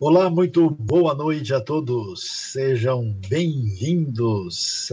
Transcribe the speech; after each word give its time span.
Olá, 0.00 0.30
muito 0.30 0.70
boa 0.70 1.12
noite 1.12 1.52
a 1.52 1.60
todos. 1.60 2.52
Sejam 2.52 3.12
bem-vindos 3.28 4.92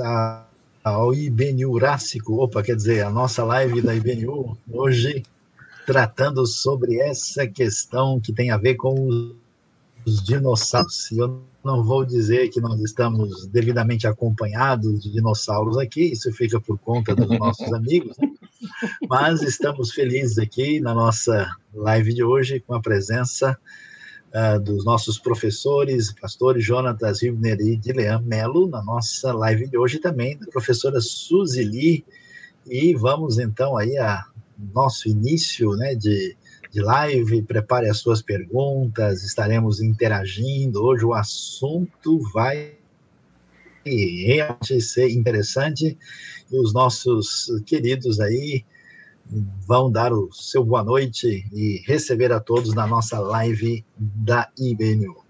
ao 0.83 1.13
IBNU 1.13 1.69
Urássico. 1.69 2.41
Opa, 2.41 2.63
quer 2.63 2.75
dizer, 2.75 3.05
a 3.05 3.11
nossa 3.11 3.43
live 3.43 3.83
da 3.83 3.93
IBNU 3.93 4.57
hoje 4.67 5.21
tratando 5.85 6.43
sobre 6.47 6.99
essa 6.99 7.45
questão 7.45 8.19
que 8.19 8.33
tem 8.33 8.49
a 8.49 8.57
ver 8.57 8.77
com 8.77 9.31
os 10.03 10.23
dinossauros. 10.23 11.11
Eu 11.11 11.43
não 11.63 11.83
vou 11.83 12.03
dizer 12.03 12.49
que 12.49 12.59
nós 12.59 12.81
estamos 12.81 13.45
devidamente 13.45 14.07
acompanhados 14.07 15.03
de 15.03 15.11
dinossauros 15.11 15.77
aqui, 15.77 16.13
isso 16.13 16.33
fica 16.33 16.59
por 16.59 16.79
conta 16.79 17.13
dos 17.13 17.29
nossos 17.37 17.69
amigos, 17.75 18.17
né? 18.17 18.27
mas 19.07 19.43
estamos 19.43 19.91
felizes 19.91 20.39
aqui 20.39 20.79
na 20.79 20.95
nossa 20.95 21.47
live 21.75 22.11
de 22.11 22.23
hoje 22.23 22.59
com 22.59 22.73
a 22.73 22.81
presença 22.81 23.55
uh, 24.35 24.59
dos 24.59 24.83
nossos 24.83 25.17
professores, 25.17 26.11
pastores 26.11 26.63
Jonatas 26.63 27.23
Hibner 27.23 27.59
e 27.61 27.77
Dilean 27.77 28.21
Melo, 28.21 28.67
na 28.67 28.83
nossa 28.83 29.31
live 29.31 29.67
de 29.67 29.77
hoje 29.77 29.99
também, 29.99 30.37
da 30.37 30.47
professora 30.47 30.99
Suzy 30.99 31.63
Lee, 31.63 32.05
e 32.67 32.93
vamos 32.95 33.39
então 33.39 33.77
aí 33.77 33.97
a 33.97 34.25
nosso 34.73 35.07
início 35.07 35.71
né, 35.75 35.95
de, 35.95 36.35
de 36.71 36.81
live, 36.81 37.41
prepare 37.43 37.89
as 37.89 37.97
suas 37.97 38.21
perguntas, 38.21 39.23
estaremos 39.23 39.81
interagindo, 39.81 40.83
hoje 40.83 41.05
o 41.05 41.13
assunto 41.13 42.19
vai 42.33 42.73
realmente 43.85 44.81
ser 44.81 45.09
interessante, 45.09 45.97
e 46.51 46.57
os 46.57 46.73
nossos 46.73 47.47
queridos 47.65 48.19
aí, 48.19 48.65
vão 49.29 49.91
dar 49.91 50.13
o 50.13 50.31
seu 50.31 50.63
boa 50.63 50.83
noite 50.83 51.45
e 51.53 51.81
receber 51.85 52.31
a 52.31 52.39
todos 52.39 52.73
na 52.73 52.85
nossa 52.85 53.19
live 53.19 53.83
da 53.97 54.49
IBNU. 54.57 55.23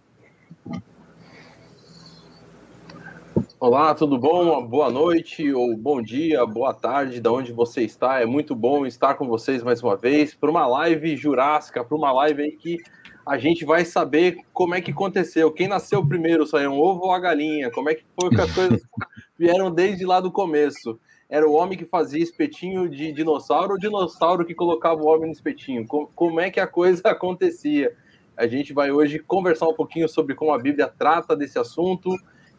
Olá, 3.59 3.95
tudo 3.95 4.17
bom? 4.17 4.65
Boa 4.67 4.91
noite, 4.91 5.51
ou 5.51 5.75
bom 5.75 6.01
dia, 6.01 6.45
boa 6.45 6.73
tarde, 6.73 7.19
de 7.19 7.29
onde 7.29 7.51
você 7.51 7.81
está. 7.81 8.21
É 8.21 8.25
muito 8.25 8.53
bom 8.53 8.85
estar 8.85 9.15
com 9.15 9.27
vocês 9.27 9.63
mais 9.63 9.81
uma 9.81 9.95
vez 9.95 10.35
para 10.35 10.51
uma 10.51 10.67
live 10.67 11.15
jurássica, 11.15 11.83
para 11.83 11.97
uma 11.97 12.11
live 12.11 12.43
aí 12.43 12.51
que 12.51 12.77
a 13.25 13.37
gente 13.37 13.65
vai 13.65 13.83
saber 13.83 14.37
como 14.53 14.75
é 14.75 14.81
que 14.81 14.91
aconteceu. 14.91 15.51
Quem 15.51 15.67
nasceu 15.67 16.05
primeiro, 16.05 16.45
saiu 16.45 16.73
um 16.73 16.79
ovo 16.79 17.05
ou 17.05 17.11
a 17.11 17.19
galinha? 17.19 17.71
Como 17.71 17.89
é 17.89 17.95
que 17.95 18.03
foi 18.19 18.29
que 18.29 18.41
as 18.41 18.53
coisas 18.53 18.81
vieram 19.39 19.71
desde 19.71 20.05
lá 20.05 20.19
do 20.19 20.31
começo? 20.31 20.99
Era 21.29 21.47
o 21.47 21.53
homem 21.53 21.77
que 21.77 21.85
fazia 21.85 22.21
espetinho 22.21 22.87
de 22.87 23.11
dinossauro 23.11 23.73
ou 23.73 23.79
dinossauro 23.79 24.45
que 24.45 24.53
colocava 24.53 25.01
o 25.01 25.07
homem 25.07 25.27
no 25.27 25.33
espetinho? 25.33 25.85
Como, 25.87 26.07
como 26.15 26.39
é 26.39 26.51
que 26.51 26.59
a 26.59 26.67
coisa 26.67 27.01
acontecia? 27.09 27.95
A 28.37 28.47
gente 28.47 28.73
vai 28.73 28.91
hoje 28.91 29.19
conversar 29.19 29.67
um 29.67 29.73
pouquinho 29.73 30.07
sobre 30.07 30.35
como 30.35 30.51
a 30.51 30.59
Bíblia 30.59 30.87
trata 30.87 31.35
desse 31.35 31.57
assunto 31.57 32.09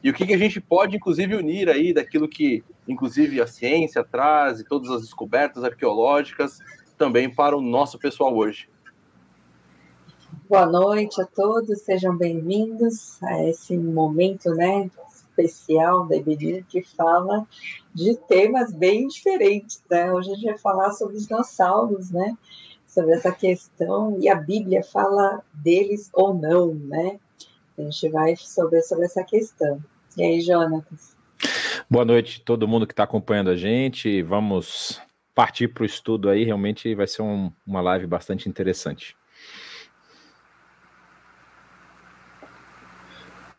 e 0.03 0.11
o 0.11 0.15
que, 0.15 0.27
que 0.27 0.35
a 0.35 0.39
gente 0.39 0.61
pode, 0.61 0.97
inclusive, 0.97 1.35
unir 1.35 1.69
aí 1.69 1.93
daquilo 1.93 2.29
que, 2.29 2.63
inclusive, 2.87 3.41
a 3.41 3.47
ciência 3.47 4.05
traz 4.05 4.61
e 4.61 4.65
todas 4.65 4.91
as 4.91 5.03
descobertas 5.03 5.65
arqueológicas 5.65 6.61
também 6.97 7.33
para 7.33 7.57
o 7.57 7.61
nosso 7.61 7.99
pessoal 7.99 8.35
hoje. 8.37 8.69
Boa 10.49 10.67
noite 10.67 11.21
a 11.21 11.27
todos, 11.27 11.83
sejam 11.83 12.17
bem-vindos 12.17 13.21
a 13.23 13.45
esse 13.45 13.77
momento, 13.77 14.55
né, 14.55 14.89
especial 15.13 16.07
da 16.07 16.17
IBD 16.17 16.65
que 16.69 16.83
fala 16.83 17.47
de 17.97 18.15
temas 18.15 18.75
bem 18.75 19.09
diferentes, 19.09 19.83
né? 19.91 20.13
Hoje 20.13 20.31
a 20.31 20.35
gente 20.35 20.45
vai 20.45 20.59
falar 20.59 20.91
sobre 20.91 21.17
os 21.17 21.27
dinossauros, 21.27 22.11
né? 22.11 22.37
Sobre 22.87 23.15
essa 23.15 23.33
questão, 23.33 24.19
e 24.21 24.29
a 24.29 24.35
Bíblia 24.35 24.83
fala 24.85 25.43
deles 25.55 26.11
ou 26.13 26.35
não, 26.35 26.75
né? 26.75 27.19
A 27.79 27.81
gente 27.81 28.11
vai 28.11 28.37
sobre, 28.37 28.83
sobre 28.83 29.07
essa 29.07 29.25
questão. 29.25 29.83
E 30.15 30.23
aí, 30.23 30.43
Jonatas? 30.43 31.17
Boa 31.89 32.05
noite 32.05 32.43
todo 32.43 32.69
mundo 32.69 32.87
que 32.87 32.93
está 32.93 33.05
acompanhando 33.05 33.49
a 33.49 33.57
gente. 33.57 34.23
Vamos 34.23 35.01
partir 35.35 35.69
para 35.69 35.83
o 35.83 35.87
estudo 35.87 36.29
aí. 36.29 36.45
Realmente 36.45 36.95
vai 36.95 37.07
ser 37.07 37.23
um, 37.23 37.51
uma 37.67 37.81
live 37.81 38.07
bastante 38.07 38.47
interessante. 38.47 39.17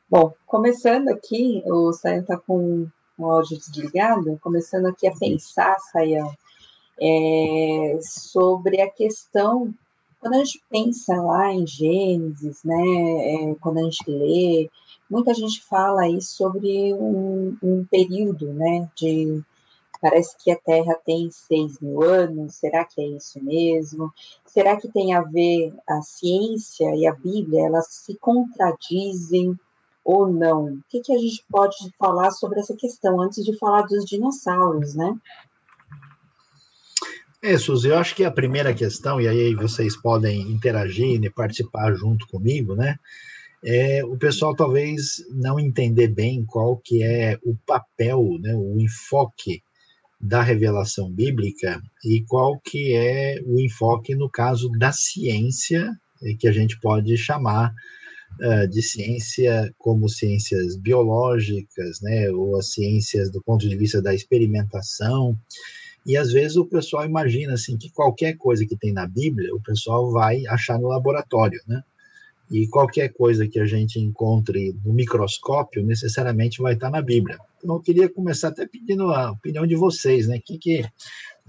Bom, 0.07 0.31
começando 0.45 1.09
aqui, 1.09 1.63
o 1.65 1.91
Saião 1.91 2.21
está 2.21 2.37
com 2.37 2.87
o 3.17 3.25
áudio 3.25 3.57
desligado, 3.57 4.39
começando 4.41 4.85
aqui 4.85 5.07
a 5.07 5.15
pensar, 5.15 5.77
Saião, 5.79 6.31
é, 6.99 7.99
sobre 8.01 8.81
a 8.81 8.89
questão, 8.89 9.73
quando 10.19 10.35
a 10.35 10.37
gente 10.37 10.63
pensa 10.69 11.15
lá 11.21 11.53
em 11.53 11.65
Gênesis, 11.65 12.63
né, 12.63 12.75
é, 12.75 13.55
quando 13.61 13.79
a 13.79 13.83
gente 13.83 14.03
lê, 14.07 14.69
muita 15.09 15.33
gente 15.33 15.63
fala 15.63 16.03
aí 16.03 16.21
sobre 16.21 16.93
um, 16.93 17.57
um 17.61 17.85
período, 17.85 18.53
né, 18.53 18.89
de 18.95 19.43
parece 19.99 20.35
que 20.37 20.51
a 20.51 20.55
Terra 20.55 20.95
tem 21.05 21.29
6 21.31 21.79
mil 21.79 22.03
anos, 22.03 22.55
será 22.55 22.85
que 22.85 23.01
é 23.01 23.07
isso 23.07 23.43
mesmo? 23.43 24.13
Será 24.45 24.77
que 24.77 24.87
tem 24.87 25.13
a 25.13 25.21
ver 25.21 25.73
a 25.87 26.01
ciência 26.01 26.95
e 26.95 27.07
a 27.07 27.13
Bíblia, 27.13 27.65
elas 27.65 27.87
se 27.87 28.15
contradizem? 28.15 29.57
Ou 30.07 30.31
não? 30.31 30.67
O 30.67 30.79
que, 30.87 31.01
que 31.01 31.13
a 31.13 31.17
gente 31.17 31.43
pode 31.49 31.75
falar 31.99 32.31
sobre 32.31 32.61
essa 32.61 32.73
questão 32.73 33.19
antes 33.19 33.43
de 33.43 33.57
falar 33.57 33.81
dos 33.81 34.05
dinossauros, 34.05 34.95
né? 34.95 35.13
É, 37.41 37.57
Suzy, 37.57 37.89
eu 37.89 37.97
acho 37.97 38.15
que 38.15 38.23
a 38.23 38.31
primeira 38.31 38.73
questão, 38.73 39.19
e 39.19 39.27
aí 39.27 39.53
vocês 39.53 39.97
podem 39.97 40.49
interagir 40.49 41.21
e 41.21 41.29
participar 41.29 41.93
junto 41.93 42.25
comigo, 42.27 42.73
né? 42.73 42.95
É, 43.61 44.03
o 44.05 44.17
pessoal 44.17 44.55
talvez 44.55 45.25
não 45.29 45.59
entender 45.59 46.07
bem 46.07 46.45
qual 46.45 46.77
que 46.77 47.03
é 47.03 47.37
o 47.43 47.53
papel, 47.65 48.23
né, 48.39 48.55
o 48.55 48.79
enfoque 48.79 49.61
da 50.21 50.41
revelação 50.41 51.11
bíblica 51.11 51.81
e 52.05 52.23
qual 52.23 52.59
que 52.59 52.93
é 52.95 53.41
o 53.45 53.59
enfoque 53.59 54.15
no 54.15 54.29
caso 54.29 54.69
da 54.77 54.91
ciência, 54.91 55.91
que 56.39 56.47
a 56.47 56.51
gente 56.51 56.79
pode 56.79 57.17
chamar 57.17 57.73
uh, 58.41 58.67
de 58.67 58.81
ciência 58.81 59.73
como 59.77 60.09
ciências 60.09 60.75
biológicas, 60.75 62.01
né, 62.01 62.29
ou 62.29 62.57
as 62.57 62.71
ciências 62.71 63.29
do 63.31 63.41
ponto 63.41 63.67
de 63.67 63.75
vista 63.75 64.01
da 64.01 64.13
experimentação. 64.13 65.37
E 66.05 66.15
às 66.15 66.31
vezes 66.31 66.55
o 66.55 66.65
pessoal 66.65 67.05
imagina 67.05 67.53
assim 67.53 67.77
que 67.77 67.91
qualquer 67.91 68.37
coisa 68.37 68.65
que 68.65 68.77
tem 68.77 68.93
na 68.93 69.05
Bíblia, 69.05 69.53
o 69.53 69.61
pessoal 69.61 70.11
vai 70.11 70.45
achar 70.47 70.79
no 70.79 70.87
laboratório, 70.87 71.59
né? 71.67 71.83
E 72.49 72.65
qualquer 72.67 73.09
coisa 73.09 73.45
que 73.45 73.59
a 73.59 73.65
gente 73.65 73.99
encontre 73.99 74.73
no 74.85 74.93
microscópio 74.93 75.85
necessariamente 75.85 76.61
vai 76.61 76.75
estar 76.75 76.89
na 76.89 77.01
Bíblia. 77.01 77.37
Então 77.57 77.75
eu 77.75 77.81
queria 77.81 78.07
começar 78.07 78.47
até 78.47 78.65
pedindo 78.65 79.09
a 79.09 79.31
opinião 79.31 79.67
de 79.67 79.75
vocês, 79.75 80.29
né? 80.29 80.37
O 80.37 80.41
que 80.41 80.57
que 80.57 80.85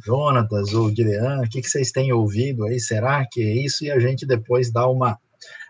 Jonatas 0.04 0.72
ou 0.74 0.90
Guilherme, 0.90 1.46
o 1.46 1.48
que, 1.48 1.60
que 1.60 1.68
vocês 1.68 1.90
têm 1.90 2.12
ouvido 2.12 2.64
aí? 2.64 2.78
Será 2.78 3.26
que 3.30 3.40
é 3.40 3.64
isso? 3.64 3.84
E 3.84 3.90
a 3.90 3.98
gente 3.98 4.26
depois 4.26 4.70
dá 4.72 4.88
uma 4.88 5.18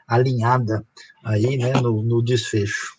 alinhada 0.08 0.84
aí, 1.22 1.58
né, 1.58 1.74
no, 1.74 2.02
no 2.02 2.22
desfecho. 2.22 2.96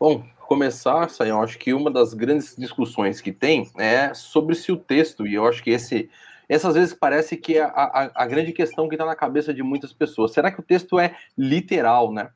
Bom, 0.00 0.26
começar, 0.40 1.08
eu 1.20 1.40
acho 1.40 1.58
que 1.58 1.72
uma 1.72 1.90
das 1.90 2.14
grandes 2.14 2.56
discussões 2.56 3.20
que 3.20 3.30
tem 3.30 3.70
é 3.78 4.12
sobre 4.14 4.54
se 4.54 4.72
o 4.72 4.76
texto, 4.76 5.26
e 5.26 5.34
eu 5.34 5.46
acho 5.46 5.62
que 5.62 5.70
esse, 5.70 6.10
essas 6.48 6.74
vezes 6.74 6.94
parece 6.94 7.36
que 7.36 7.56
é 7.56 7.62
a, 7.62 7.68
a, 7.68 8.10
a 8.14 8.26
grande 8.26 8.52
questão 8.52 8.88
que 8.88 8.94
está 8.94 9.06
na 9.06 9.14
cabeça 9.14 9.54
de 9.54 9.62
muitas 9.62 9.92
pessoas. 9.92 10.32
Será 10.32 10.50
que 10.50 10.60
o 10.60 10.64
texto 10.64 10.98
é 10.98 11.14
literal, 11.38 12.12
né? 12.12 12.30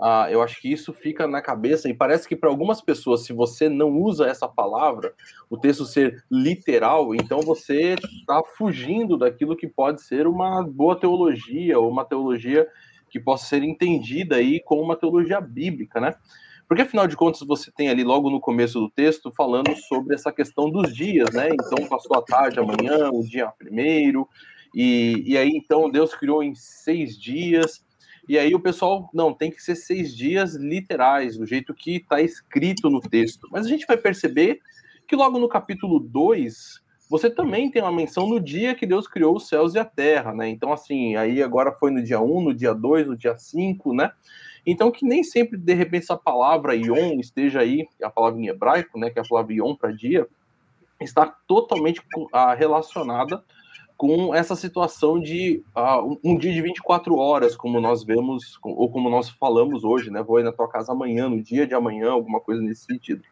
Uh, 0.00 0.30
eu 0.30 0.40
acho 0.40 0.58
que 0.62 0.72
isso 0.72 0.94
fica 0.94 1.26
na 1.26 1.42
cabeça 1.42 1.86
e 1.86 1.92
parece 1.92 2.26
que 2.26 2.34
para 2.34 2.48
algumas 2.48 2.80
pessoas, 2.80 3.26
se 3.26 3.34
você 3.34 3.68
não 3.68 3.90
usa 3.90 4.26
essa 4.26 4.48
palavra, 4.48 5.12
o 5.50 5.58
texto 5.58 5.84
ser 5.84 6.24
literal, 6.30 7.14
então 7.14 7.42
você 7.42 7.96
está 8.20 8.40
fugindo 8.56 9.18
daquilo 9.18 9.54
que 9.54 9.68
pode 9.68 10.00
ser 10.00 10.26
uma 10.26 10.62
boa 10.62 10.98
teologia 10.98 11.78
ou 11.78 11.90
uma 11.90 12.02
teologia 12.06 12.66
que 13.10 13.20
possa 13.20 13.44
ser 13.44 13.62
entendida 13.62 14.36
aí 14.36 14.58
como 14.60 14.80
uma 14.80 14.96
teologia 14.96 15.38
bíblica, 15.38 16.00
né? 16.00 16.14
Porque 16.66 16.82
afinal 16.82 17.06
de 17.06 17.16
contas 17.16 17.46
você 17.46 17.70
tem 17.70 17.90
ali 17.90 18.02
logo 18.02 18.30
no 18.30 18.40
começo 18.40 18.80
do 18.80 18.88
texto 18.88 19.30
falando 19.36 19.76
sobre 19.88 20.14
essa 20.14 20.32
questão 20.32 20.70
dos 20.70 20.94
dias, 20.96 21.28
né? 21.34 21.50
Então 21.50 21.86
passou 21.86 22.16
a 22.16 22.22
tarde, 22.22 22.58
amanhã, 22.58 23.10
o 23.10 23.22
dia 23.22 23.52
primeiro, 23.58 24.26
e, 24.74 25.24
e 25.26 25.36
aí 25.36 25.50
então 25.52 25.90
Deus 25.90 26.14
criou 26.14 26.42
em 26.42 26.54
seis 26.54 27.18
dias. 27.18 27.84
E 28.30 28.38
aí 28.38 28.54
o 28.54 28.60
pessoal, 28.60 29.10
não, 29.12 29.34
tem 29.34 29.50
que 29.50 29.60
ser 29.60 29.74
seis 29.74 30.16
dias 30.16 30.54
literais, 30.54 31.36
do 31.36 31.44
jeito 31.44 31.74
que 31.74 31.96
está 31.96 32.20
escrito 32.20 32.88
no 32.88 33.00
texto. 33.00 33.48
Mas 33.50 33.66
a 33.66 33.68
gente 33.68 33.84
vai 33.84 33.96
perceber 33.96 34.60
que 35.08 35.16
logo 35.16 35.36
no 35.36 35.48
capítulo 35.48 35.98
2, 35.98 36.80
você 37.10 37.28
também 37.28 37.72
tem 37.72 37.82
uma 37.82 37.90
menção 37.90 38.28
no 38.28 38.38
dia 38.38 38.72
que 38.72 38.86
Deus 38.86 39.08
criou 39.08 39.34
os 39.34 39.48
céus 39.48 39.74
e 39.74 39.80
a 39.80 39.84
terra, 39.84 40.32
né? 40.32 40.48
Então, 40.48 40.72
assim, 40.72 41.16
aí 41.16 41.42
agora 41.42 41.72
foi 41.72 41.90
no 41.90 42.00
dia 42.00 42.20
1, 42.20 42.36
um, 42.36 42.40
no 42.40 42.54
dia 42.54 42.72
2, 42.72 43.08
no 43.08 43.16
dia 43.16 43.36
5, 43.36 43.92
né? 43.92 44.12
Então, 44.64 44.92
que 44.92 45.04
nem 45.04 45.24
sempre, 45.24 45.58
de 45.58 45.74
repente, 45.74 46.04
essa 46.04 46.16
palavra 46.16 46.76
Yom 46.76 47.18
esteja 47.18 47.58
aí, 47.58 47.84
a 48.00 48.10
palavra 48.10 48.40
em 48.40 48.46
hebraico, 48.46 48.96
né? 48.96 49.10
Que 49.10 49.18
é 49.18 49.22
a 49.22 49.28
palavra 49.28 49.54
Yom 49.54 49.74
para 49.74 49.90
dia, 49.90 50.24
está 51.00 51.26
totalmente 51.48 52.00
ah, 52.32 52.54
relacionada 52.54 53.42
com 54.00 54.34
essa 54.34 54.56
situação 54.56 55.20
de 55.20 55.62
uh, 55.76 56.18
um 56.24 56.38
dia 56.38 56.54
de 56.54 56.62
24 56.62 57.14
horas, 57.16 57.54
como 57.54 57.78
nós 57.82 58.02
vemos, 58.02 58.58
ou 58.62 58.90
como 58.90 59.10
nós 59.10 59.28
falamos 59.28 59.84
hoje, 59.84 60.10
né? 60.10 60.22
Vou 60.22 60.40
ir 60.40 60.42
na 60.42 60.52
tua 60.52 60.66
casa 60.66 60.92
amanhã, 60.92 61.28
no 61.28 61.42
dia 61.42 61.66
de 61.66 61.74
amanhã, 61.74 62.12
alguma 62.12 62.40
coisa 62.40 62.62
nesse 62.62 62.86
sentido. 62.86 63.22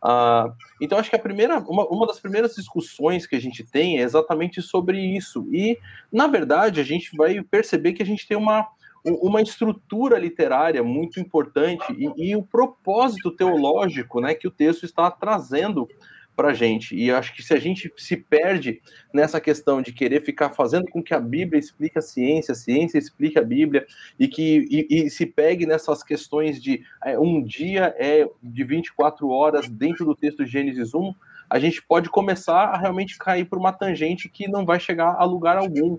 Uh, 0.00 0.54
então, 0.80 0.98
acho 0.98 1.10
que 1.10 1.16
a 1.16 1.18
primeira, 1.18 1.58
uma, 1.58 1.84
uma 1.88 2.06
das 2.06 2.20
primeiras 2.20 2.54
discussões 2.54 3.26
que 3.26 3.34
a 3.34 3.40
gente 3.40 3.64
tem 3.64 3.98
é 3.98 4.02
exatamente 4.02 4.62
sobre 4.62 5.00
isso. 5.00 5.48
E, 5.52 5.80
na 6.12 6.28
verdade, 6.28 6.80
a 6.80 6.84
gente 6.84 7.16
vai 7.16 7.42
perceber 7.42 7.92
que 7.92 8.02
a 8.04 8.06
gente 8.06 8.28
tem 8.28 8.36
uma, 8.36 8.68
uma 9.04 9.42
estrutura 9.42 10.16
literária 10.16 10.84
muito 10.84 11.18
importante 11.18 11.92
e, 11.92 12.30
e 12.30 12.36
o 12.36 12.42
propósito 12.44 13.32
teológico 13.32 14.20
né, 14.20 14.32
que 14.32 14.46
o 14.46 14.52
texto 14.52 14.84
está 14.84 15.10
trazendo 15.10 15.88
para 16.36 16.48
a 16.48 16.54
gente. 16.54 16.96
E 16.96 17.10
acho 17.10 17.34
que 17.34 17.42
se 17.42 17.54
a 17.54 17.58
gente 17.58 17.92
se 17.96 18.16
perde 18.16 18.80
nessa 19.12 19.40
questão 19.40 19.80
de 19.80 19.92
querer 19.92 20.20
ficar 20.20 20.50
fazendo 20.50 20.86
com 20.90 21.02
que 21.02 21.14
a 21.14 21.20
Bíblia 21.20 21.58
explique 21.58 21.98
a 21.98 22.02
ciência, 22.02 22.52
a 22.52 22.56
ciência 22.56 22.98
explique 22.98 23.38
a 23.38 23.42
Bíblia, 23.42 23.86
e 24.18 24.28
que 24.28 24.66
e, 24.70 25.06
e 25.06 25.10
se 25.10 25.26
pegue 25.26 25.66
nessas 25.66 26.02
questões 26.02 26.62
de 26.62 26.82
é, 27.04 27.18
um 27.18 27.42
dia 27.42 27.94
é 27.98 28.26
de 28.42 28.64
24 28.64 29.28
horas 29.28 29.68
dentro 29.68 30.04
do 30.04 30.14
texto 30.14 30.44
de 30.44 30.50
Gênesis 30.50 30.94
1, 30.94 31.14
a 31.48 31.58
gente 31.58 31.82
pode 31.82 32.08
começar 32.08 32.64
a 32.64 32.78
realmente 32.78 33.18
cair 33.18 33.44
por 33.44 33.58
uma 33.58 33.72
tangente 33.72 34.28
que 34.28 34.48
não 34.48 34.64
vai 34.64 34.80
chegar 34.80 35.14
a 35.16 35.24
lugar 35.24 35.56
algum. 35.56 35.98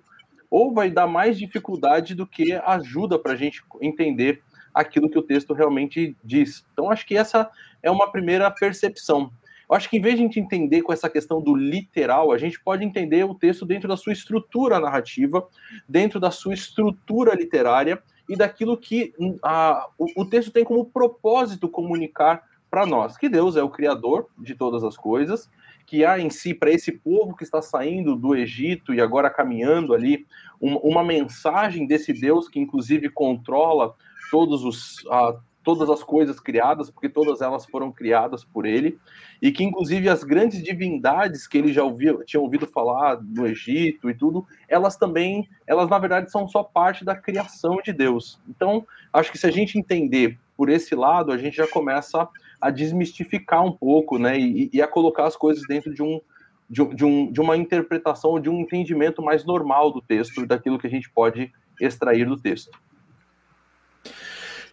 Ou 0.50 0.74
vai 0.74 0.90
dar 0.90 1.08
mais 1.08 1.38
dificuldade 1.38 2.16
do 2.16 2.26
que 2.26 2.54
ajuda 2.54 3.18
para 3.20 3.34
a 3.34 3.36
gente 3.36 3.62
entender 3.82 4.42
aquilo 4.74 5.10
que 5.10 5.18
o 5.18 5.24
texto 5.24 5.54
realmente 5.54 6.16
diz. 6.24 6.66
Então, 6.74 6.92
acho 6.92 7.06
que 7.06 7.18
essa 7.18 7.50
é 7.82 7.90
uma 7.90 8.12
primeira 8.12 8.52
percepção. 8.52 9.32
Eu 9.70 9.76
acho 9.76 9.90
que 9.90 9.98
em 9.98 10.02
vez 10.02 10.16
de 10.16 10.22
a 10.22 10.26
gente 10.26 10.40
entender 10.40 10.82
com 10.82 10.94
essa 10.94 11.10
questão 11.10 11.42
do 11.42 11.56
literal, 11.56 12.32
a 12.32 12.38
gente 12.38 12.60
pode 12.60 12.84
entender 12.84 13.24
o 13.24 13.36
texto 13.36 13.66
dentro 13.66 13.88
da 13.88 13.98
sua 13.98 14.14
estrutura 14.14 14.80
narrativa, 14.80 15.48
dentro 15.88 16.20
da 16.20 16.32
sua 16.32 16.54
estrutura 16.54 17.34
literária 17.34 18.02
e 18.30 18.36
daquilo 18.36 18.78
que 18.78 19.14
hum, 19.20 19.38
a, 19.42 19.88
o, 19.98 20.22
o 20.22 20.26
texto 20.26 20.52
tem 20.52 20.64
como 20.64 20.86
propósito 20.86 21.70
comunicar 21.70 22.44
para 22.70 22.86
nós, 22.86 23.18
que 23.18 23.30
Deus 23.30 23.56
é 23.56 23.64
o 23.64 23.70
criador 23.70 24.28
de 24.38 24.54
todas 24.54 24.84
as 24.84 24.98
coisas, 24.98 25.50
que 25.86 26.04
há 26.04 26.20
em 26.20 26.30
si 26.30 26.54
para 26.54 26.72
esse 26.72 26.92
povo 26.92 27.36
que 27.36 27.44
está 27.44 27.62
saindo 27.62 28.16
do 28.16 28.36
Egito 28.36 28.94
e 28.94 29.00
agora 29.00 29.30
caminhando 29.30 29.94
ali 29.94 30.26
uma, 30.60 30.80
uma 30.80 31.04
mensagem 31.04 31.86
desse 31.86 32.12
Deus 32.12 32.50
que 32.50 32.60
inclusive 32.60 33.10
controla 33.10 33.94
todos 34.32 34.64
os 34.64 35.04
uh, 35.06 35.40
todas 35.66 35.90
as 35.90 36.04
coisas 36.04 36.40
criadas, 36.40 36.92
porque 36.92 37.10
todas 37.10 37.42
elas 37.42 37.66
foram 37.66 37.92
criadas 37.92 38.46
por 38.46 38.68
ele, 38.68 38.98
e 39.42 39.52
que 39.52 39.64
inclusive 39.64 40.08
as 40.08 40.24
grandes 40.24 40.64
divindades 40.64 41.48
que 41.48 41.58
ele 41.58 41.74
já 41.74 41.84
ouvia, 41.84 42.16
tinha 42.24 42.40
ouvido 42.40 42.68
falar 42.68 43.20
no 43.22 43.48
Egito 43.48 44.10
e 44.10 44.14
tudo, 44.14 44.46
elas 44.70 44.96
também, 44.96 45.50
elas 45.66 45.90
na 45.90 45.98
verdade 45.98 46.32
são 46.32 46.48
só 46.48 46.64
parte 46.64 47.04
da 47.04 47.16
criação 47.16 47.78
de 47.84 47.92
Deus. 47.92 48.40
Então, 48.48 48.86
acho 49.12 49.32
que 49.32 49.38
se 49.40 49.48
a 49.48 49.52
gente 49.52 49.78
entender 49.78 50.38
por 50.56 50.70
esse 50.70 50.94
lado, 50.96 51.32
a 51.32 51.38
gente 51.38 51.58
já 51.58 51.68
começa 51.68 52.30
a 52.62 52.70
desmistificar 52.70 53.66
um 53.66 53.72
pouco, 53.72 54.20
né, 54.20 54.40
e, 54.40 54.70
e 54.72 54.82
a 54.82 54.88
colocar 54.88 55.26
as 55.26 55.36
coisas 55.36 55.64
dentro 55.68 55.94
de 55.94 56.04
um 56.04 56.22
de, 56.68 56.84
de, 56.96 57.06
um, 57.06 57.32
de 57.32 57.40
uma 57.40 57.56
interpretação, 57.56 58.40
de 58.40 58.50
um 58.50 58.62
entendimento 58.62 59.22
mais 59.22 59.46
normal 59.46 59.92
do 59.92 60.02
texto, 60.02 60.48
daquilo 60.48 60.80
que 60.80 60.88
a 60.88 60.90
gente 60.90 61.08
pode 61.12 61.52
extrair 61.80 62.26
do 62.26 62.38
texto. 62.38 62.76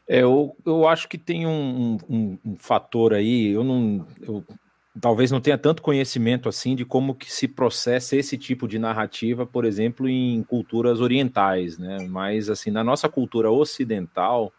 É, 0.09 0.23
eu, 0.23 0.57
eu 0.65 0.87
acho 0.89 1.09
que 1.09 1.17
tem 1.17 1.47
um, 1.47 1.97
um, 2.09 2.39
um 2.45 2.57
fator 2.57 3.15
aí, 3.15 3.49
eu 3.49 3.63
não. 3.63 4.07
Eu, 4.21 4.45
talvez 5.01 5.31
não 5.31 5.41
tenha 5.41 5.57
tanto 5.57 5.81
conhecimento 5.81 6.49
assim 6.49 6.77
de 6.77 6.85
como 6.85 7.15
que 7.15 7.33
se 7.33 7.49
processa 7.49 8.17
esse 8.17 8.37
tipo 8.37 8.69
de 8.69 8.79
narrativa, 8.79 9.47
por 9.47 9.65
exemplo, 9.65 10.09
em 10.09 10.43
culturas 10.43 11.01
orientais, 11.01 11.79
né? 11.79 12.07
Mas 12.09 12.51
assim, 12.51 12.71
na 12.71 12.85
nossa 12.85 13.09
cultura 13.09 13.51
ocidental, 13.51 14.53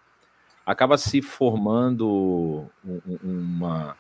acaba 0.65 0.97
se 0.97 1.21
formando 1.21 2.65
uma, 3.23 3.95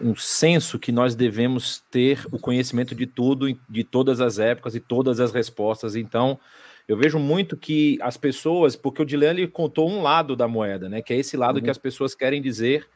um 0.00 0.14
senso 0.14 0.78
que 0.78 0.92
nós 0.92 1.14
devemos 1.14 1.82
ter 1.90 2.26
o 2.30 2.38
conhecimento 2.38 2.94
de 2.94 3.06
tudo, 3.06 3.46
de 3.68 3.84
todas 3.84 4.20
as 4.20 4.38
épocas 4.38 4.74
e 4.74 4.80
todas 4.80 5.18
as 5.18 5.32
respostas. 5.32 5.96
Então, 5.96 6.38
eu 6.88 6.96
vejo 6.96 7.18
muito 7.18 7.56
que 7.56 7.98
as 8.00 8.16
pessoas, 8.16 8.76
porque 8.76 9.02
o 9.02 9.04
Dylan 9.04 9.30
ele 9.30 9.48
contou 9.48 9.90
um 9.90 10.02
lado 10.02 10.36
da 10.36 10.46
moeda, 10.46 10.88
né? 10.88 11.02
Que 11.02 11.12
é 11.12 11.16
esse 11.16 11.36
lado 11.36 11.56
uhum. 11.56 11.62
que 11.62 11.70
as 11.70 11.78
pessoas 11.78 12.14
querem 12.14 12.40
dizer 12.40 12.88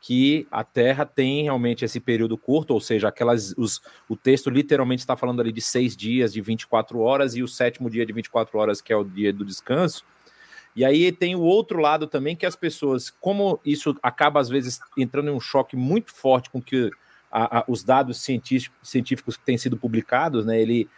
que 0.00 0.46
a 0.50 0.62
Terra 0.62 1.04
tem 1.04 1.42
realmente 1.42 1.84
esse 1.84 1.98
período 1.98 2.38
curto, 2.38 2.72
ou 2.72 2.80
seja, 2.80 3.08
aquelas, 3.08 3.52
os, 3.56 3.80
o 4.08 4.16
texto 4.16 4.48
literalmente 4.48 5.00
está 5.00 5.16
falando 5.16 5.40
ali 5.40 5.50
de 5.50 5.60
seis 5.60 5.96
dias 5.96 6.32
de 6.32 6.40
24 6.40 7.00
horas 7.00 7.34
e 7.34 7.42
o 7.42 7.48
sétimo 7.48 7.90
dia 7.90 8.06
de 8.06 8.12
24 8.12 8.58
horas, 8.58 8.80
que 8.80 8.92
é 8.92 8.96
o 8.96 9.02
dia 9.02 9.32
do 9.32 9.44
descanso. 9.44 10.04
E 10.76 10.84
aí 10.84 11.10
tem 11.10 11.34
o 11.34 11.40
outro 11.40 11.80
lado 11.80 12.06
também, 12.06 12.36
que 12.36 12.46
as 12.46 12.54
pessoas, 12.54 13.10
como 13.10 13.58
isso 13.64 13.96
acaba 14.02 14.38
às 14.38 14.48
vezes 14.48 14.78
entrando 14.96 15.30
em 15.30 15.34
um 15.34 15.40
choque 15.40 15.74
muito 15.74 16.14
forte 16.14 16.50
com 16.50 16.62
que 16.62 16.90
a, 17.32 17.58
a, 17.58 17.64
os 17.66 17.82
dados 17.82 18.20
científicos 18.20 19.36
que 19.36 19.44
têm 19.44 19.58
sido 19.58 19.76
publicados, 19.76 20.46
né? 20.46 20.60
Ele 20.60 20.88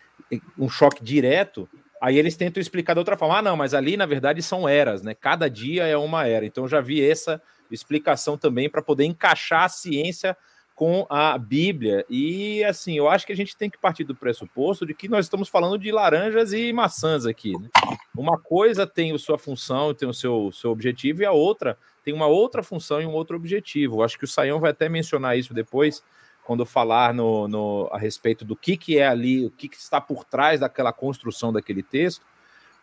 um 0.59 0.69
choque 0.69 1.03
direto, 1.03 1.69
Aí 2.01 2.19
eles 2.19 2.37
tentam 2.37 2.61
explicar 2.61 2.95
de 2.95 2.99
outra 2.99 3.17
forma. 3.17 3.39
Ah, 3.39 3.43
não, 3.43 3.57
mas 3.57 3.75
ali 3.75 3.97
na 3.97 4.07
verdade 4.07 4.43
são 4.43 4.69
eras, 4.69 5.03
né? 5.03 5.15
Cada 5.15 5.51
dia 5.51 5.87
é 5.87 5.97
uma 5.97 6.27
era. 6.27 6.47
Então 6.47 6.67
já 6.67 6.81
vi 6.81 7.07
essa 7.07 7.41
explicação 7.71 8.39
também 8.39 8.71
para 8.71 8.83
poder 8.83 9.05
encaixar 9.05 9.65
a 9.65 9.69
ciência 9.69 10.37
com 10.81 11.07
a 11.11 11.37
Bíblia. 11.37 12.07
E 12.09 12.65
assim, 12.65 12.97
eu 12.97 13.07
acho 13.07 13.27
que 13.27 13.35
a 13.35 13.37
gente 13.37 13.55
tem 13.55 13.69
que 13.69 13.77
partir 13.77 14.03
do 14.03 14.15
pressuposto 14.15 14.87
de 14.87 14.95
que 14.95 15.11
nós 15.11 15.27
estamos 15.27 15.47
falando 15.47 15.77
de 15.77 15.93
laranjas 15.93 16.55
e 16.55 16.73
maçãs 16.73 17.27
aqui. 17.27 17.53
Né? 17.53 17.69
Uma 18.17 18.39
coisa 18.39 18.87
tem 18.87 19.13
a 19.13 19.19
sua 19.19 19.37
função, 19.37 19.93
tem 19.93 20.09
o 20.09 20.15
seu, 20.15 20.51
seu 20.53 20.71
objetivo, 20.71 21.21
e 21.21 21.27
a 21.27 21.33
outra 21.33 21.77
tem 22.03 22.15
uma 22.15 22.27
outra 22.29 22.63
função 22.63 22.99
e 23.03 23.05
um 23.05 23.13
outro 23.13 23.37
objetivo. 23.37 23.97
Eu 23.97 24.03
acho 24.03 24.19
que 24.19 24.25
o 24.25 24.29
Saião 24.29 24.59
vai 24.59 24.71
até 24.71 24.89
mencionar 24.89 25.37
isso 25.37 25.53
depois 25.53 26.03
quando 26.51 26.67
falar 26.67 27.15
no, 27.15 27.47
no, 27.47 27.89
a 27.93 27.97
respeito 27.97 28.45
do 28.45 28.57
que, 28.57 28.77
que 28.77 28.99
é 28.99 29.07
ali, 29.07 29.47
o 29.47 29.53
que, 29.53 29.69
que 29.69 29.77
está 29.77 30.01
por 30.01 30.25
trás 30.25 30.59
daquela 30.59 30.93
construção 30.93 31.53
daquele 31.53 31.81
texto. 31.81 32.27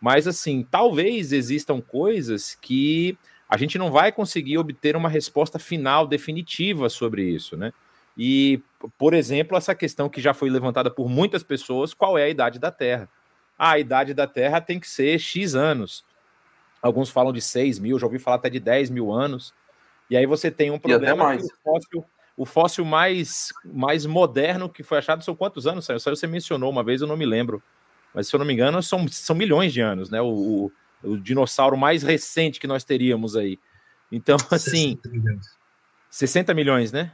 Mas, 0.00 0.26
assim, 0.26 0.66
talvez 0.70 1.32
existam 1.32 1.78
coisas 1.78 2.54
que 2.54 3.18
a 3.46 3.58
gente 3.58 3.76
não 3.76 3.90
vai 3.90 4.10
conseguir 4.10 4.56
obter 4.56 4.96
uma 4.96 5.10
resposta 5.10 5.58
final, 5.58 6.06
definitiva 6.06 6.88
sobre 6.88 7.22
isso, 7.22 7.58
né? 7.58 7.74
E, 8.16 8.62
por 8.96 9.12
exemplo, 9.12 9.54
essa 9.54 9.74
questão 9.74 10.08
que 10.08 10.22
já 10.22 10.32
foi 10.32 10.48
levantada 10.48 10.90
por 10.90 11.06
muitas 11.06 11.42
pessoas: 11.42 11.92
qual 11.92 12.16
é 12.16 12.22
a 12.22 12.30
idade 12.30 12.58
da 12.58 12.70
Terra? 12.70 13.06
Ah, 13.58 13.72
a 13.72 13.78
idade 13.78 14.14
da 14.14 14.26
Terra 14.26 14.62
tem 14.62 14.80
que 14.80 14.88
ser 14.88 15.18
X 15.18 15.54
anos. 15.54 16.06
Alguns 16.80 17.10
falam 17.10 17.34
de 17.34 17.42
6 17.42 17.78
mil, 17.80 17.98
já 17.98 18.06
ouvi 18.06 18.18
falar 18.18 18.36
até 18.36 18.48
de 18.48 18.60
10 18.60 18.88
mil 18.88 19.12
anos. 19.12 19.52
E 20.08 20.16
aí 20.16 20.24
você 20.24 20.50
tem 20.50 20.70
um 20.70 20.78
problema 20.78 21.36
que 21.36 21.42
o 21.42 21.48
fóssil, 21.62 22.02
o 22.38 22.46
fóssil 22.46 22.84
mais, 22.84 23.52
mais 23.64 24.06
moderno 24.06 24.68
que 24.68 24.84
foi 24.84 24.98
achado 24.98 25.24
são 25.24 25.34
quantos 25.34 25.66
anos, 25.66 25.84
Saiu? 25.84 25.98
Você 25.98 26.26
mencionou 26.28 26.70
uma 26.70 26.84
vez, 26.84 27.00
eu 27.00 27.08
não 27.08 27.16
me 27.16 27.26
lembro. 27.26 27.60
Mas 28.14 28.28
se 28.28 28.36
eu 28.36 28.38
não 28.38 28.46
me 28.46 28.54
engano, 28.54 28.80
são, 28.80 29.08
são 29.08 29.34
milhões 29.34 29.72
de 29.72 29.80
anos, 29.80 30.08
né? 30.08 30.20
O, 30.22 30.28
o, 30.28 30.72
o 31.02 31.18
dinossauro 31.18 31.76
mais 31.76 32.04
recente 32.04 32.60
que 32.60 32.68
nós 32.68 32.84
teríamos 32.84 33.34
aí. 33.34 33.58
Então, 34.10 34.36
assim. 34.52 34.96
60 35.02 35.08
milhões, 35.08 35.46
60 36.08 36.54
milhões 36.54 36.92
né? 36.92 37.12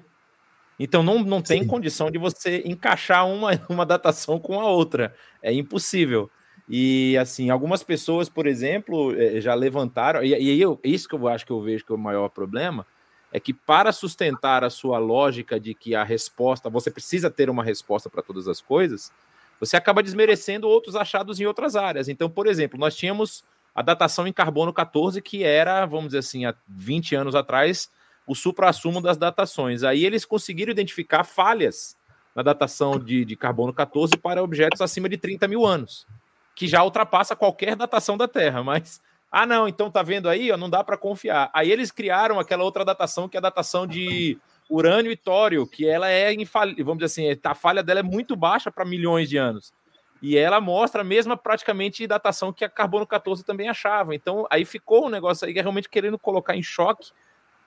Então 0.78 1.02
não, 1.02 1.21
não 1.21 1.40
tem 1.40 1.62
Sim. 1.62 1.69
condição 1.69 2.11
de 2.11 2.19
você 2.19 2.62
encaixar 2.66 3.26
uma, 3.26 3.52
uma 3.71 3.87
datação 3.87 4.38
com 4.38 4.61
a 4.61 4.66
outra. 4.66 5.14
É 5.43 5.50
impossível. 5.50 6.31
E 6.69 7.16
assim, 7.16 7.49
algumas 7.49 7.83
pessoas, 7.83 8.28
por 8.28 8.47
exemplo, 8.47 9.19
eh, 9.19 9.40
já 9.40 9.54
levantaram, 9.54 10.23
e, 10.23 10.35
e 10.35 10.61
eu, 10.61 10.78
isso 10.85 11.09
que 11.09 11.14
eu 11.14 11.28
acho 11.28 11.47
que 11.47 11.52
eu 11.52 11.62
vejo 11.62 11.85
que 11.85 11.93
é 11.93 11.95
o 11.95 11.99
maior 11.99 12.28
problema, 12.28 12.87
é 13.35 13.41
que 13.41 13.53
para 13.53 13.91
sustentar 13.91 14.62
a 14.62 14.71
sua 14.71 14.97
lógica 14.97 15.59
de 15.59 15.75
que 15.75 15.93
a 15.93 16.05
resposta, 16.05 16.71
você 16.71 16.88
precisa 16.88 17.29
ter 17.29 17.50
uma 17.50 17.64
resposta 17.64 18.09
para 18.09 18.23
todas 18.23 18.47
as 18.47 18.61
coisas, 18.61 19.12
você 19.59 19.76
acaba 19.76 20.05
desmerecendo 20.05 20.69
outros 20.69 20.95
achados 20.95 21.41
em 21.41 21.45
outras 21.45 21.75
áreas. 21.75 22.09
Então, 22.09 22.31
por 22.31 22.47
exemplo, 22.47 22.79
nós 22.79 22.95
tínhamos 22.95 23.43
a 23.75 23.83
datação 23.83 24.25
em 24.25 24.33
carbono 24.33 24.73
14, 24.73 25.21
que 25.21 25.43
era, 25.43 25.85
vamos 25.85 26.07
dizer 26.07 26.19
assim, 26.19 26.45
há 26.45 26.55
20 26.69 27.17
anos 27.17 27.35
atrás, 27.35 27.91
o 28.25 28.37
supra-sumo 28.37 29.00
das 29.00 29.17
datações. 29.17 29.83
Aí 29.83 30.07
eles 30.07 30.25
conseguiram 30.25 30.71
identificar 30.71 31.25
falhas 31.25 31.97
na 32.37 32.43
datação 32.43 33.00
de, 33.00 33.25
de 33.25 33.35
carbono 33.35 33.73
14 33.73 34.17
para 34.17 34.45
objetos 34.45 34.81
acima 34.81 35.09
de 35.09 35.17
30 35.17 35.49
mil 35.49 35.67
anos, 35.67 36.07
que 36.55 36.69
já 36.69 36.85
ultrapassa 36.85 37.35
qualquer 37.35 37.75
datação 37.75 38.17
da 38.17 38.29
Terra, 38.29 38.62
mas 38.62 39.00
ah, 39.37 39.47
não, 39.47 39.67
então 39.67 39.91
tá 39.91 40.00
vendo 40.00 40.29
aí, 40.29 40.53
ó, 40.53 40.57
não 40.57 40.71
dá 40.71 40.85
para 40.85 40.97
confiar. 40.97 41.50
Aí 41.53 41.69
eles 41.69 41.91
criaram 41.91 42.38
aquela 42.38 42.62
outra 42.62 42.85
datação, 42.85 43.29
que 43.29 43.37
é 43.37 43.38
a 43.38 43.43
datação 43.43 43.85
de 43.85 44.38
urânio 44.71 45.11
e 45.11 45.17
tório, 45.17 45.67
que 45.67 45.88
ela 45.88 46.09
é 46.09 46.33
infalível, 46.33 46.85
vamos 46.85 47.03
dizer 47.03 47.33
assim, 47.33 47.41
a 47.43 47.53
falha 47.53 47.83
dela 47.83 47.99
é 47.99 48.03
muito 48.05 48.37
baixa 48.37 48.71
para 48.71 48.85
milhões 48.85 49.29
de 49.29 49.37
anos. 49.37 49.75
E 50.23 50.38
ela 50.38 50.61
mostra 50.61 51.00
a 51.00 51.05
mesma 51.05 51.37
praticamente 51.37 52.07
datação 52.07 52.53
que 52.53 52.64
a 52.64 52.69
carbono 52.69 53.05
14 53.05 53.45
também 53.45 53.69
achava. 53.69 54.14
Então, 54.14 54.47
aí 54.49 54.64
ficou 54.64 55.07
um 55.07 55.11
negócio 55.11 55.49
aí 55.49 55.59
é 55.59 55.61
realmente 55.61 55.88
querendo 55.88 56.17
colocar 56.17 56.55
em 56.55 56.62
choque 56.62 57.11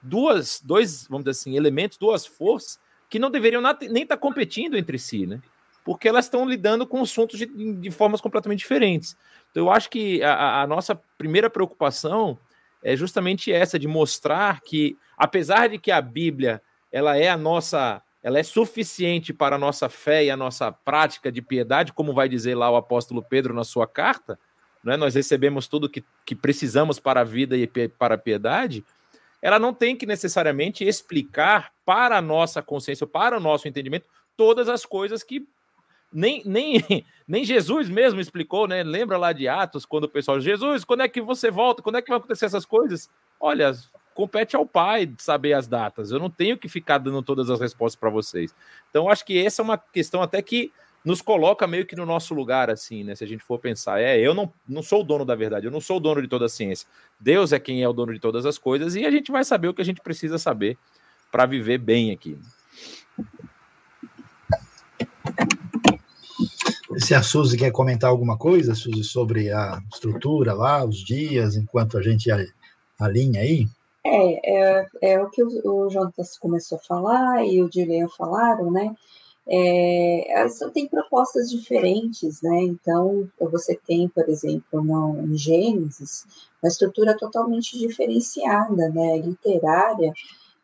duas, 0.02 0.62
dois, 0.64 1.06
vamos 1.10 1.26
dizer 1.26 1.32
assim, 1.32 1.58
elementos, 1.58 1.98
duas 1.98 2.26
forças 2.26 2.80
que 3.10 3.20
não 3.20 3.30
deveriam 3.30 3.62
nem 3.62 4.04
estar 4.04 4.16
tá 4.16 4.18
competindo 4.18 4.78
entre 4.78 4.98
si, 4.98 5.28
né? 5.28 5.42
porque 5.88 6.06
elas 6.06 6.26
estão 6.26 6.46
lidando 6.46 6.86
com 6.86 7.02
assuntos 7.02 7.40
de, 7.40 7.46
de 7.46 7.90
formas 7.92 8.20
completamente 8.20 8.60
diferentes. 8.60 9.16
Então, 9.52 9.66
eu 9.66 9.72
acho 9.72 9.90
que 9.90 10.22
a, 10.24 10.62
a 10.62 10.68
nossa 10.68 10.96
primeira 11.18 11.50
preocupação 11.50 12.38
é 12.84 12.96
justamente 12.96 13.52
essa 13.52 13.78
de 13.78 13.88
mostrar 13.88 14.62
que, 14.62 14.98
apesar 15.18 15.68
de 15.68 15.78
que 15.78 15.92
a 15.92 16.02
Bíblia 16.02 16.62
ela 16.92 17.18
é 17.18 17.30
a 17.30 17.38
nossa, 17.38 18.02
ela 18.24 18.40
é 18.40 18.44
suficiente 18.44 19.34
para 19.34 19.56
a 19.56 19.60
nossa 19.60 19.90
fé 19.90 20.26
e 20.26 20.32
a 20.32 20.38
nossa 20.38 20.72
prática 20.72 21.32
de 21.32 21.42
piedade, 21.42 21.94
como 21.94 22.14
vai 22.14 22.30
dizer 22.30 22.56
lá 22.56 22.70
o 22.70 22.76
apóstolo 22.76 23.22
Pedro 23.22 23.54
na 23.54 23.64
sua 23.64 23.88
carta, 23.88 24.40
né? 24.84 24.96
nós 24.96 25.16
recebemos 25.16 25.68
tudo 25.68 25.90
que, 25.90 26.04
que 26.26 26.36
precisamos 26.36 27.00
para 27.00 27.22
a 27.22 27.24
vida 27.24 27.58
e 27.58 27.68
para 27.68 28.16
a 28.16 28.18
piedade, 28.18 28.86
ela 29.42 29.60
não 29.60 29.74
tem 29.74 29.96
que 29.96 30.06
necessariamente 30.06 30.84
explicar 30.84 31.72
para 31.86 32.18
a 32.18 32.22
nossa 32.22 32.62
consciência, 32.62 33.06
para 33.06 33.38
o 33.38 33.40
nosso 33.40 33.68
entendimento, 33.68 34.06
todas 34.36 34.70
as 34.70 34.86
coisas 34.86 35.24
que 35.24 35.48
nem, 36.12 36.42
nem, 36.46 36.84
nem 37.28 37.44
Jesus 37.44 37.90
mesmo 37.90 38.20
explicou, 38.20 38.68
né? 38.68 38.84
Lembra 38.84 39.18
lá 39.18 39.34
de 39.34 39.48
Atos, 39.48 39.86
quando 39.86 40.06
o 40.06 40.10
pessoal, 40.10 40.40
Jesus, 40.40 40.84
quando 40.84 41.02
é 41.02 41.08
que 41.08 41.22
você 41.22 41.52
volta? 41.52 41.82
Quando 41.82 41.98
é 41.98 42.02
que 42.02 42.10
vai 42.10 42.18
acontecer 42.18 42.46
essas 42.46 42.66
coisas? 42.66 43.10
Olha, 43.40 43.74
compete 44.14 44.56
ao 44.56 44.66
pai 44.66 45.14
saber 45.18 45.54
as 45.54 45.68
datas. 45.68 46.12
Eu 46.12 46.20
não 46.20 46.30
tenho 46.30 46.58
que 46.58 46.68
ficar 46.68 46.98
dando 46.98 47.22
todas 47.22 47.50
as 47.50 47.60
respostas 47.60 48.00
para 48.00 48.10
vocês. 48.10 48.54
Então, 48.90 49.10
acho 49.10 49.26
que 49.26 49.38
essa 49.38 49.62
é 49.62 49.64
uma 49.64 49.78
questão 49.78 50.22
até 50.22 50.42
que 50.42 50.72
nos 51.06 51.22
coloca 51.22 51.66
meio 51.68 51.86
que 51.86 51.96
no 51.96 52.06
nosso 52.06 52.34
lugar, 52.34 52.70
assim, 52.70 53.04
né? 53.04 53.16
Se 53.16 53.24
a 53.24 53.28
gente 53.28 53.44
for 53.44 53.60
pensar, 53.60 54.02
é, 54.02 54.20
eu 54.20 54.34
não, 54.34 54.52
não 54.68 54.82
sou 54.84 55.02
o 55.02 55.04
dono 55.04 55.24
da 55.24 55.36
verdade, 55.36 55.66
eu 55.66 55.72
não 55.72 55.80
sou 55.80 55.98
o 55.98 56.00
dono 56.00 56.22
de 56.22 56.28
toda 56.28 56.46
a 56.46 56.50
ciência. 56.50 56.88
Deus 57.20 57.54
é 57.54 57.60
quem 57.60 57.82
é 57.82 57.88
o 57.88 57.94
dono 57.94 58.14
de 58.14 58.20
todas 58.20 58.46
as 58.46 58.58
coisas 58.58 58.96
e 58.96 59.06
a 59.06 59.12
gente 59.12 59.32
vai 59.32 59.44
saber 59.44 59.68
o 59.68 59.74
que 59.74 59.82
a 59.82 59.86
gente 59.86 60.02
precisa 60.02 60.38
saber 60.38 60.78
para 61.32 61.46
viver 61.46 61.78
bem 61.78 62.12
aqui. 62.12 62.38
Se 66.98 67.14
a 67.14 67.22
Suzy 67.22 67.58
quer 67.58 67.72
comentar 67.72 68.10
alguma 68.10 68.38
coisa, 68.38 68.74
Suzy, 68.74 69.04
sobre 69.04 69.52
a 69.52 69.80
estrutura 69.94 70.54
lá, 70.54 70.84
os 70.84 70.98
dias, 70.98 71.56
enquanto 71.56 71.98
a 71.98 72.02
gente 72.02 72.30
alinha 73.00 73.42
aí? 73.42 73.68
É, 74.04 74.80
é, 74.82 74.88
é 75.02 75.22
o 75.22 75.30
que 75.30 75.44
o, 75.44 75.86
o 75.86 75.90
Jonas 75.90 76.38
começou 76.40 76.78
a 76.78 76.82
falar 76.82 77.46
e 77.46 77.62
o 77.62 77.70
Dilean 77.70 78.08
falaram, 78.10 78.72
né? 78.72 78.96
É, 79.50 80.46
tem 80.74 80.88
propostas 80.88 81.50
diferentes, 81.50 82.42
né? 82.42 82.64
Então, 82.64 83.30
você 83.40 83.80
tem, 83.88 84.10
por 84.10 84.28
exemplo, 84.28 84.84
no, 84.84 85.18
em 85.22 85.38
Gênesis, 85.38 86.26
uma 86.62 86.68
estrutura 86.68 87.16
totalmente 87.16 87.78
diferenciada, 87.78 88.90
né? 88.90 89.18
Literária, 89.20 90.12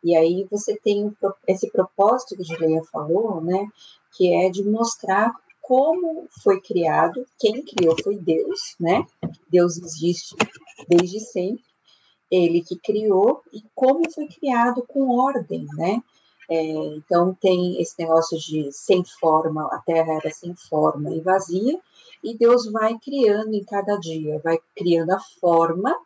e 0.02 0.14
aí 0.14 0.46
você 0.50 0.76
tem 0.76 1.14
esse 1.46 1.70
propósito 1.70 2.36
que 2.36 2.42
o 2.42 2.44
Juliana 2.44 2.84
falou, 2.92 3.40
né? 3.40 3.66
Que 4.12 4.34
é 4.34 4.50
de 4.50 4.62
mostrar 4.62 5.34
como 5.64 6.28
foi 6.42 6.60
criado, 6.60 7.26
quem 7.38 7.64
criou 7.64 7.96
foi 8.02 8.18
Deus, 8.18 8.76
né? 8.78 9.02
Deus 9.48 9.78
existe 9.78 10.36
desde 10.86 11.20
sempre, 11.20 11.64
ele 12.30 12.62
que 12.62 12.76
criou 12.76 13.42
e 13.50 13.62
como 13.74 14.10
foi 14.10 14.26
criado 14.28 14.84
com 14.86 15.08
ordem, 15.08 15.66
né? 15.74 16.02
É, 16.50 16.62
então 16.96 17.34
tem 17.40 17.80
esse 17.80 17.94
negócio 17.98 18.38
de 18.38 18.70
sem 18.72 19.02
forma, 19.18 19.66
a 19.72 19.78
Terra 19.78 20.18
era 20.22 20.30
sem 20.30 20.54
forma 20.54 21.10
e 21.14 21.22
vazia, 21.22 21.80
e 22.22 22.36
Deus 22.36 22.70
vai 22.70 22.98
criando 22.98 23.54
em 23.54 23.64
cada 23.64 23.96
dia, 23.96 24.38
vai 24.44 24.58
criando 24.76 25.12
a 25.12 25.20
forma 25.40 25.96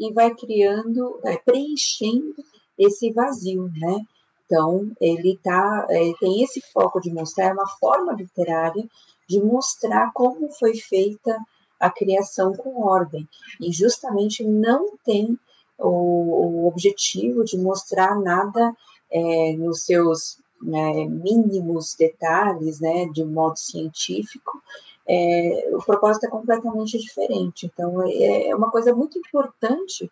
e 0.00 0.12
vai 0.12 0.34
criando, 0.34 1.20
vai 1.22 1.38
preenchendo 1.38 2.34
esse 2.76 3.12
vazio, 3.12 3.70
né? 3.76 4.04
Então 4.44 4.90
ele 5.00 5.38
tá, 5.42 5.86
é, 5.90 6.12
tem 6.20 6.42
esse 6.42 6.60
foco 6.72 7.00
de 7.00 7.12
mostrar 7.12 7.52
uma 7.52 7.68
forma 7.78 8.12
literária 8.12 8.84
de 9.28 9.42
mostrar 9.42 10.12
como 10.12 10.50
foi 10.52 10.74
feita 10.76 11.36
a 11.80 11.90
criação 11.90 12.54
com 12.54 12.82
ordem 12.82 13.28
e 13.60 13.72
justamente 13.72 14.44
não 14.44 14.96
tem 15.04 15.38
o, 15.78 15.88
o 15.88 16.68
objetivo 16.68 17.44
de 17.44 17.58
mostrar 17.58 18.18
nada 18.20 18.74
é, 19.10 19.52
nos 19.56 19.84
seus 19.84 20.38
né, 20.62 21.04
mínimos 21.06 21.94
detalhes, 21.94 22.80
né, 22.80 23.06
de 23.06 23.22
um 23.22 23.26
modo 23.26 23.58
científico, 23.58 24.62
é, 25.06 25.70
o 25.72 25.78
propósito 25.84 26.26
é 26.26 26.30
completamente 26.30 26.98
diferente. 26.98 27.66
Então, 27.66 28.02
é, 28.06 28.48
é 28.48 28.56
uma 28.56 28.70
coisa 28.70 28.94
muito 28.94 29.18
importante 29.18 30.10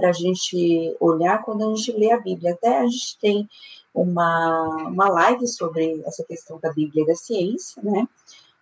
para 0.00 0.08
a 0.08 0.12
gente 0.14 0.96
olhar 0.98 1.42
quando 1.42 1.62
a 1.62 1.76
gente 1.76 1.92
lê 1.92 2.10
a 2.10 2.18
Bíblia. 2.18 2.54
Até 2.54 2.78
a 2.78 2.86
gente 2.86 3.18
tem 3.20 3.48
uma, 3.92 4.86
uma 4.86 5.08
live 5.10 5.46
sobre 5.46 6.02
essa 6.06 6.24
questão 6.24 6.58
da 6.58 6.72
Bíblia 6.72 7.02
e 7.02 7.06
da 7.06 7.14
ciência, 7.14 7.82
né? 7.82 8.08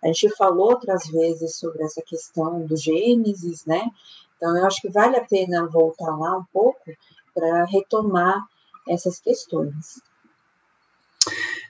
A 0.03 0.07
gente 0.07 0.29
falou 0.35 0.71
outras 0.71 1.07
vezes 1.07 1.55
sobre 1.55 1.81
essa 1.83 2.01
questão 2.01 2.65
do 2.65 2.75
Gênesis, 2.75 3.65
né? 3.65 3.89
Então, 4.35 4.57
eu 4.57 4.65
acho 4.65 4.81
que 4.81 4.89
vale 4.89 5.15
a 5.15 5.25
pena 5.25 5.65
voltar 5.65 6.13
lá 6.17 6.37
um 6.37 6.45
pouco 6.51 6.91
para 7.33 7.63
retomar 7.65 8.45
essas 8.87 9.19
questões. 9.19 10.01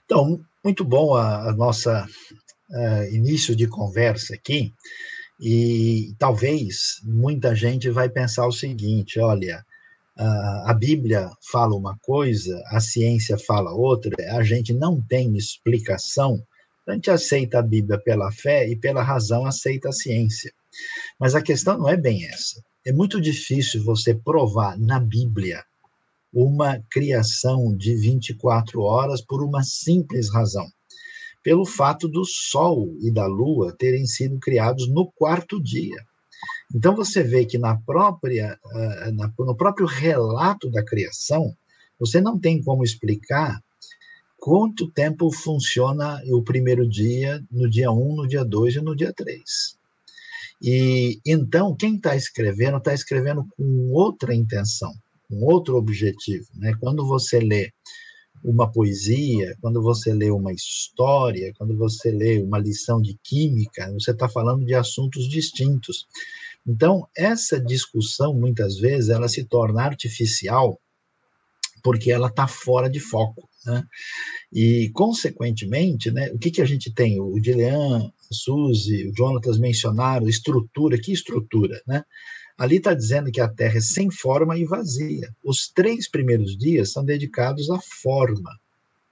Então, 0.06 0.44
muito 0.64 0.84
bom 0.84 1.16
a, 1.16 1.50
a 1.50 1.54
nossa 1.54 2.08
uh, 2.72 3.14
início 3.14 3.56
de 3.56 3.68
conversa 3.68 4.34
aqui. 4.34 4.74
E 5.39 6.13
talvez 6.19 7.00
muita 7.03 7.55
gente 7.55 7.89
vai 7.89 8.10
pensar 8.10 8.46
o 8.46 8.51
seguinte: 8.51 9.19
olha, 9.19 9.65
a 10.65 10.74
Bíblia 10.74 11.29
fala 11.50 11.75
uma 11.75 11.98
coisa, 12.01 12.62
a 12.67 12.79
ciência 12.81 13.38
fala 13.38 13.72
outra, 13.72 14.12
a 14.36 14.43
gente 14.43 14.74
não 14.74 15.01
tem 15.01 15.38
explicação, 15.38 16.43
a 16.86 16.93
gente 16.93 17.10
aceita 17.10 17.60
a 17.60 17.62
Bíblia 17.62 17.98
pela 17.98 18.31
fé 18.31 18.67
e 18.67 18.75
pela 18.75 19.01
razão 19.01 19.46
aceita 19.46 19.89
a 19.89 19.93
ciência. 19.93 20.51
Mas 21.17 21.36
a 21.36 21.41
questão 21.41 21.77
não 21.77 21.88
é 21.88 21.96
bem 21.96 22.25
essa. 22.27 22.62
É 22.86 22.91
muito 22.91 23.22
difícil 23.22 23.84
você 23.84 24.13
provar 24.13 24.77
na 24.77 25.00
Bíblia 25.00 25.63
uma 26.34 26.79
criação 26.91 27.75
de 27.75 27.96
24 27.96 28.81
horas 28.81 29.22
por 29.22 29.41
uma 29.41 29.63
simples 29.63 30.31
razão. 30.31 30.67
Pelo 31.43 31.65
fato 31.65 32.08
do 32.08 32.25
Sol 32.25 32.96
e 33.01 33.12
da 33.12 33.25
Lua 33.25 33.75
terem 33.77 34.05
sido 34.05 34.39
criados 34.39 34.88
no 34.89 35.12
quarto 35.12 35.62
dia. 35.62 36.03
Então 36.74 36.96
você 36.96 37.24
vê 37.24 37.46
que 37.46 37.58
na 37.58 37.77
própria, 37.77 38.58
ah, 38.65 39.12
no 39.38 39.55
próprio 39.55 39.88
relato 39.88 40.69
da 40.69 40.84
criação, 40.84 41.55
você 42.00 42.22
não 42.22 42.39
tem 42.39 42.62
como 42.62 42.84
explicar 42.84 43.62
quanto 44.38 44.89
tempo 44.91 45.31
funciona 45.31 46.22
o 46.27 46.41
primeiro 46.41 46.88
dia, 46.88 47.43
no 47.51 47.69
dia 47.69 47.91
1, 47.91 48.15
no 48.15 48.27
dia 48.27 48.46
2 48.46 48.75
e 48.75 48.81
no 48.81 48.96
dia 48.96 49.12
3. 49.13 49.41
E 50.62 51.19
então, 51.25 51.75
quem 51.75 51.96
está 51.96 52.15
escrevendo, 52.15 52.77
está 52.77 52.93
escrevendo 52.93 53.46
com 53.55 53.91
outra 53.91 54.34
intenção 54.34 54.93
um 55.29 55.46
outro 55.46 55.77
objetivo. 55.77 56.48
Né? 56.55 56.74
Quando 56.79 57.05
você 57.05 57.39
lê 57.39 57.72
uma 58.43 58.72
poesia, 58.72 59.55
quando 59.62 59.81
você 59.81 60.13
lê 60.13 60.29
uma 60.29 60.53
história, 60.53 61.53
quando 61.58 61.75
você 61.77 62.12
lê 62.12 62.39
uma 62.39 62.58
lição 62.58 63.01
de 63.01 63.17
química, 63.24 63.91
você 63.93 64.12
está 64.12 64.29
falando 64.29 64.65
de 64.65 64.74
assuntos 64.74 65.27
distintos. 65.27 66.08
Então, 66.65 67.08
essa 67.15 67.60
discussão, 67.60 68.34
muitas 68.34 68.77
vezes, 68.77 69.10
ela 69.10 69.27
se 69.27 69.43
torna 69.43 69.84
artificial 69.84 70.79
porque 71.81 72.12
ela 72.12 72.27
está 72.27 72.48
fora 72.48 72.89
de 72.89 73.00
foco. 73.00 73.50
Né? 73.65 73.84
E, 74.51 74.89
consequentemente, 74.93 76.12
né, 76.12 76.29
o 76.31 76.38
que, 76.38 76.51
que 76.51 76.62
a 76.62 76.65
gente 76.65 76.91
tem? 76.93 77.19
O 77.19 77.39
Dilean, 77.39 78.00
a 78.00 78.34
Suzy, 78.34 79.08
o 79.08 79.15
Jonatas 79.15 79.58
mencionaram 79.58 80.27
estrutura. 80.27 81.00
Que 81.00 81.12
estrutura? 81.12 81.81
Né? 81.88 82.03
Ali 82.60 82.75
está 82.75 82.94
dizendo 82.94 83.32
que 83.32 83.39
a 83.39 83.48
Terra 83.48 83.78
é 83.78 83.82
sem 83.82 84.12
forma 84.12 84.58
e 84.58 84.66
vazia. 84.66 85.34
Os 85.42 85.70
três 85.70 86.10
primeiros 86.10 86.58
dias 86.58 86.92
são 86.92 87.06
dedicados 87.06 87.70
à 87.70 87.80
forma, 87.80 88.51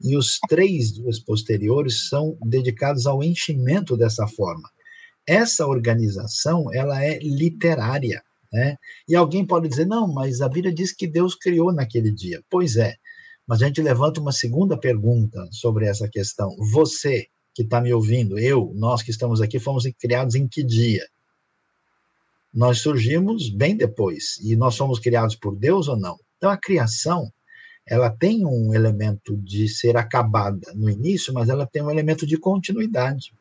e 0.01 0.17
os 0.17 0.37
três 0.49 0.91
dias 0.91 1.17
posteriores 1.17 2.09
são 2.09 2.37
dedicados 2.45 3.07
ao 3.07 3.23
enchimento 3.23 3.95
dessa 3.95 4.27
forma. 4.27 4.69
Essa 5.25 5.65
organização 5.65 6.73
ela 6.73 7.01
é 7.01 7.19
literária. 7.19 8.21
Né? 8.51 8.75
E 9.07 9.15
alguém 9.15 9.45
pode 9.45 9.69
dizer, 9.69 9.87
não, 9.87 10.11
mas 10.11 10.41
a 10.41 10.49
Bíblia 10.49 10.73
diz 10.73 10.91
que 10.91 11.07
Deus 11.07 11.33
criou 11.33 11.71
naquele 11.71 12.11
dia. 12.11 12.43
Pois 12.49 12.75
é, 12.75 12.95
mas 13.47 13.61
a 13.61 13.67
gente 13.67 13.81
levanta 13.81 14.19
uma 14.19 14.33
segunda 14.33 14.77
pergunta 14.77 15.47
sobre 15.51 15.85
essa 15.85 16.09
questão. 16.09 16.53
Você 16.71 17.27
que 17.53 17.63
está 17.63 17.79
me 17.79 17.93
ouvindo, 17.93 18.37
eu, 18.37 18.73
nós 18.75 19.01
que 19.01 19.09
estamos 19.09 19.41
aqui, 19.41 19.57
fomos 19.57 19.83
criados 19.97 20.35
em 20.35 20.47
que 20.49 20.63
dia? 20.63 21.07
Nós 22.57 22.79
surgimos 22.79 23.51
bem 23.51 23.77
depois 23.77 24.39
e 24.41 24.55
nós 24.55 24.73
somos 24.73 24.97
criados 24.97 25.35
por 25.35 25.55
Deus 25.55 25.87
ou 25.87 25.95
não? 25.95 26.17
Então 26.37 26.49
a 26.49 26.57
criação 26.57 27.31
ela 27.85 28.09
tem 28.09 28.47
um 28.47 28.73
elemento 28.73 29.37
de 29.37 29.69
ser 29.69 29.95
acabada 29.95 30.73
no 30.73 30.89
início, 30.89 31.31
mas 31.31 31.49
ela 31.49 31.67
tem 31.67 31.83
um 31.83 31.91
elemento 31.91 32.25
de 32.25 32.35
continuidade. 32.35 33.31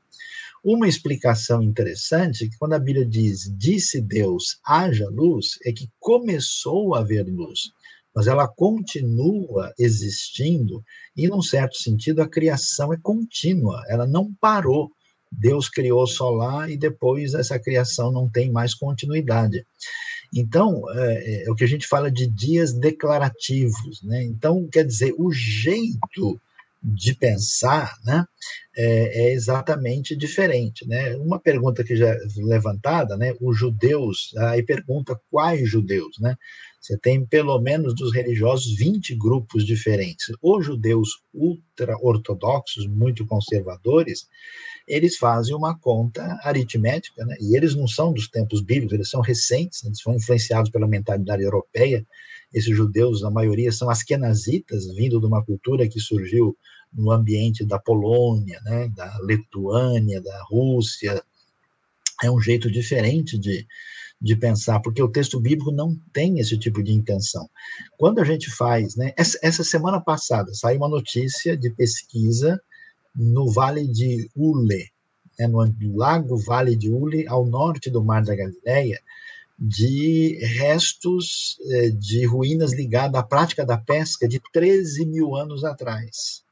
Uma 0.63 0.87
explicação 0.87 1.63
interessante 1.63 2.45
é 2.45 2.49
que 2.51 2.59
quando 2.59 2.75
a 2.75 2.79
Bíblia 2.79 3.07
diz 3.07 3.51
disse 3.57 4.03
Deus 4.03 4.61
haja 4.63 5.09
luz, 5.09 5.59
é 5.65 5.73
que 5.73 5.89
começou 5.99 6.95
a 6.95 6.99
haver 6.99 7.25
luz, 7.27 7.71
mas 8.15 8.27
ela 8.27 8.47
continua 8.47 9.73
existindo 9.79 10.85
e, 11.17 11.27
num 11.27 11.41
certo 11.41 11.79
sentido, 11.79 12.21
a 12.21 12.29
criação 12.29 12.93
é 12.93 12.99
contínua, 12.99 13.83
ela 13.89 14.07
não 14.07 14.31
parou 14.35 14.93
Deus 15.31 15.69
criou 15.69 16.07
só 16.07 16.31
lá 16.31 16.69
e 16.71 16.77
depois 16.77 17.35
essa 17.35 17.59
criação 17.59 18.11
não 18.13 18.29
tem 18.29 18.51
mais 18.51 18.75
continuidade. 18.75 19.67
Então, 20.35 20.83
é, 20.93 21.45
é, 21.45 21.51
o 21.51 21.55
que 21.55 21.65
a 21.65 21.69
gente 21.69 21.87
fala 21.87 22.11
de 22.11 22.27
dias 22.27 22.73
declarativos, 22.73 24.03
né? 24.03 24.23
Então, 24.25 24.69
quer 24.71 24.85
dizer, 24.85 25.15
o 25.17 25.33
jeito 25.33 26.41
de 26.83 27.15
pensar, 27.15 27.97
né, 28.05 28.25
é, 28.77 29.27
é, 29.27 29.33
exatamente 29.33 30.15
diferente, 30.15 30.87
né? 30.87 31.17
Uma 31.17 31.39
pergunta 31.39 31.83
que 31.83 31.97
já 31.97 32.09
é 32.09 32.19
levantada, 32.37 33.17
né, 33.17 33.35
os 33.41 33.59
judeus, 33.59 34.33
aí 34.37 34.63
pergunta 34.63 35.19
quais 35.31 35.69
judeus, 35.69 36.19
né? 36.21 36.37
Você 36.87 36.97
tem 36.97 37.27
pelo 37.27 37.61
menos 37.61 37.97
dos 37.97 38.15
religiosos 38.15 38.77
20 38.77 39.17
grupos 39.17 39.67
diferentes. 39.67 40.33
Os 40.41 40.65
judeus 40.65 41.21
ultra-ortodoxos, 41.35 42.87
muito 42.87 43.27
conservadores, 43.27 44.29
eles 44.87 45.17
fazem 45.17 45.57
uma 45.57 45.77
conta 45.77 46.23
aritmética, 46.45 47.25
né? 47.25 47.35
e 47.41 47.57
eles 47.57 47.75
não 47.75 47.89
são 47.89 48.13
dos 48.13 48.29
tempos 48.29 48.61
bíblicos, 48.61 48.93
eles 48.93 49.11
são 49.11 49.21
recentes, 49.21 49.83
eles 49.83 50.01
foram 50.01 50.19
influenciados 50.19 50.71
pela 50.71 50.87
mentalidade 50.87 51.43
europeia. 51.43 52.07
Esses 52.55 52.77
judeus, 52.77 53.25
a 53.25 53.31
maioria, 53.33 53.73
são 53.73 53.91
askenazitas, 53.91 54.87
vindo 54.95 55.19
de 55.19 55.27
uma 55.27 55.45
cultura 55.45 55.89
que 55.89 55.99
surgiu 55.99 56.57
no 56.93 57.11
ambiente 57.11 57.65
da 57.65 57.81
Polônia, 57.81 58.61
né? 58.65 58.89
da 58.95 59.13
Lituânia, 59.25 60.23
da 60.23 60.41
Rússia. 60.45 61.21
É 62.23 62.31
um 62.31 62.41
jeito 62.41 62.71
diferente 62.71 63.39
de, 63.39 63.67
de 64.21 64.37
pensar, 64.37 64.81
porque 64.81 65.03
o 65.03 65.11
texto 65.11 65.41
bíblico 65.41 65.71
não 65.71 65.97
tem 66.13 66.39
esse 66.39 66.59
tipo 66.59 66.83
de 66.83 66.93
intenção. 66.93 67.49
Quando 67.99 68.21
a 68.21 68.25
gente 68.25 68.51
faz, 68.51 68.97
né, 68.97 69.13
essa, 69.17 69.39
essa 69.43 69.65
semana 69.65 70.01
passada 70.01 70.53
saiu 70.55 70.79
uma 70.79 70.89
notícia 70.89 71.57
de 71.57 71.71
pesquisa 71.71 72.61
no 73.15 73.51
Vale 73.51 73.87
de 73.87 74.31
Ule, 74.35 74.91
né, 75.39 75.47
no 75.47 75.67
Lago 75.95 76.37
Vale 76.39 76.77
de 76.77 76.91
Ule, 76.91 77.27
ao 77.29 77.47
norte 77.47 77.91
do 77.91 78.03
Mar 78.03 78.25
da 78.25 78.35
Galileia, 78.35 79.01
de 79.59 80.39
restos 80.45 81.57
eh, 81.71 81.91
de 81.91 82.27
ruínas 82.27 82.75
ligadas 82.75 83.19
à 83.19 83.23
prática 83.23 83.65
da 83.65 83.79
pesca 83.79 84.29
de 84.29 84.41
13 84.53 85.07
mil 85.07 85.35
anos 85.35 85.65
atrás. 85.65 86.46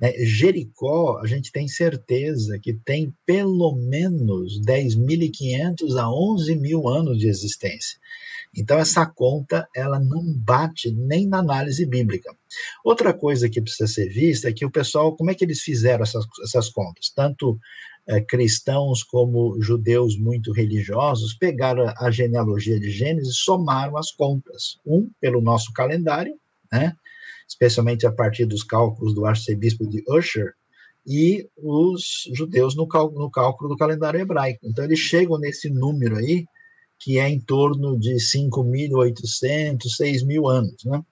Né, 0.00 0.12
Jericó, 0.24 1.20
a 1.22 1.26
gente 1.26 1.52
tem 1.52 1.68
certeza 1.68 2.58
que 2.58 2.72
tem 2.72 3.14
pelo 3.24 3.76
menos 3.76 4.60
10.500 4.60 5.96
a 5.96 6.10
11 6.10 6.56
mil 6.56 6.88
anos 6.88 7.18
de 7.18 7.28
existência. 7.28 7.98
Então 8.56 8.78
essa 8.78 9.04
conta 9.04 9.68
ela 9.74 9.98
não 9.98 10.32
bate 10.36 10.90
nem 10.92 11.26
na 11.26 11.38
análise 11.38 11.84
bíblica. 11.86 12.34
Outra 12.84 13.12
coisa 13.12 13.48
que 13.48 13.60
precisa 13.60 13.86
ser 13.86 14.08
vista 14.08 14.48
é 14.48 14.52
que 14.52 14.64
o 14.64 14.70
pessoal, 14.70 15.16
como 15.16 15.30
é 15.30 15.34
que 15.34 15.44
eles 15.44 15.60
fizeram 15.60 16.02
essas, 16.02 16.24
essas 16.44 16.68
contas? 16.70 17.10
Tanto 17.14 17.58
é, 18.06 18.20
cristãos 18.20 19.02
como 19.02 19.60
judeus 19.60 20.16
muito 20.18 20.52
religiosos 20.52 21.34
pegaram 21.34 21.92
a 21.96 22.10
genealogia 22.10 22.78
de 22.78 22.90
Gênesis 22.90 23.34
e 23.34 23.38
somaram 23.38 23.96
as 23.96 24.12
contas. 24.12 24.78
Um 24.86 25.10
pelo 25.20 25.40
nosso 25.40 25.72
calendário, 25.72 26.38
né? 26.70 26.94
Especialmente 27.48 28.06
a 28.06 28.12
partir 28.12 28.46
dos 28.46 28.62
cálculos 28.62 29.14
do 29.14 29.26
arcebispo 29.26 29.86
de 29.86 30.02
Usher, 30.08 30.54
e 31.06 31.48
os 31.56 32.28
judeus 32.32 32.74
no, 32.74 32.86
no 33.12 33.30
cálculo 33.30 33.70
do 33.70 33.76
calendário 33.76 34.20
hebraico. 34.20 34.66
Então 34.66 34.84
eles 34.84 34.98
chegam 34.98 35.38
nesse 35.38 35.68
número 35.68 36.16
aí, 36.16 36.46
que 36.98 37.18
é 37.18 37.28
em 37.28 37.40
torno 37.40 37.98
de 37.98 38.14
5.800, 38.14 39.78
6.000 40.00 40.50
anos. 40.50 40.84
Né? 40.84 41.02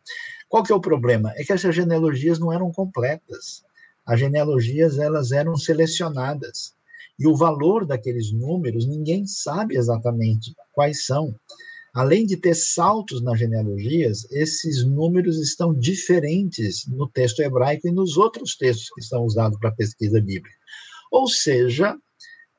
Qual 0.48 0.62
que 0.62 0.72
é 0.72 0.74
o 0.74 0.80
problema? 0.80 1.32
É 1.36 1.44
que 1.44 1.52
essas 1.52 1.74
genealogias 1.74 2.38
não 2.38 2.52
eram 2.52 2.72
completas. 2.72 3.62
As 4.06 4.18
genealogias 4.18 4.98
elas 4.98 5.32
eram 5.32 5.56
selecionadas. 5.56 6.74
E 7.18 7.26
o 7.26 7.36
valor 7.36 7.86
daqueles 7.86 8.32
números, 8.32 8.86
ninguém 8.86 9.26
sabe 9.26 9.76
exatamente 9.76 10.54
quais 10.72 11.04
são. 11.04 11.34
Além 11.94 12.24
de 12.24 12.38
ter 12.38 12.54
saltos 12.54 13.22
nas 13.22 13.38
genealogias, 13.38 14.24
esses 14.30 14.82
números 14.82 15.38
estão 15.38 15.74
diferentes 15.74 16.86
no 16.86 17.06
texto 17.06 17.40
hebraico 17.40 17.86
e 17.86 17.92
nos 17.92 18.16
outros 18.16 18.56
textos 18.56 18.88
que 18.94 19.02
são 19.02 19.24
usados 19.24 19.58
para 19.58 19.72
pesquisa 19.72 20.18
bíblica. 20.18 20.56
Ou 21.10 21.28
seja, 21.28 21.94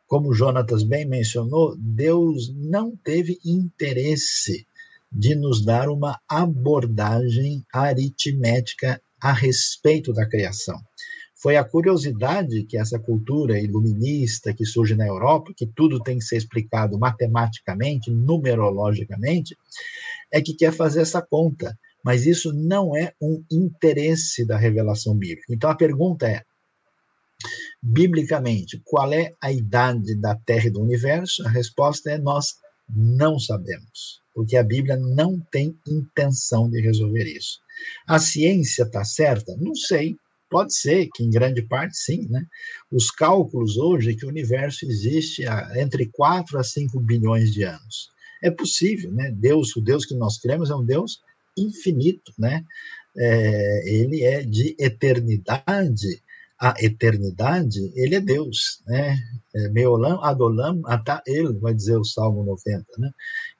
como 0.05 0.35
Jonatas 0.35 0.83
bem 0.83 1.07
mencionou, 1.07 1.75
Deus 1.79 2.53
não 2.55 2.95
teve 2.95 3.39
interesse 3.43 4.67
de 5.11 5.33
nos 5.33 5.65
dar 5.65 5.89
uma 5.89 6.19
abordagem 6.29 7.65
aritmética 7.73 9.01
a 9.19 9.33
respeito 9.33 10.13
da 10.13 10.29
criação. 10.29 10.79
Foi 11.43 11.57
a 11.57 11.63
curiosidade 11.65 12.63
que 12.63 12.77
essa 12.77 12.97
cultura 12.97 13.59
iluminista 13.59 14.53
que 14.53 14.65
surge 14.65 14.95
na 14.95 15.05
Europa, 15.05 15.51
que 15.53 15.67
tudo 15.67 15.99
tem 15.99 16.17
que 16.17 16.23
ser 16.23 16.37
explicado 16.37 16.97
matematicamente, 16.97 18.09
numerologicamente, 18.09 19.57
é 20.31 20.41
que 20.41 20.53
quer 20.53 20.71
fazer 20.71 21.01
essa 21.01 21.21
conta. 21.21 21.77
Mas 22.01 22.25
isso 22.25 22.53
não 22.53 22.95
é 22.95 23.11
um 23.21 23.43
interesse 23.51 24.45
da 24.45 24.55
revelação 24.55 25.17
bíblica. 25.17 25.53
Então 25.53 25.69
a 25.69 25.75
pergunta 25.75 26.25
é: 26.25 26.43
Biblicamente, 27.81 28.81
qual 28.85 29.11
é 29.11 29.33
a 29.41 29.51
idade 29.51 30.15
da 30.15 30.35
Terra 30.35 30.67
e 30.67 30.71
do 30.71 30.81
universo? 30.81 31.45
A 31.45 31.49
resposta 31.49 32.09
é: 32.09 32.17
nós 32.17 32.55
não 32.87 33.37
sabemos, 33.37 34.21
porque 34.33 34.55
a 34.55 34.63
Bíblia 34.63 34.95
não 34.95 35.41
tem 35.51 35.77
intenção 35.85 36.69
de 36.69 36.79
resolver 36.79 37.25
isso. 37.25 37.59
A 38.07 38.17
ciência 38.17 38.83
está 38.83 39.03
certa? 39.03 39.53
Não 39.57 39.75
sei. 39.75 40.15
Pode 40.53 40.75
ser 40.75 41.09
que, 41.15 41.23
em 41.23 41.31
grande 41.31 41.63
parte, 41.63 41.97
sim. 41.97 42.27
Né? 42.29 42.45
Os 42.91 43.09
cálculos 43.09 43.75
hoje 43.75 44.11
é 44.11 44.13
que 44.13 44.23
o 44.23 44.29
universo 44.29 44.85
existe 44.85 45.47
há 45.47 45.81
entre 45.81 46.05
4 46.05 46.59
a 46.59 46.63
5 46.63 46.99
bilhões 46.99 47.51
de 47.51 47.63
anos. 47.63 48.11
É 48.39 48.51
possível, 48.51 49.11
né? 49.11 49.31
Deus, 49.31 49.75
o 49.75 49.81
Deus 49.81 50.05
que 50.05 50.13
nós 50.13 50.37
cremos 50.37 50.69
é 50.69 50.75
um 50.75 50.85
Deus 50.85 51.21
infinito, 51.57 52.31
né? 52.37 52.63
É, 53.17 53.89
ele 53.95 54.21
é 54.21 54.43
de 54.43 54.75
eternidade 54.77 56.21
a 56.59 56.73
eternidade, 56.79 57.91
ele 57.95 58.15
é 58.15 58.21
Deus, 58.21 58.81
né? 58.87 59.17
É, 59.55 59.69
Meolam, 59.69 60.23
Adolam, 60.23 60.81
Ata 60.85 61.21
ele, 61.27 61.53
vai 61.53 61.73
dizer 61.73 61.97
o 61.97 62.05
Salmo 62.05 62.43
90, 62.43 62.85
né? 62.97 63.11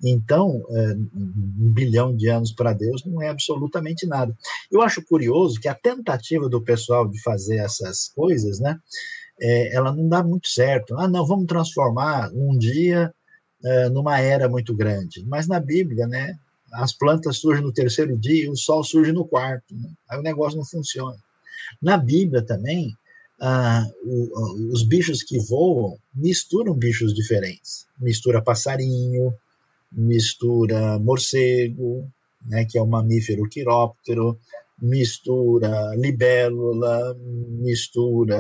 Então, 0.03 0.63
é, 0.69 0.93
um 0.93 1.71
bilhão 1.73 2.15
de 2.15 2.29
anos 2.29 2.51
para 2.51 2.73
Deus 2.73 3.03
não 3.05 3.21
é 3.21 3.29
absolutamente 3.29 4.05
nada. 4.05 4.35
Eu 4.71 4.81
acho 4.81 5.03
curioso 5.03 5.59
que 5.59 5.67
a 5.67 5.75
tentativa 5.75 6.47
do 6.47 6.61
pessoal 6.61 7.07
de 7.07 7.21
fazer 7.21 7.57
essas 7.57 8.09
coisas, 8.15 8.59
né? 8.59 8.79
É, 9.41 9.75
ela 9.75 9.91
não 9.91 10.07
dá 10.07 10.23
muito 10.23 10.47
certo. 10.47 10.97
Ah, 10.97 11.07
não, 11.07 11.25
vamos 11.25 11.47
transformar 11.47 12.31
um 12.33 12.57
dia 12.57 13.13
numa 13.93 14.19
era 14.19 14.49
muito 14.49 14.75
grande. 14.75 15.23
Mas 15.25 15.47
na 15.47 15.57
Bíblia, 15.57 16.05
né? 16.05 16.37
As 16.73 16.91
plantas 16.91 17.37
surgem 17.37 17.63
no 17.63 17.71
terceiro 17.71 18.17
dia 18.17 18.51
o 18.51 18.57
sol 18.57 18.83
surge 18.83 19.13
no 19.13 19.25
quarto. 19.25 19.73
Né? 19.73 19.89
Aí 20.09 20.19
o 20.19 20.23
negócio 20.23 20.57
não 20.57 20.65
funciona. 20.65 21.15
Na 21.81 21.97
Bíblia 21.97 22.41
também, 22.41 22.95
ah, 23.41 23.85
o, 24.03 24.71
os 24.71 24.83
bichos 24.83 25.23
que 25.23 25.39
voam 25.39 25.97
misturam 26.13 26.73
bichos 26.73 27.13
diferentes. 27.13 27.85
Mistura 27.99 28.41
passarinho, 28.41 29.33
mistura 29.91 30.97
morcego, 30.99 32.09
né, 32.45 32.65
que 32.65 32.77
é 32.77 32.81
um 32.81 32.87
mamífero 32.87 33.47
quiróptero, 33.47 34.37
mistura 34.81 35.95
libélula, 35.95 37.15
mistura 37.59 38.39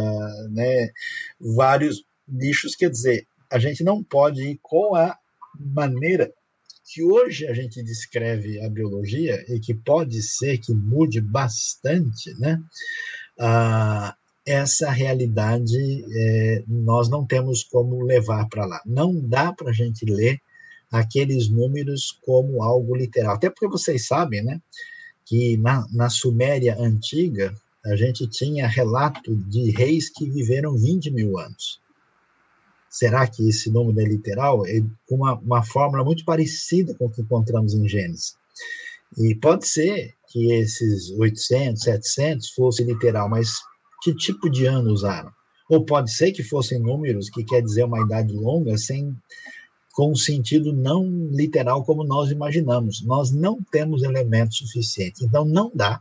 né, 0.49 0.91
vários 1.39 2.05
bichos. 2.27 2.75
Quer 2.75 2.89
dizer, 2.89 3.27
a 3.51 3.59
gente 3.59 3.83
não 3.83 4.03
pode 4.03 4.41
ir 4.41 4.59
com 4.61 4.95
a 4.95 5.17
maneira 5.59 6.33
que 6.85 7.03
hoje 7.03 7.47
a 7.47 7.53
gente 7.53 7.81
descreve 7.81 8.61
a 8.61 8.69
biologia 8.69 9.43
e 9.47 9.59
que 9.59 9.73
pode 9.73 10.21
ser 10.21 10.57
que 10.57 10.73
mude 10.73 11.21
bastante, 11.21 12.33
né? 12.39 12.61
Ah, 13.39 14.15
essa 14.45 14.91
realidade 14.91 15.77
é, 16.15 16.63
nós 16.67 17.09
não 17.09 17.25
temos 17.25 17.63
como 17.63 18.03
levar 18.03 18.47
para 18.49 18.65
lá. 18.65 18.81
Não 18.85 19.17
dá 19.19 19.53
para 19.53 19.69
a 19.69 19.73
gente 19.73 20.05
ler 20.05 20.39
aqueles 20.91 21.49
números 21.49 22.19
como 22.25 22.61
algo 22.61 22.95
literal. 22.95 23.35
Até 23.35 23.49
porque 23.49 23.67
vocês 23.67 24.05
sabem, 24.05 24.43
né, 24.43 24.61
que 25.25 25.57
na, 25.57 25.85
na 25.91 26.09
Suméria 26.09 26.77
antiga 26.77 27.55
a 27.85 27.95
gente 27.95 28.27
tinha 28.27 28.67
relato 28.67 29.35
de 29.35 29.71
reis 29.71 30.09
que 30.09 30.29
viveram 30.29 30.77
20 30.77 31.11
mil 31.11 31.37
anos. 31.37 31.81
Será 32.93 33.25
que 33.25 33.49
esse 33.49 33.71
número 33.71 33.99
é 33.99 34.03
literal? 34.03 34.67
É 34.67 34.79
uma, 35.09 35.33
uma 35.39 35.63
fórmula 35.63 36.03
muito 36.03 36.23
parecida 36.23 36.93
com 36.93 37.07
o 37.07 37.09
que 37.09 37.21
encontramos 37.21 37.73
em 37.73 37.89
Gênesis. 37.89 38.35
E 39.17 39.33
pode 39.33 39.67
ser 39.67 40.13
que 40.27 40.53
esses 40.53 41.09
800, 41.09 41.81
700 41.81 42.49
fosse 42.51 42.83
literal, 42.83 43.27
mas 43.27 43.55
que 44.03 44.13
tipo 44.13 44.47
de 44.47 44.67
ano 44.67 44.91
usaram? 44.91 45.31
Ou 45.71 45.83
pode 45.83 46.11
ser 46.11 46.33
que 46.33 46.43
fossem 46.43 46.77
números 46.77 47.31
que 47.31 47.43
quer 47.43 47.63
dizer 47.63 47.83
uma 47.83 47.99
idade 47.99 48.31
longa 48.31 48.77
sem 48.77 49.17
com 49.93 50.11
um 50.11 50.15
sentido 50.15 50.71
não 50.71 51.07
literal 51.31 51.83
como 51.83 52.03
nós 52.03 52.29
imaginamos. 52.29 53.01
Nós 53.01 53.31
não 53.31 53.59
temos 53.71 54.03
elementos 54.03 54.57
suficientes. 54.57 55.23
Então 55.23 55.43
não 55.43 55.71
dá 55.73 55.99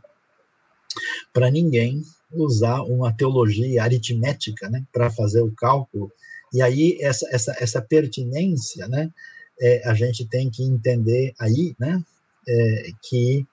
para 1.33 1.49
ninguém 1.49 2.03
usar 2.31 2.83
uma 2.83 3.11
teologia 3.11 3.81
aritmética 3.81 4.69
né, 4.69 4.83
para 4.93 5.09
fazer 5.09 5.41
o 5.41 5.51
cálculo. 5.55 6.11
E 6.53 6.61
aí, 6.61 6.97
essa, 7.01 7.27
essa, 7.31 7.55
essa 7.59 7.81
pertinência, 7.81 8.87
né, 8.87 9.11
é, 9.59 9.87
a 9.89 9.93
gente 9.93 10.25
tem 10.25 10.49
que 10.49 10.63
entender 10.63 11.33
aí 11.39 11.75
né, 11.79 12.03
é, 12.47 12.91
que 13.01 13.45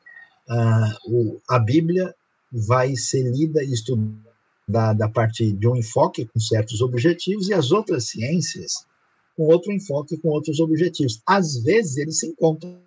a, 0.48 0.98
o, 1.06 1.40
a 1.48 1.58
Bíblia 1.58 2.14
vai 2.52 2.96
ser 2.96 3.22
lida 3.22 3.62
e 3.62 3.72
estudada 3.72 5.04
a 5.04 5.08
partir 5.08 5.52
de 5.52 5.68
um 5.68 5.76
enfoque 5.76 6.26
com 6.26 6.40
certos 6.40 6.80
objetivos 6.80 7.48
e 7.48 7.54
as 7.54 7.70
outras 7.70 8.08
ciências 8.08 8.84
com 9.36 9.44
outro 9.44 9.72
enfoque, 9.72 10.18
com 10.18 10.28
outros 10.28 10.60
objetivos. 10.60 11.22
Às 11.26 11.62
vezes 11.62 11.96
eles 11.96 12.18
se 12.18 12.26
encontram. 12.26 12.78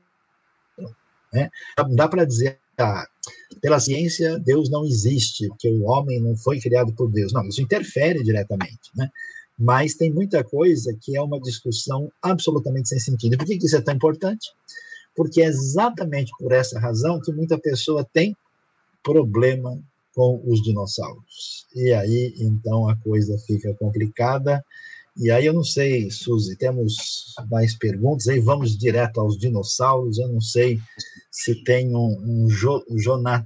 Né? 1.34 1.49
Dá 1.95 2.08
para 2.08 2.26
dizer, 2.26 2.60
ah, 2.78 3.08
pela 3.60 3.80
ciência, 3.80 4.38
Deus 4.38 4.69
não 4.69 4.86
existe, 4.86 5.47
porque 5.47 5.69
o 5.69 5.84
homem 5.84 6.21
não 6.21 6.36
foi 6.36 6.60
criado 6.60 6.93
por 6.93 7.12
Deus. 7.12 7.34
Não, 7.34 7.47
isso 7.47 7.62
interfere 7.62 8.23
diretamente. 8.23 8.91
Né? 8.95 9.10
Mas 9.63 9.93
tem 9.93 10.12
muita 10.12 10.43
coisa 10.43 10.93
que 11.02 11.15
é 11.15 11.21
uma 11.21 11.39
discussão 11.39 12.12
absolutamente 12.21 12.89
sem 12.89 12.99
sentido. 12.99 13.38
Por 13.38 13.45
que 13.45 13.56
isso 13.56 13.78
é 13.78 13.82
tão 13.82 13.95
importante? 13.95 14.52
Porque 15.15 15.41
é 15.41 15.45
exatamente 15.45 16.32
por 16.38 16.52
essa 16.52 16.78
razão 16.80 17.21
que 17.21 17.32
muita 17.32 17.58
pessoa 17.58 18.06
tem 18.13 18.36
problema 19.02 19.80
com 20.13 20.41
os 20.45 20.62
dinossauros. 20.62 21.65
E 21.73 21.93
aí, 21.93 22.34
então, 22.39 22.89
a 22.89 22.95
coisa 22.97 23.38
fica 23.47 23.73
complicada 23.76 24.62
e 25.15 25.30
aí 25.30 25.45
eu 25.45 25.54
não 25.54 25.63
sei, 25.63 26.10
Suzy, 26.10 26.56
temos 26.56 27.36
mais 27.49 27.76
perguntas 27.78 28.28
aí, 28.28 28.39
vamos 28.39 28.76
direto 28.76 29.21
aos 29.21 29.38
dinossauros, 29.38 30.17
eu 30.17 30.28
não 30.28 30.41
sei 30.41 30.82
se 31.32 31.63
tem 31.63 31.95
um, 31.95 32.19
um 32.19 32.49
jo, 32.49 32.84
Jonatássico 32.89 33.45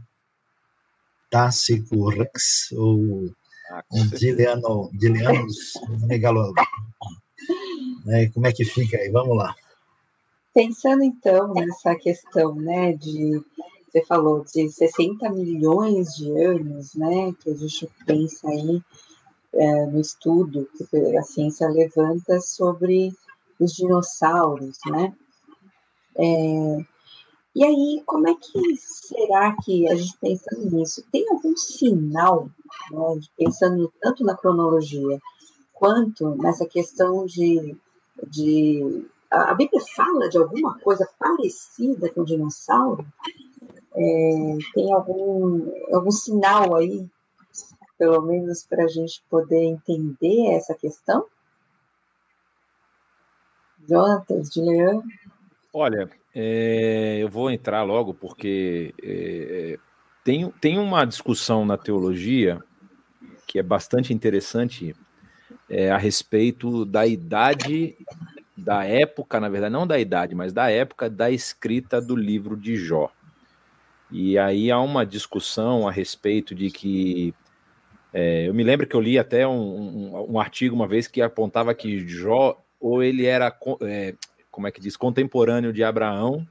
Rex 2.09 2.71
ou 2.71 3.29
ah, 3.71 3.83
um 3.91 4.07
Diliano, 4.07 4.89
Dilianos 4.93 5.73
Megalo. 6.07 6.53
Né, 8.05 8.29
como 8.33 8.47
é 8.47 8.53
que 8.53 8.63
fica 8.63 8.97
aí? 8.97 9.09
Vamos 9.09 9.35
lá. 9.35 9.53
Pensando 10.53 11.03
então 11.03 11.53
nessa 11.53 11.93
questão, 11.95 12.55
né, 12.55 12.93
de 12.93 13.43
você 13.85 14.03
falou 14.05 14.43
de 14.43 14.69
60 14.69 15.29
milhões 15.29 16.15
de 16.15 16.31
anos, 16.41 16.95
né, 16.95 17.33
que 17.39 17.49
a 17.49 17.53
gente 17.53 17.89
pensa 18.05 18.49
aí 18.49 18.81
é, 19.53 19.85
no 19.87 19.99
estudo 19.99 20.69
que 20.77 21.17
a 21.17 21.21
ciência 21.21 21.67
levanta 21.67 22.39
sobre 22.39 23.11
os 23.59 23.73
dinossauros, 23.73 24.77
né? 24.85 25.13
É, 26.15 26.85
e 27.57 27.63
aí, 27.63 28.03
como 28.05 28.29
é 28.29 28.35
que 28.35 28.77
será 28.77 29.55
que 29.63 29.89
a 29.89 29.95
gente 29.95 30.15
pensando 30.19 30.69
nisso, 30.69 31.03
tem 31.11 31.27
algum 31.27 31.57
sinal, 31.57 32.51
né, 32.91 33.19
pensando 33.35 33.91
tanto 33.99 34.23
na 34.23 34.37
cronologia 34.37 35.19
quanto 35.73 36.35
nessa 36.35 36.67
questão 36.67 37.25
de, 37.25 37.75
de 38.27 39.07
a 39.31 39.55
Bíblia 39.55 39.81
fala 39.95 40.29
de 40.29 40.37
alguma 40.37 40.77
coisa 40.77 41.09
parecida 41.17 42.11
com 42.11 42.21
o 42.21 42.25
dinossauro? 42.25 43.03
É, 43.95 44.57
tem 44.75 44.93
algum, 44.93 45.67
algum 45.91 46.11
sinal 46.11 46.75
aí 46.75 47.09
pelo 47.97 48.21
menos 48.21 48.67
para 48.67 48.83
a 48.83 48.87
gente 48.87 49.23
poder 49.31 49.63
entender 49.63 50.51
essa 50.51 50.75
questão? 50.75 51.25
Jonatas, 53.89 54.51
de 54.51 54.61
Leão? 54.61 55.03
Olha, 55.79 56.09
é, 56.33 57.19
eu 57.19 57.29
vou 57.29 57.51
entrar 57.51 57.83
logo 57.83 58.11
porque 58.11 58.95
é, 58.99 59.77
tem, 60.23 60.49
tem 60.59 60.79
uma 60.79 61.05
discussão 61.05 61.63
na 61.63 61.77
teologia 61.77 62.59
que 63.45 63.59
é 63.59 63.61
bastante 63.61 64.11
interessante 64.11 64.95
é, 65.69 65.91
a 65.91 65.97
respeito 65.97 66.83
da 66.83 67.05
idade, 67.05 67.95
da 68.57 68.85
época, 68.85 69.39
na 69.39 69.49
verdade, 69.49 69.71
não 69.71 69.85
da 69.85 69.99
idade, 69.99 70.33
mas 70.33 70.51
da 70.51 70.67
época 70.71 71.11
da 71.11 71.29
escrita 71.29 72.01
do 72.01 72.15
livro 72.15 72.57
de 72.57 72.75
Jó. 72.75 73.11
E 74.09 74.35
aí 74.35 74.71
há 74.71 74.79
uma 74.79 75.05
discussão 75.05 75.87
a 75.87 75.91
respeito 75.91 76.55
de 76.55 76.71
que 76.71 77.35
é, 78.11 78.47
eu 78.47 78.53
me 78.55 78.63
lembro 78.63 78.87
que 78.87 78.95
eu 78.95 79.01
li 79.01 79.19
até 79.19 79.47
um, 79.47 79.51
um, 79.51 80.31
um, 80.31 80.39
artigo 80.39 80.75
uma 80.75 80.87
vez 80.87 81.07
que 81.07 81.21
apontava 81.21 81.71
que 81.75 81.99
Jó, 82.07 82.59
ou 82.79 83.03
ele 83.03 83.27
era, 83.27 83.55
é, 83.81 84.15
como 84.57 84.65
é 84.65 84.71
que 84.71 84.81
diz, 84.81 84.97
contemporâneo 84.97 85.71
de 85.71 85.83
Abraão, 85.83 86.43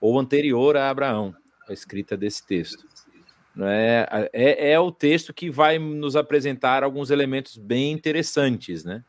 ou 0.00 0.18
anterior 0.18 0.74
a 0.74 0.88
Abraão, 0.88 1.36
a 1.68 1.72
escrita 1.74 2.16
desse 2.16 2.46
texto. 2.46 2.86
É, 3.60 4.30
é, 4.32 4.72
é, 4.72 4.80
o 4.80 4.90
texto 4.90 5.34
que 5.34 5.50
vai 5.50 5.78
nos 5.78 6.16
apresentar 6.16 6.82
alguns 6.82 7.10
elementos 7.10 7.58
bem 7.58 7.92
interessantes, 7.92 8.86
né? 8.86 9.04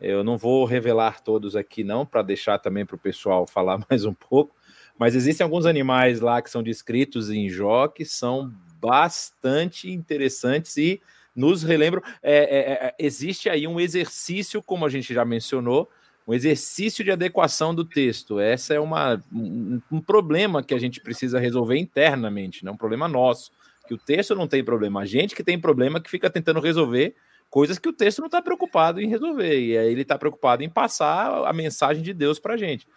Eu 0.00 0.24
não 0.24 0.36
vou 0.36 0.64
revelar 0.64 1.20
todos 1.20 1.54
aqui, 1.54 1.84
não, 1.84 2.04
para 2.04 2.22
deixar 2.22 2.58
também 2.58 2.84
para 2.84 2.96
o 2.96 2.98
pessoal 2.98 3.46
falar 3.46 3.78
mais 3.88 4.04
um 4.04 4.12
pouco, 4.12 4.52
mas 4.98 5.14
existem 5.14 5.44
alguns 5.44 5.64
animais 5.64 6.20
lá 6.20 6.42
que 6.42 6.50
são 6.50 6.64
descritos 6.64 7.30
em 7.30 7.48
Jó 7.48 7.86
que 7.86 8.04
são 8.04 8.52
bastante 8.80 9.92
interessantes 9.92 10.76
e 10.76 11.00
nos 11.36 11.62
relembram. 11.62 12.02
É, 12.20 12.34
é, 12.34 12.72
é, 12.88 12.94
existe 12.98 13.48
aí 13.48 13.64
um 13.64 13.78
exercício, 13.78 14.60
como 14.60 14.84
a 14.84 14.88
gente 14.88 15.14
já 15.14 15.24
mencionou, 15.24 15.88
um 16.26 16.34
exercício 16.34 17.04
de 17.04 17.12
adequação 17.12 17.74
do 17.74 17.84
texto. 17.84 18.40
Essa 18.40 18.74
é 18.74 18.80
uma, 18.80 19.22
um, 19.32 19.80
um 19.92 20.00
problema 20.00 20.62
que 20.62 20.74
a 20.74 20.78
gente 20.78 21.00
precisa 21.00 21.38
resolver 21.38 21.78
internamente, 21.78 22.64
não 22.64 22.72
né? 22.72 22.74
um 22.74 22.78
problema 22.78 23.06
nosso. 23.06 23.52
Que 23.86 23.94
o 23.94 23.98
texto 23.98 24.34
não 24.34 24.48
tem 24.48 24.64
problema, 24.64 25.02
a 25.02 25.06
gente 25.06 25.34
que 25.34 25.44
tem 25.44 25.60
problema 25.60 26.00
que 26.00 26.10
fica 26.10 26.28
tentando 26.28 26.58
resolver 26.58 27.14
coisas 27.48 27.78
que 27.78 27.88
o 27.88 27.92
texto 27.92 28.18
não 28.18 28.26
está 28.26 28.42
preocupado 28.42 29.00
em 29.00 29.08
resolver. 29.08 29.60
E 29.60 29.78
aí 29.78 29.92
ele 29.92 30.02
está 30.02 30.18
preocupado 30.18 30.64
em 30.64 30.68
passar 30.68 31.46
a 31.46 31.52
mensagem 31.52 32.02
de 32.02 32.12
Deus 32.12 32.40
para 32.40 32.54
a 32.54 32.56
gente. 32.56 32.88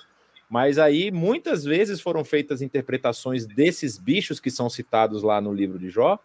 Mas 0.49 0.79
aí 0.79 1.11
muitas 1.11 1.63
vezes 1.63 2.01
foram 2.01 2.25
feitas 2.25 2.63
interpretações 2.63 3.45
desses 3.45 3.99
bichos 3.99 4.39
que 4.39 4.49
são 4.49 4.67
citados 4.67 5.21
lá 5.21 5.39
no 5.39 5.53
livro 5.53 5.77
de 5.77 5.91
Jó, 5.91 6.17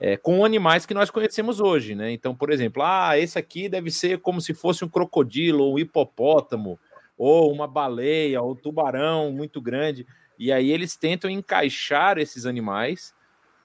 é, 0.00 0.16
com 0.16 0.44
animais 0.46 0.86
que 0.86 0.94
nós 0.94 1.10
conhecemos 1.10 1.60
hoje, 1.60 1.94
né? 1.94 2.10
Então, 2.10 2.34
por 2.34 2.50
exemplo, 2.50 2.82
ah, 2.82 3.18
esse 3.18 3.38
aqui 3.38 3.68
deve 3.68 3.90
ser 3.90 4.18
como 4.18 4.40
se 4.40 4.54
fosse 4.54 4.82
um 4.82 4.88
crocodilo, 4.88 5.62
ou 5.62 5.74
um 5.74 5.78
hipopótamo, 5.78 6.80
ou 7.18 7.52
uma 7.52 7.68
baleia, 7.68 8.40
ou 8.40 8.52
um 8.52 8.56
tubarão 8.56 9.30
muito 9.30 9.60
grande. 9.60 10.06
E 10.38 10.50
aí 10.50 10.70
eles 10.70 10.96
tentam 10.96 11.28
encaixar 11.28 12.16
esses 12.16 12.46
animais, 12.46 13.14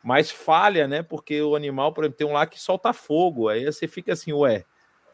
mas 0.03 0.29
falha, 0.29 0.89
né? 0.89 1.01
Porque 1.01 1.41
o 1.41 1.55
animal, 1.55 1.93
por 1.93 2.03
exemplo, 2.03 2.17
tem 2.17 2.27
um 2.27 2.33
lá 2.33 2.45
que 2.45 2.59
solta 2.59 2.91
fogo. 2.91 3.47
Aí 3.47 3.63
você 3.63 3.87
fica 3.87 4.11
assim, 4.11 4.33
ué, 4.33 4.65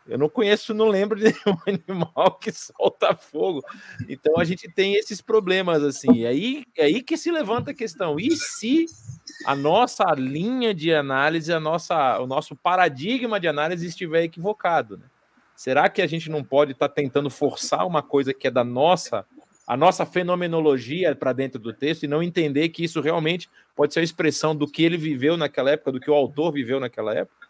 eu 0.07 0.17
não 0.17 0.27
conheço, 0.27 0.73
não 0.73 0.87
lembro 0.87 1.19
de 1.19 1.25
nenhum 1.25 1.57
animal 1.67 2.39
que 2.39 2.51
solta 2.51 3.15
fogo. 3.15 3.63
Então 4.09 4.39
a 4.39 4.43
gente 4.43 4.67
tem 4.73 4.95
esses 4.95 5.21
problemas 5.21 5.83
assim. 5.83 6.11
E 6.13 6.25
aí, 6.25 6.65
é 6.75 6.85
aí 6.85 7.03
que 7.03 7.15
se 7.15 7.31
levanta 7.31 7.69
a 7.69 7.75
questão: 7.75 8.19
e 8.19 8.35
se 8.35 8.87
a 9.45 9.55
nossa 9.55 10.05
linha 10.13 10.73
de 10.73 10.93
análise, 10.93 11.51
a 11.51 11.59
nossa, 11.59 12.19
o 12.19 12.27
nosso 12.27 12.55
paradigma 12.55 13.39
de 13.39 13.47
análise 13.47 13.87
estiver 13.87 14.23
equivocado? 14.23 14.97
Né? 14.97 15.05
Será 15.55 15.89
que 15.89 16.01
a 16.01 16.07
gente 16.07 16.29
não 16.29 16.43
pode 16.43 16.71
estar 16.71 16.87
tá 16.87 16.93
tentando 16.93 17.29
forçar 17.29 17.85
uma 17.85 18.01
coisa 18.01 18.33
que 18.33 18.47
é 18.47 18.51
da 18.51 18.63
nossa, 18.63 19.25
a 19.67 19.77
nossa 19.77 20.05
fenomenologia 20.05 21.15
para 21.15 21.33
dentro 21.33 21.59
do 21.59 21.73
texto 21.73 22.03
e 22.03 22.07
não 22.07 22.23
entender 22.23 22.69
que 22.69 22.83
isso 22.83 23.01
realmente 23.01 23.49
pode 23.75 23.93
ser 23.93 23.99
a 23.99 24.03
expressão 24.03 24.55
do 24.55 24.67
que 24.67 24.83
ele 24.83 24.97
viveu 24.97 25.37
naquela 25.37 25.71
época, 25.71 25.91
do 25.91 25.99
que 25.99 26.09
o 26.09 26.15
autor 26.15 26.51
viveu 26.51 26.79
naquela 26.79 27.13
época? 27.13 27.47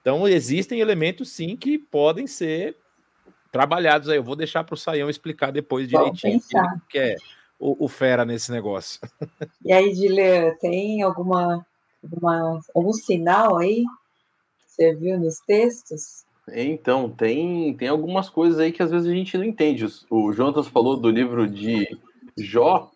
Então, 0.00 0.26
existem 0.26 0.80
elementos, 0.80 1.30
sim, 1.30 1.56
que 1.56 1.78
podem 1.78 2.26
ser 2.26 2.76
trabalhados 3.50 4.08
aí. 4.08 4.16
Eu 4.16 4.22
vou 4.22 4.36
deixar 4.36 4.64
para 4.64 4.74
o 4.74 4.76
Saião 4.76 5.10
explicar 5.10 5.50
depois 5.50 5.88
direitinho 5.88 6.38
o 6.38 6.80
que 6.88 6.98
é 6.98 7.16
o, 7.58 7.84
o, 7.84 7.88
fera 7.88 8.24
nesse 8.24 8.50
negócio. 8.50 9.00
E 9.64 9.72
aí, 9.72 9.92
Dilean, 9.92 10.54
tem 10.60 11.02
alguma, 11.02 11.66
alguma, 12.02 12.60
algum 12.74 12.92
sinal 12.92 13.58
aí 13.58 13.84
que 13.84 14.72
você 14.72 14.94
viu 14.94 15.18
nos 15.18 15.40
textos? 15.40 16.24
Então, 16.50 17.10
tem, 17.10 17.74
tem 17.76 17.88
algumas 17.88 18.30
coisas 18.30 18.58
aí 18.58 18.72
que 18.72 18.82
às 18.82 18.90
vezes 18.90 19.08
a 19.08 19.14
gente 19.14 19.36
não 19.36 19.44
entende. 19.44 19.86
O 20.10 20.32
Jonas 20.32 20.68
falou 20.68 20.96
do 20.96 21.10
livro 21.10 21.46
de 21.46 21.86
Jó, 22.38 22.90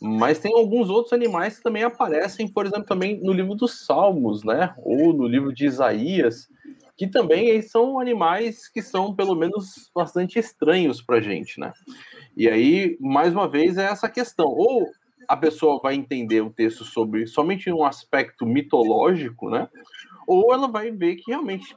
mas 0.00 0.38
tem 0.38 0.52
alguns 0.54 0.88
outros 0.88 1.12
animais 1.12 1.56
que 1.56 1.62
também 1.62 1.82
aparecem, 1.82 2.48
por 2.48 2.66
exemplo, 2.66 2.84
também 2.84 3.20
no 3.20 3.32
livro 3.32 3.54
dos 3.54 3.84
Salmos, 3.84 4.44
né? 4.44 4.74
Ou 4.78 5.12
no 5.12 5.26
livro 5.26 5.52
de 5.52 5.66
Isaías, 5.66 6.48
que 6.96 7.06
também 7.06 7.60
são 7.62 7.98
animais 7.98 8.68
que 8.68 8.82
são, 8.82 9.14
pelo 9.14 9.34
menos, 9.34 9.90
bastante 9.94 10.38
estranhos 10.38 11.00
para 11.02 11.18
a 11.18 11.20
gente, 11.20 11.60
né? 11.60 11.72
E 12.38 12.48
aí, 12.48 12.96
mais 13.00 13.32
uma 13.32 13.48
vez, 13.48 13.76
é 13.76 13.86
essa 13.86 14.08
questão. 14.08 14.46
Ou 14.46 14.88
a 15.26 15.36
pessoa 15.36 15.80
vai 15.82 15.96
entender 15.96 16.40
o 16.40 16.50
texto 16.50 16.84
sobre 16.84 17.26
somente 17.26 17.68
um 17.72 17.84
aspecto 17.84 18.46
mitológico, 18.46 19.50
né? 19.50 19.68
Ou 20.24 20.54
ela 20.54 20.68
vai 20.68 20.92
ver 20.92 21.16
que 21.16 21.32
realmente 21.32 21.76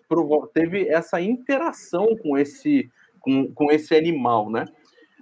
teve 0.53 0.87
essa 0.87 1.19
interação 1.19 2.15
com 2.21 2.37
esse, 2.37 2.91
com, 3.19 3.51
com 3.51 3.71
esse 3.71 3.95
animal, 3.95 4.51
né? 4.51 4.67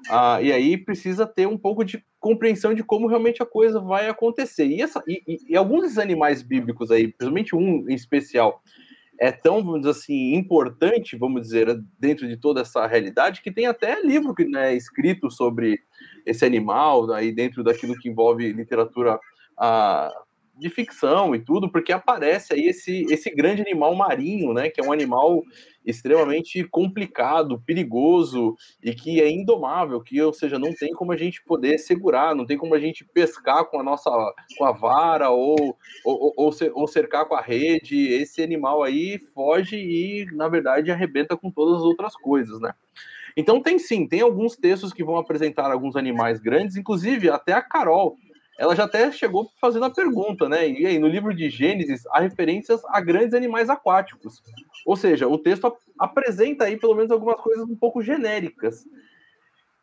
Ah, 0.09 0.41
e 0.41 0.51
aí 0.51 0.75
precisa 0.75 1.25
ter 1.25 1.47
um 1.47 1.57
pouco 1.57 1.85
de 1.85 2.03
compreensão 2.19 2.73
de 2.73 2.83
como 2.83 3.07
realmente 3.07 3.41
a 3.41 3.45
coisa 3.45 3.79
vai 3.79 4.09
acontecer. 4.09 4.67
E, 4.67 4.81
essa, 4.81 5.01
e, 5.07 5.23
e, 5.25 5.53
e 5.53 5.55
alguns 5.55 5.97
animais 5.97 6.41
bíblicos 6.41 6.91
aí, 6.91 7.07
principalmente 7.07 7.55
um 7.55 7.89
em 7.89 7.95
especial, 7.95 8.61
é 9.19 9.31
tão, 9.31 9.63
vamos 9.63 9.81
dizer 9.81 9.91
assim, 9.91 10.33
importante, 10.35 11.17
vamos 11.17 11.41
dizer, 11.41 11.67
dentro 11.99 12.27
de 12.27 12.37
toda 12.37 12.61
essa 12.61 12.87
realidade, 12.87 13.41
que 13.41 13.51
tem 13.51 13.67
até 13.67 14.01
livro 14.01 14.33
que 14.33 14.45
né, 14.45 14.73
escrito 14.73 15.29
sobre 15.29 15.79
esse 16.25 16.45
animal, 16.45 17.11
aí 17.11 17.31
dentro 17.31 17.63
daquilo 17.63 17.97
que 17.97 18.07
envolve 18.07 18.51
literatura 18.53 19.19
ah, 19.57 20.09
de 20.59 20.69
ficção 20.69 21.33
e 21.33 21.39
tudo, 21.39 21.71
porque 21.71 21.91
aparece 21.91 22.53
aí 22.53 22.67
esse, 22.67 23.05
esse 23.09 23.29
grande 23.29 23.61
animal 23.61 23.95
marinho, 23.95 24.53
né, 24.53 24.69
que 24.69 24.81
é 24.81 24.83
um 24.83 24.91
animal 24.91 25.41
extremamente 25.85 26.63
complicado, 26.65 27.61
perigoso 27.65 28.55
e 28.83 28.93
que 28.93 29.21
é 29.21 29.29
indomável, 29.29 30.01
que 30.01 30.21
ou 30.21 30.33
seja, 30.33 30.59
não 30.59 30.73
tem 30.73 30.91
como 30.93 31.11
a 31.11 31.17
gente 31.17 31.43
poder 31.43 31.77
segurar, 31.77 32.35
não 32.35 32.45
tem 32.45 32.57
como 32.57 32.75
a 32.75 32.79
gente 32.79 33.05
pescar 33.05 33.65
com 33.65 33.79
a 33.79 33.83
nossa 33.83 34.09
com 34.57 34.65
a 34.65 34.71
vara 34.71 35.29
ou 35.29 35.55
ou, 36.03 36.33
ou, 36.35 36.51
ou 36.73 36.87
cercar 36.87 37.25
com 37.25 37.35
a 37.35 37.41
rede. 37.41 38.07
Esse 38.07 38.41
animal 38.43 38.83
aí 38.83 39.17
foge 39.33 39.77
e 39.77 40.25
na 40.33 40.47
verdade 40.47 40.91
arrebenta 40.91 41.35
com 41.35 41.49
todas 41.49 41.77
as 41.77 41.83
outras 41.83 42.13
coisas, 42.15 42.59
né? 42.59 42.73
Então 43.37 43.61
tem 43.61 43.79
sim, 43.79 44.07
tem 44.07 44.21
alguns 44.21 44.55
textos 44.55 44.91
que 44.91 45.03
vão 45.03 45.17
apresentar 45.17 45.71
alguns 45.71 45.95
animais 45.95 46.39
grandes, 46.39 46.75
inclusive 46.75 47.29
até 47.29 47.53
a 47.53 47.61
Carol 47.61 48.17
ela 48.59 48.75
já 48.75 48.83
até 48.83 49.09
chegou 49.09 49.49
fazendo 49.59 49.85
a 49.85 49.89
pergunta, 49.89 50.49
né? 50.49 50.67
E 50.67 50.85
aí, 50.85 50.99
no 50.99 51.07
livro 51.07 51.33
de 51.33 51.49
Gênesis, 51.49 52.05
há 52.07 52.19
referências 52.19 52.81
a 52.89 52.99
grandes 52.99 53.33
animais 53.33 53.69
aquáticos. 53.69 54.43
Ou 54.85 54.97
seja, 54.97 55.29
o 55.29 55.37
texto 55.37 55.73
apresenta 55.97 56.65
aí 56.65 56.75
pelo 56.75 56.93
menos 56.93 57.09
algumas 57.09 57.39
coisas 57.39 57.63
um 57.63 57.75
pouco 57.77 58.03
genéricas. 58.03 58.83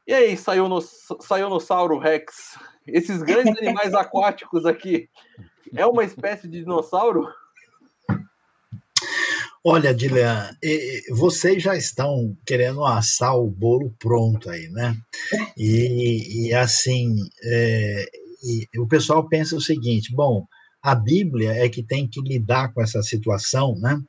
E 0.07 0.13
aí, 0.13 0.37
Saionossauro 0.37 1.99
Rex, 1.99 2.59
esses 2.87 3.23
grandes 3.23 3.57
animais 3.63 3.95
aquáticos 3.95 4.67
aqui, 4.67 5.09
é 5.75 5.87
uma 5.87 6.05
espécie 6.05 6.47
de 6.47 6.61
dinossauro? 6.61 7.27
Olha, 9.65 9.95
Dilean, 9.95 10.51
vocês 11.13 11.63
já 11.63 11.75
estão 11.75 12.37
querendo 12.45 12.85
assar 12.85 13.37
o 13.37 13.47
bolo 13.47 13.93
pronto 13.99 14.51
aí, 14.51 14.69
né? 14.69 14.95
E, 15.57 16.49
e 16.49 16.55
assim, 16.55 17.17
é, 17.43 18.07
e 18.47 18.81
o 18.81 18.87
pessoal 18.87 19.29
pensa 19.29 19.57
o 19.57 19.61
seguinte: 19.61 20.15
bom, 20.15 20.47
a 20.83 20.95
Bíblia 20.95 21.53
é 21.53 21.69
que 21.69 21.83
tem 21.83 22.07
que 22.09 22.21
lidar 22.21 22.73
com 22.73 22.83
essa 22.83 23.03
situação, 23.03 23.77
né? 23.79 24.01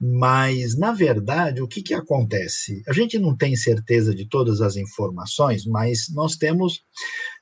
Mas, 0.00 0.76
na 0.76 0.92
verdade, 0.92 1.60
o 1.60 1.66
que, 1.66 1.82
que 1.82 1.94
acontece? 1.94 2.82
A 2.88 2.92
gente 2.92 3.18
não 3.18 3.36
tem 3.36 3.56
certeza 3.56 4.14
de 4.14 4.28
todas 4.28 4.60
as 4.60 4.76
informações, 4.76 5.66
mas 5.66 6.08
nós 6.14 6.36
temos 6.36 6.82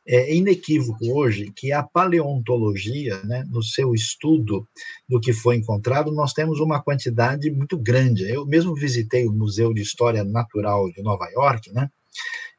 é 0.09 0.33
inequívoco 0.35 1.05
hoje 1.13 1.51
que 1.55 1.73
a 1.73 1.83
paleontologia, 1.83 3.21
né, 3.25 3.45
no 3.51 3.61
seu 3.61 3.93
estudo 3.93 4.67
do 5.09 5.19
que 5.19 5.33
foi 5.33 5.57
encontrado, 5.57 6.13
nós 6.13 6.33
temos 6.33 6.61
uma 6.61 6.81
quantidade 6.81 7.51
muito 7.51 7.77
grande. 7.77 8.23
Eu 8.23 8.47
mesmo 8.47 8.75
visitei 8.75 9.27
o 9.27 9.33
Museu 9.33 9.75
de 9.75 9.83
História 9.83 10.23
Natural 10.23 10.89
de 10.93 11.03
Nova 11.03 11.29
York, 11.31 11.73
né? 11.73 11.91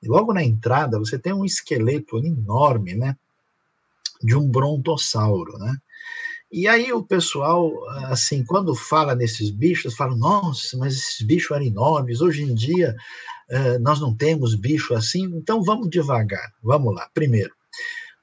E 0.04 0.08
logo 0.08 0.34
na 0.34 0.44
entrada 0.44 1.00
você 1.00 1.18
tem 1.18 1.34
um 1.34 1.46
esqueleto 1.46 2.18
enorme, 2.20 2.96
né? 2.96 3.16
De 4.24 4.36
um 4.36 4.50
brontossauro, 4.50 5.58
né? 5.58 5.78
E 6.52 6.66
aí 6.66 6.94
o 6.94 7.04
pessoal, 7.04 7.72
assim, 8.06 8.44
quando 8.46 8.74
fala 8.74 9.14
nesses 9.14 9.50
bichos, 9.50 9.96
fala, 9.96 10.16
nossa, 10.16 10.78
mas 10.78 10.96
esses 10.96 11.26
bichos 11.26 11.52
eram 11.52 11.66
enormes, 11.66 12.22
hoje 12.22 12.44
em 12.44 12.56
dia 12.56 12.96
uh, 13.52 13.80
nós 13.82 14.00
não 14.00 14.16
temos 14.16 14.56
bicho 14.56 14.94
assim, 14.94 15.26
então 15.36 15.62
vamos 15.62 15.90
devagar, 15.90 16.54
vamos 16.64 16.96
lá. 16.96 17.10
Primeiro, 17.14 17.54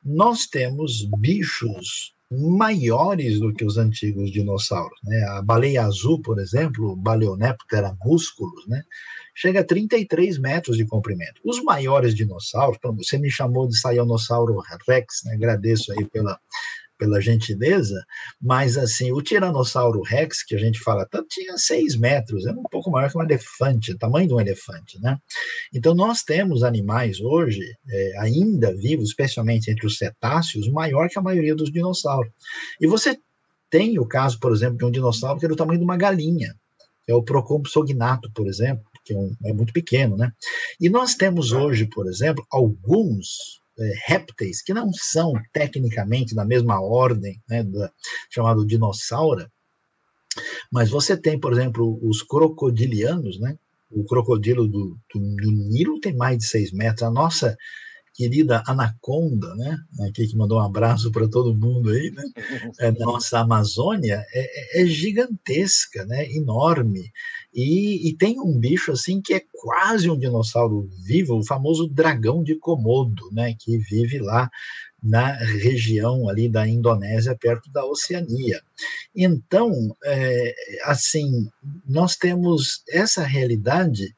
nós 0.02 0.46
temos 0.46 1.04
bichos 1.18 2.14
maiores 2.30 3.38
do 3.38 3.52
que 3.52 3.64
os 3.64 3.76
antigos 3.76 4.30
dinossauros, 4.30 4.98
né? 5.04 5.22
A 5.24 5.42
baleia 5.42 5.85
azul, 5.85 6.20
por 6.20 6.38
exemplo, 6.38 6.92
o 6.92 6.96
Baleoneptera 6.96 7.96
musculus, 8.04 8.66
né? 8.66 8.83
Chega 9.35 9.61
a 9.61 9.64
33 9.64 10.38
metros 10.38 10.77
de 10.77 10.87
comprimento. 10.87 11.40
Os 11.44 11.62
maiores 11.62 12.14
dinossauros, 12.14 12.79
você 12.97 13.18
me 13.18 13.31
chamou 13.31 13.66
de 13.66 13.79
Saionossauro 13.79 14.59
Rex, 14.87 15.23
né? 15.25 15.35
agradeço 15.35 15.92
aí 15.92 16.05
pela, 16.07 16.38
pela 16.97 17.20
gentileza, 17.20 18.05
mas 18.40 18.79
assim, 18.79 19.12
o 19.12 19.20
Tiranossauro 19.20 20.01
Rex, 20.03 20.42
que 20.42 20.55
a 20.55 20.59
gente 20.59 20.79
fala, 20.81 21.07
tá, 21.07 21.23
tinha 21.29 21.57
6 21.57 21.97
metros, 21.97 22.47
é 22.47 22.53
um 22.53 22.62
pouco 22.62 22.90
maior 22.90 23.11
que 23.11 23.18
um 23.18 23.23
elefante, 23.23 23.97
tamanho 23.97 24.29
de 24.29 24.35
um 24.35 24.40
elefante, 24.40 25.01
né? 25.01 25.18
Então 25.73 25.94
nós 25.94 26.23
temos 26.23 26.62
animais 26.62 27.20
hoje, 27.20 27.61
é, 27.88 28.18
ainda 28.18 28.75
vivos, 28.75 29.09
especialmente 29.09 29.70
entre 29.70 29.87
os 29.87 29.99
cetáceos, 29.99 30.68
maior 30.68 31.09
que 31.09 31.18
a 31.18 31.23
maioria 31.23 31.55
dos 31.55 31.70
dinossauros. 31.70 32.33
E 32.81 32.87
você 32.87 33.18
tem 33.68 33.99
o 33.99 34.07
caso, 34.07 34.38
por 34.38 34.53
exemplo, 34.53 34.79
de 34.79 34.85
um 34.85 34.90
dinossauro 34.90 35.38
que 35.40 35.47
é 35.47 35.49
do 35.49 35.57
tamanho 35.57 35.81
de 35.81 35.85
uma 35.85 35.97
galinha, 35.97 36.55
é 37.07 37.14
o 37.14 37.23
Procompsognato, 37.23 38.31
por 38.33 38.47
exemplo, 38.47 38.85
que 39.04 39.12
é, 39.12 39.16
um, 39.16 39.34
é 39.44 39.52
muito 39.52 39.72
pequeno, 39.72 40.16
né? 40.16 40.32
E 40.80 40.88
nós 40.88 41.14
temos 41.14 41.52
hoje, 41.52 41.86
por 41.86 42.06
exemplo, 42.06 42.44
alguns 42.50 43.60
é, 43.78 43.92
répteis 44.06 44.62
que 44.62 44.72
não 44.72 44.90
são 44.92 45.32
tecnicamente 45.52 46.34
da 46.34 46.44
mesma 46.44 46.80
ordem, 46.80 47.40
né, 47.48 47.62
da, 47.62 47.90
chamado 48.30 48.66
dinossauro, 48.66 49.46
mas 50.70 50.90
você 50.90 51.16
tem, 51.16 51.38
por 51.38 51.52
exemplo, 51.52 51.98
os 52.02 52.22
crocodilianos, 52.22 53.38
né? 53.38 53.56
O 53.90 54.04
crocodilo 54.04 54.66
do, 54.66 54.98
do, 55.12 55.20
do 55.36 55.52
Nilo 55.52 56.00
tem 56.00 56.16
mais 56.16 56.38
de 56.38 56.46
seis 56.46 56.72
metros. 56.72 57.04
A 57.04 57.10
nossa 57.10 57.56
querida 58.14 58.62
Anaconda, 58.66 59.55
né? 59.57 59.77
Aqui 60.09 60.29
que 60.29 60.37
mandou 60.37 60.59
um 60.59 60.64
abraço 60.64 61.11
para 61.11 61.29
todo 61.29 61.55
mundo 61.55 61.90
aí, 61.90 62.12
né? 62.12 62.22
É, 62.79 62.92
nossa 62.92 63.40
Amazônia 63.40 64.24
é, 64.33 64.81
é, 64.81 64.83
é, 64.83 64.87
gigantesca, 64.87 66.07
né? 66.07 66.31
Enorme. 66.31 67.12
E, 67.53 68.09
e, 68.09 68.16
tem 68.16 68.40
um 68.40 68.57
bicho 68.59 68.92
assim 68.92 69.20
que 69.20 69.35
é 69.35 69.42
quase 69.53 70.09
um 70.09 70.18
dinossauro 70.18 70.88
vivo, 71.05 71.38
o 71.38 71.44
famoso 71.44 71.88
dragão 71.88 72.42
de 72.42 72.55
Komodo, 72.55 73.29
né? 73.33 73.55
Que 73.59 73.79
vive 73.79 74.20
lá 74.20 74.48
na 75.03 75.33
região 75.35 76.29
ali 76.29 76.48
da 76.48 76.66
Indonésia, 76.66 77.37
perto 77.37 77.70
da 77.70 77.85
Oceania. 77.85 78.62
Então, 79.14 79.94
é, 80.05 80.55
assim, 80.85 81.48
nós 81.87 82.16
temos 82.16 82.83
essa 82.88 83.24
realidade 83.24 84.16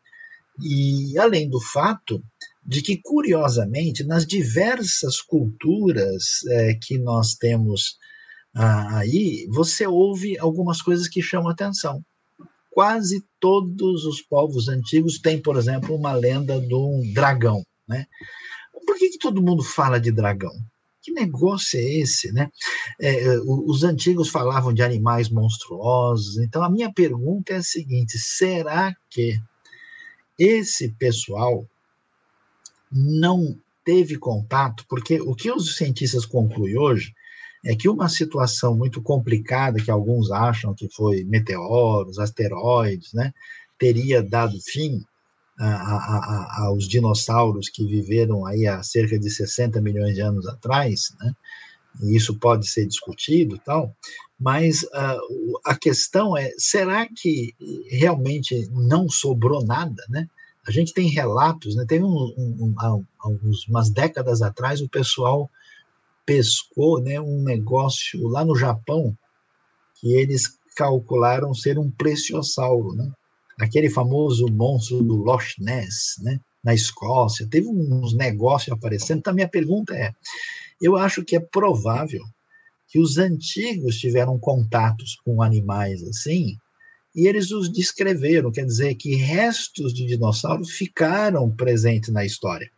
e 0.61 1.19
além 1.19 1.49
do 1.49 1.61
fato 1.61 2.23
de 2.67 2.83
que, 2.83 3.01
curiosamente, 3.01 4.03
nas 4.05 4.27
diversas 4.27 5.21
culturas 5.21 6.45
é, 6.49 6.75
que 6.75 6.99
nós 6.99 7.35
temos 7.35 7.97
ah, 8.59 9.01
aí, 9.01 9.47
você 9.51 9.87
ouve 9.87 10.39
algumas 10.39 10.81
coisas 10.81 11.07
que 11.07 11.21
chamam 11.21 11.51
atenção. 11.51 12.03
Quase 12.71 13.23
todos 13.39 14.07
os 14.07 14.23
povos 14.23 14.69
antigos 14.69 15.19
têm, 15.19 15.41
por 15.41 15.59
exemplo, 15.59 15.95
uma 15.95 16.15
lenda 16.15 16.59
de 16.59 16.75
um 16.75 17.03
dragão. 17.13 17.63
Né? 17.87 18.07
Por 18.87 18.97
que, 18.97 19.11
que 19.11 19.19
todo 19.19 19.43
mundo 19.43 19.63
fala 19.63 20.01
de 20.01 20.11
dragão? 20.11 20.55
Que 21.03 21.13
negócio 21.13 21.79
é 21.79 21.83
esse, 21.83 22.33
né? 22.33 22.51
É, 23.01 23.39
os 23.45 23.85
antigos 23.85 24.31
falavam 24.31 24.73
de 24.73 24.83
animais 24.83 25.29
monstruosos. 25.29 26.39
Então, 26.39 26.65
a 26.65 26.71
minha 26.71 26.93
pergunta 26.93 27.53
é 27.53 27.57
a 27.57 27.63
seguinte: 27.63 28.19
será 28.19 28.93
que 29.09 29.39
esse 30.39 30.89
pessoal 30.95 31.65
não 32.97 33.57
teve 33.85 34.17
contato, 34.17 34.85
porque 34.89 35.21
o 35.21 35.35
que 35.35 35.51
os 35.51 35.77
cientistas 35.77 36.25
concluem 36.25 36.77
hoje 36.77 37.15
é 37.65 37.75
que 37.75 37.89
uma 37.89 38.09
situação 38.09 38.77
muito 38.77 39.03
complicada, 39.03 39.83
que 39.83 39.91
alguns 39.91 40.31
acham 40.31 40.75
que 40.75 40.89
foi 40.89 41.25
meteoros, 41.25 42.19
asteroides, 42.19 43.13
né, 43.13 43.33
teria 43.79 44.23
dado 44.23 44.59
fim 44.61 45.05
a, 45.59 45.67
a, 45.67 45.97
a, 45.97 46.67
aos 46.67 46.89
dinossauros 46.89 47.69
que 47.69 47.87
viveram 47.87 48.47
aí 48.47 48.67
há 48.67 48.83
cerca 48.83 49.19
de 49.19 49.31
60 49.31 49.81
milhões 49.81 50.15
de 50.15 50.21
anos 50.21 50.47
atrás, 50.47 51.15
né, 51.21 51.35
e 52.03 52.17
isso 52.17 52.39
pode 52.39 52.69
ser 52.69 52.87
discutido 52.87 53.59
tal, 53.65 53.95
mas 54.39 54.83
uh, 54.83 55.61
a 55.65 55.75
questão 55.75 56.37
é, 56.37 56.53
será 56.59 57.07
que 57.07 57.55
realmente 57.89 58.69
não 58.71 59.09
sobrou 59.09 59.65
nada, 59.65 60.03
né? 60.11 60.29
A 60.67 60.71
gente 60.71 60.93
tem 60.93 61.09
relatos, 61.09 61.77
né? 61.77 61.85
Teve 61.87 62.05
um, 62.05 62.09
um, 62.09 62.75
um, 63.25 63.51
umas 63.69 63.91
décadas 63.91 64.43
atrás 64.43 64.81
o 64.81 64.89
pessoal 64.89 65.49
pescou, 66.27 67.01
né, 67.01 67.21
um 67.21 67.41
negócio 67.43 68.27
lá 68.27 68.45
no 68.45 68.57
Japão 68.57 69.17
que 70.01 70.13
eles 70.13 70.59
calcularam 70.77 71.55
ser 71.55 71.79
um 71.79 71.91
plesiosauro, 71.91 72.95
né? 72.95 73.11
Aquele 73.59 73.89
famoso 73.89 74.47
monstro 74.49 75.03
do 75.03 75.17
Loch 75.17 75.55
Ness, 75.59 76.17
né? 76.21 76.39
Na 76.63 76.75
Escócia, 76.75 77.47
teve 77.49 77.69
uns 77.69 78.13
negócios 78.13 78.77
aparecendo. 78.77 79.21
Então, 79.21 79.33
minha 79.33 79.49
pergunta 79.49 79.95
é: 79.95 80.13
eu 80.83 80.97
acho 80.97 81.25
que 81.25 81.37
é 81.37 81.41
provável 81.41 82.23
que 82.89 82.99
os 82.99 83.17
antigos 83.17 83.97
tiveram 83.99 84.39
contatos 84.39 85.17
com 85.25 85.43
animais 85.43 86.03
assim, 86.03 86.59
e 87.17 87.27
eles 87.27 87.51
os 87.51 87.73
descreveram, 87.73 88.53
quer 88.53 88.67
dizer 88.67 88.95
que 88.95 89.17
restos 89.17 89.95
de 89.95 90.05
dinossauros 90.07 90.71
ficaram 90.71 91.51
presentes 91.51 92.11
na 92.11 92.27
história. 92.27 92.71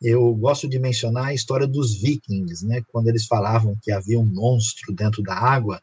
Eu 0.00 0.34
gosto 0.34 0.66
de 0.66 0.78
mencionar 0.78 1.26
a 1.26 1.34
história 1.34 1.66
dos 1.66 2.00
vikings, 2.00 2.66
né, 2.66 2.82
quando 2.90 3.08
eles 3.08 3.26
falavam 3.26 3.76
que 3.82 3.92
havia 3.92 4.18
um 4.18 4.24
monstro 4.24 4.94
dentro 4.94 5.22
da 5.22 5.34
água, 5.34 5.82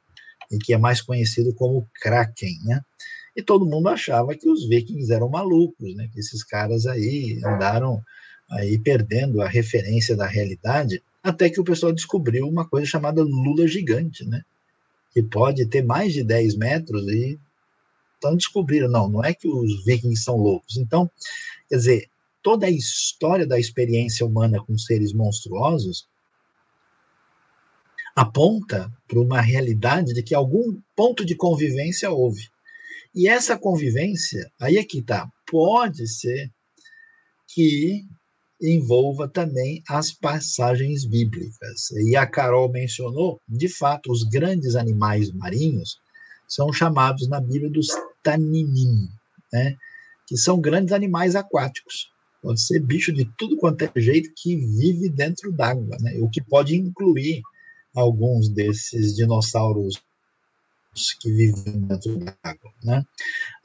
e 0.51 0.57
que 0.57 0.73
é 0.73 0.77
mais 0.77 1.01
conhecido 1.01 1.53
como 1.53 1.87
Kraken, 2.01 2.59
né? 2.63 2.81
E 3.35 3.41
todo 3.41 3.65
mundo 3.65 3.89
achava 3.89 4.35
que 4.35 4.49
os 4.49 4.67
vikings 4.67 5.11
eram 5.11 5.29
malucos, 5.29 5.95
né? 5.95 6.09
Que 6.13 6.19
esses 6.19 6.43
caras 6.43 6.85
aí 6.85 7.39
andaram 7.43 8.01
aí 8.49 8.77
perdendo 8.77 9.41
a 9.41 9.47
referência 9.47 10.15
da 10.15 10.27
realidade, 10.27 11.01
até 11.21 11.49
que 11.49 11.59
o 11.59 11.63
pessoal 11.63 11.91
descobriu 11.91 12.47
uma 12.47 12.65
coisa 12.65 12.85
chamada 12.85 13.23
lula 13.23 13.67
gigante, 13.67 14.23
né? 14.25 14.43
Que 15.11 15.21
pode 15.21 15.65
ter 15.65 15.83
mais 15.83 16.13
de 16.13 16.23
10 16.23 16.55
metros 16.55 17.07
e 17.07 17.39
então 18.25 18.35
descobriram, 18.35 18.89
não, 18.89 19.07
não 19.07 19.23
é 19.23 19.33
que 19.33 19.47
os 19.47 19.85
vikings 19.85 20.23
são 20.23 20.35
loucos. 20.35 20.77
Então, 20.77 21.09
quer 21.69 21.75
dizer, 21.75 22.09
toda 22.41 22.65
a 22.65 22.71
história 22.71 23.45
da 23.45 23.59
experiência 23.59 24.25
humana 24.25 24.59
com 24.63 24.77
seres 24.77 25.13
monstruosos 25.13 26.07
aponta 28.15 28.91
para 29.07 29.19
uma 29.19 29.41
realidade 29.41 30.13
de 30.13 30.23
que 30.23 30.33
algum 30.33 30.79
ponto 30.95 31.25
de 31.25 31.35
convivência 31.35 32.09
houve. 32.09 32.49
E 33.13 33.27
essa 33.27 33.57
convivência, 33.57 34.51
aí 34.59 34.77
é 34.77 34.81
está, 34.81 35.29
pode 35.49 36.07
ser 36.07 36.51
que 37.47 38.05
envolva 38.61 39.27
também 39.27 39.83
as 39.87 40.11
passagens 40.11 41.05
bíblicas. 41.05 41.91
E 41.91 42.15
a 42.15 42.25
Carol 42.25 42.71
mencionou, 42.71 43.39
de 43.47 43.67
fato, 43.67 44.11
os 44.11 44.23
grandes 44.23 44.75
animais 44.75 45.31
marinhos 45.31 45.99
são 46.47 46.71
chamados 46.71 47.27
na 47.27 47.39
Bíblia 47.39 47.69
dos 47.69 47.87
taninim, 48.25 49.07
né? 49.53 49.77
que 50.27 50.35
são 50.35 50.59
grandes 50.59 50.91
animais 50.91 51.35
aquáticos. 51.35 52.11
Pode 52.41 52.59
ser 52.59 52.79
bicho 52.79 53.13
de 53.13 53.25
tudo 53.37 53.57
quanto 53.57 53.83
é 53.83 53.91
jeito 53.95 54.31
que 54.35 54.55
vive 54.55 55.09
dentro 55.09 55.51
d'água, 55.51 55.97
né? 56.01 56.17
o 56.19 56.29
que 56.29 56.41
pode 56.41 56.75
incluir 56.75 57.43
alguns 57.95 58.49
desses 58.49 59.15
dinossauros 59.15 60.03
que 61.19 61.31
vivem 61.31 61.81
dentro 61.81 62.17
da 62.17 62.33
água, 62.41 62.71
né? 62.81 63.05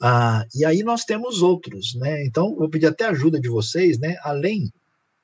Ah, 0.00 0.44
e 0.52 0.64
aí 0.64 0.82
nós 0.82 1.04
temos 1.04 1.42
outros, 1.42 1.94
né? 1.94 2.24
Então, 2.24 2.56
vou 2.56 2.68
pedir 2.68 2.86
até 2.86 3.04
ajuda 3.04 3.40
de 3.40 3.48
vocês, 3.48 4.00
né? 4.00 4.16
Além 4.22 4.72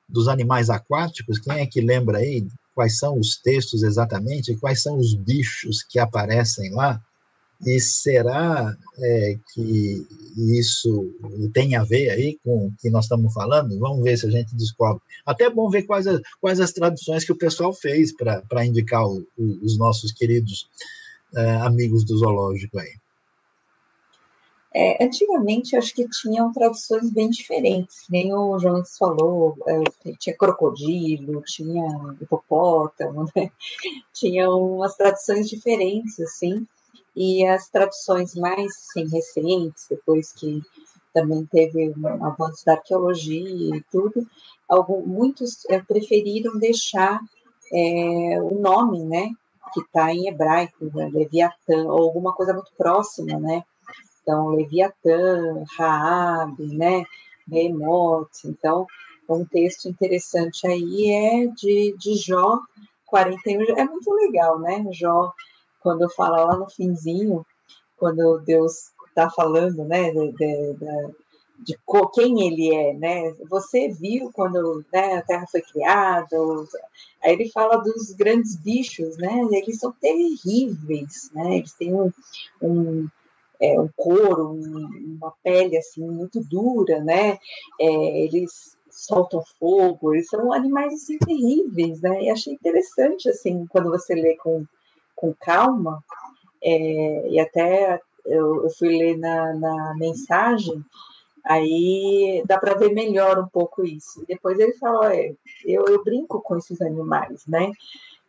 dos 0.07 0.29
animais 0.29 0.69
aquáticos, 0.69 1.37
quem 1.37 1.59
é 1.59 1.65
que 1.65 1.81
lembra 1.81 2.19
aí 2.19 2.47
quais 2.73 2.97
são 2.97 3.19
os 3.19 3.35
textos 3.37 3.83
exatamente, 3.83 4.55
quais 4.55 4.81
são 4.81 4.97
os 4.97 5.13
bichos 5.15 5.83
que 5.83 5.99
aparecem 5.99 6.71
lá? 6.71 7.01
E 7.65 7.79
será 7.79 8.75
é, 8.99 9.35
que 9.53 10.07
isso 10.37 11.11
tem 11.53 11.75
a 11.75 11.83
ver 11.83 12.11
aí 12.11 12.37
com 12.43 12.67
o 12.67 12.73
que 12.79 12.89
nós 12.89 13.05
estamos 13.05 13.33
falando? 13.33 13.77
Vamos 13.79 14.03
ver 14.03 14.17
se 14.17 14.27
a 14.27 14.29
gente 14.29 14.55
descobre. 14.55 15.01
Até 15.25 15.45
é 15.45 15.49
bom 15.49 15.69
ver 15.69 15.83
quais, 15.83 16.05
as, 16.05 16.21
quais 16.39 16.59
as 16.59 16.71
traduções 16.71 17.23
que 17.23 17.31
o 17.31 17.37
pessoal 17.37 17.73
fez 17.73 18.13
para 18.15 18.65
indicar 18.65 19.07
o, 19.07 19.25
o, 19.37 19.65
os 19.65 19.77
nossos 19.77 20.11
queridos 20.11 20.69
é, 21.35 21.51
amigos 21.61 22.03
do 22.03 22.17
zoológico 22.17 22.79
aí. 22.79 22.93
É, 24.79 25.03
antigamente, 25.03 25.75
acho 25.75 25.91
que 25.95 26.07
tinham 26.07 26.51
traduções 26.53 27.09
bem 27.09 27.31
diferentes, 27.31 28.03
nem 28.11 28.31
o 28.31 28.59
Jonas 28.59 28.95
falou, 28.95 29.57
é, 29.65 29.81
tinha 30.19 30.37
crocodilo, 30.37 31.41
tinha 31.41 32.15
hipopótamo, 32.21 33.25
né? 33.35 33.49
tinha 34.13 34.47
umas 34.51 34.95
traduções 34.95 35.49
diferentes, 35.49 36.19
assim, 36.19 36.67
e 37.17 37.43
as 37.47 37.67
traduções 37.67 38.35
mais 38.35 38.67
assim, 38.67 39.09
recentes, 39.09 39.87
depois 39.89 40.31
que 40.31 40.61
também 41.11 41.43
teve 41.47 41.91
um 41.97 42.23
avanço 42.23 42.63
da 42.63 42.73
arqueologia 42.73 43.75
e 43.75 43.83
tudo, 43.91 44.23
muitos 45.03 45.65
é, 45.67 45.81
preferiram 45.81 46.59
deixar 46.59 47.19
é, 47.73 48.39
o 48.39 48.59
nome, 48.61 49.03
né, 49.03 49.31
que 49.73 49.79
está 49.79 50.13
em 50.13 50.27
hebraico, 50.27 50.85
né, 50.93 51.09
Leviatã, 51.11 51.85
ou 51.85 52.03
alguma 52.03 52.33
coisa 52.33 52.53
muito 52.53 52.71
próxima, 52.77 53.39
né, 53.39 53.63
então 54.21 54.49
Leviatã, 54.49 55.63
Raab, 55.75 56.55
né, 56.67 57.03
Behemoth, 57.47 58.45
então 58.45 58.85
um 59.27 59.43
texto 59.43 59.89
interessante 59.89 60.67
aí 60.67 61.09
é 61.09 61.47
de, 61.47 61.95
de 61.97 62.15
Jó 62.15 62.59
41, 63.07 63.75
é 63.75 63.85
muito 63.85 64.13
legal, 64.13 64.59
né, 64.59 64.85
Jó 64.91 65.33
quando 65.79 66.09
fala 66.09 66.43
lá 66.43 66.57
no 66.57 66.69
finzinho, 66.69 67.45
quando 67.97 68.39
Deus 68.39 68.91
está 69.09 69.29
falando, 69.29 69.83
né, 69.83 70.11
de, 70.11 70.31
de, 70.31 70.73
de, 70.73 71.15
de, 71.59 71.79
quem 72.13 72.47
ele 72.47 72.73
é, 72.73 72.93
né? 72.93 73.33
Você 73.49 73.89
viu 73.89 74.31
quando 74.31 74.85
né, 74.93 75.15
a 75.15 75.21
Terra 75.23 75.45
foi 75.51 75.61
criada? 75.61 76.37
Aí 77.23 77.33
ele 77.33 77.49
fala 77.49 77.77
dos 77.77 78.11
grandes 78.11 78.55
bichos, 78.55 79.17
né? 79.17 79.41
Eles 79.51 79.79
são 79.79 79.91
terríveis, 79.93 81.31
né? 81.33 81.57
Eles 81.57 81.73
têm 81.73 81.93
um, 81.95 82.11
um 82.61 83.07
é, 83.59 83.79
um 83.79 83.89
couro, 83.95 84.51
um, 84.51 85.17
uma 85.19 85.33
pele 85.43 85.77
assim 85.77 86.07
muito 86.07 86.39
dura, 86.43 87.03
né? 87.03 87.39
É, 87.79 88.23
eles 88.23 88.77
soltam 88.89 89.43
fogo, 89.59 90.13
eles 90.13 90.27
são 90.27 90.51
animais 90.51 90.93
assim 90.93 91.17
terríveis, 91.17 92.01
né? 92.01 92.23
E 92.23 92.29
achei 92.29 92.53
interessante 92.53 93.29
assim 93.29 93.65
quando 93.67 93.89
você 93.89 94.13
lê 94.13 94.35
com 94.37 94.65
com 95.17 95.33
calma, 95.33 96.01
é, 96.63 97.29
e 97.29 97.39
até 97.39 97.99
eu, 98.25 98.63
eu, 98.63 98.69
fui 98.69 98.89
ler 98.89 99.17
na, 99.17 99.53
na 99.53 99.95
mensagem, 99.95 100.83
aí 101.43 102.43
dá 102.45 102.57
para 102.59 102.75
ver 102.75 102.93
melhor 102.93 103.39
um 103.39 103.47
pouco 103.47 103.83
isso. 103.83 104.23
Depois 104.27 104.59
ele 104.59 104.73
fala, 104.73 105.13
é, 105.15 105.33
eu, 105.65 105.85
eu 105.87 106.03
brinco 106.03 106.39
com 106.41 106.55
esses 106.55 106.81
animais, 106.81 107.45
né? 107.47 107.71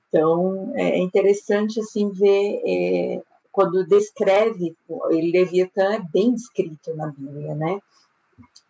Então 0.09 0.73
é 0.75 0.99
interessante 0.99 1.79
assim 1.81 2.11
ver 2.11 2.63
é, 2.65 3.23
quando 3.53 3.87
descreve, 3.87 4.75
ele 5.11 5.33
Leviatã 5.33 5.95
é 5.95 6.01
bem 6.01 6.33
descrito 6.33 6.95
na 6.95 7.09
Bíblia, 7.09 7.55
né? 7.55 7.81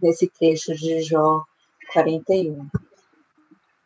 Desse 0.00 0.28
trecho 0.28 0.74
de 0.74 1.02
Jó 1.02 1.44
41. 1.92 2.66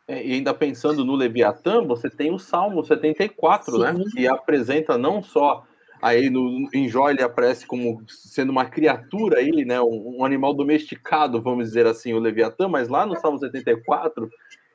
É, 0.07 0.25
e 0.25 0.33
ainda 0.33 0.53
pensando 0.53 1.05
no 1.05 1.15
Leviatã, 1.15 1.81
você 1.81 2.09
tem 2.09 2.33
o 2.33 2.39
Salmo 2.39 2.83
74, 2.83 3.77
né, 3.77 3.93
Sim. 3.93 3.99
né? 3.99 4.05
Que 4.11 4.27
apresenta 4.27 4.97
não 4.97 5.23
só 5.23 5.63
aí 6.01 6.29
no, 6.29 6.67
em 6.73 6.89
Jó 6.89 7.09
ele 7.09 7.23
aparece 7.23 7.65
como 7.65 8.03
sendo 8.07 8.51
uma 8.51 8.65
criatura 8.65 9.41
ele, 9.41 9.63
né, 9.63 9.79
um, 9.79 10.17
um, 10.17 10.25
animal 10.25 10.53
domesticado, 10.53 11.41
vamos 11.41 11.69
dizer 11.69 11.87
assim, 11.87 12.13
o 12.13 12.19
Leviatã, 12.19 12.67
mas 12.67 12.89
lá 12.89 13.05
no 13.05 13.15
Salmo 13.15 13.39
74 13.39 14.29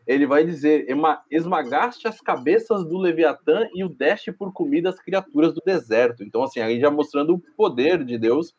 ele 0.07 0.27
vai 0.27 0.43
dizer: 0.43 0.87
esmagaste 1.31 2.09
as 2.09 2.19
cabeças 2.23 2.83
do 2.83 2.97
Leviatã 2.97 3.69
e 3.75 3.85
o 3.85 3.91
deste 3.91 4.33
por 4.33 4.55
comida 4.55 4.89
às 4.89 4.99
criaturas 4.99 5.53
do 5.53 5.61
deserto. 5.65 6.25
Então, 6.25 6.43
assim, 6.43 6.61
aí 6.61 6.81
já 6.81 6.91
mostrando 6.91 7.35
o 7.35 7.43
poder 7.55 8.03
de 8.03 8.17
Deus 8.17 8.55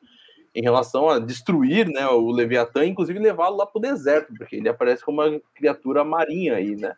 em 0.59 0.61
relação 0.61 1.07
a 1.07 1.19
destruir 1.19 1.87
né, 1.87 2.05
o 2.07 2.29
Leviatã, 2.31 2.85
inclusive 2.85 3.17
levá-lo 3.17 3.55
lá 3.55 3.65
para 3.65 3.79
o 3.79 3.81
deserto, 3.81 4.33
porque 4.37 4.57
ele 4.57 4.67
aparece 4.67 5.05
como 5.05 5.21
uma 5.21 5.39
criatura 5.55 6.03
marinha 6.03 6.55
aí, 6.55 6.75
né? 6.75 6.95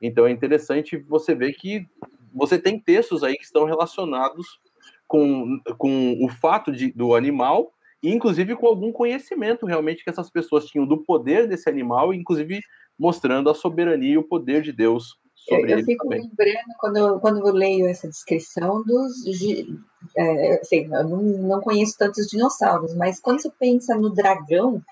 Então 0.00 0.26
é 0.26 0.30
interessante 0.30 0.96
você 0.96 1.34
ver 1.34 1.52
que 1.52 1.86
você 2.32 2.58
tem 2.58 2.80
textos 2.80 3.22
aí 3.22 3.36
que 3.36 3.44
estão 3.44 3.66
relacionados 3.66 4.58
com, 5.06 5.60
com 5.76 6.24
o 6.24 6.28
fato 6.30 6.72
de, 6.72 6.90
do 6.90 7.14
animal 7.14 7.74
e 8.02 8.10
inclusive 8.10 8.56
com 8.56 8.66
algum 8.66 8.90
conhecimento 8.90 9.66
realmente 9.66 10.02
que 10.02 10.08
essas 10.08 10.30
pessoas 10.30 10.64
tinham 10.64 10.86
do 10.86 10.96
poder 10.96 11.46
desse 11.46 11.68
animal, 11.68 12.14
inclusive 12.14 12.60
mostrando 12.98 13.50
a 13.50 13.54
soberania 13.54 14.14
e 14.14 14.18
o 14.18 14.24
poder 14.24 14.62
de 14.62 14.72
Deus 14.72 15.18
eu, 15.48 15.66
eu 15.66 15.84
fico 15.84 16.04
também. 16.04 16.22
lembrando, 16.22 16.74
quando 16.78 16.96
eu, 16.96 17.20
quando 17.20 17.46
eu 17.46 17.52
leio 17.52 17.86
essa 17.86 18.08
descrição 18.08 18.82
dos. 18.82 19.12
É, 20.16 20.60
assim, 20.60 20.84
eu 20.92 21.08
não, 21.08 21.22
não 21.22 21.60
conheço 21.60 21.96
tantos 21.98 22.26
dinossauros, 22.26 22.94
mas 22.94 23.20
quando 23.20 23.40
você 23.40 23.50
pensa 23.50 23.96
no 23.96 24.10
dragão, 24.10 24.82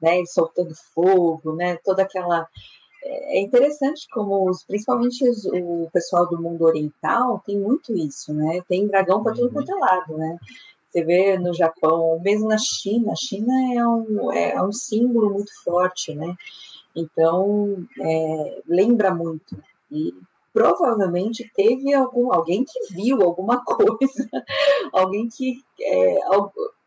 né, 0.00 0.24
soltando 0.26 0.74
fogo, 0.94 1.54
né, 1.54 1.76
toda 1.84 2.02
aquela. 2.02 2.46
É, 3.02 3.38
é 3.38 3.40
interessante 3.40 4.06
como, 4.10 4.48
os, 4.48 4.64
principalmente 4.64 5.28
os, 5.28 5.44
o 5.46 5.88
pessoal 5.92 6.28
do 6.28 6.40
mundo 6.40 6.64
oriental 6.64 7.42
tem 7.46 7.58
muito 7.58 7.96
isso, 7.96 8.32
né? 8.32 8.62
Tem 8.68 8.86
dragão 8.86 9.22
para 9.22 9.34
tudo 9.34 9.46
uhum. 9.46 9.52
quanto 9.52 9.72
é 9.72 9.74
lado, 9.74 10.16
né? 10.16 10.38
Você 10.90 11.04
vê 11.04 11.38
no 11.38 11.54
Japão, 11.54 12.20
mesmo 12.20 12.48
na 12.48 12.58
China, 12.58 13.12
a 13.12 13.16
China 13.16 13.52
é 13.74 13.86
um, 13.86 14.32
é 14.32 14.62
um 14.62 14.72
símbolo 14.72 15.30
muito 15.30 15.52
forte, 15.62 16.14
né? 16.14 16.34
Então, 16.96 17.86
é, 18.00 18.62
lembra 18.66 19.14
muito. 19.14 19.56
E 19.90 20.14
provavelmente 20.52 21.50
teve 21.54 21.92
algum, 21.94 22.32
alguém 22.32 22.64
que 22.64 22.94
viu 22.94 23.22
alguma 23.22 23.62
coisa, 23.64 24.28
alguém 24.92 25.28
que, 25.28 25.62
é, 25.80 26.18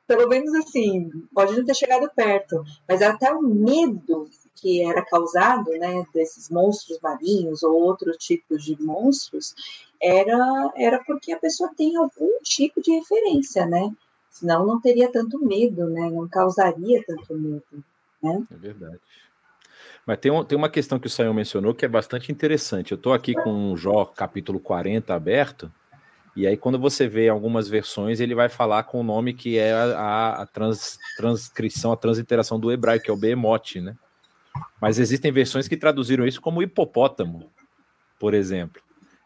pelo 0.07 0.27
menos 0.27 0.53
assim, 0.55 1.09
pode 1.33 1.55
não 1.55 1.65
ter 1.65 1.75
chegado 1.75 2.09
perto, 2.15 2.63
mas 2.87 3.01
até 3.01 3.31
o 3.31 3.41
medo 3.41 4.29
que 4.55 4.81
era 4.81 5.03
causado, 5.03 5.71
né, 5.71 6.05
desses 6.13 6.49
monstros 6.49 6.97
marinhos 7.01 7.63
ou 7.63 7.73
outros 7.73 8.15
tipos 8.17 8.63
de 8.63 8.81
monstros, 8.81 9.53
era, 10.01 10.71
era 10.77 11.03
porque 11.03 11.33
a 11.33 11.39
pessoa 11.39 11.69
tem 11.75 11.95
algum 11.97 12.39
tipo 12.43 12.81
de 12.81 12.91
referência, 12.91 13.65
né? 13.65 13.91
Senão 14.29 14.65
não 14.65 14.81
teria 14.81 15.11
tanto 15.11 15.43
medo, 15.43 15.89
né? 15.89 16.09
Não 16.09 16.27
causaria 16.27 17.03
tanto 17.05 17.33
medo, 17.35 17.83
né? 18.21 18.45
É 18.51 18.55
verdade. 18.55 18.99
Mas 20.05 20.19
tem, 20.19 20.31
um, 20.31 20.43
tem 20.43 20.57
uma 20.57 20.69
questão 20.69 20.99
que 20.99 21.07
o 21.07 21.09
Sayão 21.09 21.33
mencionou 21.33 21.73
que 21.73 21.85
é 21.85 21.87
bastante 21.87 22.31
interessante. 22.31 22.91
Eu 22.91 22.95
estou 22.95 23.13
aqui 23.13 23.33
com 23.33 23.71
o 23.71 23.77
Jó 23.77 24.05
capítulo 24.05 24.59
40 24.59 25.13
aberto, 25.13 25.71
e 26.35 26.45
aí 26.45 26.57
quando 26.57 26.77
você 26.77 27.07
vê 27.07 27.29
algumas 27.29 27.69
versões, 27.69 28.19
ele 28.19 28.35
vai 28.35 28.49
falar 28.49 28.83
com 28.83 28.99
o 28.99 29.03
nome 29.03 29.33
que 29.33 29.57
é 29.57 29.71
a, 29.71 30.41
a 30.41 30.45
trans, 30.45 30.97
transcrição, 31.15 31.91
a 31.91 31.97
transliteração 31.97 32.59
do 32.59 32.71
hebraico, 32.71 33.05
que 33.05 33.11
é 33.11 33.13
o 33.13 33.17
Behemoth, 33.17 33.75
né? 33.75 33.95
Mas 34.81 34.99
existem 34.99 35.31
versões 35.31 35.67
que 35.67 35.77
traduziram 35.77 36.27
isso 36.27 36.41
como 36.41 36.61
hipopótamo, 36.61 37.49
por 38.19 38.33
exemplo. 38.33 38.81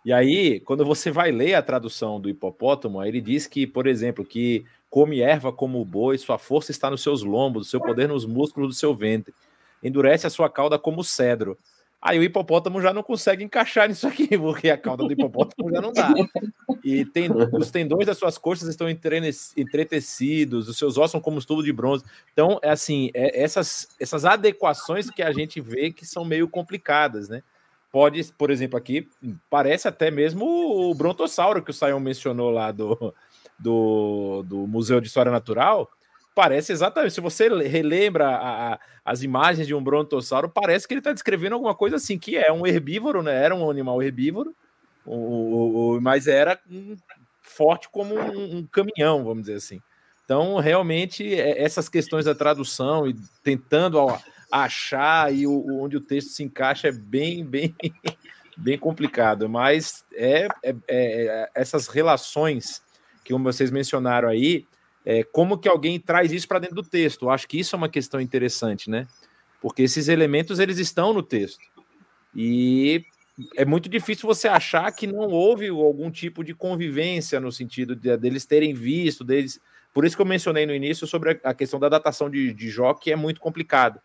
E 0.05 0.13
aí, 0.13 0.59
quando 0.61 0.86
você 0.86 1.11
vai 1.11 1.32
ler 1.32 1.55
a 1.55 1.61
tradução 1.61 2.21
do 2.21 2.30
hipopótamo, 2.30 3.03
ele 3.03 3.19
diz 3.19 3.45
que, 3.45 3.67
por 3.67 3.88
exemplo, 3.88 4.23
que 4.23 4.63
come 4.89 5.19
erva 5.19 5.51
como 5.51 5.82
o 5.82 5.86
boi, 5.86 6.17
sua 6.17 6.38
força 6.38 6.71
está 6.71 6.89
nos 6.89 7.03
seus 7.03 7.23
lombos, 7.23 7.69
seu 7.69 7.82
poder 7.82 8.07
nos 8.07 8.25
músculos 8.25 8.69
do 8.69 8.73
seu 8.73 8.95
ventre. 8.95 9.34
Endurece 9.84 10.28
a 10.28 10.30
sua 10.30 10.49
cauda 10.49 10.78
como 10.80 11.03
cedro. 11.03 11.57
Aí 11.99 12.19
o 12.19 12.23
hipopótamo 12.23 12.80
já 12.82 12.93
não 12.93 13.01
consegue 13.01 13.43
encaixar 13.43 13.89
nisso 13.89 14.07
aqui, 14.07 14.28
porque 14.38 14.69
a 14.69 14.78
cauda 14.78 15.03
do 15.03 15.11
hipopótamo 15.11 15.71
já 15.71 15.82
não 15.82 15.91
dá. 15.91 16.13
E 16.84 17.03
tem, 17.03 17.30
os 17.51 17.71
tendões 17.71 18.05
das 18.05 18.17
suas 18.17 18.38
coxas 18.38 18.69
estão 18.69 18.88
entretecidos, 18.89 20.69
os 20.69 20.78
seus 20.78 20.97
ossos 20.97 21.11
são 21.11 21.21
como 21.21 21.43
tubos 21.43 21.65
de 21.65 21.73
bronze. 21.73 22.05
Então, 22.32 22.59
é 22.61 22.69
assim, 22.69 23.09
é 23.13 23.41
essas, 23.41 23.89
essas 23.99 24.25
adequações 24.25 25.09
que 25.09 25.23
a 25.23 25.32
gente 25.32 25.59
vê 25.59 25.91
que 25.91 26.05
são 26.05 26.23
meio 26.23 26.47
complicadas, 26.47 27.28
né? 27.30 27.41
Pode, 27.91 28.23
por 28.38 28.51
exemplo, 28.51 28.78
aqui, 28.78 29.09
parece 29.49 29.88
até 29.88 30.11
mesmo 30.11 30.45
o 30.45 30.93
brontossauro 30.93 31.63
que 31.63 31.71
o 31.71 31.73
Sayão 31.73 31.99
mencionou 31.99 32.51
lá 32.51 32.71
do, 32.71 33.13
do, 33.57 34.43
do 34.45 34.67
Museu 34.67 35.01
de 35.01 35.07
História 35.07 35.32
Natural, 35.32 35.89
parece 36.38 36.71
exatamente. 36.71 37.15
Se 37.15 37.19
você 37.19 37.49
relembra 37.49 38.27
a, 38.27 38.73
a, 38.73 38.79
as 39.03 39.23
imagens 39.23 39.65
de 39.65 39.73
um 39.73 39.83
brontossauro, 39.83 40.47
parece 40.47 40.88
que 40.88 40.93
ele 40.93 40.99
está 40.99 41.11
descrevendo 41.11 41.53
alguma 41.53 41.73
coisa 41.73 41.95
assim, 41.95 42.19
que 42.19 42.38
é 42.38 42.53
um 42.53 42.67
herbívoro, 42.67 43.23
né? 43.23 43.43
Era 43.43 43.55
um 43.55 43.67
animal 43.71 44.03
herbívoro, 44.03 44.55
o, 45.03 45.95
o, 45.95 45.99
mas 45.99 46.27
era 46.27 46.59
um, 46.69 46.95
forte 47.41 47.89
como 47.89 48.13
um, 48.13 48.57
um, 48.57 48.67
caminhão, 48.67 49.23
vamos 49.23 49.45
dizer 49.45 49.55
assim. 49.55 49.81
Então, 50.23 50.57
realmente, 50.57 51.33
é, 51.33 51.59
essas 51.59 51.89
questões 51.89 52.25
da 52.25 52.35
tradução 52.35 53.07
e 53.07 53.15
tentando 53.43 53.97
achar 54.51 55.33
e 55.33 55.47
o, 55.47 55.81
onde 55.81 55.97
o 55.97 56.01
texto 56.01 56.29
se 56.29 56.43
encaixa 56.43 56.89
é 56.89 56.91
bem, 56.91 57.43
bem, 57.43 57.73
bem 58.55 58.77
complicado. 58.77 59.49
Mas 59.49 60.05
é, 60.13 60.47
é, 60.63 60.75
é 60.88 61.49
essas 61.55 61.88
relações 61.88 62.83
que 63.23 63.33
vocês 63.33 63.71
mencionaram 63.71 64.29
aí, 64.29 64.67
é, 65.09 65.23
como 65.23 65.57
que 65.57 65.69
alguém 65.69 65.97
traz 65.97 66.33
isso 66.33 66.45
para 66.49 66.59
dentro 66.59 66.75
do 66.75 66.83
texto? 66.83 67.23
Eu 67.23 67.29
acho 67.29 67.47
que 67.47 67.57
isso 67.57 67.73
é 67.73 67.77
uma 67.77 67.87
questão 67.87 68.19
interessante, 68.19 68.89
né? 68.89 69.07
Porque 69.61 69.83
esses 69.83 70.09
elementos 70.09 70.59
eles 70.59 70.79
estão 70.79 71.13
no 71.13 71.23
texto. 71.23 71.63
E 72.35 73.05
é 73.55 73.63
muito 73.63 73.87
difícil 73.87 74.27
você 74.27 74.49
achar 74.49 74.91
que 74.91 75.07
não 75.07 75.29
houve 75.29 75.69
algum 75.69 76.11
tipo 76.11 76.43
de 76.43 76.53
convivência 76.53 77.39
no 77.39 77.53
sentido 77.53 77.95
de, 77.95 78.17
deles 78.17 78.45
terem 78.45 78.73
visto, 78.73 79.23
deles. 79.23 79.61
Por 79.93 80.03
isso 80.03 80.13
que 80.13 80.21
eu 80.21 80.25
mencionei 80.25 80.65
no 80.65 80.75
início 80.75 81.07
sobre 81.07 81.39
a 81.41 81.53
questão 81.53 81.79
da 81.79 81.87
datação 81.87 82.29
de, 82.29 82.53
de 82.53 82.69
Jó, 82.69 82.93
que 82.93 83.09
é 83.09 83.15
muito 83.15 83.39
complicado. 83.39 84.01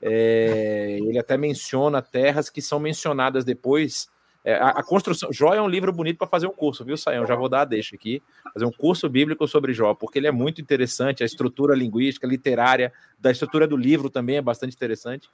É, 0.00 1.00
ele 1.02 1.18
até 1.18 1.36
menciona 1.36 2.00
terras 2.00 2.48
que 2.48 2.62
são 2.62 2.78
mencionadas 2.78 3.44
depois 3.44 4.08
é, 4.44 4.54
a, 4.54 4.68
a, 4.68 4.82
construção. 4.82 5.32
Jó 5.32 5.54
é 5.54 5.62
um 5.62 5.68
livro 5.68 5.90
bonito 5.90 6.18
para 6.18 6.26
fazer 6.26 6.46
um 6.46 6.52
curso, 6.52 6.84
viu, 6.84 6.98
Sayão? 6.98 7.26
Já 7.26 7.34
vou 7.34 7.48
dar 7.48 7.62
a 7.62 7.64
deixa 7.64 7.96
aqui. 7.96 8.22
Fazer 8.52 8.66
um 8.66 8.70
curso 8.70 9.08
bíblico 9.08 9.48
sobre 9.48 9.72
Jó, 9.72 9.94
porque 9.94 10.18
ele 10.18 10.26
é 10.26 10.30
muito 10.30 10.60
interessante. 10.60 11.22
A 11.22 11.26
estrutura 11.26 11.74
linguística, 11.74 12.26
literária, 12.26 12.92
da 13.18 13.30
estrutura 13.30 13.66
do 13.66 13.76
livro 13.76 14.10
também 14.10 14.36
é 14.36 14.42
bastante 14.42 14.76
interessante. 14.76 15.30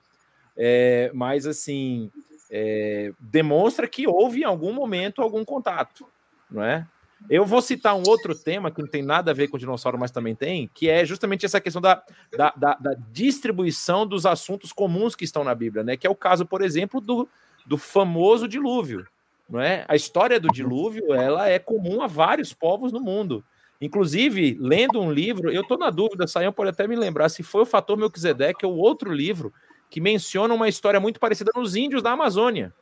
É, 0.57 1.11
mas, 1.13 1.45
assim, 1.45 2.11
é, 2.51 3.13
demonstra 3.19 3.89
que 3.89 4.07
houve 4.07 4.43
em 4.43 4.45
algum 4.45 4.73
momento 4.73 5.23
algum 5.23 5.45
contato, 5.45 6.07
não 6.49 6.63
é? 6.63 6.87
Eu 7.29 7.45
vou 7.45 7.61
citar 7.61 7.95
um 7.95 8.03
outro 8.07 8.35
tema 8.35 8.71
que 8.71 8.81
não 8.81 8.89
tem 8.89 9.03
nada 9.03 9.31
a 9.31 9.35
ver 9.35 9.49
com 9.49 9.59
dinossauro, 9.59 9.99
mas 9.99 10.11
também 10.11 10.35
tem, 10.35 10.71
que 10.73 10.89
é 10.89 11.05
justamente 11.05 11.45
essa 11.45 11.61
questão 11.61 11.83
da, 11.83 12.03
da, 12.35 12.55
da, 12.57 12.75
da 12.75 12.95
distribuição 13.13 14.07
dos 14.07 14.25
assuntos 14.25 14.73
comuns 14.73 15.15
que 15.15 15.25
estão 15.25 15.45
na 15.45 15.55
Bíblia, 15.55 15.85
né? 15.85 15.97
Que 15.99 16.07
é 16.07 16.11
o 16.11 16.15
caso, 16.15 16.47
por 16.47 16.63
exemplo, 16.63 16.99
do, 16.99 17.29
do 17.71 17.79
famoso 17.79 18.49
dilúvio, 18.49 19.07
não 19.49 19.61
é? 19.61 19.85
A 19.87 19.95
história 19.95 20.41
do 20.41 20.49
dilúvio, 20.49 21.15
ela 21.15 21.49
é 21.49 21.57
comum 21.57 22.03
a 22.03 22.09
vários 22.09 22.53
povos 22.53 22.91
no 22.91 22.99
mundo. 22.99 23.45
Inclusive, 23.81 24.59
lendo 24.61 25.01
um 25.01 25.13
livro, 25.13 25.53
eu 25.53 25.63
estou 25.63 25.79
na 25.79 25.89
dúvida, 25.89 26.27
Sayão 26.27 26.53
pode 26.53 26.71
até 26.71 26.89
me 26.89 26.97
lembrar 26.97 27.29
se 27.29 27.45
foi 27.45 27.63
o 27.63 27.67
Fator 27.67 27.97
Melquisedeque 27.97 28.67
ou 28.67 28.77
outro 28.77 29.13
livro 29.13 29.55
que 29.89 30.01
menciona 30.01 30.53
uma 30.53 30.69
história 30.69 30.99
muito 30.99 31.21
parecida 31.21 31.53
nos 31.55 31.77
índios 31.77 32.03
da 32.03 32.11
Amazônia. 32.11 32.75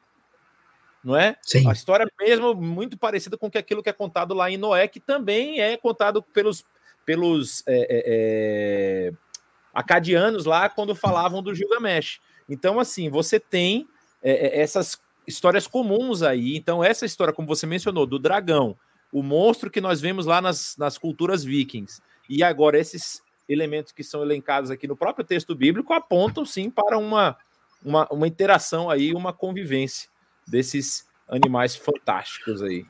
Não 1.05 1.14
é? 1.14 1.36
Sim. 1.43 1.68
A 1.68 1.72
história 1.74 2.11
mesmo 2.18 2.55
muito 2.55 2.97
parecida 2.97 3.36
com 3.36 3.51
aquilo 3.53 3.82
que 3.82 3.91
é 3.91 3.93
contado 3.93 4.32
lá 4.32 4.51
em 4.51 4.57
Noé, 4.57 4.89
que 4.89 5.01
também 5.01 5.61
é 5.61 5.76
contado 5.76 6.22
pelos, 6.22 6.64
pelos 7.05 7.62
é, 7.66 7.76
é, 7.76 8.03
é 8.07 9.12
acadianos 9.74 10.47
lá 10.47 10.66
quando 10.70 10.95
falavam 10.95 11.43
do 11.43 11.55
Gilgamesh. 11.55 12.22
Então, 12.49 12.80
assim, 12.80 13.11
você 13.11 13.39
tem 13.39 13.86
é, 14.23 14.59
é, 14.59 14.61
essas 14.61 14.99
histórias 15.27 15.66
comuns 15.66 16.23
aí. 16.23 16.57
Então, 16.57 16.83
essa 16.83 17.07
história, 17.07 17.33
como 17.33 17.49
você 17.49 17.66
mencionou, 17.66 18.07
do 18.07 18.19
dragão, 18.19 18.77
o 19.12 19.23
monstro 19.23 19.71
que 19.71 19.81
nós 19.81 20.01
vemos 20.01 20.27
lá 20.27 20.41
nas, 20.41 20.77
nas 20.77 20.99
culturas 20.99 21.45
vikings, 21.45 22.01
e 22.29 22.43
agora 22.43 22.79
esses 22.79 23.23
elementos 23.49 23.93
que 23.93 24.05
são 24.05 24.23
elencados 24.23 24.71
aqui 24.71 24.87
no 24.87 24.97
próprio 24.97 25.25
texto 25.25 25.55
bíblico 25.55 25.95
apontam 25.95 26.45
sim 26.45 26.69
para 26.69 26.99
uma, 26.99 27.37
uma, 27.83 28.07
uma 28.11 28.29
interação 28.29 28.91
aí, 28.91 29.14
uma 29.14 29.33
convivência 29.33 30.09
desses 30.47 31.07
animais 31.29 31.75
fantásticos 31.75 32.62
aí. 32.62 32.85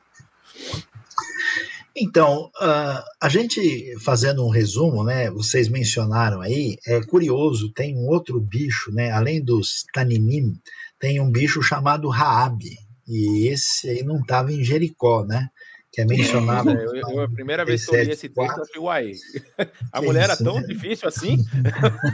Então, 2.01 2.51
uh, 2.61 3.03
a 3.21 3.29
gente 3.29 3.97
fazendo 4.01 4.45
um 4.45 4.51
resumo, 4.51 5.03
né? 5.03 5.31
Vocês 5.31 5.69
mencionaram 5.69 6.41
aí, 6.41 6.77
é 6.87 7.01
curioso, 7.05 7.73
tem 7.73 7.97
um 7.97 8.07
outro 8.07 8.41
bicho, 8.41 8.93
né? 8.93 9.11
Além 9.11 9.43
dos 9.43 9.85
taninim, 9.93 10.57
tem 10.99 11.21
um 11.21 11.31
bicho 11.31 11.63
chamado 11.63 12.09
Raabe, 12.09 12.77
e 13.07 13.49
esse 13.49 13.89
aí 13.89 14.03
não 14.03 14.21
estava 14.21 14.53
em 14.53 14.63
Jericó, 14.63 15.25
né? 15.25 15.49
Que 15.91 16.03
é 16.03 16.05
mencionado. 16.05 16.71
É, 16.71 16.85
eu, 16.85 16.95
eu, 16.95 17.21
a 17.23 17.31
primeira 17.31 17.65
vez 17.65 17.87
que 17.87 17.97
eu 17.97 18.05
li 18.05 18.11
esse 18.11 18.29
texto, 18.29 18.59
eu 18.59 18.67
falei, 18.67 18.81
uai, 18.83 19.13
a 19.91 20.01
que 20.01 20.07
mulher 20.07 20.25
isso, 20.25 20.33
era 20.33 20.37
tão 20.37 20.61
né? 20.61 20.67
difícil 20.67 21.09
assim? 21.09 21.39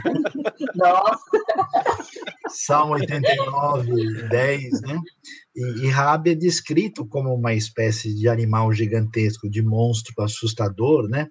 Nossa! 0.75 1.19
Salmo 2.49 2.93
89, 2.93 4.27
10, 4.29 4.81
né? 4.81 4.99
E, 5.53 5.85
e 5.85 5.89
Raabe 5.89 6.31
é 6.31 6.35
descrito 6.35 7.05
como 7.05 7.33
uma 7.33 7.53
espécie 7.53 8.15
de 8.15 8.29
animal 8.29 8.71
gigantesco, 8.71 9.49
de 9.49 9.61
monstro 9.61 10.13
assustador, 10.23 11.09
né? 11.09 11.27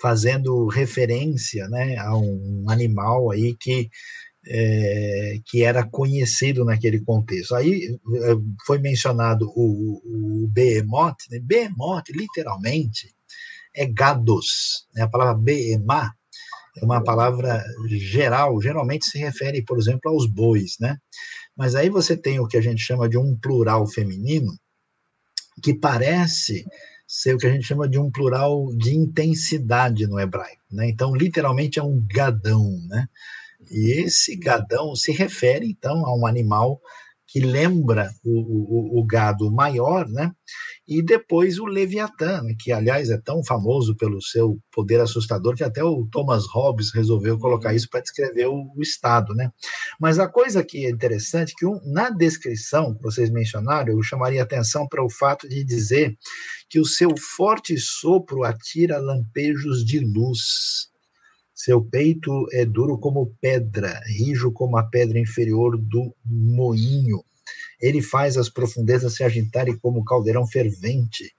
Fazendo 0.00 0.68
referência, 0.68 1.68
né, 1.68 1.96
a 1.98 2.16
um 2.16 2.64
animal 2.68 3.30
aí 3.32 3.56
que 3.58 3.90
é, 4.52 5.38
que 5.46 5.62
era 5.62 5.86
conhecido 5.86 6.64
naquele 6.64 7.00
contexto. 7.00 7.54
Aí 7.54 7.96
é, 8.14 8.36
foi 8.66 8.78
mencionado 8.78 9.48
o, 9.54 10.42
o 10.44 10.48
Behemoth, 10.48 11.18
né? 11.30 11.38
Behemoth, 11.38 12.08
literalmente, 12.10 13.14
é 13.74 13.86
gados. 13.86 14.88
Né? 14.92 15.02
A 15.02 15.08
palavra 15.08 15.40
Behemá 15.40 16.12
é 16.76 16.84
uma 16.84 17.02
palavra 17.02 17.64
geral, 17.86 18.60
geralmente 18.60 19.06
se 19.06 19.18
refere, 19.18 19.62
por 19.62 19.78
exemplo, 19.78 20.10
aos 20.10 20.26
bois, 20.26 20.76
né? 20.80 20.98
Mas 21.56 21.76
aí 21.76 21.88
você 21.88 22.16
tem 22.16 22.40
o 22.40 22.46
que 22.48 22.56
a 22.56 22.60
gente 22.60 22.82
chama 22.82 23.08
de 23.08 23.18
um 23.18 23.36
plural 23.36 23.86
feminino, 23.86 24.52
que 25.62 25.74
parece 25.74 26.64
ser 27.06 27.34
o 27.34 27.38
que 27.38 27.46
a 27.46 27.52
gente 27.52 27.66
chama 27.66 27.88
de 27.88 27.98
um 27.98 28.10
plural 28.10 28.68
de 28.76 28.94
intensidade 28.94 30.06
no 30.06 30.18
hebraico, 30.18 30.62
né? 30.72 30.88
Então, 30.88 31.14
literalmente 31.14 31.78
é 31.78 31.82
um 31.82 32.04
gadão, 32.08 32.64
né? 32.88 33.08
E 33.70 34.00
esse 34.00 34.36
gadão 34.36 34.94
se 34.94 35.12
refere, 35.12 35.66
então, 35.66 36.06
a 36.06 36.16
um 36.16 36.26
animal 36.26 36.80
que 37.30 37.38
lembra 37.38 38.10
o, 38.24 38.30
o, 38.30 39.00
o, 39.00 39.06
gado 39.06 39.52
maior, 39.52 40.08
né? 40.08 40.32
E 40.86 41.00
depois 41.00 41.60
o 41.60 41.64
Leviatã, 41.64 42.42
né? 42.42 42.56
que 42.58 42.72
aliás 42.72 43.08
é 43.08 43.18
tão 43.18 43.44
famoso 43.44 43.94
pelo 43.96 44.20
seu 44.20 44.58
poder 44.72 45.00
assustador 45.00 45.54
que 45.54 45.62
até 45.62 45.84
o 45.84 46.08
Thomas 46.10 46.46
Hobbes 46.46 46.92
resolveu 46.92 47.38
colocar 47.38 47.72
isso 47.72 47.88
para 47.88 48.00
descrever 48.00 48.46
o, 48.46 48.72
o, 48.74 48.82
estado, 48.82 49.32
né? 49.34 49.52
Mas 50.00 50.18
a 50.18 50.26
coisa 50.26 50.64
que 50.64 50.84
é 50.84 50.90
interessante 50.90 51.54
que 51.54 51.64
um, 51.64 51.80
na 51.84 52.10
descrição 52.10 52.92
que 52.96 53.02
vocês 53.02 53.30
mencionaram, 53.30 53.92
eu 53.92 54.02
chamaria 54.02 54.42
atenção 54.42 54.88
para 54.88 55.04
o 55.04 55.10
fato 55.10 55.48
de 55.48 55.62
dizer 55.62 56.18
que 56.68 56.80
o 56.80 56.84
seu 56.84 57.16
forte 57.16 57.78
sopro 57.78 58.42
atira 58.42 58.98
lampejos 58.98 59.84
de 59.84 60.00
luz. 60.00 60.90
Seu 61.62 61.84
peito 61.84 62.46
é 62.52 62.64
duro 62.64 62.96
como 62.96 63.36
pedra, 63.38 64.00
rijo 64.06 64.50
como 64.50 64.78
a 64.78 64.82
pedra 64.82 65.18
inferior 65.18 65.76
do 65.76 66.16
moinho. 66.24 67.22
Ele 67.78 68.00
faz 68.00 68.38
as 68.38 68.48
profundezas 68.48 69.14
se 69.14 69.22
agitarem 69.22 69.76
como 69.76 70.02
caldeirão 70.02 70.46
fervente. 70.46 71.30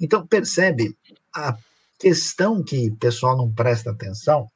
Então, 0.00 0.26
percebe, 0.26 0.96
a, 1.34 1.54
questão 1.98 2.64
que 2.64 2.88
o 2.88 2.96
pessoal 2.96 3.36
não 3.36 3.52
presta 3.52 3.90
atenção 3.90 4.48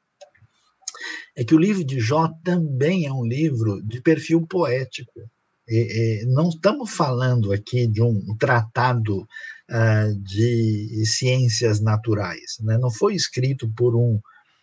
é 1.36 1.44
que 1.44 1.54
o 1.54 1.58
livro 1.58 1.84
de 1.84 2.00
Jó 2.00 2.30
também 2.42 3.04
é 3.04 3.12
um 3.12 3.26
livro 3.26 3.82
de 3.82 4.00
perfil 4.00 4.46
poético. 4.46 5.20
E, 5.68 6.22
e, 6.22 6.24
não 6.24 6.48
estamos 6.48 6.90
falando 6.90 7.52
aqui 7.52 7.86
de 7.86 8.00
um 8.00 8.34
tratado 8.38 9.20
uh, 9.20 10.16
de 10.22 11.04
ciências 11.04 11.82
naturais, 11.82 12.56
né? 12.60 12.78
não 12.78 12.90
foi 12.90 13.14
escrito 13.14 13.70
por 13.76 13.94
um 13.94 14.18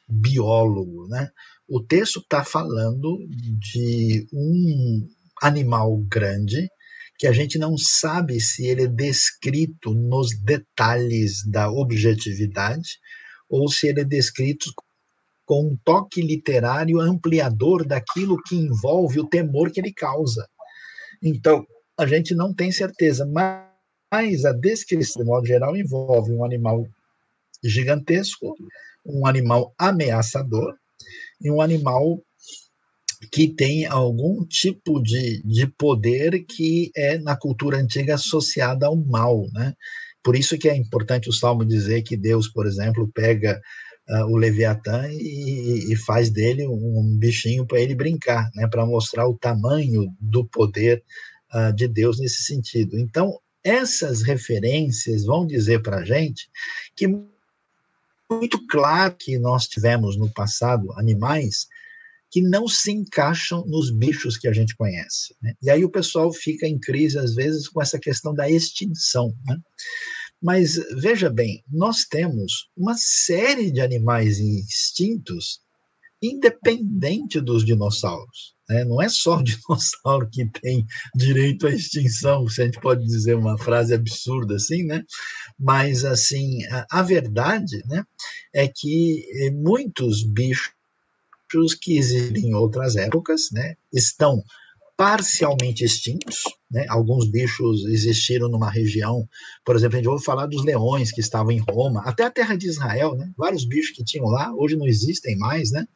biólogo. 0.09 1.07
Né? 1.07 1.29
O 1.67 1.81
texto 1.81 2.19
está 2.19 2.43
falando 2.43 3.17
de 3.29 4.27
um 4.33 5.07
animal 5.41 5.97
grande 6.09 6.67
que 7.17 7.27
a 7.27 7.31
gente 7.33 7.57
não 7.59 7.77
sabe 7.77 8.39
se 8.39 8.65
ele 8.65 8.83
é 8.83 8.87
descrito 8.87 9.93
nos 9.93 10.29
detalhes 10.41 11.45
da 11.45 11.69
objetividade 11.69 12.97
ou 13.49 13.67
se 13.69 13.87
ele 13.87 14.01
é 14.01 14.05
descrito 14.05 14.71
com 15.45 15.67
um 15.67 15.77
toque 15.83 16.21
literário 16.21 16.99
ampliador 16.99 17.85
daquilo 17.85 18.41
que 18.43 18.55
envolve 18.55 19.19
o 19.19 19.27
temor 19.27 19.71
que 19.71 19.81
ele 19.81 19.91
causa. 19.91 20.47
Então, 21.21 21.65
a 21.97 22.05
gente 22.05 22.33
não 22.33 22.53
tem 22.53 22.71
certeza, 22.71 23.25
mas 23.25 24.45
a 24.45 24.53
descrição, 24.53 25.23
de 25.23 25.27
modo 25.27 25.45
geral, 25.45 25.75
envolve 25.75 26.31
um 26.31 26.45
animal 26.45 26.85
gigantesco, 27.63 28.55
um 29.09 29.25
animal 29.25 29.73
ameaçador 29.77 30.75
e 31.41 31.49
um 31.49 31.61
animal 31.61 32.21
que 33.31 33.47
tem 33.47 33.85
algum 33.85 34.45
tipo 34.45 35.01
de, 35.01 35.41
de 35.43 35.67
poder 35.67 36.45
que 36.45 36.91
é, 36.95 37.17
na 37.17 37.35
cultura 37.35 37.77
antiga, 37.77 38.15
associada 38.15 38.87
ao 38.87 38.95
mal, 38.95 39.45
né? 39.51 39.73
Por 40.23 40.35
isso 40.35 40.57
que 40.57 40.69
é 40.69 40.75
importante 40.75 41.29
o 41.29 41.33
Salmo 41.33 41.65
dizer 41.65 42.01
que 42.01 42.15
Deus, 42.15 42.47
por 42.47 42.65
exemplo, 42.65 43.09
pega 43.13 43.59
uh, 44.09 44.25
o 44.25 44.37
Leviatã 44.37 45.07
e, 45.11 45.91
e, 45.91 45.95
faz 45.95 46.29
dele 46.29 46.67
um 46.67 47.17
bichinho 47.17 47.65
para 47.65 47.79
ele 47.79 47.95
brincar, 47.95 48.49
né? 48.55 48.67
Para 48.67 48.85
mostrar 48.85 49.27
o 49.27 49.37
tamanho 49.37 50.13
do 50.19 50.45
poder 50.45 51.03
uh, 51.53 51.73
de 51.73 51.87
Deus 51.87 52.19
nesse 52.19 52.43
sentido. 52.43 52.97
Então, 52.97 53.37
essas 53.63 54.21
referências 54.21 55.25
vão 55.25 55.45
dizer 55.45 55.81
para 55.81 55.97
a 55.97 56.05
gente 56.05 56.49
que 56.95 57.07
muito 58.29 58.65
claro 58.67 59.15
que 59.15 59.37
nós 59.39 59.67
tivemos 59.67 60.17
no 60.17 60.29
passado 60.29 60.91
animais 60.97 61.67
que 62.31 62.41
não 62.41 62.67
se 62.67 62.91
encaixam 62.91 63.65
nos 63.65 63.89
bichos 63.89 64.37
que 64.37 64.47
a 64.47 64.53
gente 64.53 64.75
conhece. 64.75 65.35
Né? 65.41 65.53
E 65.61 65.69
aí 65.69 65.83
o 65.83 65.89
pessoal 65.89 66.31
fica 66.31 66.67
em 66.67 66.79
crise, 66.79 67.17
às 67.17 67.33
vezes, 67.33 67.67
com 67.67 67.81
essa 67.81 67.97
questão 67.97 68.33
da 68.33 68.49
extinção. 68.49 69.35
Né? 69.45 69.57
Mas 70.41 70.75
veja 71.01 71.29
bem, 71.29 71.63
nós 71.67 72.05
temos 72.05 72.69
uma 72.77 72.95
série 72.95 73.71
de 73.71 73.81
animais 73.81 74.39
extintos 74.39 75.61
independente 76.21 77.41
dos 77.41 77.65
dinossauros. 77.65 78.53
Né? 78.69 78.85
Não 78.85 79.01
é 79.01 79.09
só 79.09 79.37
o 79.37 79.43
dinossauro 79.43 80.29
que 80.29 80.45
tem 80.45 80.85
direito 81.15 81.67
à 81.67 81.71
extinção, 81.71 82.47
se 82.47 82.61
a 82.61 82.65
gente 82.65 82.79
pode 82.79 83.03
dizer 83.03 83.35
uma 83.35 83.57
frase 83.57 83.93
absurda 83.93 84.55
assim, 84.55 84.83
né? 84.83 85.03
Mas 85.57 86.05
assim, 86.05 86.63
a, 86.67 86.99
a 86.99 87.01
verdade, 87.01 87.81
né, 87.87 88.03
é 88.53 88.67
que 88.67 89.25
eh, 89.33 89.51
muitos 89.51 90.23
bichos 90.23 90.73
que 91.81 91.97
existem 91.97 92.49
em 92.49 92.53
outras 92.53 92.95
épocas, 92.95 93.49
né, 93.51 93.75
estão 93.91 94.43
parcialmente 94.95 95.85
extintos, 95.85 96.43
né? 96.69 96.85
Alguns 96.89 97.25
bichos 97.31 97.85
existiram 97.85 98.49
numa 98.49 98.69
região, 98.69 99.27
por 99.63 99.75
exemplo, 99.77 99.95
a 99.95 99.99
gente 99.99 100.09
ouve 100.09 100.25
falar 100.25 100.45
dos 100.45 100.63
leões 100.65 101.09
que 101.09 101.21
estavam 101.21 101.51
em 101.51 101.63
Roma, 101.71 102.01
até 102.01 102.23
a 102.25 102.29
terra 102.29 102.57
de 102.57 102.67
Israel, 102.67 103.15
né? 103.15 103.31
Vários 103.37 103.63
bichos 103.63 103.95
que 103.95 104.03
tinham 104.03 104.25
lá, 104.25 104.53
hoje 104.53 104.75
não 104.75 104.85
existem 104.85 105.37
mais, 105.37 105.71
né? 105.71 105.87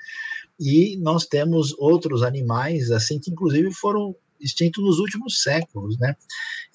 E 0.59 0.97
nós 0.97 1.25
temos 1.25 1.73
outros 1.77 2.23
animais 2.23 2.91
assim 2.91 3.19
que 3.19 3.31
inclusive 3.31 3.73
foram 3.73 4.15
extintos 4.39 4.83
nos 4.83 4.99
últimos 4.99 5.41
séculos, 5.41 5.97
né? 5.97 6.15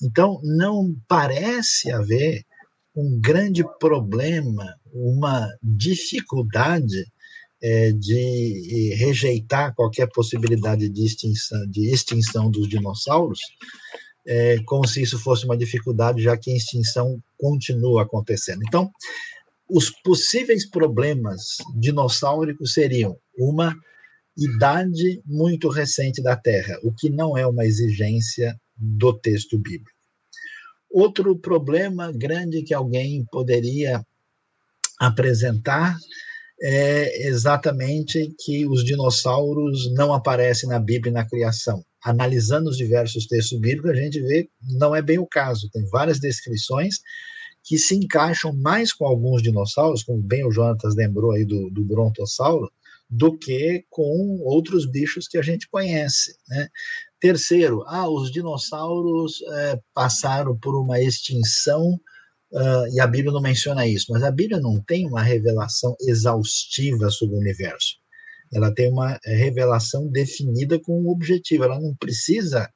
Então 0.03 0.41
não 0.43 0.97
parece 1.07 1.91
haver 1.91 2.45
um 2.97 3.21
grande 3.21 3.65
problema, 3.79 4.75
uma 4.93 5.49
dificuldade 5.63 7.07
é, 7.61 7.93
de 7.93 8.95
rejeitar 8.97 9.75
qualquer 9.75 10.09
possibilidade 10.09 10.89
de 10.89 11.05
extinção, 11.05 11.67
de 11.69 11.93
extinção 11.93 12.51
dos 12.51 12.69
dinossauros, 12.69 13.41
é, 14.27 14.59
como 14.65 14.87
se 14.87 15.03
isso 15.03 15.19
fosse 15.19 15.45
uma 15.45 15.57
dificuldade, 15.57 16.23
já 16.23 16.37
que 16.37 16.53
a 16.53 16.57
extinção 16.57 17.21
continua 17.37 18.03
acontecendo. 18.03 18.63
Então, 18.67 18.91
os 19.69 19.91
possíveis 19.91 20.69
problemas 20.69 21.59
dinossáuricos 21.79 22.73
seriam 22.73 23.19
uma 23.37 23.77
idade 24.37 25.21
muito 25.27 25.69
recente 25.69 26.23
da 26.23 26.37
Terra, 26.37 26.79
o 26.83 26.93
que 26.93 27.11
não 27.11 27.37
é 27.37 27.47
uma 27.47 27.67
exigência 27.67 28.59
do 28.77 29.13
texto 29.13 29.59
bíblico. 29.59 29.91
Outro 30.91 31.37
problema 31.37 32.11
grande 32.13 32.63
que 32.63 32.73
alguém 32.73 33.27
poderia 33.31 34.03
apresentar 34.99 35.97
é 36.61 37.29
exatamente 37.29 38.35
que 38.41 38.67
os 38.67 38.85
dinossauros 38.85 39.93
não 39.95 40.13
aparecem 40.13 40.69
na 40.69 40.79
Bíblia 40.79 41.11
e 41.11 41.15
na 41.15 41.29
criação. 41.29 41.85
Analisando 42.03 42.71
os 42.71 42.77
diversos 42.77 43.27
textos 43.27 43.61
bíblicos, 43.61 43.91
a 43.91 43.95
gente 43.95 44.21
vê 44.23 44.49
não 44.63 44.95
é 44.95 45.03
bem 45.03 45.19
o 45.19 45.27
caso. 45.27 45.69
Tem 45.71 45.85
várias 45.87 46.19
descrições 46.19 46.97
que 47.69 47.77
se 47.77 47.95
encaixam 47.95 48.51
mais 48.55 48.95
com 48.95 49.05
alguns 49.05 49.43
dinossauros, 49.43 50.03
como 50.03 50.23
bem 50.23 50.43
o 50.43 50.51
Jonatas 50.51 50.97
lembrou 50.97 51.33
aí 51.33 51.45
do, 51.45 51.69
do 51.69 51.85
brontossauro, 51.85 52.73
do 53.11 53.37
que 53.37 53.85
com 53.91 54.41
outros 54.41 54.91
bichos 54.91 55.29
que 55.29 55.37
a 55.37 55.43
gente 55.43 55.69
conhece. 55.69 56.35
Né? 56.49 56.69
Terceiro, 57.21 57.85
ah, 57.87 58.09
os 58.09 58.33
dinossauros 58.33 59.43
é, 59.43 59.79
passaram 59.93 60.59
por 60.59 60.75
uma 60.75 61.01
extinção 61.01 62.01
Uh, 62.51 62.89
e 62.95 62.99
a 62.99 63.07
Bíblia 63.07 63.31
não 63.31 63.43
menciona 63.43 63.87
isso, 63.87 64.07
mas 64.09 64.23
a 64.23 64.31
Bíblia 64.31 64.59
não 64.59 64.81
tem 64.81 65.07
uma 65.07 65.23
revelação 65.23 65.95
exaustiva 66.01 67.11
sobre 67.11 67.37
o 67.37 67.39
universo. 67.39 67.97
Ela 68.51 68.73
tem 68.75 68.91
uma 68.91 69.21
revelação 69.23 70.09
definida 70.09 70.81
com 70.81 70.99
um 70.99 71.11
objetivo. 71.11 71.65
Ela 71.65 71.79
não 71.79 71.95
precisa 71.97 72.67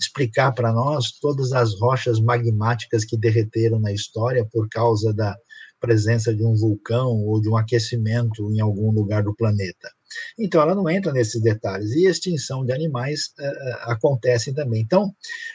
explicar 0.00 0.52
para 0.52 0.72
nós 0.72 1.12
todas 1.20 1.52
as 1.52 1.78
rochas 1.78 2.20
magmáticas 2.20 3.04
que 3.04 3.16
derreteram 3.16 3.80
na 3.80 3.92
história 3.92 4.46
por 4.50 4.68
causa 4.68 5.12
da 5.12 5.36
presença 5.80 6.34
de 6.34 6.44
um 6.44 6.54
vulcão 6.54 7.24
ou 7.24 7.40
de 7.40 7.48
um 7.48 7.56
aquecimento 7.56 8.52
em 8.52 8.60
algum 8.60 8.90
lugar 8.90 9.22
do 9.22 9.34
planeta. 9.34 9.90
Então, 10.38 10.60
ela 10.60 10.74
não 10.74 10.88
entra 10.88 11.12
nesses 11.12 11.40
detalhes. 11.40 11.90
E 11.92 12.06
extinção 12.06 12.64
de 12.64 12.72
animais 12.72 13.26
uh, 13.38 13.90
acontece 13.90 14.52
também. 14.54 14.82
Então, 14.82 15.14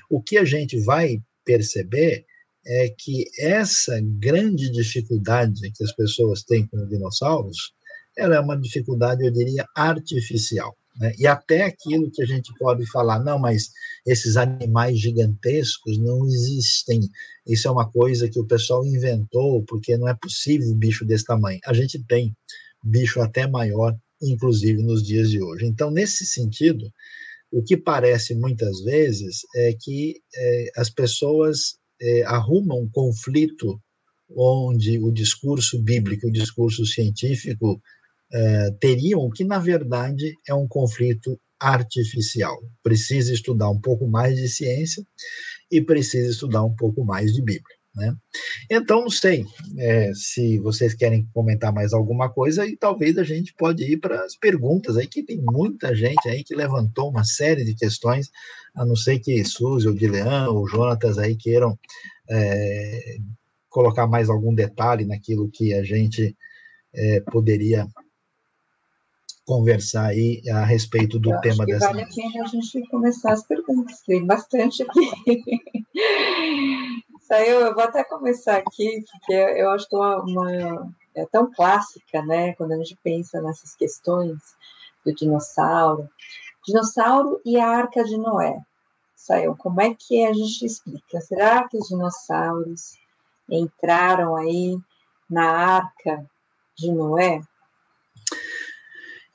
o 0.09 0.21
que 0.21 0.37
a 0.37 0.45
gente 0.45 0.79
vai 0.81 1.19
perceber 1.43 2.25
é 2.65 2.89
que 2.97 3.25
essa 3.39 3.99
grande 4.19 4.71
dificuldade 4.71 5.71
que 5.75 5.83
as 5.83 5.93
pessoas 5.93 6.43
têm 6.43 6.65
com 6.67 6.77
os 6.77 6.87
dinossauros, 6.87 7.73
ela 8.17 8.35
é 8.35 8.39
uma 8.39 8.59
dificuldade, 8.59 9.25
eu 9.25 9.31
diria, 9.31 9.65
artificial. 9.75 10.77
Né? 10.99 11.11
E 11.17 11.27
até 11.27 11.63
aquilo 11.63 12.11
que 12.11 12.21
a 12.21 12.25
gente 12.25 12.53
pode 12.57 12.85
falar, 12.91 13.23
não, 13.23 13.39
mas 13.39 13.71
esses 14.05 14.37
animais 14.37 14.99
gigantescos 14.99 15.97
não 15.97 16.25
existem. 16.25 17.01
Isso 17.47 17.67
é 17.67 17.71
uma 17.71 17.89
coisa 17.89 18.29
que 18.29 18.39
o 18.39 18.45
pessoal 18.45 18.85
inventou, 18.85 19.63
porque 19.63 19.97
não 19.97 20.07
é 20.07 20.13
possível 20.13 20.69
um 20.69 20.77
bicho 20.77 21.05
desse 21.05 21.25
tamanho. 21.25 21.59
A 21.65 21.73
gente 21.73 22.03
tem 22.03 22.35
bicho 22.83 23.21
até 23.21 23.47
maior, 23.47 23.97
inclusive 24.21 24.83
nos 24.83 25.03
dias 25.03 25.29
de 25.29 25.41
hoje. 25.41 25.65
Então, 25.65 25.89
nesse 25.89 26.25
sentido, 26.25 26.91
o 27.51 27.63
que 27.63 27.77
parece 27.77 28.35
muitas 28.35 28.81
vezes 28.81 29.41
é 29.55 29.73
que 29.73 30.21
é, 30.35 30.71
as 30.75 30.89
pessoas 30.89 31.77
é, 32.01 32.23
arruma 32.23 32.75
um 32.75 32.89
conflito 32.89 33.79
onde 34.35 34.97
o 34.99 35.11
discurso 35.11 35.79
bíblico 35.79 36.27
o 36.27 36.31
discurso 36.31 36.85
científico 36.85 37.79
é, 38.33 38.71
teriam, 38.79 39.29
que 39.29 39.43
na 39.43 39.59
verdade 39.59 40.33
é 40.47 40.53
um 40.53 40.67
conflito 40.67 41.39
artificial. 41.59 42.61
Precisa 42.81 43.33
estudar 43.33 43.69
um 43.69 43.79
pouco 43.79 44.07
mais 44.07 44.35
de 44.35 44.49
ciência 44.49 45.05
e 45.71 45.81
precisa 45.81 46.29
estudar 46.29 46.63
um 46.63 46.75
pouco 46.75 47.05
mais 47.05 47.33
de 47.33 47.41
Bíblia. 47.41 47.75
Né? 47.95 48.15
Então, 48.71 49.01
não 49.01 49.09
sei 49.09 49.45
é, 49.77 50.11
se 50.15 50.57
vocês 50.59 50.95
querem 50.95 51.27
comentar 51.31 51.71
mais 51.71 51.93
alguma 51.93 52.27
coisa 52.27 52.65
e 52.65 52.75
talvez 52.75 53.17
a 53.17 53.23
gente 53.23 53.53
pode 53.53 53.83
ir 53.83 53.97
para 53.97 54.23
as 54.23 54.35
perguntas 54.35 54.97
aí, 54.97 55.07
que 55.07 55.23
tem 55.23 55.39
muita 55.39 55.95
gente 55.95 56.27
aí 56.27 56.43
que 56.43 56.55
levantou 56.55 57.09
uma 57.09 57.23
série 57.23 57.63
de 57.63 57.75
questões, 57.75 58.31
a 58.75 58.83
não 58.83 58.95
ser 58.95 59.19
que 59.19 59.43
Suzy, 59.45 59.87
ou 59.87 59.93
Guilherme, 59.93 60.47
ou 60.47 60.67
Jonatas 60.67 61.19
aí 61.19 61.35
queiram 61.35 61.77
é, 62.29 63.17
colocar 63.69 64.07
mais 64.07 64.27
algum 64.27 64.53
detalhe 64.55 65.05
naquilo 65.05 65.49
que 65.51 65.73
a 65.73 65.83
gente 65.83 66.35
é, 66.95 67.19
poderia 67.21 67.87
conversar 69.45 70.07
aí 70.07 70.41
a 70.49 70.63
respeito 70.63 71.19
do 71.19 71.33
eu 71.33 71.41
tema 71.41 71.65
dessa. 71.65 71.87
Vale 71.87 72.03
a 72.03 72.07
pena 72.07 72.43
a 72.43 72.47
gente 72.47 72.87
começar 72.87 73.33
as 73.33 73.43
perguntas, 73.43 74.01
tem 74.01 74.25
bastante 74.25 74.83
aqui. 74.83 75.43
Aí 77.31 77.49
eu, 77.49 77.73
vou 77.73 77.83
até 77.83 78.03
começar 78.03 78.57
aqui, 78.57 79.03
porque 79.11 79.33
eu 79.33 79.71
acho 79.71 79.89
que 79.89 79.95
uma, 79.95 80.21
uma, 80.21 80.93
é 81.15 81.25
tão 81.25 81.51
clássica, 81.51 82.21
né? 82.21 82.53
Quando 82.53 82.73
a 82.73 82.77
gente 82.77 82.95
pensa 83.03 83.41
nessas 83.41 83.75
questões 83.75 84.37
do 85.03 85.11
dinossauro, 85.15 86.07
dinossauro 86.63 87.41
e 87.43 87.59
a 87.59 87.67
Arca 87.67 88.03
de 88.03 88.17
Noé. 88.17 88.59
Saiu, 89.15 89.55
como 89.55 89.81
é 89.81 89.95
que 89.95 90.23
a 90.23 90.31
gente 90.31 90.63
explica? 90.63 91.21
Será 91.21 91.67
que 91.67 91.75
os 91.75 91.87
dinossauros 91.87 92.99
entraram 93.49 94.35
aí 94.35 94.77
na 95.27 95.49
Arca 95.49 96.23
de 96.77 96.91
Noé? 96.91 97.41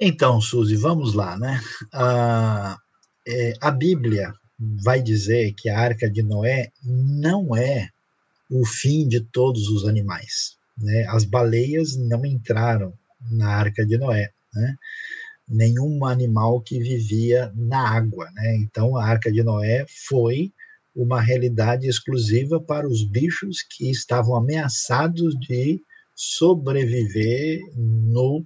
Então, 0.01 0.40
Suzy, 0.40 0.76
vamos 0.76 1.12
lá, 1.12 1.36
né? 1.36 1.61
A, 1.92 2.78
é, 3.26 3.55
a 3.61 3.70
Bíblia 3.70 4.32
vai 4.84 5.03
dizer 5.03 5.55
que 5.55 5.68
a 5.68 5.76
Arca 5.76 6.09
de 6.09 6.22
Noé 6.22 6.70
não 6.84 7.57
é 7.57 7.88
o 8.49 8.64
fim 8.64 9.09
de 9.09 9.20
todos 9.20 9.68
os 9.68 9.88
animais. 9.88 10.57
Né? 10.76 11.05
As 11.09 11.24
baleias 11.24 11.96
não 11.96 12.24
entraram 12.24 12.92
na 13.28 13.49
Arca 13.49 13.84
de 13.84 13.99
Noé. 13.99 14.30
Né? 14.55 14.76
Nenhum 15.49 16.05
animal 16.05 16.61
que 16.61 16.78
vivia 16.78 17.53
na 17.57 17.88
água. 17.88 18.30
Né? 18.34 18.57
Então, 18.57 18.96
a 18.96 19.05
Arca 19.05 19.32
de 19.32 19.42
Noé 19.42 19.84
foi 20.09 20.53
uma 20.94 21.20
realidade 21.20 21.88
exclusiva 21.88 22.61
para 22.61 22.88
os 22.88 23.03
bichos 23.03 23.62
que 23.62 23.90
estavam 23.90 24.36
ameaçados 24.36 25.34
de 25.40 25.80
sobreviver 26.14 27.61
no 27.76 28.44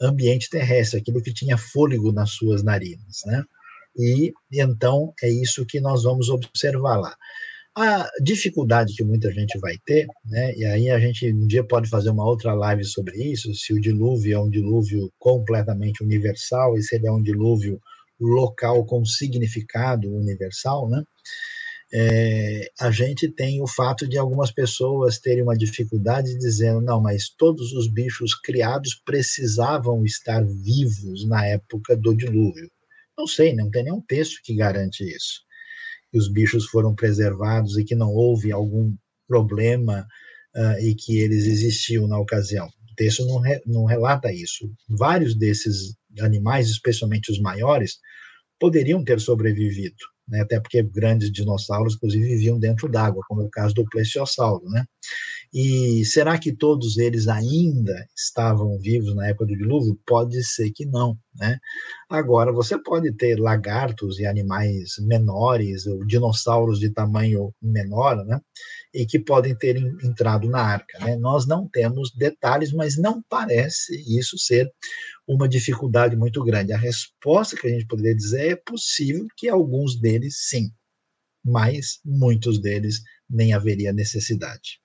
ambiente 0.00 0.48
terrestre, 0.48 0.98
aquilo 0.98 1.22
que 1.22 1.32
tinha 1.32 1.58
fôlego 1.58 2.12
nas 2.12 2.30
suas 2.32 2.62
narinas, 2.62 3.22
né? 3.26 3.44
E, 3.96 4.32
então 4.52 5.12
é 5.22 5.28
isso 5.28 5.66
que 5.66 5.80
nós 5.80 6.04
vamos 6.04 6.28
observar 6.28 6.96
lá. 6.96 7.14
A 7.76 8.08
dificuldade 8.22 8.94
que 8.94 9.04
muita 9.04 9.30
gente 9.32 9.58
vai 9.58 9.76
ter, 9.84 10.06
né? 10.24 10.54
E 10.56 10.64
aí 10.64 10.90
a 10.90 10.98
gente 10.98 11.32
um 11.32 11.46
dia 11.46 11.64
pode 11.64 11.88
fazer 11.88 12.10
uma 12.10 12.24
outra 12.24 12.52
live 12.52 12.84
sobre 12.84 13.16
isso, 13.22 13.54
se 13.54 13.72
o 13.72 13.80
dilúvio 13.80 14.34
é 14.34 14.40
um 14.40 14.50
dilúvio 14.50 15.12
completamente 15.18 16.02
universal 16.02 16.76
e 16.76 16.82
se 16.82 16.96
ele 16.96 17.06
é 17.06 17.12
um 17.12 17.22
dilúvio 17.22 17.80
local 18.20 18.84
com 18.84 19.04
significado 19.04 20.08
universal, 20.14 20.88
né? 20.88 21.02
É, 21.92 22.70
a 22.80 22.90
gente 22.90 23.28
tem 23.28 23.60
o 23.60 23.66
fato 23.66 24.08
de 24.08 24.16
algumas 24.16 24.52
pessoas 24.52 25.18
terem 25.18 25.42
uma 25.42 25.56
dificuldade 25.56 26.38
dizendo, 26.38 26.80
não, 26.80 27.00
mas 27.00 27.28
todos 27.28 27.72
os 27.72 27.88
bichos 27.88 28.32
criados 28.34 28.94
precisavam 28.94 30.04
estar 30.04 30.44
vivos 30.44 31.26
na 31.26 31.44
época 31.44 31.96
do 31.96 32.14
dilúvio. 32.14 32.70
Não 33.18 33.26
sei, 33.26 33.54
não 33.54 33.70
tem 33.70 33.84
nenhum 33.84 34.00
texto 34.00 34.40
que 34.44 34.54
garante 34.54 35.04
isso. 35.04 35.40
Que 36.12 36.18
os 36.18 36.30
bichos 36.30 36.66
foram 36.66 36.94
preservados 36.94 37.76
e 37.76 37.84
que 37.84 37.96
não 37.96 38.12
houve 38.14 38.52
algum 38.52 38.94
problema 39.26 40.06
uh, 40.56 40.80
e 40.80 40.94
que 40.94 41.18
eles 41.18 41.44
existiam 41.44 42.06
na 42.06 42.18
ocasião. 42.18 42.66
O 42.66 42.94
texto 42.96 43.26
não, 43.26 43.40
re, 43.40 43.60
não 43.66 43.84
relata 43.84 44.32
isso. 44.32 44.72
Vários 44.88 45.34
desses 45.34 45.94
animais, 46.20 46.68
especialmente 46.68 47.32
os 47.32 47.40
maiores, 47.40 47.98
poderiam 48.58 49.02
ter 49.02 49.20
sobrevivido 49.20 49.96
né, 50.30 50.40
até 50.40 50.60
porque 50.60 50.82
grandes 50.82 51.30
dinossauros, 51.32 51.94
inclusive, 51.94 52.24
viviam 52.24 52.58
dentro 52.58 52.88
d'água, 52.88 53.22
como 53.28 53.42
é 53.42 53.44
o 53.44 53.50
caso 53.50 53.74
do 53.74 53.84
plesiosauro, 53.84 54.64
né? 54.68 54.84
E 55.52 56.04
será 56.04 56.38
que 56.38 56.52
todos 56.52 56.96
eles 56.96 57.26
ainda 57.26 58.06
estavam 58.16 58.78
vivos 58.78 59.14
na 59.16 59.28
época 59.28 59.46
do 59.46 59.56
dilúvio? 59.56 59.98
Pode 60.06 60.44
ser 60.44 60.70
que 60.70 60.86
não, 60.86 61.18
né? 61.34 61.58
Agora, 62.08 62.52
você 62.52 62.80
pode 62.80 63.12
ter 63.12 63.36
lagartos 63.36 64.20
e 64.20 64.26
animais 64.26 64.94
menores, 65.00 65.86
ou 65.86 66.04
dinossauros 66.06 66.78
de 66.78 66.90
tamanho 66.90 67.52
menor, 67.60 68.24
né? 68.24 68.40
E 68.94 69.04
que 69.04 69.18
podem 69.18 69.54
ter 69.56 69.76
entrado 70.04 70.48
na 70.48 70.60
arca, 70.60 70.98
né? 71.00 71.16
Nós 71.16 71.46
não 71.46 71.68
temos 71.68 72.12
detalhes, 72.12 72.72
mas 72.72 72.96
não 72.96 73.20
parece 73.28 73.92
isso 74.06 74.38
ser 74.38 74.70
uma 75.32 75.48
dificuldade 75.48 76.16
muito 76.16 76.42
grande. 76.42 76.72
A 76.72 76.76
resposta 76.76 77.56
que 77.56 77.68
a 77.68 77.70
gente 77.70 77.86
poderia 77.86 78.16
dizer 78.16 78.50
é 78.50 78.56
possível 78.56 79.28
que 79.36 79.48
alguns 79.48 79.94
deles 79.98 80.48
sim, 80.48 80.72
mas 81.44 82.00
muitos 82.04 82.60
deles 82.60 83.00
nem 83.28 83.52
haveria 83.54 83.92
necessidade. 83.92 84.80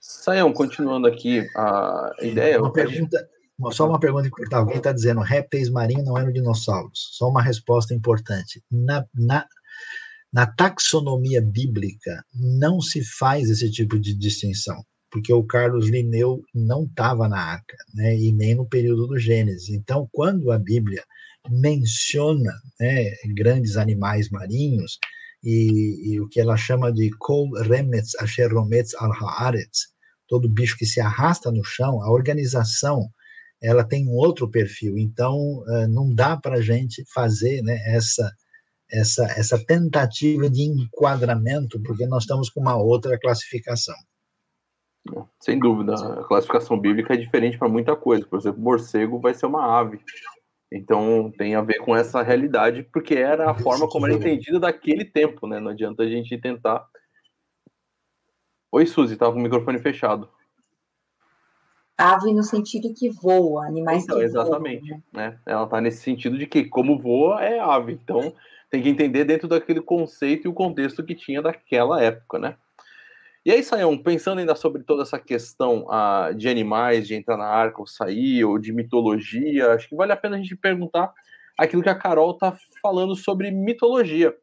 Saiam, 0.00 0.52
continuando 0.52 1.06
aqui 1.06 1.48
a 1.56 2.10
ideia. 2.20 2.60
Uma 2.60 2.72
pergunta, 2.72 3.28
só 3.70 3.88
uma 3.88 4.00
pergunta 4.00 4.26
importante. 4.26 4.58
Alguém 4.58 4.78
está 4.78 4.92
dizendo 4.92 5.20
répteis 5.20 5.68
marinhos 5.68 6.04
não 6.04 6.18
eram 6.18 6.32
dinossauros. 6.32 7.10
Só 7.12 7.28
uma 7.28 7.42
resposta 7.42 7.94
importante. 7.94 8.60
Na, 8.68 9.06
na, 9.14 9.46
na 10.32 10.46
taxonomia 10.48 11.40
bíblica, 11.40 12.24
não 12.34 12.80
se 12.80 13.04
faz 13.04 13.50
esse 13.50 13.70
tipo 13.70 14.00
de 14.00 14.14
distinção 14.14 14.84
porque 15.10 15.32
o 15.32 15.44
Carlos 15.44 15.88
Linneu 15.88 16.42
não 16.54 16.84
estava 16.84 17.28
na 17.28 17.38
arca, 17.38 17.76
né, 17.94 18.16
e 18.16 18.32
nem 18.32 18.54
no 18.54 18.66
período 18.66 19.06
do 19.06 19.18
Gênesis. 19.18 19.68
Então, 19.68 20.08
quando 20.12 20.52
a 20.52 20.58
Bíblia 20.58 21.02
menciona 21.48 22.52
né, 22.78 23.12
grandes 23.34 23.76
animais 23.76 24.30
marinhos, 24.30 24.98
e, 25.42 26.12
e, 26.12 26.20
o 26.20 26.28
que 26.28 26.38
ela 26.38 26.56
chama 26.56 26.92
de 26.92 27.10
kol 27.18 27.50
remetz 27.62 28.14
asher 28.16 28.52
rometz 28.52 28.94
al 28.96 29.10
haaretz, 29.10 29.88
todo 30.28 30.50
bicho 30.50 30.76
que 30.76 30.84
se 30.84 31.00
arrasta 31.00 31.50
no 31.50 31.64
chão, 31.64 32.02
a 32.02 32.10
organização 32.10 33.10
ela 33.62 33.84
tem 33.84 34.06
um 34.06 34.12
outro 34.12 34.48
perfil. 34.48 34.96
Então, 34.98 35.62
eh, 35.68 35.86
não 35.86 36.14
dá 36.14 36.36
para 36.36 36.56
a 36.56 36.62
gente 36.62 37.04
fazer 37.12 37.62
né, 37.62 37.78
essa, 37.86 38.30
essa, 38.90 39.24
essa 39.32 39.58
tentativa 39.66 40.48
de 40.48 40.62
enquadramento, 40.62 41.80
porque 41.82 42.06
nós 42.06 42.22
estamos 42.22 42.48
com 42.48 42.60
uma 42.60 42.76
outra 42.76 43.18
classificação. 43.18 43.96
Sem 45.38 45.58
dúvida, 45.58 45.94
a 45.94 46.24
classificação 46.24 46.78
bíblica 46.78 47.14
é 47.14 47.16
diferente 47.16 47.58
para 47.58 47.68
muita 47.68 47.96
coisa. 47.96 48.26
Por 48.26 48.38
exemplo, 48.38 48.60
morcego 48.60 49.18
vai 49.18 49.34
ser 49.34 49.46
uma 49.46 49.78
ave. 49.78 50.00
Então 50.72 51.32
tem 51.36 51.54
a 51.54 51.62
ver 51.62 51.78
com 51.78 51.96
essa 51.96 52.22
realidade, 52.22 52.84
porque 52.92 53.14
era 53.14 53.50
a 53.50 53.54
forma 53.54 53.88
como 53.88 54.06
era 54.06 54.14
entendida 54.14 54.60
daquele 54.60 55.04
tempo, 55.04 55.46
né? 55.46 55.58
Não 55.58 55.70
adianta 55.70 56.02
a 56.02 56.08
gente 56.08 56.38
tentar. 56.38 56.86
Oi, 58.70 58.86
Suzy, 58.86 59.14
estava 59.14 59.32
com 59.32 59.40
o 59.40 59.42
microfone 59.42 59.80
fechado. 59.80 60.28
Ave 61.98 62.32
no 62.32 62.42
sentido 62.42 62.94
que 62.94 63.10
voa, 63.10 63.66
animais 63.66 64.04
então, 64.04 64.16
que 64.16 64.22
exatamente, 64.22 64.88
voam. 64.88 64.98
Exatamente. 64.98 65.04
Né? 65.12 65.40
Ela 65.44 65.64
está 65.64 65.80
nesse 65.80 66.02
sentido 66.02 66.38
de 66.38 66.46
que, 66.46 66.64
como 66.64 66.98
voa, 66.98 67.44
é 67.44 67.58
ave. 67.58 67.92
Então 67.92 68.32
tem 68.70 68.80
que 68.80 68.88
entender 68.88 69.24
dentro 69.24 69.48
daquele 69.48 69.82
conceito 69.82 70.46
e 70.46 70.48
o 70.48 70.54
contexto 70.54 71.04
que 71.04 71.14
tinha 71.14 71.42
daquela 71.42 72.00
época, 72.00 72.38
né? 72.38 72.56
E 73.44 73.50
aí, 73.50 73.62
Sayão, 73.62 73.96
pensando 73.96 74.38
ainda 74.38 74.54
sobre 74.54 74.82
toda 74.82 75.02
essa 75.02 75.18
questão 75.18 75.86
uh, 75.86 76.34
de 76.34 76.46
animais, 76.46 77.08
de 77.08 77.14
entrar 77.14 77.38
na 77.38 77.46
arca 77.46 77.80
ou 77.80 77.86
sair, 77.86 78.44
ou 78.44 78.58
de 78.58 78.70
mitologia, 78.70 79.72
acho 79.72 79.88
que 79.88 79.96
vale 79.96 80.12
a 80.12 80.16
pena 80.16 80.36
a 80.36 80.38
gente 80.38 80.54
perguntar 80.54 81.10
aquilo 81.56 81.82
que 81.82 81.88
a 81.88 81.94
Carol 81.94 82.32
está 82.32 82.54
falando 82.82 83.16
sobre 83.16 83.50
mitologia. 83.50 84.34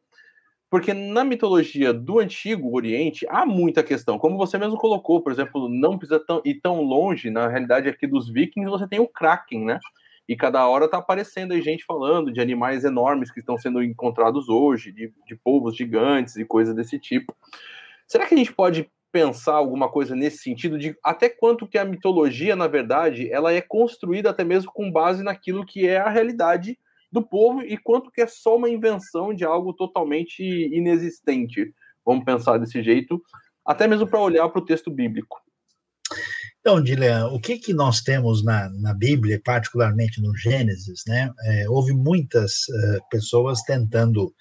Porque 0.70 0.92
na 0.92 1.24
mitologia 1.24 1.94
do 1.94 2.18
Antigo 2.18 2.76
Oriente 2.76 3.24
há 3.30 3.46
muita 3.46 3.82
questão. 3.82 4.18
Como 4.18 4.36
você 4.36 4.58
mesmo 4.58 4.76
colocou, 4.76 5.22
por 5.22 5.32
exemplo, 5.32 5.68
não 5.68 5.96
precisa 5.96 6.20
tão, 6.20 6.42
ir 6.44 6.60
tão 6.60 6.82
longe, 6.82 7.30
na 7.30 7.48
realidade 7.48 7.88
aqui 7.88 8.06
dos 8.06 8.28
vikings 8.28 8.68
você 8.68 8.86
tem 8.86 8.98
o 9.00 9.08
Kraken, 9.08 9.64
né? 9.64 9.78
E 10.28 10.36
cada 10.36 10.66
hora 10.68 10.84
está 10.84 10.98
aparecendo 10.98 11.52
aí 11.52 11.62
gente 11.62 11.84
falando 11.86 12.30
de 12.30 12.40
animais 12.40 12.84
enormes 12.84 13.30
que 13.30 13.40
estão 13.40 13.56
sendo 13.56 13.82
encontrados 13.82 14.48
hoje, 14.48 14.92
de, 14.92 15.10
de 15.26 15.36
povos 15.36 15.74
gigantes 15.74 16.36
e 16.36 16.44
coisas 16.44 16.74
desse 16.74 16.98
tipo. 16.98 17.34
Será 18.08 18.26
que 18.26 18.34
a 18.34 18.38
gente 18.38 18.52
pode 18.52 18.90
pensar 19.12 19.54
alguma 19.54 19.90
coisa 19.90 20.14
nesse 20.14 20.38
sentido 20.38 20.78
de 20.78 20.96
até 21.04 21.28
quanto 21.28 21.66
que 21.66 21.78
a 21.78 21.84
mitologia, 21.84 22.56
na 22.56 22.66
verdade, 22.66 23.30
ela 23.30 23.52
é 23.52 23.60
construída 23.60 24.30
até 24.30 24.44
mesmo 24.44 24.72
com 24.72 24.90
base 24.90 25.22
naquilo 25.22 25.64
que 25.64 25.86
é 25.86 25.98
a 25.98 26.08
realidade 26.08 26.78
do 27.10 27.22
povo 27.22 27.62
e 27.62 27.76
quanto 27.76 28.10
que 28.10 28.20
é 28.20 28.26
só 28.26 28.56
uma 28.56 28.68
invenção 28.68 29.32
de 29.34 29.44
algo 29.44 29.72
totalmente 29.72 30.42
inexistente. 30.42 31.72
Vamos 32.04 32.24
pensar 32.24 32.58
desse 32.58 32.82
jeito, 32.82 33.22
até 33.64 33.86
mesmo 33.86 34.06
para 34.06 34.20
olhar 34.20 34.48
para 34.48 34.60
o 34.60 34.64
texto 34.64 34.90
bíblico. 34.90 35.38
Então, 36.60 36.82
Dilean, 36.82 37.28
o 37.28 37.40
que, 37.40 37.58
que 37.58 37.72
nós 37.72 38.02
temos 38.02 38.44
na, 38.44 38.68
na 38.70 38.92
Bíblia, 38.92 39.40
particularmente 39.42 40.20
no 40.20 40.36
Gênesis, 40.36 41.02
né? 41.06 41.30
É, 41.44 41.68
houve 41.68 41.92
muitas 41.94 42.68
uh, 42.68 43.08
pessoas 43.10 43.62
tentando 43.62 44.34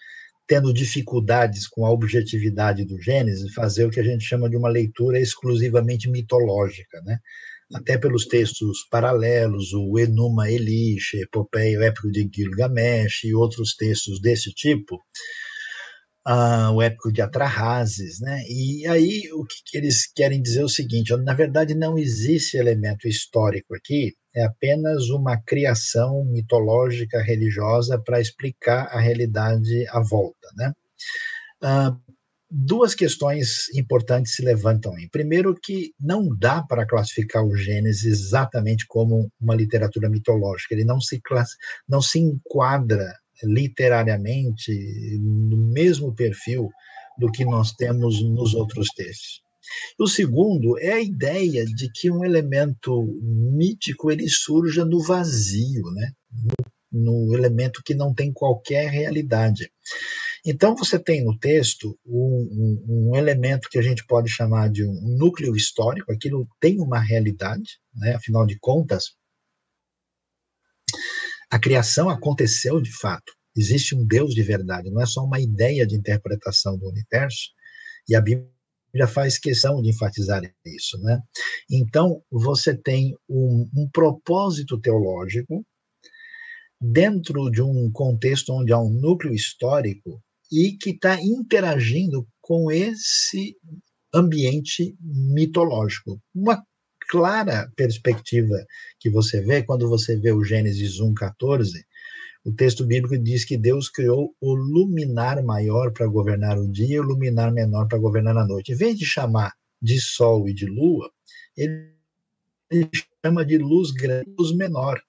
tendo 0.47 0.73
dificuldades 0.73 1.67
com 1.67 1.85
a 1.85 1.91
objetividade 1.91 2.85
do 2.85 2.99
Gênesis, 3.01 3.53
fazer 3.53 3.85
o 3.85 3.89
que 3.89 3.99
a 3.99 4.03
gente 4.03 4.23
chama 4.23 4.49
de 4.49 4.55
uma 4.55 4.69
leitura 4.69 5.19
exclusivamente 5.19 6.09
mitológica, 6.09 7.01
né? 7.01 7.19
Até 7.73 7.97
pelos 7.97 8.25
textos 8.25 8.87
paralelos, 8.89 9.73
o 9.73 9.99
Enuma 9.99 10.49
Elish, 10.49 11.15
Epopeia, 11.15 11.83
Épico 11.83 12.09
de 12.09 12.29
Gilgamesh 12.33 13.25
e 13.25 13.33
outros 13.33 13.75
textos 13.75 14.21
desse 14.21 14.53
tipo, 14.53 14.97
o 16.73 16.81
Épico 16.81 17.11
de 17.11 17.21
Atrahasis, 17.21 18.19
né? 18.19 18.41
E 18.49 18.85
aí 18.87 19.31
o 19.33 19.45
que, 19.45 19.55
que 19.65 19.77
eles 19.77 20.05
querem 20.13 20.41
dizer 20.41 20.61
é 20.61 20.65
o 20.65 20.69
seguinte: 20.69 21.15
na 21.17 21.33
verdade 21.33 21.73
não 21.73 21.97
existe 21.97 22.57
elemento 22.57 23.07
histórico 23.07 23.75
aqui 23.75 24.13
é 24.37 24.43
apenas 24.43 25.09
uma 25.09 25.35
criação 25.41 26.23
mitológica 26.25 27.19
religiosa 27.19 27.99
para 27.99 28.21
explicar 28.21 28.87
a 28.91 28.99
realidade 28.99 29.87
à 29.89 29.99
volta, 29.99 30.47
né? 30.55 30.73
Duas 32.49 32.93
questões 32.93 33.67
importantes 33.75 34.35
se 34.35 34.43
levantam 34.43 34.93
aí. 34.93 35.09
Primeiro, 35.09 35.55
que 35.55 35.91
não 35.99 36.29
dá 36.37 36.61
para 36.61 36.85
classificar 36.85 37.43
o 37.43 37.57
Gênesis 37.57 38.05
exatamente 38.05 38.85
como 38.87 39.29
uma 39.41 39.55
literatura 39.55 40.07
mitológica, 40.07 40.73
ele 40.73 40.85
não 40.85 41.01
se, 41.01 41.19
class... 41.19 41.49
não 41.89 42.01
se 42.01 42.19
enquadra 42.19 43.11
literariamente 43.43 44.71
no 45.19 45.57
mesmo 45.57 46.13
perfil 46.13 46.69
do 47.17 47.31
que 47.31 47.43
nós 47.43 47.71
temos 47.73 48.21
nos 48.23 48.53
outros 48.53 48.89
textos. 48.95 49.41
O 49.99 50.07
segundo 50.07 50.77
é 50.79 50.93
a 50.93 51.01
ideia 51.01 51.65
de 51.65 51.91
que 51.91 52.09
um 52.09 52.23
elemento 52.23 53.03
mítico 53.21 54.11
ele 54.11 54.27
surja 54.29 54.85
no 54.85 55.01
vazio, 55.03 55.83
né? 55.91 56.11
no, 56.91 57.27
no 57.27 57.35
elemento 57.35 57.81
que 57.83 57.93
não 57.93 58.13
tem 58.13 58.31
qualquer 58.31 58.89
realidade. 58.89 59.69
Então, 60.45 60.75
você 60.75 60.97
tem 60.97 61.23
no 61.23 61.37
texto 61.37 61.97
um, 62.05 62.85
um, 62.87 63.09
um, 63.09 63.15
elemento 63.15 63.67
que 63.69 63.77
a 63.77 63.81
gente 63.81 64.05
pode 64.05 64.29
chamar 64.29 64.69
de 64.69 64.85
um 64.85 65.17
núcleo 65.17 65.55
histórico, 65.55 66.11
aquilo 66.11 66.47
tem 66.59 66.79
uma 66.79 66.99
realidade, 66.99 67.79
né? 67.93 68.15
afinal 68.15 68.45
de 68.45 68.57
contas, 68.57 69.16
a 71.49 71.59
criação 71.59 72.09
aconteceu 72.09 72.81
de 72.81 72.91
fato. 72.91 73.33
Existe 73.55 73.95
um 73.95 74.05
Deus 74.05 74.33
de 74.33 74.43
verdade, 74.43 74.91
não 74.91 75.01
é 75.01 75.05
só 75.05 75.23
uma 75.23 75.39
ideia 75.39 75.85
de 75.85 75.95
interpretação 75.95 76.77
do 76.77 76.87
universo, 76.89 77.49
e 78.07 78.15
a 78.15 78.21
Bíblia 78.21 79.07
faz 79.07 79.37
questão 79.37 79.81
de 79.81 79.89
enfatizar 79.89 80.41
isso. 80.65 80.97
Né? 80.99 81.19
Então, 81.69 82.21
você 82.31 82.75
tem 82.75 83.15
um, 83.27 83.69
um 83.75 83.89
propósito 83.91 84.79
teológico 84.79 85.65
dentro 86.79 87.49
de 87.49 87.61
um 87.61 87.91
contexto 87.91 88.53
onde 88.53 88.71
há 88.71 88.79
um 88.79 88.91
núcleo 88.91 89.33
histórico 89.33 90.21
e 90.51 90.73
que 90.73 90.91
está 90.91 91.19
interagindo 91.21 92.27
com 92.39 92.71
esse 92.71 93.57
ambiente 94.13 94.95
mitológico. 95.01 96.19
Uma 96.33 96.63
clara 97.07 97.71
perspectiva 97.75 98.65
que 98.99 99.09
você 99.09 99.41
vê 99.41 99.63
quando 99.63 99.87
você 99.89 100.17
vê 100.17 100.31
o 100.31 100.43
Gênesis 100.43 100.99
1:14, 100.99 101.83
o 102.45 102.53
texto 102.53 102.85
bíblico 102.85 103.17
diz 103.17 103.43
que 103.43 103.57
Deus 103.57 103.89
criou 103.89 104.33
o 104.39 104.53
luminar 104.53 105.43
maior 105.43 105.91
para 105.91 106.07
governar 106.07 106.57
o 106.57 106.67
dia 106.67 106.97
e 106.97 106.99
o 106.99 107.03
luminar 107.03 107.51
menor 107.51 107.87
para 107.87 107.97
governar 107.97 108.37
a 108.37 108.45
noite. 108.45 108.71
Em 108.71 108.75
vez 108.75 108.97
de 108.97 109.05
chamar 109.05 109.53
de 109.81 109.99
sol 109.99 110.47
e 110.47 110.53
de 110.53 110.65
lua, 110.65 111.11
ele 111.57 111.91
chama 113.23 113.45
de 113.45 113.57
luz 113.57 113.91
grande 113.91 114.29
luz 114.37 114.55
menor 114.55 115.01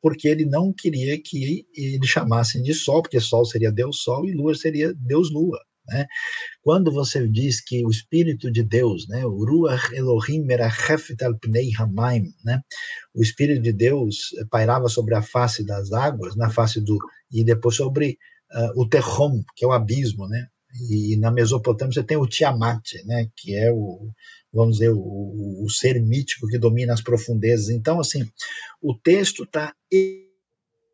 porque 0.00 0.28
ele 0.28 0.44
não 0.44 0.72
queria 0.72 1.20
que 1.20 1.66
ele 1.74 2.06
chamassem 2.06 2.62
de 2.62 2.72
Sol, 2.72 3.02
porque 3.02 3.20
Sol 3.20 3.44
seria 3.44 3.70
Deus 3.70 4.00
Sol 4.02 4.26
e 4.26 4.32
Lua 4.32 4.54
seria 4.54 4.94
Deus 4.94 5.30
Lua. 5.30 5.60
Né? 5.90 6.06
Quando 6.62 6.92
você 6.92 7.26
diz 7.28 7.60
que 7.60 7.84
o 7.84 7.90
Espírito 7.90 8.50
de 8.50 8.62
Deus, 8.62 9.08
né, 9.08 9.26
o 9.26 9.44
Ruach 9.44 9.92
Elohim 9.92 10.44
merachefet 10.44 11.22
al 11.24 11.36
pnei 11.36 11.72
hamaim, 11.76 12.32
né, 12.44 12.60
o 13.12 13.22
Espírito 13.22 13.60
de 13.60 13.72
Deus 13.72 14.30
pairava 14.50 14.88
sobre 14.88 15.14
a 15.16 15.22
face 15.22 15.64
das 15.64 15.92
águas, 15.92 16.36
na 16.36 16.48
face 16.48 16.80
do 16.80 16.96
e 17.32 17.42
depois 17.42 17.74
sobre 17.76 18.18
uh, 18.52 18.80
o 18.80 18.88
Terrom, 18.88 19.42
que 19.56 19.64
é 19.64 19.68
o 19.68 19.72
abismo, 19.72 20.28
né? 20.28 20.46
E 20.88 21.16
na 21.16 21.32
Mesopotâmia 21.32 21.92
você 21.92 22.02
tem 22.02 22.16
o 22.16 22.28
Tiamat, 22.28 22.94
né, 23.04 23.28
que 23.36 23.56
é 23.56 23.72
o, 23.72 24.10
vamos 24.52 24.78
dizer, 24.78 24.90
o, 24.90 25.64
o 25.64 25.68
ser 25.68 26.00
mítico 26.00 26.46
que 26.46 26.58
domina 26.58 26.92
as 26.92 27.02
profundezas. 27.02 27.70
Então, 27.70 27.98
assim, 27.98 28.24
o 28.80 28.94
texto 28.94 29.42
está 29.42 29.74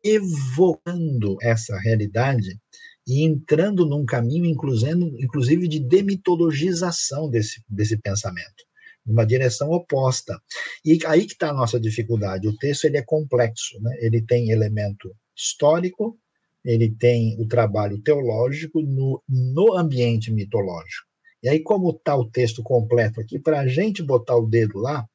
evocando 0.03 1.37
essa 1.41 1.77
realidade 1.77 2.59
e 3.07 3.23
entrando 3.23 3.85
num 3.85 4.05
caminho, 4.05 4.45
inclusive, 4.45 5.67
de 5.67 5.79
demitologização 5.79 7.29
desse, 7.29 7.63
desse 7.69 7.97
pensamento, 7.97 8.65
numa 9.05 9.25
direção 9.25 9.71
oposta. 9.71 10.37
E 10.83 10.99
aí 11.05 11.25
que 11.25 11.33
está 11.33 11.49
a 11.49 11.53
nossa 11.53 11.79
dificuldade. 11.79 12.47
O 12.47 12.57
texto 12.57 12.83
ele 12.83 12.97
é 12.97 13.01
complexo, 13.01 13.79
né? 13.81 13.95
ele 14.01 14.21
tem 14.21 14.51
elemento 14.51 15.15
histórico, 15.33 16.19
ele 16.65 16.93
tem 16.93 17.39
o 17.39 17.47
trabalho 17.47 17.97
teológico 18.01 18.81
no, 18.81 19.23
no 19.29 19.77
ambiente 19.77 20.29
mitológico. 20.29 21.07
E 21.41 21.47
aí, 21.47 21.61
como 21.61 21.91
está 21.91 22.15
o 22.15 22.29
texto 22.29 22.61
completo 22.61 23.21
aqui, 23.21 23.39
para 23.39 23.61
a 23.61 23.67
gente 23.67 24.03
botar 24.03 24.35
o 24.35 24.47
dedo 24.47 24.79
lá 24.79 25.07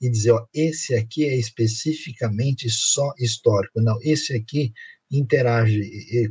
e 0.00 0.10
dizer, 0.10 0.32
ó, 0.32 0.44
esse 0.52 0.94
aqui 0.94 1.24
é 1.24 1.36
especificamente 1.36 2.68
só 2.70 3.12
histórico, 3.18 3.80
não, 3.80 3.96
esse 4.02 4.34
aqui 4.34 4.72
interage 5.10 5.80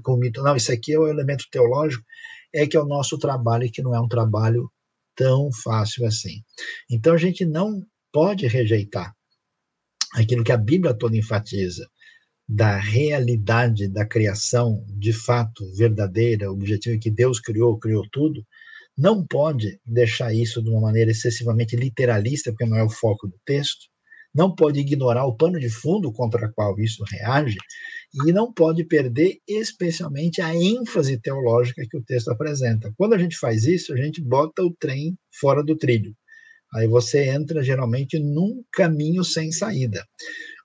com 0.04 0.14
o 0.14 0.18
mito, 0.18 0.42
não, 0.44 0.56
esse 0.56 0.72
aqui 0.72 0.94
é 0.94 1.00
o 1.00 1.08
elemento 1.08 1.46
teológico, 1.52 2.04
é 2.54 2.66
que 2.68 2.78
é 2.78 2.80
o 2.80 2.86
nosso 2.86 3.18
trabalho 3.18 3.66
e 3.66 3.72
que 3.72 3.82
não 3.82 3.96
é 3.96 4.00
um 4.00 4.08
trabalho 4.08 4.70
tão 5.16 5.50
fácil 5.52 6.06
assim. 6.06 6.42
Então, 6.90 7.14
a 7.14 7.18
gente 7.18 7.46
não 7.46 7.82
pode 8.12 8.48
rejeitar 8.48 9.14
aquilo 10.14 10.44
que 10.44 10.52
a 10.52 10.58
Bíblia 10.58 10.94
toda 10.94 11.18
enfatiza, 11.18 11.88
da 12.48 12.78
realidade 12.78 13.88
da 13.88 14.06
criação 14.06 14.86
de 14.88 15.12
fato 15.12 15.66
verdadeira, 15.76 16.52
objetivo 16.52 17.00
que 17.00 17.10
Deus 17.10 17.40
criou, 17.40 17.80
criou 17.80 18.08
tudo, 18.12 18.46
não 18.98 19.26
pode 19.26 19.80
deixar 19.86 20.34
isso 20.34 20.62
de 20.62 20.70
uma 20.70 20.80
maneira 20.80 21.12
excessivamente 21.12 21.76
literalista, 21.76 22.52
porque 22.52 22.66
não 22.66 22.78
é 22.78 22.84
o 22.84 22.90
foco 22.90 23.28
do 23.28 23.38
texto, 23.44 23.88
não 24.36 24.54
pode 24.54 24.82
ignorar 24.82 25.26
o 25.26 25.36
pano 25.36 25.58
de 25.58 25.70
fundo 25.70 26.12
contra 26.12 26.48
o 26.48 26.54
qual 26.54 26.78
isso 26.78 27.04
reage, 27.10 27.56
e 28.28 28.34
não 28.34 28.52
pode 28.52 28.84
perder 28.84 29.38
especialmente 29.48 30.42
a 30.42 30.54
ênfase 30.54 31.18
teológica 31.20 31.86
que 31.90 31.98
o 31.98 32.04
texto 32.04 32.30
apresenta. 32.30 32.94
Quando 32.98 33.14
a 33.14 33.18
gente 33.18 33.38
faz 33.38 33.64
isso, 33.66 33.94
a 33.94 33.98
gente 33.98 34.22
bota 34.22 34.62
o 34.62 34.76
trem 34.78 35.18
fora 35.40 35.64
do 35.64 35.78
trilho. 35.78 36.14
Aí 36.74 36.88
você 36.88 37.30
entra 37.30 37.64
geralmente 37.64 38.20
num 38.20 38.62
caminho 38.74 39.24
sem 39.24 39.52
saída. 39.52 40.06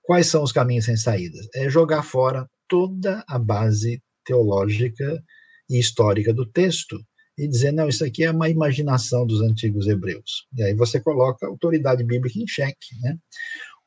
Quais 0.03 0.27
são 0.27 0.43
os 0.43 0.51
caminhos 0.51 0.85
sem 0.85 0.97
saída? 0.97 1.37
É 1.55 1.69
jogar 1.69 2.03
fora 2.03 2.45
toda 2.67 3.23
a 3.27 3.39
base 3.39 4.01
teológica 4.25 5.23
e 5.69 5.79
histórica 5.79 6.33
do 6.33 6.45
texto 6.45 6.99
e 7.41 7.47
dizer, 7.47 7.71
não, 7.71 7.87
isso 7.87 8.05
aqui 8.05 8.23
é 8.23 8.29
uma 8.29 8.49
imaginação 8.49 9.25
dos 9.25 9.41
antigos 9.41 9.87
hebreus. 9.87 10.45
E 10.55 10.61
aí 10.61 10.75
você 10.75 10.99
coloca 10.99 11.43
a 11.43 11.49
autoridade 11.49 12.03
bíblica 12.03 12.37
em 12.37 12.45
xeque, 12.47 12.95
né? 13.01 13.17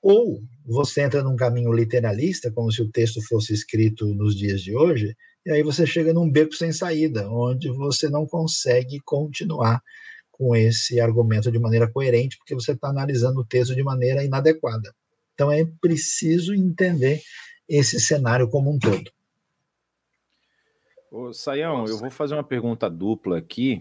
Ou 0.02 0.42
você 0.66 1.02
entra 1.02 1.22
num 1.22 1.36
caminho 1.36 1.72
literalista, 1.72 2.50
como 2.50 2.72
se 2.72 2.82
o 2.82 2.90
texto 2.90 3.22
fosse 3.22 3.54
escrito 3.54 4.12
nos 4.12 4.34
dias 4.34 4.60
de 4.60 4.76
hoje, 4.76 5.14
e 5.46 5.52
aí 5.52 5.62
você 5.62 5.86
chega 5.86 6.12
num 6.12 6.28
beco 6.28 6.52
sem 6.52 6.72
saída, 6.72 7.30
onde 7.30 7.70
você 7.70 8.10
não 8.10 8.26
consegue 8.26 8.98
continuar 9.04 9.80
com 10.32 10.56
esse 10.56 10.98
argumento 10.98 11.52
de 11.52 11.58
maneira 11.60 11.88
coerente, 11.88 12.36
porque 12.38 12.56
você 12.56 12.72
está 12.72 12.88
analisando 12.88 13.38
o 13.38 13.46
texto 13.46 13.72
de 13.72 13.84
maneira 13.84 14.24
inadequada. 14.24 14.92
Então 15.32 15.52
é 15.52 15.64
preciso 15.80 16.52
entender 16.52 17.22
esse 17.68 18.00
cenário 18.00 18.48
como 18.48 18.74
um 18.74 18.80
todo. 18.80 19.12
Ô, 21.16 21.32
Saião, 21.32 21.86
eu 21.86 21.96
vou 21.96 22.10
fazer 22.10 22.34
uma 22.34 22.42
pergunta 22.42 22.90
dupla 22.90 23.38
aqui, 23.38 23.80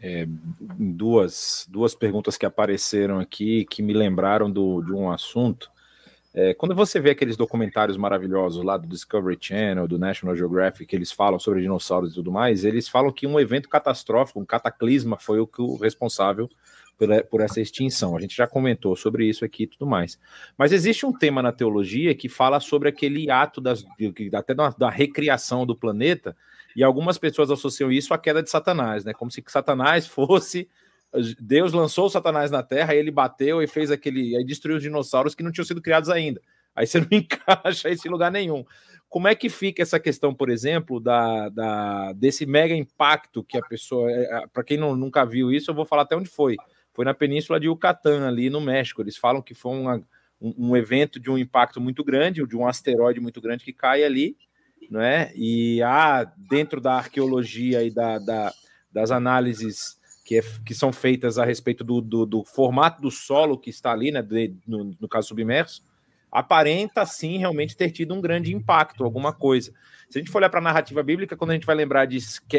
é, 0.00 0.26
duas, 0.58 1.64
duas 1.70 1.94
perguntas 1.94 2.36
que 2.36 2.44
apareceram 2.44 3.20
aqui 3.20 3.64
que 3.66 3.80
me 3.80 3.92
lembraram 3.92 4.50
do, 4.50 4.82
de 4.82 4.92
um 4.92 5.08
assunto. 5.08 5.70
É, 6.34 6.52
quando 6.54 6.74
você 6.74 6.98
vê 6.98 7.10
aqueles 7.10 7.36
documentários 7.36 7.96
maravilhosos 7.96 8.64
lá 8.64 8.76
do 8.76 8.88
Discovery 8.88 9.38
Channel, 9.40 9.86
do 9.86 9.96
National 9.96 10.34
Geographic, 10.34 10.84
que 10.84 10.96
eles 10.96 11.12
falam 11.12 11.38
sobre 11.38 11.60
dinossauros 11.60 12.10
e 12.10 12.14
tudo 12.16 12.32
mais, 12.32 12.64
eles 12.64 12.88
falam 12.88 13.12
que 13.12 13.28
um 13.28 13.38
evento 13.38 13.68
catastrófico, 13.68 14.40
um 14.40 14.44
cataclisma, 14.44 15.16
foi 15.16 15.38
o, 15.38 15.46
que, 15.46 15.62
o 15.62 15.76
responsável 15.76 16.50
por, 16.98 17.08
por 17.26 17.40
essa 17.40 17.60
extinção. 17.60 18.16
A 18.16 18.20
gente 18.20 18.36
já 18.36 18.48
comentou 18.48 18.96
sobre 18.96 19.24
isso 19.24 19.44
aqui 19.44 19.62
e 19.62 19.66
tudo 19.68 19.86
mais. 19.86 20.18
Mas 20.58 20.72
existe 20.72 21.06
um 21.06 21.12
tema 21.12 21.40
na 21.40 21.52
teologia 21.52 22.12
que 22.12 22.28
fala 22.28 22.58
sobre 22.58 22.88
aquele 22.88 23.30
ato 23.30 23.60
das, 23.60 23.84
até 24.34 24.52
da, 24.52 24.70
da 24.70 24.90
recriação 24.90 25.64
do 25.64 25.76
planeta, 25.76 26.36
e 26.74 26.82
algumas 26.82 27.18
pessoas 27.18 27.50
associam 27.50 27.90
isso 27.90 28.14
à 28.14 28.18
queda 28.18 28.42
de 28.42 28.50
Satanás, 28.50 29.04
né? 29.04 29.12
Como 29.12 29.30
se 29.30 29.42
Satanás 29.46 30.06
fosse. 30.06 30.68
Deus 31.38 31.72
lançou 31.72 32.08
Satanás 32.08 32.50
na 32.50 32.62
Terra, 32.62 32.94
ele 32.94 33.10
bateu 33.10 33.62
e 33.62 33.66
fez 33.66 33.90
aquele. 33.90 34.36
Aí 34.36 34.44
destruiu 34.44 34.76
os 34.76 34.82
dinossauros 34.82 35.34
que 35.34 35.42
não 35.42 35.52
tinham 35.52 35.66
sido 35.66 35.82
criados 35.82 36.08
ainda. 36.08 36.40
Aí 36.74 36.86
você 36.86 37.00
não 37.00 37.08
encaixa 37.10 37.90
isso 37.90 38.08
em 38.08 38.10
lugar 38.10 38.30
nenhum. 38.30 38.64
Como 39.08 39.28
é 39.28 39.34
que 39.34 39.50
fica 39.50 39.82
essa 39.82 40.00
questão, 40.00 40.34
por 40.34 40.48
exemplo, 40.48 40.98
da, 40.98 41.50
da 41.50 42.12
desse 42.14 42.46
mega 42.46 42.74
impacto 42.74 43.44
que 43.44 43.58
a 43.58 43.62
pessoa. 43.62 44.10
É, 44.10 44.22
é, 44.22 44.46
Para 44.46 44.64
quem 44.64 44.78
não, 44.78 44.96
nunca 44.96 45.24
viu 45.24 45.52
isso, 45.52 45.70
eu 45.70 45.74
vou 45.74 45.84
falar 45.84 46.02
até 46.02 46.16
onde 46.16 46.30
foi. 46.30 46.56
Foi 46.94 47.04
na 47.04 47.12
península 47.12 47.60
de 47.60 47.66
Yucatán, 47.66 48.26
ali 48.26 48.48
no 48.48 48.60
México. 48.60 49.02
Eles 49.02 49.16
falam 49.16 49.42
que 49.42 49.54
foi 49.54 49.72
uma, 49.72 49.96
um, 50.40 50.70
um 50.70 50.76
evento 50.76 51.20
de 51.20 51.30
um 51.30 51.36
impacto 51.36 51.78
muito 51.78 52.02
grande, 52.02 52.46
de 52.46 52.56
um 52.56 52.66
asteroide 52.66 53.20
muito 53.20 53.40
grande 53.40 53.64
que 53.64 53.72
cai 53.72 54.02
ali 54.02 54.36
não 54.90 55.00
é? 55.00 55.32
E 55.34 55.82
há 55.82 56.24
dentro 56.36 56.80
da 56.80 56.94
arqueologia 56.94 57.82
e 57.82 57.90
da, 57.90 58.18
da 58.18 58.52
das 58.92 59.10
análises 59.10 59.98
que, 60.24 60.38
é, 60.38 60.42
que, 60.64 60.74
são 60.74 60.92
feitas 60.92 61.38
a 61.38 61.44
respeito 61.44 61.82
do, 61.82 62.00
do, 62.00 62.26
do, 62.26 62.44
formato 62.44 63.00
do 63.00 63.10
solo 63.10 63.58
que 63.58 63.70
está 63.70 63.90
ali, 63.90 64.12
né, 64.12 64.22
de, 64.22 64.54
no, 64.66 64.94
no, 65.00 65.08
caso 65.08 65.28
submerso, 65.28 65.82
aparenta 66.30 67.04
sim 67.06 67.38
realmente 67.38 67.76
ter 67.76 67.90
tido 67.90 68.14
um 68.14 68.20
grande 68.20 68.54
impacto, 68.54 69.02
alguma 69.02 69.32
coisa. 69.32 69.72
Se 70.08 70.18
a 70.18 70.20
gente 70.20 70.30
for 70.30 70.38
olhar 70.38 70.50
para 70.50 70.60
a 70.60 70.62
narrativa 70.62 71.02
bíblica, 71.02 71.36
quando 71.36 71.50
a 71.50 71.54
gente 71.54 71.66
vai 71.66 71.74
lembrar 71.74 72.04
de, 72.06 72.18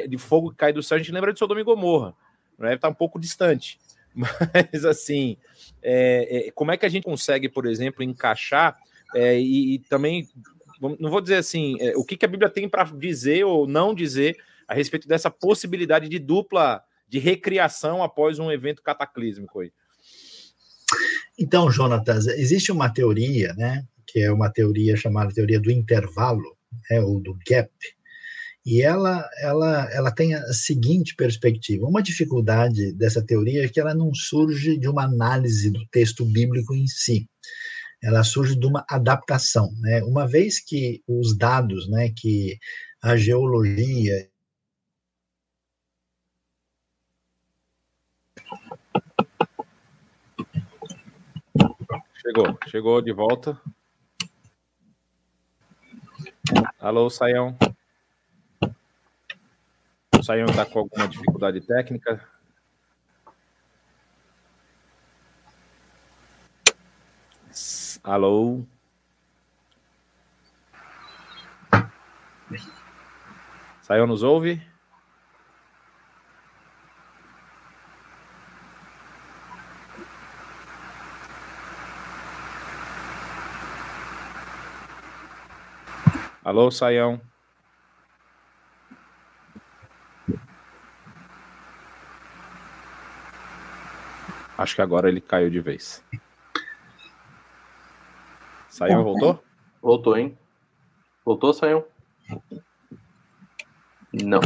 de 0.10 0.18
fogo 0.18 0.50
que 0.52 0.58
cai 0.58 0.74
do 0.74 0.84
céu, 0.84 0.96
a 0.96 1.00
gente 1.00 1.12
lembra 1.12 1.32
de 1.32 1.40
Sodoma 1.40 1.62
e 1.62 1.64
Gomorra. 1.64 2.14
né? 2.58 2.74
Está 2.74 2.90
um 2.90 2.94
pouco 2.94 3.20
distante. 3.20 3.80
Mas, 4.14 4.86
assim, 4.86 5.38
é, 5.82 6.48
é, 6.48 6.52
como 6.52 6.72
é 6.72 6.78
que 6.78 6.86
a 6.86 6.90
gente 6.90 7.04
consegue, 7.04 7.48
por 7.48 7.66
exemplo, 7.66 8.04
encaixar 8.04 8.78
é, 9.16 9.40
e, 9.40 9.76
e, 9.76 9.80
também, 9.80 10.28
não 11.00 11.10
vou 11.10 11.22
dizer 11.22 11.36
assim, 11.36 11.76
é, 11.80 11.96
o 11.96 12.04
que, 12.04 12.18
que 12.18 12.26
a 12.26 12.28
Bíblia 12.28 12.50
tem 12.50 12.68
para 12.68 12.84
dizer 12.84 13.44
ou 13.46 13.68
não 13.68 13.94
dizer 13.94 14.38
a 14.68 14.74
respeito 14.74 15.08
dessa 15.08 15.30
possibilidade 15.30 16.10
de 16.10 16.20
dupla, 16.20 16.84
de 17.08 17.20
recriação 17.20 18.02
após 18.02 18.40
um 18.40 18.52
evento 18.52 18.82
cataclísmico 18.82 19.60
aí? 19.60 19.72
Então, 21.38 21.72
Jonatas, 21.72 22.28
existe 22.28 22.72
uma 22.72 22.90
teoria, 22.90 23.54
né, 23.54 23.84
que 24.06 24.20
é 24.20 24.32
uma 24.32 24.50
teoria 24.50 24.96
chamada 24.96 25.34
teoria 25.34 25.60
do 25.60 25.72
intervalo, 25.72 26.56
né, 26.90 27.02
ou 27.02 27.20
do 27.20 27.38
gap, 27.48 27.72
e 28.66 28.82
ela, 28.82 29.30
ela, 29.40 29.90
ela 29.92 30.12
tem 30.12 30.36
a 30.36 30.54
seguinte 30.54 31.16
perspectiva: 31.16 31.86
uma 31.86 32.02
dificuldade 32.02 32.94
dessa 32.94 33.22
teoria 33.22 33.66
é 33.66 33.68
que 33.68 33.80
ela 33.80 33.94
não 33.94 34.14
surge 34.14 34.78
de 34.78 34.88
uma 34.88 35.04
análise 35.04 35.70
do 35.70 35.86
texto 35.88 36.24
bíblico 36.24 36.74
em 36.74 36.88
si, 36.88 37.28
ela 38.04 38.24
surge 38.24 38.56
de 38.56 38.68
uma 38.68 38.86
adaptação. 38.90 39.72
Né? 39.80 40.04
Uma 40.04 40.28
vez 40.28 40.60
que 40.60 41.02
os 41.08 41.36
dados, 41.38 41.90
né, 41.90 42.10
que 42.16 42.58
a 43.02 43.16
geologia 43.16 44.30
Chegou, 52.16 52.58
chegou 52.68 53.02
de 53.02 53.12
volta. 53.12 53.60
Alô, 56.80 57.10
Saião. 57.10 57.58
O 60.18 60.24
Saião 60.24 60.46
está 60.46 60.66
com 60.66 60.80
alguma 60.80 61.06
dificuldade 61.06 61.60
técnica? 61.60 62.26
Alô? 68.04 68.66
Saião 73.82 74.06
nos 74.06 74.24
ouve? 74.24 74.62
Alô, 86.44 86.70
Saião. 86.70 87.22
Acho 94.58 94.76
que 94.76 94.82
agora 94.82 95.08
ele 95.08 95.22
caiu 95.22 95.50
de 95.50 95.62
vez. 95.62 96.04
Saião 98.74 99.04
voltou? 99.04 99.44
Voltou, 99.80 100.18
hein? 100.18 100.36
Voltou, 101.24 101.54
Saião? 101.54 101.86
Não. 104.12 104.42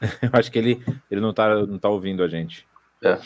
Eu 0.22 0.30
acho 0.32 0.48
que 0.48 0.56
ele, 0.60 0.80
ele 1.10 1.20
não, 1.20 1.34
tá, 1.34 1.66
não 1.66 1.76
tá 1.76 1.88
ouvindo 1.88 2.22
a 2.22 2.28
gente. 2.28 2.68
É. 3.02 3.18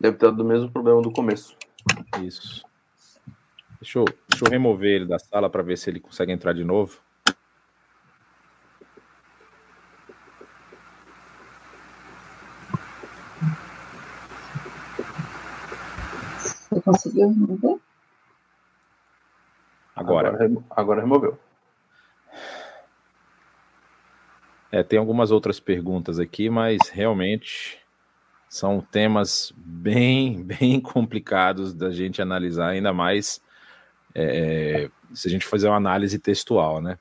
Deve 0.00 0.16
ter 0.16 0.32
do 0.32 0.42
mesmo 0.42 0.70
problema 0.70 1.02
do 1.02 1.12
começo. 1.12 1.54
Isso. 2.22 2.64
Deixa 3.82 3.98
eu, 3.98 4.06
deixa 4.30 4.46
eu 4.46 4.50
remover 4.50 4.92
ele 4.92 5.04
da 5.06 5.18
sala 5.18 5.50
para 5.50 5.62
ver 5.62 5.76
se 5.76 5.90
ele 5.90 6.00
consegue 6.00 6.32
entrar 6.32 6.54
de 6.54 6.64
novo. 6.64 7.03
Conseguiu 16.84 17.28
remover? 17.28 17.78
Agora. 19.96 20.28
Agora, 20.28 20.64
agora 20.70 21.00
removeu. 21.00 21.38
É, 24.70 24.82
tem 24.82 24.98
algumas 24.98 25.30
outras 25.30 25.60
perguntas 25.60 26.18
aqui, 26.18 26.50
mas 26.50 26.88
realmente 26.88 27.78
são 28.48 28.80
temas 28.80 29.52
bem, 29.56 30.42
bem 30.44 30.80
complicados 30.80 31.72
da 31.72 31.90
gente 31.90 32.20
analisar, 32.20 32.68
ainda 32.68 32.92
mais 32.92 33.40
é, 34.14 34.90
se 35.12 35.28
a 35.28 35.30
gente 35.30 35.46
fazer 35.46 35.68
uma 35.68 35.76
análise 35.76 36.18
textual, 36.18 36.80
né? 36.80 36.98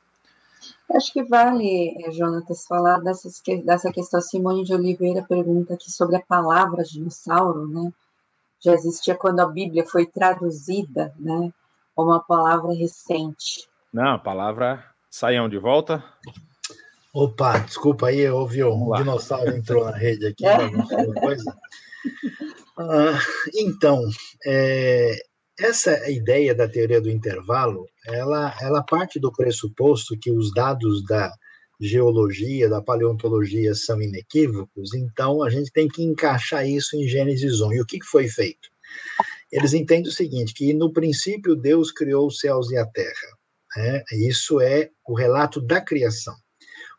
Acho 0.95 1.11
que 1.11 1.23
vale, 1.23 1.95
eh, 2.05 2.11
Jonatas, 2.11 2.65
falar 2.67 2.99
dessas, 2.99 3.41
dessa 3.63 3.91
questão. 3.91 4.21
Simone 4.21 4.63
de 4.63 4.73
Oliveira 4.73 5.25
pergunta 5.27 5.73
aqui 5.73 5.91
sobre 5.91 6.15
a 6.15 6.21
palavra 6.21 6.83
dinossauro, 6.83 7.67
né? 7.67 7.91
Já 8.63 8.73
existia 8.73 9.15
quando 9.15 9.41
a 9.41 9.45
Bíblia 9.45 9.85
foi 9.85 10.05
traduzida, 10.05 11.13
né? 11.19 11.51
Ou 11.95 12.05
uma 12.05 12.23
palavra 12.23 12.73
recente. 12.73 13.67
Não, 13.93 14.15
a 14.15 14.19
palavra 14.19 14.83
saiam 15.09 15.49
de 15.49 15.57
volta. 15.57 16.03
Opa, 17.13 17.59
desculpa 17.59 18.07
aí, 18.07 18.27
ouvi 18.27 18.63
um 18.63 18.91
dinossauro 18.93 19.55
entrou 19.55 19.85
na 19.85 19.95
rede 19.95 20.25
aqui, 20.25 20.43
coisa. 21.21 21.55
Ah, 22.79 23.19
então, 23.53 24.01
é, 24.45 25.15
essa 25.59 26.09
ideia 26.09 26.55
da 26.55 26.67
teoria 26.67 26.99
do 26.99 27.11
intervalo, 27.11 27.85
ela, 28.07 28.55
ela 28.59 28.83
parte 28.83 29.19
do 29.19 29.31
pressuposto 29.31 30.17
que 30.19 30.31
os 30.31 30.51
dados 30.51 31.05
da 31.05 31.31
geologia, 31.83 32.69
da 32.69 32.81
paleontologia 32.81 33.73
são 33.75 34.01
inequívocos, 34.01 34.93
então 34.93 35.43
a 35.43 35.49
gente 35.49 35.71
tem 35.71 35.87
que 35.87 36.03
encaixar 36.03 36.67
isso 36.67 36.95
em 36.95 37.07
Gênesis 37.07 37.61
1. 37.61 37.73
E 37.73 37.81
o 37.81 37.85
que 37.85 38.03
foi 38.03 38.27
feito? 38.27 38.69
Eles 39.51 39.73
entendem 39.73 40.09
o 40.09 40.11
seguinte, 40.11 40.53
que 40.53 40.73
no 40.73 40.91
princípio 40.91 41.55
Deus 41.55 41.91
criou 41.91 42.27
os 42.27 42.39
céus 42.39 42.71
e 42.71 42.77
a 42.77 42.85
terra. 42.85 43.37
Né? 43.75 44.03
Isso 44.27 44.59
é 44.59 44.89
o 45.07 45.15
relato 45.15 45.61
da 45.61 45.79
criação. 45.79 46.33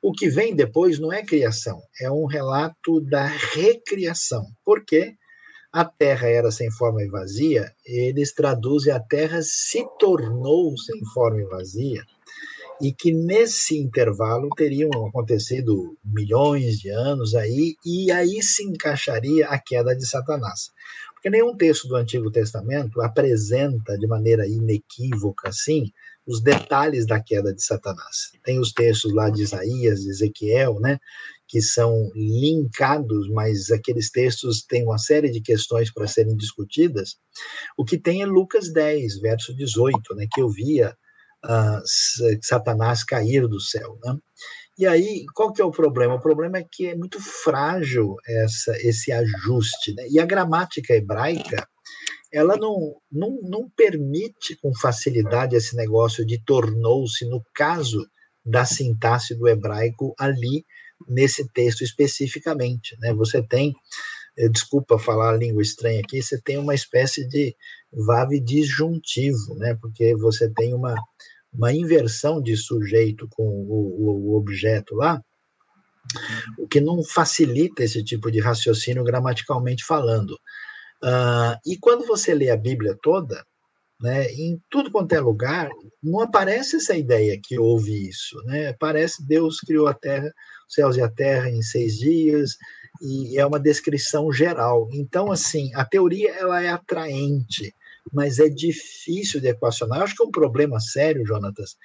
O 0.03 0.12
que 0.12 0.28
vem 0.28 0.55
depois 0.55 0.99
não 0.99 1.12
é 1.12 1.24
criação, 1.24 1.80
é 2.01 2.11
um 2.11 2.26
relato 2.26 3.01
da 3.01 3.26
recriação. 3.26 4.45
Porque 4.64 5.16
a 5.72 5.85
terra 5.85 6.28
era 6.28 6.53
sem 6.53 6.70
forma 6.70 7.03
e 7.03 7.09
vazia, 7.09 7.72
eles 7.85 8.32
traduzem 8.32 8.93
a 8.93 9.01
terra 9.01 9.41
se 9.43 9.85
tornou 9.99 10.76
sem 10.78 11.05
forma 11.12 11.41
e 11.41 11.47
vazia, 11.47 12.05
e 12.80 12.92
que 12.92 13.12
nesse 13.12 13.78
intervalo 13.78 14.48
teriam 14.56 14.90
acontecido 15.06 15.96
milhões 16.04 16.78
de 16.78 16.90
anos 16.90 17.34
aí, 17.34 17.76
e 17.84 18.10
aí 18.10 18.42
se 18.42 18.64
encaixaria 18.64 19.48
a 19.48 19.58
queda 19.58 19.94
de 19.94 20.06
Satanás. 20.06 20.70
Porque 21.14 21.30
nenhum 21.30 21.56
texto 21.56 21.88
do 21.88 21.96
Antigo 21.96 22.30
Testamento 22.30 23.00
apresenta 23.00 23.96
de 23.96 24.06
maneira 24.06 24.46
inequívoca 24.46 25.48
assim 25.48 25.90
os 26.26 26.42
detalhes 26.42 27.06
da 27.06 27.20
queda 27.20 27.54
de 27.54 27.62
Satanás. 27.62 28.32
Tem 28.42 28.58
os 28.58 28.72
textos 28.72 29.12
lá 29.12 29.28
de 29.28 29.42
Isaías, 29.42 30.00
de 30.00 30.10
Ezequiel, 30.10 30.80
né, 30.80 30.98
que 31.46 31.60
são 31.60 32.10
linkados, 32.14 33.28
mas 33.30 33.70
aqueles 33.70 34.10
textos 34.10 34.64
têm 34.64 34.84
uma 34.84 34.98
série 34.98 35.30
de 35.30 35.40
questões 35.40 35.92
para 35.92 36.06
serem 36.06 36.36
discutidas. 36.36 37.16
O 37.76 37.84
que 37.84 37.98
tem 37.98 38.22
é 38.22 38.26
Lucas 38.26 38.72
10, 38.72 39.20
verso 39.20 39.54
18, 39.54 40.14
né, 40.14 40.26
que 40.32 40.40
eu 40.40 40.48
via 40.48 40.96
Satanás 42.42 43.05
cair 43.05 43.47
do 43.47 43.61
céu, 43.61 43.99
né? 44.05 44.16
E 44.76 44.86
aí, 44.86 45.24
qual 45.34 45.53
que 45.53 45.62
é 45.62 45.64
o 45.64 45.70
problema? 45.70 46.14
O 46.14 46.20
problema 46.20 46.59
é 46.59 46.64
que 46.68 46.88
é 46.88 46.97
muito 46.97 47.20
frágil 47.20 48.16
essa, 48.26 48.76
esse 48.78 49.12
ajuste, 49.12 49.95
né? 49.95 50.05
E 50.11 50.18
a 50.18 50.26
gramática 50.26 50.95
hebraica, 50.95 51.68
ela 52.32 52.57
não, 52.57 52.97
não, 53.11 53.38
não 53.42 53.70
permite 53.76 54.57
com 54.61 54.74
facilidade 54.74 55.55
esse 55.55 55.76
negócio 55.76 56.26
de 56.26 56.42
tornou-se, 56.45 57.24
no 57.28 57.40
caso 57.55 58.05
da 58.45 58.64
sintaxe 58.64 59.34
do 59.36 59.49
hebraico, 59.49 60.12
ali 60.18 60.64
nesse 61.09 61.49
texto 61.53 61.82
especificamente. 61.82 62.97
Né? 62.99 63.14
Você 63.14 63.42
tem, 63.42 63.72
eh, 64.36 64.49
desculpa 64.49 64.99
falar 64.99 65.30
a 65.30 65.36
língua 65.36 65.62
estranha 65.62 66.01
aqui, 66.01 66.20
você 66.20 66.40
tem 66.40 66.59
uma 66.59 66.74
espécie 66.74 67.26
de 67.28 67.55
vave 67.92 68.40
disjuntivo, 68.40 69.55
né? 69.57 69.76
porque 69.80 70.14
você 70.16 70.51
tem 70.51 70.74
uma, 70.74 70.95
uma 71.55 71.72
inversão 71.72 72.42
de 72.42 72.57
sujeito 72.57 73.28
com 73.30 73.44
o, 73.44 74.30
o 74.30 74.36
objeto 74.36 74.94
lá, 74.94 75.20
o 76.59 76.66
que 76.68 76.80
não 76.80 77.02
facilita 77.02 77.82
esse 77.82 78.02
tipo 78.02 78.30
de 78.30 78.40
raciocínio 78.40 79.05
gramaticalmente 79.05 79.84
falando. 79.84 80.32
Uh, 81.02 81.57
e 81.66 81.76
quando 81.78 82.07
você 82.07 82.34
lê 82.34 82.50
a 82.50 82.57
Bíblia 82.57 82.96
toda, 83.02 83.44
né, 84.00 84.26
em 84.32 84.61
tudo 84.70 84.90
quanto 84.90 85.12
é 85.12 85.20
lugar, 85.20 85.70
não 86.02 86.20
aparece 86.20 86.76
essa 86.76 86.96
ideia 86.96 87.38
que 87.42 87.59
houve 87.59 88.09
isso. 88.09 88.36
Né? 88.44 88.74
Parece 88.78 89.26
Deus 89.26 89.61
criou 89.61 89.86
a 89.86 89.94
terra, 89.94 90.30
os 90.68 90.74
céus 90.74 90.96
e 90.96 91.02
a 91.02 91.09
terra 91.09 91.48
em 91.48 91.62
seis 91.62 91.98
dias, 91.98 92.57
e 93.00 93.38
é 93.38 93.46
uma 93.46 93.61
descrição 93.61 94.32
geral. 94.32 94.88
Então, 94.92 95.30
assim, 95.30 95.74
a 95.74 95.84
teoria 95.84 96.32
ela 96.34 96.62
é 96.62 96.68
atraente, 96.68 97.74
mas 98.12 98.38
é 98.38 98.48
difícil 98.48 99.40
de 99.40 99.48
equacionar. 99.48 100.02
Acho 100.02 100.16
que 100.16 100.24
um 100.24 100.30
problema 100.30 100.78
sério, 100.80 101.26
Jonatas, 101.26 101.76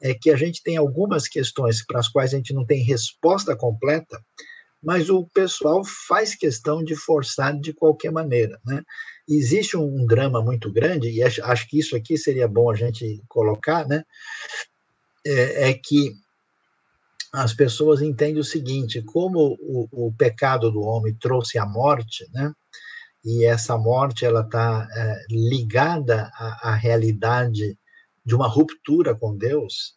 é 0.00 0.14
que 0.14 0.30
a 0.30 0.36
gente 0.36 0.62
tem 0.62 0.76
algumas 0.76 1.28
questões 1.28 1.84
para 1.84 2.00
as 2.00 2.08
quais 2.08 2.32
a 2.32 2.36
gente 2.36 2.52
não 2.52 2.66
tem 2.66 2.82
resposta 2.82 3.56
completa, 3.56 4.20
mas 4.82 5.10
o 5.10 5.26
pessoal 5.26 5.82
faz 6.06 6.34
questão 6.34 6.82
de 6.82 6.94
forçar 6.94 7.58
de 7.58 7.72
qualquer 7.72 8.12
maneira, 8.12 8.58
né? 8.64 8.82
Existe 9.28 9.76
um, 9.76 10.06
drama 10.06 10.42
muito 10.42 10.72
grande, 10.72 11.10
e 11.10 11.22
acho, 11.22 11.44
acho 11.44 11.68
que 11.68 11.78
isso 11.78 11.94
aqui 11.96 12.16
seria 12.16 12.48
bom 12.48 12.70
a 12.70 12.74
gente 12.74 13.20
colocar, 13.28 13.86
né? 13.86 14.04
É, 15.26 15.70
é 15.70 15.74
que 15.74 16.12
as 17.32 17.52
pessoas 17.52 18.00
entendem 18.00 18.40
o 18.40 18.44
seguinte: 18.44 19.02
como 19.02 19.56
o, 19.60 20.06
o, 20.06 20.12
pecado 20.12 20.70
do 20.70 20.80
homem 20.80 21.14
trouxe 21.14 21.58
a 21.58 21.66
morte, 21.66 22.26
né? 22.32 22.52
E 23.24 23.44
essa 23.44 23.76
morte 23.76 24.24
ela 24.24 24.42
está 24.42 24.88
é, 24.90 25.24
ligada 25.30 26.30
à, 26.34 26.70
à 26.70 26.74
realidade 26.74 27.76
de 28.24 28.34
uma 28.34 28.46
ruptura 28.46 29.14
com 29.14 29.36
Deus, 29.36 29.94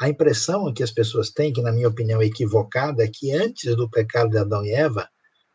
a 0.00 0.08
impressão 0.08 0.72
que 0.72 0.82
as 0.82 0.90
pessoas 0.90 1.30
têm, 1.30 1.52
que 1.52 1.62
na 1.62 1.72
minha 1.72 1.88
opinião 1.88 2.20
é 2.20 2.26
equivocada, 2.26 3.02
é 3.02 3.08
que 3.08 3.32
antes 3.32 3.74
do 3.76 3.88
pecado 3.88 4.30
de 4.30 4.38
Adão 4.38 4.64
e 4.64 4.72
Eva, 4.72 5.08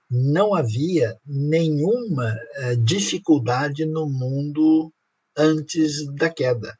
não 0.09 0.53
havia 0.53 1.17
nenhuma 1.25 2.35
eh, 2.55 2.75
dificuldade 2.75 3.85
no 3.85 4.09
mundo 4.09 4.91
antes 5.37 6.05
da 6.15 6.29
queda. 6.29 6.75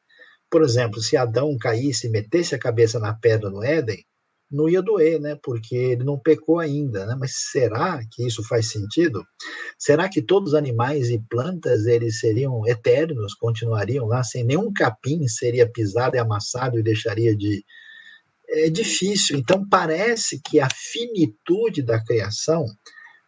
Por 0.49 0.63
exemplo, 0.63 0.99
se 0.99 1.15
Adão 1.15 1.55
caísse 1.57 2.07
e 2.07 2.09
metesse 2.09 2.53
a 2.53 2.59
cabeça 2.59 2.99
na 2.99 3.13
pedra 3.13 3.49
no 3.49 3.63
Éden, 3.63 4.03
não 4.51 4.67
ia 4.67 4.81
doer, 4.81 5.19
né? 5.19 5.37
Porque 5.41 5.75
ele 5.75 6.03
não 6.03 6.19
pecou 6.19 6.59
ainda, 6.59 7.05
né? 7.05 7.15
Mas 7.17 7.31
será 7.51 8.01
que 8.11 8.25
isso 8.25 8.43
faz 8.47 8.69
sentido? 8.71 9.23
Será 9.79 10.09
que 10.09 10.21
todos 10.21 10.49
os 10.49 10.55
animais 10.55 11.09
e 11.09 11.19
plantas 11.29 11.85
eles 11.85 12.19
seriam 12.19 12.67
eternos, 12.67 13.33
continuariam 13.33 14.05
lá 14.05 14.23
sem 14.23 14.43
nenhum 14.43 14.71
capim 14.73 15.27
seria 15.27 15.69
pisado 15.69 16.15
e 16.15 16.19
amassado 16.19 16.77
e 16.77 16.83
deixaria 16.83 17.35
de 17.35 17.63
é 18.53 18.69
difícil. 18.69 19.37
Então 19.37 19.65
parece 19.67 20.41
que 20.43 20.59
a 20.59 20.67
finitude 20.69 21.81
da 21.81 22.03
criação 22.03 22.65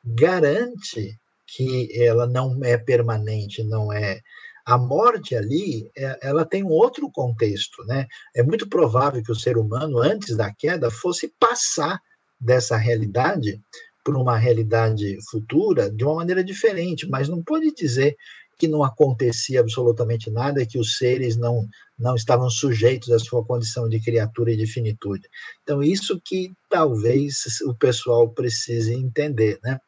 garante 0.04 1.18
que 1.56 1.90
ela 2.02 2.28
não 2.28 2.60
é 2.64 2.78
permanente, 2.78 3.64
não 3.64 3.92
é 3.94 4.20
a 4.66 4.78
morte 4.78 5.36
ali, 5.36 5.92
é, 5.96 6.20
ela 6.22 6.46
tem 6.46 6.64
um 6.64 6.70
outro 6.70 7.10
contexto, 7.12 7.84
né? 7.86 8.08
É 8.36 8.42
muito 8.42 8.68
provável 8.68 9.22
que 9.22 9.32
o 9.32 9.36
ser 9.36 9.58
humano, 9.58 10.00
antes 10.00 10.38
da 10.38 10.54
queda, 10.54 10.90
fosse 10.90 11.34
passar 11.40 12.00
dessa 12.40 12.78
realidade 12.78 13.62
para 14.04 14.18
uma 14.18 14.38
realidade 14.38 15.18
futura 15.30 15.90
de 15.90 16.04
uma 16.04 16.16
maneira 16.16 16.44
diferente, 16.44 17.08
mas 17.10 17.30
não 17.30 17.42
pode 17.42 17.74
dizer 17.74 18.16
que 18.58 18.68
não 18.68 18.84
acontecia 18.84 19.60
absolutamente 19.60 20.30
nada, 20.30 20.66
que 20.66 20.78
os 20.78 20.98
seres 20.98 21.36
não, 21.36 21.68
não 21.98 22.16
estavam 22.16 22.50
sujeitos 22.50 23.12
à 23.12 23.20
sua 23.20 23.44
condição 23.44 23.90
de 23.90 24.00
criatura 24.00 24.52
e 24.52 24.58
de 24.58 24.68
finitude. 24.68 25.28
Então, 25.64 25.82
isso 25.82 26.22
que 26.24 26.52
talvez 26.70 27.44
o 27.66 27.74
pessoal 27.76 28.30
precise 28.30 28.94
entender, 28.94 29.60
né? 29.64 29.80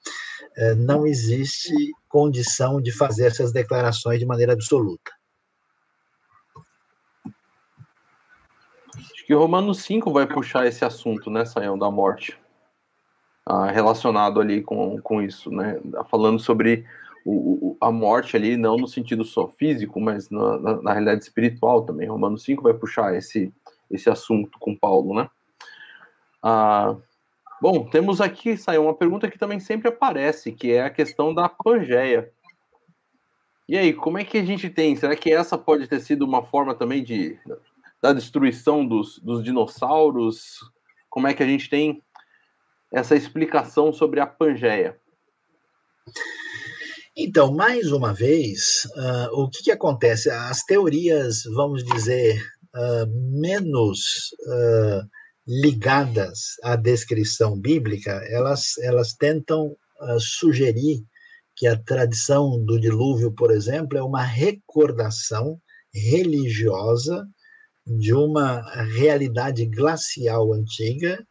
É, 0.58 0.74
não 0.74 1.06
existe 1.06 1.74
condição 2.16 2.80
de 2.80 2.94
fazer 2.94 3.26
essas 3.26 3.52
declarações 3.52 4.20
de 4.20 4.26
maneira 4.26 4.54
absoluta. 4.54 5.12
Acho 8.96 9.26
que 9.28 9.34
Romanos 9.34 9.80
5 9.80 10.14
vai 10.14 10.26
puxar 10.26 10.66
esse 10.66 10.86
assunto, 10.86 11.30
né, 11.30 11.44
Sayão, 11.44 11.78
da 11.78 11.92
morte, 11.92 12.40
ah, 13.46 13.70
relacionado 13.70 14.40
ali 14.40 14.62
com, 14.62 14.98
com 15.02 15.22
isso, 15.22 15.52
né, 15.52 15.78
falando 16.10 16.40
sobre 16.40 16.86
o, 17.26 17.76
a 17.82 17.92
morte 17.92 18.38
ali, 18.38 18.56
não 18.56 18.78
no 18.78 18.88
sentido 18.88 19.26
só 19.26 19.50
físico, 19.50 20.00
mas 20.00 20.30
na, 20.30 20.58
na, 20.58 20.82
na, 20.84 20.94
realidade 20.94 21.22
espiritual 21.22 21.82
também. 21.82 22.08
Romanos 22.08 22.44
5 22.44 22.64
vai 22.64 22.74
puxar 22.74 23.14
esse, 23.14 23.54
esse 23.92 24.10
assunto 24.10 24.58
com 24.58 24.74
Paulo, 24.74 25.14
né? 25.14 25.30
Ah, 26.42 26.96
Bom, 27.62 27.90
temos 27.90 28.20
aqui, 28.20 28.58
saiu 28.58 28.84
uma 28.84 28.94
pergunta 28.94 29.30
que 29.30 29.40
também 29.40 29.60
sempre 29.60 29.88
aparece, 29.88 30.52
que 30.52 30.72
é 30.72 30.84
a 30.84 30.90
questão 30.90 31.34
da 31.34 31.48
Pangeia. 31.48 32.32
E 33.68 33.78
aí, 33.78 33.94
como 33.94 34.18
é 34.18 34.24
que 34.24 34.38
a 34.38 34.46
gente 34.46 34.70
tem? 34.70 34.96
Será 34.96 35.16
que 35.16 35.32
essa 35.32 35.58
pode 35.58 35.88
ter 35.88 36.00
sido 36.00 36.24
uma 36.24 36.44
forma 36.44 36.76
também 36.76 37.04
de 37.04 37.40
da 38.02 38.14
destruição 38.14 38.86
dos, 38.86 39.18
dos 39.20 39.44
dinossauros? 39.44 40.60
Como 41.10 41.28
é 41.28 41.34
que 41.34 41.42
a 41.42 41.48
gente 41.48 41.70
tem 41.70 42.04
essa 42.94 43.16
explicação 43.16 43.92
sobre 43.92 44.20
a 44.20 44.28
Pangeia? 44.28 45.00
Então, 47.18 47.54
mais 47.54 47.92
uma 47.92 48.14
vez, 48.14 48.86
uh, 48.98 49.42
o 49.42 49.50
que, 49.50 49.64
que, 49.64 49.72
acontece? 49.72 50.30
As 50.30 50.64
teorias, 50.64 51.44
vamos 51.56 51.84
dizer, 51.84 52.38
uh, 52.76 53.40
menos 53.40 54.34
uh, 54.42 55.10
ligadas 55.48 56.56
à 56.64 56.76
descrição 56.76 57.60
bíblica, 57.60 58.12
elas, 58.30 58.78
elas 58.80 59.14
tentam 59.14 59.68
uh, 60.02 60.20
sugerir 60.20 61.04
que 61.56 61.68
a 61.68 61.78
tradição 61.78 62.64
do 62.66 62.80
dilúvio, 62.80 63.32
por 63.32 63.52
exemplo, 63.52 63.98
é 63.98 64.04
uma 64.04 64.24
recordação 64.24 65.60
religiosa 65.94 67.26
de 67.86 68.14
uma 68.14 68.62
realidade 68.96 69.66
glacial 69.66 70.52
antiga 70.52 71.26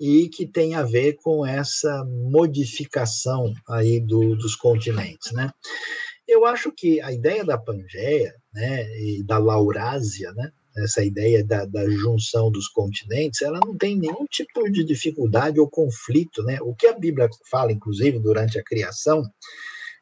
e 0.00 0.28
que 0.28 0.46
tem 0.46 0.74
a 0.74 0.82
ver 0.82 1.14
com 1.14 1.44
essa 1.44 2.04
modificação 2.04 3.52
aí 3.68 4.00
do, 4.00 4.36
dos 4.36 4.54
continentes, 4.54 5.32
né? 5.32 5.50
Eu 6.28 6.44
acho 6.44 6.72
que 6.72 7.00
a 7.00 7.12
ideia 7.12 7.44
da 7.44 7.56
Pangeia, 7.56 8.34
né, 8.52 8.82
e 8.98 9.22
da 9.22 9.38
Laurásia, 9.38 10.32
né, 10.32 10.50
essa 10.78 11.04
ideia 11.04 11.44
da, 11.44 11.64
da, 11.64 11.88
junção 11.88 12.50
dos 12.50 12.68
continentes, 12.68 13.42
ela 13.42 13.58
não 13.64 13.76
tem 13.76 13.96
nenhum 13.96 14.26
tipo 14.30 14.70
de 14.70 14.84
dificuldade 14.84 15.58
ou 15.58 15.68
conflito, 15.68 16.42
né? 16.42 16.58
O 16.60 16.74
que 16.74 16.86
a 16.86 16.98
Bíblia 16.98 17.28
fala, 17.50 17.72
inclusive, 17.72 18.18
durante 18.18 18.58
a 18.58 18.64
criação, 18.64 19.22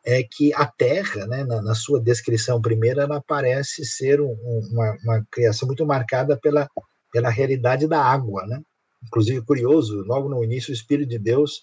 é 0.05 0.23
que 0.23 0.53
a 0.55 0.67
Terra, 0.67 1.27
né, 1.27 1.45
na, 1.45 1.63
na 1.63 1.75
sua 1.75 2.01
descrição 2.01 2.61
primeira, 2.61 3.03
ela 3.03 3.23
parece 3.27 3.85
ser 3.85 4.21
um, 4.21 4.35
uma, 4.71 4.97
uma, 5.03 5.27
criação 5.31 5.67
muito 5.67 5.87
marcada 5.87 6.37
pela, 6.37 6.69
pela 7.11 7.31
realidade 7.31 7.87
da 7.87 8.03
água, 8.03 8.47
né? 8.47 8.61
Inclusive, 9.03 9.43
curioso, 9.43 10.03
logo 10.03 10.29
no 10.29 10.43
início, 10.45 10.71
o 10.71 10.75
Espírito 10.75 11.09
de 11.09 11.19
Deus 11.19 11.63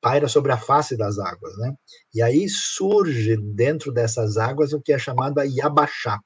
paira 0.00 0.28
sobre 0.28 0.52
a 0.52 0.56
face 0.56 0.96
das 0.96 1.18
águas, 1.18 1.56
né? 1.58 1.74
E 2.14 2.20
aí 2.20 2.48
surge 2.48 3.36
dentro 3.36 3.92
dessas 3.92 4.36
águas 4.36 4.72
o 4.72 4.80
que 4.80 4.92
é 4.92 4.98
chamado 4.98 5.38
a 5.38 5.44
Yabachá, 5.44 6.20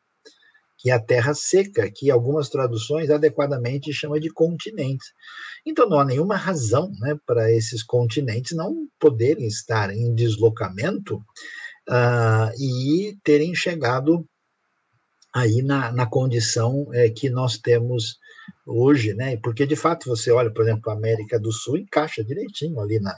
que 0.79 0.91
é 0.91 0.95
a 0.95 1.01
terra 1.01 1.35
seca, 1.35 1.91
que 1.91 2.11
algumas 2.11 2.49
traduções 2.49 3.11
adequadamente 3.11 3.93
chamam 3.93 4.18
de 4.18 4.31
continentes. 4.31 5.09
Então 5.64 5.89
não 5.89 5.99
há 5.99 6.05
nenhuma 6.05 6.37
razão 6.37 6.91
né, 7.01 7.18
para 7.27 7.51
esses 7.51 7.83
continentes 7.83 8.57
não 8.57 8.87
poderem 8.99 9.47
estar 9.47 9.91
em 9.91 10.14
deslocamento 10.14 11.16
uh, 11.89 12.51
e 12.61 13.16
terem 13.24 13.55
chegado 13.55 14.27
aí 15.35 15.62
na, 15.62 15.93
na 15.93 16.07
condição 16.07 16.89
é, 16.95 17.11
que 17.11 17.29
nós 17.29 17.59
temos 17.59 18.18
hoje, 18.66 19.12
né? 19.12 19.37
Porque 19.37 19.66
de 19.66 19.77
fato 19.77 20.09
você 20.09 20.31
olha, 20.31 20.51
por 20.51 20.62
exemplo, 20.62 20.91
a 20.91 20.95
América 20.95 21.39
do 21.39 21.53
Sul 21.53 21.77
encaixa 21.77 22.24
direitinho 22.24 22.81
ali 22.81 22.99
na, 22.99 23.14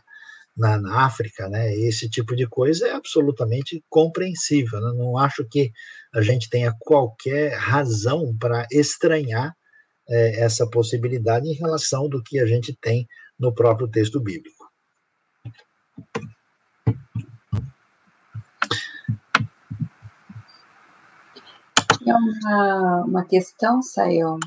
na, 0.57 0.81
na, 0.81 1.05
África, 1.07 1.49
né? 1.49 1.73
Esse 1.77 2.11
tipo 2.11 2.35
de 2.35 2.47
coisa 2.47 2.89
é 2.89 2.93
absolutamente 2.93 3.85
compreensível. 3.89 4.81
Né? 4.81 4.93
Não 4.97 5.17
acho 5.17 5.45
que 5.49 5.71
a 6.15 6.23
gente 6.23 6.49
tenha 6.49 6.75
qualquer 6.79 7.55
razão 7.55 8.37
para 8.39 8.67
estranhar 8.71 9.55
é, 10.09 10.41
essa 10.41 10.69
possibilidade 10.69 11.49
em 11.49 11.55
relação 11.55 12.09
do 12.09 12.23
que 12.23 12.39
a 12.39 12.47
gente 12.47 12.77
tem 12.81 13.07
no 13.39 13.55
próprio 13.55 13.89
texto 13.89 14.21
bíblico. 14.21 14.57
É 22.07 22.15
uma, 22.15 23.05
uma 23.05 23.25
questão, 23.25 23.83
Sayão. 23.83 24.39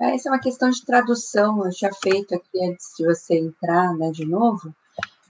É, 0.00 0.14
essa 0.14 0.28
é 0.28 0.32
uma 0.32 0.40
questão 0.40 0.70
de 0.70 0.84
tradução. 0.84 1.64
Eu 1.64 1.70
tinha 1.70 1.92
feito 1.92 2.34
aqui 2.34 2.64
antes 2.64 2.88
de 2.98 3.06
você 3.06 3.38
entrar 3.38 3.94
né, 3.94 4.10
de 4.10 4.24
novo 4.24 4.74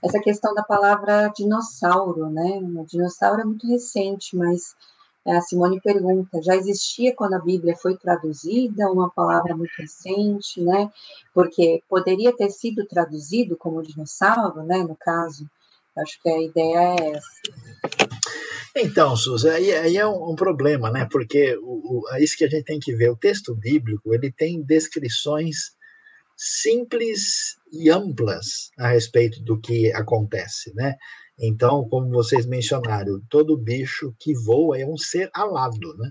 essa 0.05 0.19
questão 0.19 0.53
da 0.53 0.63
palavra 0.63 1.29
dinossauro, 1.35 2.29
né? 2.29 2.59
O 2.61 2.85
dinossauro 2.85 3.41
é 3.41 3.45
muito 3.45 3.67
recente, 3.67 4.35
mas 4.35 4.61
é, 4.61 4.94
a 5.25 5.41
Simone 5.41 5.81
pergunta: 5.81 6.41
já 6.41 6.55
existia 6.55 7.15
quando 7.15 7.33
a 7.33 7.39
Bíblia 7.39 7.75
foi 7.75 7.97
traduzida 7.97 8.91
uma 8.91 9.09
palavra 9.09 9.55
muito 9.55 9.73
recente, 9.77 10.61
né? 10.61 10.89
Porque 11.33 11.81
poderia 11.89 12.35
ter 12.35 12.49
sido 12.51 12.85
traduzido 12.85 13.57
como 13.57 13.81
dinossauro, 13.81 14.63
né? 14.63 14.77
No 14.83 14.95
caso, 14.95 15.49
acho 15.97 16.21
que 16.21 16.29
a 16.29 16.41
ideia 16.41 16.77
é 16.77 17.11
essa. 17.11 17.29
Então, 18.77 19.15
Suzy, 19.15 19.49
aí, 19.49 19.73
aí 19.73 19.97
é 19.97 20.05
um, 20.05 20.31
um, 20.31 20.35
problema, 20.35 20.91
né? 20.91 21.07
Porque 21.09 21.55
o, 21.57 22.01
o, 22.01 22.13
é 22.13 22.21
isso 22.21 22.37
que 22.37 22.43
a 22.43 22.49
gente 22.49 22.65
tem 22.65 22.79
que 22.79 22.93
ver. 22.93 23.09
O 23.09 23.15
texto 23.15 23.55
bíblico 23.55 24.13
ele 24.13 24.31
tem 24.31 24.61
descrições 24.61 25.75
simples 26.37 27.55
e 27.71 27.89
amplas 27.89 28.69
a 28.77 28.89
respeito 28.89 29.41
do 29.41 29.59
que 29.59 29.91
acontece, 29.93 30.73
né? 30.75 30.95
Então, 31.39 31.87
como 31.89 32.09
vocês 32.09 32.45
mencionaram, 32.45 33.21
todo 33.29 33.57
bicho 33.57 34.13
que 34.19 34.33
voa 34.33 34.79
é 34.79 34.85
um 34.85 34.97
ser 34.97 35.29
alado, 35.33 35.95
né? 35.97 36.09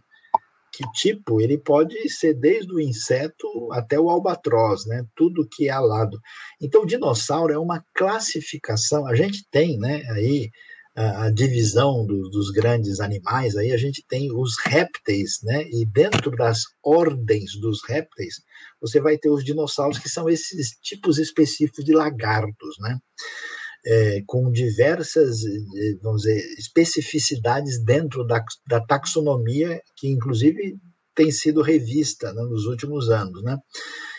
Que 0.72 0.84
tipo? 0.92 1.40
Ele 1.40 1.56
pode 1.56 2.08
ser 2.08 2.34
desde 2.34 2.72
o 2.72 2.80
inseto 2.80 3.46
até 3.72 3.98
o 3.98 4.10
albatroz, 4.10 4.84
né? 4.86 5.04
Tudo 5.14 5.48
que 5.50 5.68
é 5.68 5.70
alado. 5.70 6.18
Então, 6.60 6.82
o 6.82 6.86
dinossauro 6.86 7.52
é 7.52 7.58
uma 7.58 7.82
classificação. 7.94 9.06
A 9.06 9.14
gente 9.14 9.46
tem, 9.50 9.78
né? 9.78 10.02
Aí 10.10 10.50
a, 10.96 11.30
divisão 11.30 12.06
do, 12.06 12.28
dos 12.30 12.50
grandes 12.50 13.00
animais. 13.00 13.56
Aí 13.56 13.72
a 13.72 13.76
gente 13.76 14.04
tem 14.08 14.30
os 14.32 14.54
répteis, 14.64 15.38
né? 15.42 15.64
E 15.70 15.84
dentro 15.84 16.30
das 16.30 16.62
ordens 16.82 17.58
dos 17.60 17.80
répteis, 17.86 18.34
você 18.80 19.00
vai 19.00 19.18
ter 19.18 19.30
os 19.30 19.44
dinossauros 19.44 19.98
que 19.98 20.08
são 20.08 20.28
esses 20.28 20.70
tipos 20.82 21.18
específicos 21.18 21.84
de 21.84 21.92
lagartos, 21.92 22.76
né? 22.80 22.98
É, 23.86 24.22
com 24.26 24.50
diversas, 24.50 25.44
é, 25.44 25.94
vamos 26.02 26.22
dizer, 26.22 26.42
especificidades 26.58 27.82
dentro 27.84 28.24
da, 28.26 28.42
da 28.66 28.80
taxonomia, 28.80 29.80
que 29.96 30.08
inclusive 30.08 30.76
tem 31.14 31.30
sido 31.30 31.62
revista 31.62 32.32
né, 32.32 32.42
nos 32.42 32.66
últimos 32.66 33.10
anos, 33.10 33.42
né? 33.42 33.56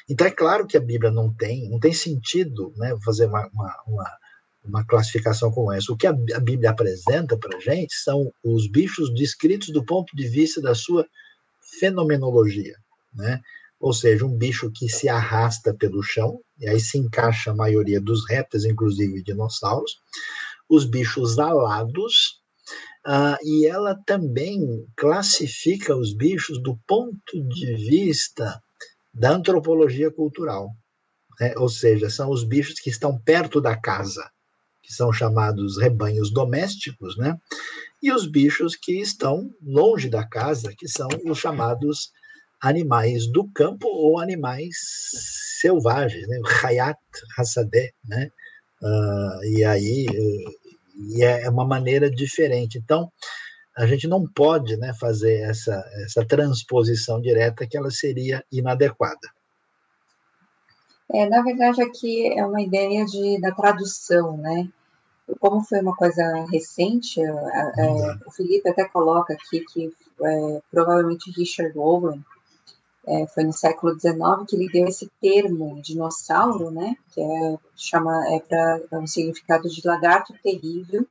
Então 0.09 0.27
é 0.27 0.31
claro 0.31 0.67
que 0.67 0.77
a 0.77 0.81
Bíblia 0.81 1.11
não 1.11 1.33
tem, 1.33 1.67
não 1.69 1.79
tem 1.79 1.91
sentido, 1.91 2.71
né, 2.77 2.95
fazer 3.03 3.25
uma, 3.25 3.49
uma, 3.51 3.75
uma, 3.87 4.17
uma 4.63 4.85
classificação 4.85 5.51
como 5.51 5.73
essa. 5.73 5.91
O 5.91 5.97
que 5.97 6.05
a, 6.05 6.11
a 6.11 6.39
Bíblia 6.39 6.69
apresenta 6.69 7.37
para 7.37 7.57
a 7.57 7.59
gente 7.59 7.95
são 7.95 8.31
os 8.43 8.69
bichos 8.69 9.13
descritos 9.13 9.69
do 9.69 9.83
ponto 9.83 10.15
de 10.15 10.27
vista 10.27 10.61
da 10.61 10.75
sua 10.75 11.05
fenomenologia, 11.79 12.75
né? 13.13 13.41
Ou 13.85 13.93
seja, 13.93 14.25
um 14.25 14.35
bicho 14.35 14.71
que 14.71 14.89
se 14.89 15.07
arrasta 15.07 15.71
pelo 15.71 16.01
chão, 16.01 16.41
e 16.57 16.67
aí 16.67 16.79
se 16.79 16.97
encaixa 16.97 17.51
a 17.51 17.55
maioria 17.55 18.01
dos 18.01 18.27
répteis, 18.27 18.65
inclusive 18.65 19.21
dinossauros, 19.21 19.99
os 20.67 20.85
bichos 20.85 21.37
alados, 21.37 22.41
uh, 23.05 23.37
e 23.43 23.67
ela 23.67 23.95
também 24.03 24.59
classifica 24.97 25.95
os 25.95 26.15
bichos 26.15 26.59
do 26.63 26.75
ponto 26.87 27.47
de 27.47 27.75
vista 27.75 28.59
da 29.13 29.29
antropologia 29.29 30.09
cultural, 30.09 30.71
né? 31.39 31.53
ou 31.55 31.69
seja, 31.69 32.09
são 32.09 32.31
os 32.31 32.43
bichos 32.43 32.79
que 32.79 32.89
estão 32.89 33.15
perto 33.21 33.61
da 33.61 33.79
casa, 33.79 34.27
que 34.81 34.91
são 34.91 35.13
chamados 35.13 35.77
rebanhos 35.77 36.33
domésticos, 36.33 37.15
né? 37.17 37.37
e 38.01 38.11
os 38.11 38.25
bichos 38.25 38.75
que 38.75 38.99
estão 38.99 39.47
longe 39.61 40.09
da 40.09 40.27
casa, 40.27 40.73
que 40.75 40.87
são 40.87 41.07
os 41.23 41.37
chamados 41.37 42.09
animais 42.65 43.27
do 43.27 43.47
campo 43.53 43.87
ou 43.87 44.19
animais 44.19 44.75
selvagens, 45.61 46.27
né? 46.27 46.39
Hayat 46.63 46.99
Hassadeh, 47.37 47.93
né? 48.03 48.29
Uh, 48.81 49.43
e 49.57 49.63
aí 49.63 50.07
e 50.97 51.23
é 51.23 51.49
uma 51.49 51.65
maneira 51.65 52.09
diferente. 52.09 52.77
Então, 52.77 53.11
a 53.77 53.85
gente 53.85 54.07
não 54.07 54.25
pode 54.25 54.77
né, 54.77 54.93
fazer 54.99 55.41
essa, 55.41 55.83
essa 56.03 56.25
transposição 56.25 57.21
direta 57.21 57.67
que 57.67 57.77
ela 57.77 57.91
seria 57.91 58.43
inadequada. 58.51 59.29
É, 61.13 61.27
na 61.29 61.43
verdade, 61.43 61.81
aqui 61.83 62.33
é 62.33 62.45
uma 62.45 62.61
ideia 62.61 63.05
de, 63.05 63.39
da 63.39 63.51
tradução, 63.51 64.37
né? 64.37 64.67
Como 65.39 65.63
foi 65.63 65.81
uma 65.81 65.95
coisa 65.95 66.23
recente, 66.51 67.21
é, 67.21 67.85
uhum. 67.85 68.19
o 68.25 68.31
Felipe 68.31 68.69
até 68.69 68.85
coloca 68.85 69.33
aqui 69.33 69.59
que 69.71 69.91
é, 70.23 70.61
provavelmente 70.71 71.31
Richard 71.31 71.77
Owen 71.77 72.23
é, 73.07 73.27
foi 73.27 73.43
no 73.43 73.53
século 73.53 73.99
XIX 73.99 74.15
que 74.47 74.55
ele 74.55 74.71
deu 74.71 74.87
esse 74.87 75.09
termo 75.21 75.79
dinossauro, 75.81 76.71
né, 76.71 76.95
que 77.11 77.21
é 77.21 77.57
chama 77.75 78.11
é 78.33 78.39
para 78.39 78.81
é 78.91 78.97
um 78.97 79.07
significado 79.07 79.69
de 79.69 79.81
lagarto 79.85 80.33
terrível. 80.41 81.05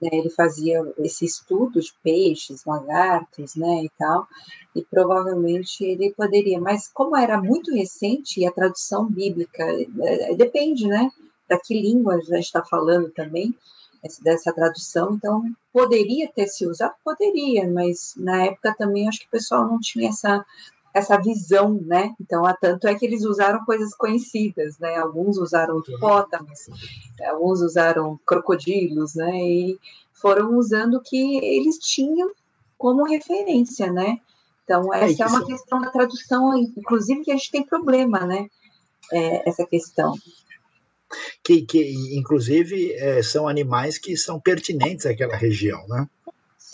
Né, 0.00 0.10
ele 0.12 0.30
fazia 0.30 0.82
esse 0.98 1.24
estudo 1.24 1.80
de 1.80 1.92
peixes, 2.02 2.64
lagartos, 2.64 3.54
né, 3.56 3.84
e 3.84 3.90
tal, 3.98 4.26
e 4.74 4.82
provavelmente 4.82 5.84
ele 5.84 6.12
poderia. 6.14 6.60
Mas 6.60 6.88
como 6.88 7.16
era 7.16 7.40
muito 7.40 7.74
recente 7.74 8.40
e 8.40 8.46
a 8.46 8.52
tradução 8.52 9.06
bíblica 9.06 9.62
é, 9.62 10.32
é 10.32 10.34
depende, 10.34 10.86
né, 10.86 11.10
da 11.48 11.58
que 11.58 11.74
língua 11.80 12.14
a 12.14 12.20
gente 12.20 12.40
está 12.40 12.64
falando 12.64 13.10
também 13.10 13.54
dessa 14.22 14.52
tradução, 14.52 15.14
então 15.14 15.42
poderia 15.72 16.30
ter 16.32 16.46
se 16.46 16.66
usado, 16.66 16.94
poderia, 17.04 17.68
mas 17.68 18.14
na 18.16 18.44
época 18.44 18.74
também 18.78 19.08
acho 19.08 19.20
que 19.20 19.26
o 19.26 19.30
pessoal 19.30 19.66
não 19.66 19.80
tinha 19.80 20.08
essa 20.10 20.44
essa 20.96 21.20
visão, 21.20 21.78
né? 21.84 22.14
Então, 22.18 22.42
tanto 22.58 22.88
é 22.88 22.94
que 22.94 23.04
eles 23.04 23.22
usaram 23.22 23.62
coisas 23.66 23.94
conhecidas, 23.94 24.78
né? 24.78 24.96
Alguns 24.96 25.36
usaram 25.36 25.78
hipopótamos, 25.78 26.70
alguns 27.28 27.60
usaram 27.60 28.18
crocodilos, 28.24 29.14
né? 29.14 29.30
E 29.36 29.78
foram 30.14 30.56
usando 30.56 30.94
o 30.94 31.02
que 31.02 31.36
eles 31.44 31.76
tinham 31.76 32.30
como 32.78 33.04
referência, 33.04 33.92
né? 33.92 34.18
Então, 34.64 34.92
é 34.94 35.04
essa 35.04 35.24
é, 35.24 35.26
é 35.26 35.28
uma 35.28 35.44
questão 35.44 35.82
da 35.82 35.90
tradução, 35.90 36.56
inclusive, 36.56 37.22
que 37.22 37.30
a 37.30 37.36
gente 37.36 37.50
tem 37.50 37.62
problema, 37.62 38.20
né? 38.20 38.46
É, 39.12 39.46
essa 39.46 39.66
questão. 39.66 40.14
Que, 41.44 41.60
que 41.60 41.92
inclusive, 42.16 42.94
é, 42.94 43.22
são 43.22 43.46
animais 43.46 43.98
que 43.98 44.16
são 44.16 44.40
pertinentes 44.40 45.04
àquela 45.04 45.36
região, 45.36 45.86
né? 45.88 46.08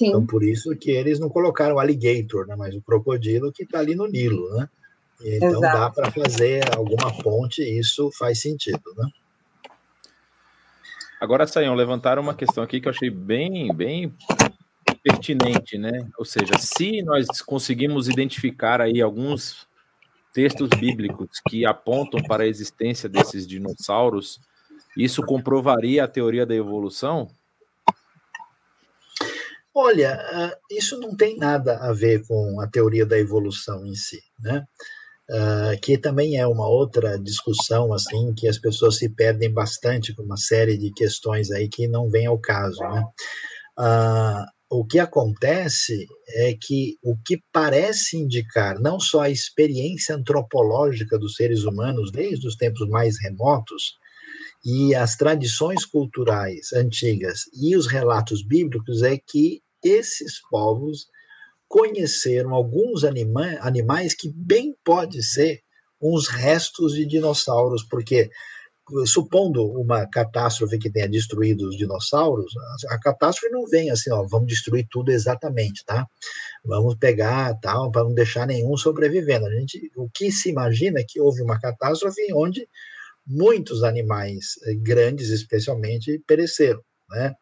Sim. 0.03 0.09
Então, 0.09 0.27
por 0.27 0.43
isso 0.43 0.75
que 0.75 0.91
eles 0.91 1.21
não 1.21 1.29
colocaram 1.29 1.77
o 1.77 1.79
alligator, 1.79 2.47
né, 2.47 2.57
mas 2.57 2.75
o 2.75 2.83
crocodilo 2.83 3.53
que 3.53 3.63
está 3.63 3.79
ali 3.79 3.95
no 3.95 4.09
Nilo, 4.09 4.53
né? 4.57 4.69
Então 5.25 5.51
Exato. 5.51 5.61
dá 5.61 5.91
para 5.91 6.11
fazer 6.11 6.77
alguma 6.77 7.17
ponte, 7.23 7.63
isso 7.63 8.11
faz 8.19 8.41
sentido, 8.41 8.83
né? 8.97 9.09
Agora, 11.21 11.47
Sayão, 11.47 11.77
levantaram 11.77 12.21
uma 12.21 12.35
questão 12.35 12.65
aqui 12.65 12.81
que 12.81 12.89
eu 12.89 12.91
achei 12.91 13.09
bem, 13.09 13.73
bem 13.73 14.13
pertinente, 15.05 15.79
né? 15.79 16.09
Ou 16.19 16.25
seja, 16.25 16.59
se 16.59 17.01
nós 17.03 17.41
conseguimos 17.41 18.09
identificar 18.09 18.81
aí 18.81 19.01
alguns 19.01 19.69
textos 20.35 20.69
bíblicos 20.71 21.41
que 21.49 21.65
apontam 21.65 22.21
para 22.25 22.43
a 22.43 22.49
existência 22.49 23.09
desses 23.09 23.47
dinossauros, 23.47 24.41
isso 24.97 25.23
comprovaria 25.23 26.03
a 26.03 26.09
teoria 26.09 26.45
da 26.45 26.57
evolução? 26.57 27.29
Olha, 29.75 30.15
ah, 30.15 30.57
isso 30.71 30.99
não 31.01 31.17
tem 31.17 31.37
nada 31.37 31.79
a 31.79 31.93
ver 31.93 32.27
com 32.27 32.61
a 32.61 32.69
teoria 32.69 33.07
da 33.07 33.19
evolução 33.19 33.87
em 33.87 33.95
si, 33.95 34.21
né? 34.39 34.65
Uh, 35.31 35.81
que 35.81 35.97
também 35.97 36.37
é 36.37 36.47
uma 36.47 36.69
outra 36.69 37.19
discussão 37.19 37.93
assim 37.95 38.35
que 38.35 38.49
as 38.49 38.59
pessoas 38.59 38.97
se 38.99 39.09
perdem 39.09 39.51
bastante 39.51 40.15
com 40.15 40.23
uma 40.25 40.37
série 40.37 40.77
de 40.77 40.93
questões 40.93 41.51
aí 41.51 41.69
que 41.69 41.89
não 41.89 42.11
vem 42.11 42.27
ao 42.27 42.39
caso, 42.39 42.81
né? 42.81 43.05
Uh, 43.79 44.45
o 44.69 44.85
que 44.85 44.99
acontece 44.99 46.07
é 46.29 46.55
que 46.61 46.97
o 47.03 47.17
que 47.25 47.43
parece 47.53 48.19
indicar 48.19 48.79
não 48.81 48.99
só 48.99 49.21
a 49.23 49.31
experiência 49.31 50.17
antropológica 50.17 51.19
dos 51.19 51.35
seres 51.35 51.65
humanos 51.65 52.11
desde 52.11 52.47
os 52.47 52.57
tempos 52.57 52.89
mais 52.89 53.19
remotos 53.23 53.95
e 54.65 54.95
as 54.95 55.17
tradições 55.17 55.85
culturais 55.85 56.73
antigas 56.73 57.43
e 57.53 57.77
os 57.77 57.87
relatos 57.87 58.45
bíblicos 58.45 59.03
é 59.03 59.17
que 59.19 59.61
esses 59.83 60.41
povos 60.51 61.07
conheceram 61.69 62.55
alguns 62.55 63.03
anima 63.03 63.59
animais 63.61 64.15
que 64.15 64.31
bem 64.35 64.75
pode 64.85 65.23
ser 65.23 65.61
uns 66.01 66.29
restos 66.29 66.95
de 66.95 67.07
dinossauros, 67.07 67.83
porque 67.83 68.31
supondo 69.07 69.65
uma 69.65 70.07
catástrofe 70.07 70.79
que 70.79 70.91
tenha 70.91 71.09
destruído 71.09 71.69
os 71.69 71.77
dinossauros, 71.77 72.53
a 72.89 72.99
catástrofe 72.99 73.51
não 73.53 73.65
vem 73.67 73.91
assim, 73.91 74.13
ó, 74.13 74.27
vamos 74.29 74.49
destruir 74.49 74.87
tudo 74.91 75.11
exatamente, 75.11 75.85
tá? 75.85 76.07
Vamos 76.65 76.97
pegar 76.97 77.59
tal 77.61 77.91
para 77.91 78.05
não 78.05 78.13
deixar 78.13 78.47
nenhum 78.47 78.77
sobrevivendo. 78.77 79.47
A 79.47 79.51
gente, 79.51 79.91
o 79.97 80.11
que 80.13 80.31
se 80.31 80.51
imagina 80.51 81.01
é 81.01 81.05
que 81.09 81.21
houve 81.21 81.43
uma 81.43 81.61
catástrofe 81.61 82.21
onde 82.35 82.69
muitos 83.27 83.83
animais 83.83 84.55
eh, 84.67 84.75
grandes, 84.75 85.31
especialmente, 85.31 86.23
pereceram. 86.27 86.81
Né? 87.11 87.35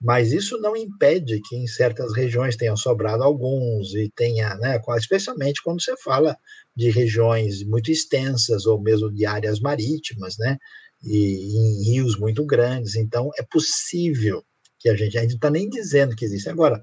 Mas 0.00 0.32
isso 0.32 0.58
não 0.58 0.74
impede 0.74 1.40
que 1.46 1.56
em 1.56 1.66
certas 1.66 2.14
regiões 2.14 2.56
tenham 2.56 2.76
sobrado 2.76 3.22
alguns 3.22 3.94
e 3.94 4.10
tenha, 4.16 4.54
né, 4.56 4.80
especialmente 4.96 5.62
quando 5.62 5.82
você 5.82 5.94
fala 6.02 6.34
de 6.74 6.88
regiões 6.90 7.62
muito 7.62 7.90
extensas 7.90 8.64
ou 8.64 8.80
mesmo 8.80 9.12
de 9.12 9.26
áreas 9.26 9.60
marítimas, 9.60 10.36
né, 10.38 10.56
e 11.02 11.58
em 11.58 11.84
rios 11.90 12.18
muito 12.18 12.44
grandes. 12.46 12.96
Então 12.96 13.28
é 13.38 13.42
possível 13.42 14.42
que 14.78 14.88
a 14.88 14.96
gente, 14.96 15.18
a 15.18 15.20
gente 15.20 15.30
não 15.32 15.36
está 15.36 15.50
nem 15.50 15.68
dizendo 15.68 16.16
que 16.16 16.24
existe. 16.24 16.48
Agora, 16.48 16.82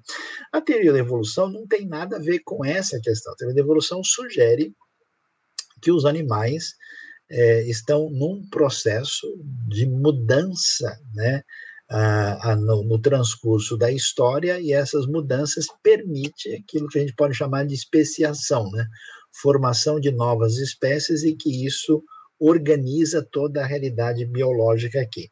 a 0.52 0.62
teoria 0.62 0.94
da 0.94 1.00
evolução 1.00 1.50
não 1.50 1.66
tem 1.66 1.88
nada 1.88 2.18
a 2.18 2.20
ver 2.22 2.42
com 2.46 2.64
essa 2.64 3.00
questão. 3.02 3.34
A 3.34 3.36
teoria 3.36 3.56
da 3.56 3.62
evolução 3.62 4.04
sugere 4.04 4.72
que 5.82 5.92
os 5.92 6.06
animais 6.06 6.76
é, 7.30 7.64
estão 7.64 8.10
num 8.10 8.48
processo 8.50 9.28
de 9.68 9.86
mudança, 9.86 10.98
né? 11.14 11.42
no, 12.58 12.84
no, 12.84 13.00
transcurso 13.00 13.78
da 13.78 13.92
história 13.92 14.60
e 14.60 14.74
essas 14.74 15.06
mudanças 15.06 15.68
permitem 15.84 16.56
aquilo 16.56 16.88
que 16.88 16.98
a 16.98 17.02
gente 17.02 17.14
pode 17.14 17.36
chamar 17.36 17.66
de 17.66 17.76
especiação, 17.76 18.70
né? 18.72 18.88
formação 19.40 20.00
de 20.00 20.12
novas 20.12 20.58
espécies 20.58 21.24
e 21.24 21.36
que 21.36 21.66
isso 21.66 22.04
organiza 22.40 23.26
toda 23.32 23.62
a 23.62 23.66
realidade 23.66 24.26
biológica 24.26 25.00
aqui. 25.00 25.30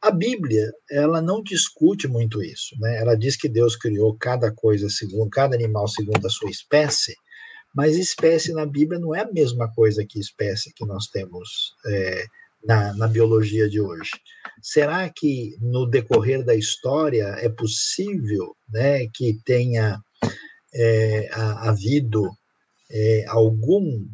A 0.00 0.10
Bíblia, 0.10 0.70
ela 0.90 1.22
não 1.22 1.42
discute 1.42 2.06
muito 2.06 2.42
isso, 2.42 2.78
né? 2.78 2.98
Ela 2.98 3.16
diz 3.16 3.36
que 3.36 3.48
Deus 3.48 3.74
criou 3.74 4.14
cada 4.18 4.52
coisa 4.52 4.90
segundo, 4.90 5.30
cada 5.30 5.56
animal 5.56 5.88
segundo 5.88 6.26
a 6.26 6.30
sua 6.30 6.50
espécie, 6.50 7.14
mas 7.74 7.96
espécie 7.96 8.52
na 8.52 8.64
Bíblia 8.64 9.00
não 9.00 9.14
é 9.14 9.20
a 9.20 9.32
mesma 9.32 9.70
coisa 9.72 10.04
que 10.08 10.20
espécie 10.20 10.72
que 10.72 10.86
nós 10.86 11.08
temos 11.08 11.74
é, 11.86 12.24
na, 12.64 12.94
na, 12.94 13.08
biologia 13.08 13.68
de 13.68 13.80
hoje. 13.80 14.10
Será 14.62 15.10
que 15.10 15.56
no 15.60 15.84
decorrer 15.84 16.44
da 16.44 16.54
história 16.54 17.24
é 17.40 17.48
possível 17.48 18.56
né, 18.68 19.06
que 19.12 19.38
tenha 19.44 20.00
é, 20.72 21.28
havido 21.32 22.30
é, 22.90 23.24
algum 23.28 24.06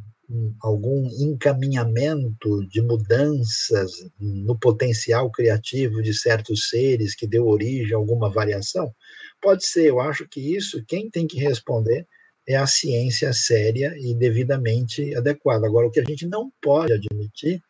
algum 0.61 1.09
encaminhamento 1.19 2.65
de 2.69 2.81
mudanças 2.81 3.91
no 4.17 4.57
potencial 4.57 5.29
criativo 5.29 6.01
de 6.01 6.15
certos 6.15 6.69
seres 6.69 7.17
que 7.17 7.27
deu 7.27 7.49
origem 7.49 7.95
a 7.95 7.97
alguma 7.97 8.31
variação? 8.31 8.95
Pode 9.43 9.67
ser, 9.67 9.87
eu 9.87 10.01
acho 10.01 10.29
que 10.29 10.55
isso, 10.55 10.85
quem 10.87 11.11
tem 11.11 11.27
que 11.27 11.37
responder 11.37 12.07
é 12.47 12.57
a 12.57 12.67
ciência 12.67 13.33
séria 13.33 13.95
e 13.99 14.15
devidamente 14.15 15.15
adequada. 15.15 15.67
Agora, 15.67 15.87
o 15.87 15.91
que 15.91 16.01
a 16.01 16.05
gente 16.05 16.27
não 16.27 16.51
pode 16.61 16.93
admitir 16.93 17.61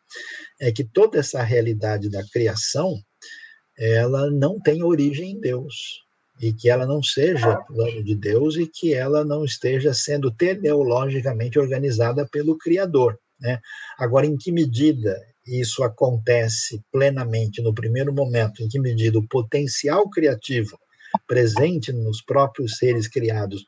é 0.59 0.71
que 0.71 0.83
toda 0.83 1.19
essa 1.19 1.43
realidade 1.43 2.09
da 2.09 2.23
criação 2.31 2.95
ela 3.77 4.29
não 4.29 4.59
tem 4.59 4.83
origem 4.83 5.31
em 5.31 5.39
Deus 5.39 6.01
e 6.41 6.51
que 6.53 6.69
ela 6.69 6.85
não 6.85 7.01
seja 7.03 7.57
plano 7.67 8.03
de 8.03 8.15
Deus 8.15 8.55
e 8.55 8.67
que 8.67 8.93
ela 8.93 9.23
não 9.23 9.45
esteja 9.45 9.93
sendo 9.93 10.31
teleologicamente 10.31 11.59
organizada 11.59 12.27
pelo 12.27 12.57
Criador. 12.57 13.19
Né? 13.39 13.59
Agora, 13.97 14.25
em 14.25 14.37
que 14.37 14.51
medida 14.51 15.19
isso 15.45 15.83
acontece 15.83 16.81
plenamente 16.91 17.61
no 17.61 17.73
primeiro 17.73 18.13
momento, 18.13 18.61
em 18.61 18.67
que 18.67 18.79
medida 18.79 19.17
o 19.17 19.27
potencial 19.27 20.09
criativo 20.09 20.77
presente 21.31 21.93
nos 21.93 22.21
próprios 22.21 22.75
seres 22.75 23.07
criados 23.07 23.65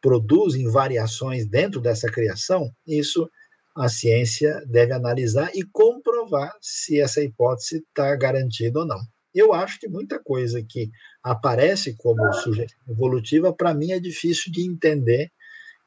produzem 0.00 0.68
variações 0.68 1.46
dentro 1.46 1.80
dessa 1.80 2.10
criação, 2.10 2.68
isso 2.84 3.30
a 3.76 3.88
ciência 3.88 4.60
deve 4.66 4.92
analisar 4.92 5.52
e 5.54 5.62
comprovar 5.70 6.50
se 6.60 7.00
essa 7.00 7.22
hipótese 7.22 7.76
está 7.76 8.16
garantida 8.16 8.80
ou 8.80 8.86
não. 8.86 8.98
Eu 9.32 9.52
acho 9.52 9.78
que 9.78 9.88
muita 9.88 10.18
coisa 10.18 10.60
que 10.68 10.90
aparece 11.22 11.94
como 11.96 12.32
sugestão 12.32 12.80
evolutiva, 12.88 13.54
para 13.54 13.72
mim 13.72 13.92
é 13.92 14.00
difícil 14.00 14.50
de 14.50 14.68
entender 14.68 15.30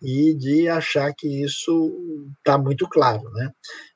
e 0.01 0.33
de 0.35 0.69
achar 0.69 1.13
que 1.13 1.43
isso 1.43 2.31
está 2.37 2.57
muito 2.57 2.87
claro, 2.87 3.29
né? 3.31 3.51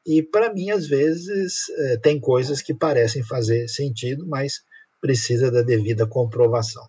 E 0.05 0.21
para 0.21 0.53
mim, 0.53 0.71
às 0.71 0.87
vezes, 0.87 1.69
é, 1.69 1.97
tem 1.99 2.19
coisas 2.19 2.61
que 2.61 2.73
parecem 2.73 3.23
fazer 3.23 3.69
sentido, 3.69 4.27
mas 4.27 4.55
precisa 4.99 5.49
da 5.49 5.61
devida 5.61 6.05
comprovação. 6.05 6.83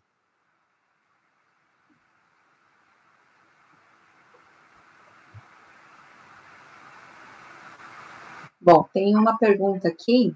Bom, 8.65 8.89
tem 8.95 9.15
uma 9.15 9.37
pergunta 9.37 9.89
aqui 9.89 10.33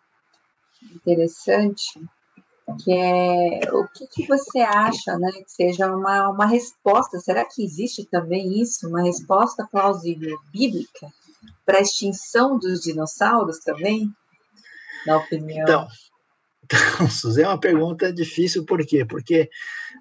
interessante, 0.95 1.99
que 2.85 2.93
é 2.93 3.61
o 3.73 3.89
que, 3.89 4.07
que, 4.07 4.27
você 4.27 4.61
acha, 4.61 5.17
né, 5.17 5.33
que 5.33 5.51
seja 5.51 5.87
uma, 5.87 6.29
uma 6.29 6.45
resposta, 6.45 7.19
será 7.21 7.43
que 7.47 7.65
existe 7.65 8.05
também 8.05 8.61
isso, 8.61 8.87
uma 8.87 9.03
resposta 9.03 9.67
plausível 9.73 10.39
bíblica 10.53 11.09
para 11.65 11.79
a 11.79 11.81
extinção 11.81 12.59
dos 12.59 12.83
dinossauros 12.83 13.61
também, 13.61 14.13
na 15.07 15.17
opinião? 15.17 15.63
Então, 15.63 15.89
então, 16.65 16.79
é 17.43 17.49
uma 17.49 17.59
pergunta 17.59 18.13
difícil, 18.13 18.67
por 18.67 18.85
quê? 18.85 19.07
Porque 19.07 19.49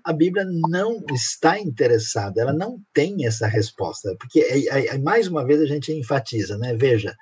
a 0.03 0.11
Bíblia 0.11 0.45
não 0.69 1.01
está 1.13 1.57
interessada, 1.57 2.41
ela 2.41 2.53
não 2.53 2.77
tem 2.93 3.25
essa 3.25 3.47
resposta, 3.47 4.13
porque, 4.19 4.41
é, 4.41 4.87
é, 4.87 4.97
mais 4.97 5.29
uma 5.29 5.45
vez, 5.45 5.61
a 5.61 5.65
gente 5.65 5.93
enfatiza, 5.93 6.57
né, 6.57 6.75
veja, 6.75 7.15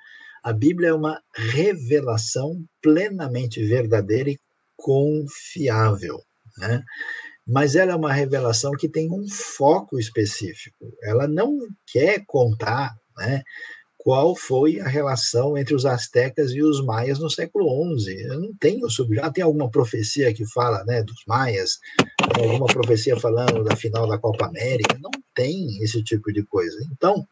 a 0.46 0.52
Bíblia 0.52 0.90
é 0.90 0.94
uma 0.94 1.20
revelação 1.34 2.64
plenamente 2.80 3.60
verdadeira 3.66 4.30
e 4.30 4.38
confiável, 4.76 6.22
né? 6.56 6.84
Mas 7.44 7.74
ela 7.74 7.90
é 7.90 7.96
uma 7.96 8.12
revelação 8.12 8.70
que 8.70 8.88
tem 8.88 9.10
um 9.10 9.26
foco 9.28 9.98
específico. 9.98 10.94
Ela 11.02 11.26
não 11.26 11.58
quer 11.84 12.22
contar, 12.28 12.94
né? 13.16 13.42
Qual 14.06 14.36
foi 14.36 14.78
a 14.78 14.86
relação 14.86 15.58
entre 15.58 15.74
os 15.74 15.84
astecas 15.84 16.52
e 16.52 16.62
os 16.62 16.80
maias 16.84 17.18
no 17.18 17.28
século 17.28 17.98
XI. 17.98 18.12
Eu 18.20 18.40
não 18.40 18.54
tenho 18.54 18.88
sobre 18.88 19.16
já 19.16 19.32
tem 19.32 19.42
alguma 19.42 19.68
profecia 19.68 20.32
que 20.32 20.48
fala, 20.52 20.84
né, 20.84 21.02
dos 21.02 21.24
maias, 21.26 21.80
alguma 22.38 22.66
profecia 22.66 23.18
falando 23.18 23.64
da 23.64 23.74
final 23.74 24.06
da 24.06 24.16
Copa 24.16 24.46
América. 24.46 24.96
Não 25.02 25.10
tem 25.34 25.82
esse 25.82 26.04
tipo 26.04 26.32
de 26.32 26.44
coisa. 26.44 26.78
Então 26.92 27.26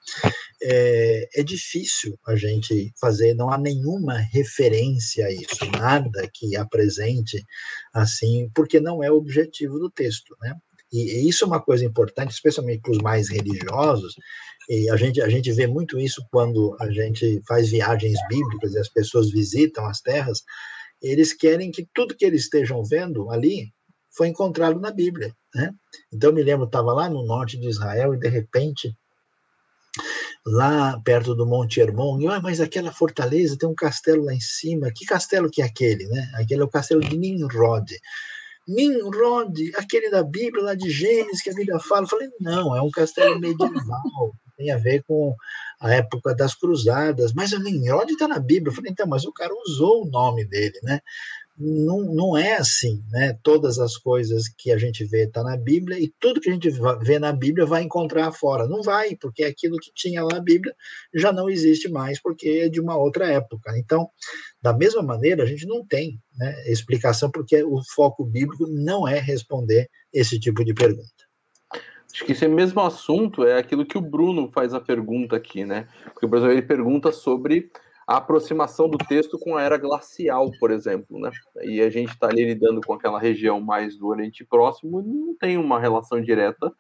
é, 0.61 1.29
é 1.37 1.45
difícil 1.45 2.19
a 2.27 2.35
gente 2.35 2.93
fazer. 3.01 3.35
Não 3.35 3.51
há 3.51 3.57
nenhuma 3.57 4.19
referência 4.19 5.27
a 5.27 5.31
isso, 5.31 5.65
nada 5.79 6.29
que 6.35 6.57
apresente 6.57 7.41
assim, 7.93 8.51
porque 8.53 8.81
não 8.81 9.01
é 9.01 9.13
o 9.13 9.17
objetivo 9.17 9.79
do 9.79 9.89
texto, 9.89 10.35
né? 10.43 10.57
E, 10.93 11.28
isso 11.28 11.44
é 11.44 11.47
uma 11.47 11.61
coisa 11.61 11.85
importante, 11.85 12.32
especialmente 12.32 12.81
para 12.81 12.93
os 12.93 12.98
mais 12.98 13.28
religiosos, 13.28 14.15
e 14.69 14.89
a 14.90 14.97
gente, 14.97 15.20
a 15.20 15.28
gente 15.28 15.52
vê 15.52 15.66
muito 15.66 15.98
isso 15.98 16.24
quando 16.31 16.77
a 16.81 16.90
gente 16.90 17.43
faz 17.47 17.69
viagens 17.69 18.19
bíblicas 18.28 18.73
e 18.73 18.78
as 18.78 18.89
pessoas 18.89 19.31
visitam 19.31 19.85
as 19.86 20.01
terras, 20.01 20.43
eles 21.02 21.35
querem 21.35 21.70
que 21.70 21.86
tudo 21.94 22.16
que 22.16 22.24
eles 22.24 22.44
estejam 22.44 22.82
vendo 22.82 23.31
ali 23.31 23.73
foi 24.16 24.28
encontrado 24.28 24.81
na 24.81 24.90
Bíblia. 24.90 25.35
Né? 25.55 25.70
Então, 26.12 26.31
eu 26.31 26.35
me 26.35 26.43
lembro, 26.43 26.66
estava 26.66 26.93
lá 26.93 27.11
no 27.11 27.27
norte 27.27 27.59
de 27.59 27.69
Israel 27.69 28.15
e, 28.15 28.19
de 28.19 28.28
repente, 28.28 28.97
lá 30.47 31.01
perto 31.05 31.35
do 31.35 31.47
Monte 31.47 31.81
Hermon, 31.81 32.20
e, 32.20 32.27
ah, 32.27 32.40
mas 32.40 32.61
aquela 32.61 32.93
fortaleza 32.93 33.56
tem 33.59 33.69
um 33.69 33.74
castelo 33.74 34.24
lá 34.24 34.32
em 34.32 34.40
cima. 34.40 34.90
Que 34.94 35.05
castelo 35.05 35.51
que 35.51 35.61
é 35.61 35.65
aquele? 35.65 36.06
Né? 36.06 36.31
Aquele 36.35 36.62
é 36.62 36.65
o 36.65 36.70
castelo 36.70 37.01
de 37.01 37.16
Nimrod. 37.16 37.86
Nimrod, 38.66 39.73
aquele 39.77 40.11
da 40.11 40.23
Bíblia, 40.23 40.65
lá 40.65 40.74
de 40.74 40.91
Gênesis, 40.91 41.43
que 41.43 41.51
a 41.51 41.55
Bíblia 41.55 41.78
fala. 41.78 42.03
Eu 42.05 42.09
falei, 42.09 42.28
não, 42.41 42.77
é 42.77 42.81
um 42.82 42.91
castelo 42.91 43.39
medieval 43.39 44.35
tem 44.57 44.70
a 44.70 44.77
ver 44.77 45.03
com 45.03 45.35
a 45.81 45.93
época 45.93 46.35
das 46.35 46.55
cruzadas, 46.55 47.32
mas 47.32 47.53
o 47.53 47.59
Nimrod 47.59 48.11
está 48.11 48.28
na 48.28 48.39
Bíblia. 48.39 48.70
Eu 48.70 48.74
falei, 48.74 48.93
então, 48.93 49.07
mas 49.07 49.24
o 49.24 49.32
cara 49.32 49.53
usou 49.66 50.03
o 50.03 50.11
nome 50.11 50.45
dele, 50.45 50.78
né? 50.82 51.01
Não, 51.56 52.01
não 52.01 52.36
é 52.36 52.56
assim, 52.56 53.01
né? 53.10 53.39
Todas 53.40 53.78
as 53.78 53.97
coisas 53.97 54.48
que 54.48 54.72
a 54.72 54.78
gente 54.78 55.05
vê 55.05 55.24
está 55.24 55.43
na 55.43 55.56
Bíblia 55.56 56.01
e 56.01 56.12
tudo 56.18 56.40
que 56.40 56.51
a 56.51 56.52
gente 56.52 56.68
vê 57.01 57.18
na 57.20 57.32
Bíblia 57.32 57.64
vai 57.64 57.82
encontrar 57.82 58.32
fora. 58.32 58.66
Não 58.66 58.82
vai, 58.82 59.14
porque 59.14 59.44
aquilo 59.44 59.78
que 59.78 59.93
tinha 59.94 60.24
lá 60.24 60.35
na 60.35 60.40
Bíblia 60.40 60.74
já 61.14 61.32
não 61.32 61.48
existe 61.48 61.89
mais, 61.89 62.20
porque 62.20 62.62
é 62.64 62.68
de 62.68 62.81
uma 62.81 62.97
outra 62.97 63.28
época. 63.28 63.78
Então, 63.78 64.09
da 64.60 64.72
mesma 64.72 65.02
maneira, 65.02 65.44
a 65.44 65.47
gente 65.47 65.64
não 65.64 65.86
tem 65.86 66.20
né, 66.36 66.70
explicação, 66.72 67.31
porque 67.31 67.62
o 67.62 67.81
foco 67.94 68.24
bíblico 68.24 68.66
não 68.66 69.06
é 69.06 69.20
responder 69.20 69.89
esse 70.12 70.40
tipo 70.40 70.64
de 70.64 70.74
pergunta. 70.74 71.24
Acho 72.12 72.24
que 72.24 72.32
esse 72.32 72.47
mesmo 72.48 72.81
assunto 72.81 73.44
é 73.44 73.59
aquilo 73.59 73.86
que 73.86 73.98
o 73.98 74.01
Bruno 74.01 74.51
faz 74.52 74.74
a 74.74 74.81
pergunta 74.81 75.36
aqui, 75.36 75.64
né? 75.64 75.89
Porque, 76.05 76.26
por 76.26 76.39
exemplo, 76.39 76.55
ele 76.55 76.62
pergunta 76.62 77.12
sobre 77.12 77.70
a 78.06 78.16
aproximação 78.16 78.89
do 78.89 78.98
texto 78.98 79.39
com 79.39 79.56
a 79.56 79.62
era 79.62 79.76
glacial, 79.76 80.51
por 80.60 80.70
exemplo, 80.70 81.18
né? 81.18 81.31
E 81.62 81.81
a 81.81 81.89
gente 81.89 82.10
está 82.10 82.28
ali 82.28 82.44
lidando 82.44 82.81
com 82.81 82.93
aquela 82.93 83.18
região 83.18 83.60
mais 83.60 83.97
do 83.97 84.09
Oriente 84.09 84.44
Próximo, 84.44 85.02
não 85.02 85.35
tem 85.35 85.56
uma 85.56 85.81
relação 85.81 86.20
direta 86.20 86.72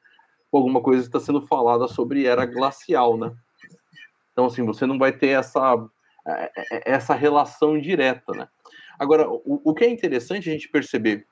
com 0.50 0.58
alguma 0.58 0.82
coisa 0.82 1.02
que 1.02 1.08
está 1.08 1.20
sendo 1.20 1.40
falada 1.40 1.88
sobre 1.88 2.26
era 2.26 2.44
glacial, 2.44 3.16
né? 3.16 3.32
Então, 4.32 4.46
assim, 4.46 4.64
você 4.64 4.84
não 4.84 4.98
vai 4.98 5.12
ter 5.12 5.28
essa, 5.28 5.76
é, 6.26 6.52
é, 6.56 6.92
essa 6.92 7.14
relação 7.14 7.80
direta, 7.80 8.32
né? 8.32 8.48
Agora, 8.98 9.28
o, 9.28 9.60
o 9.64 9.74
que 9.74 9.84
é 9.84 9.90
interessante 9.90 10.48
a 10.48 10.52
gente 10.52 10.68
perceber 10.68 11.26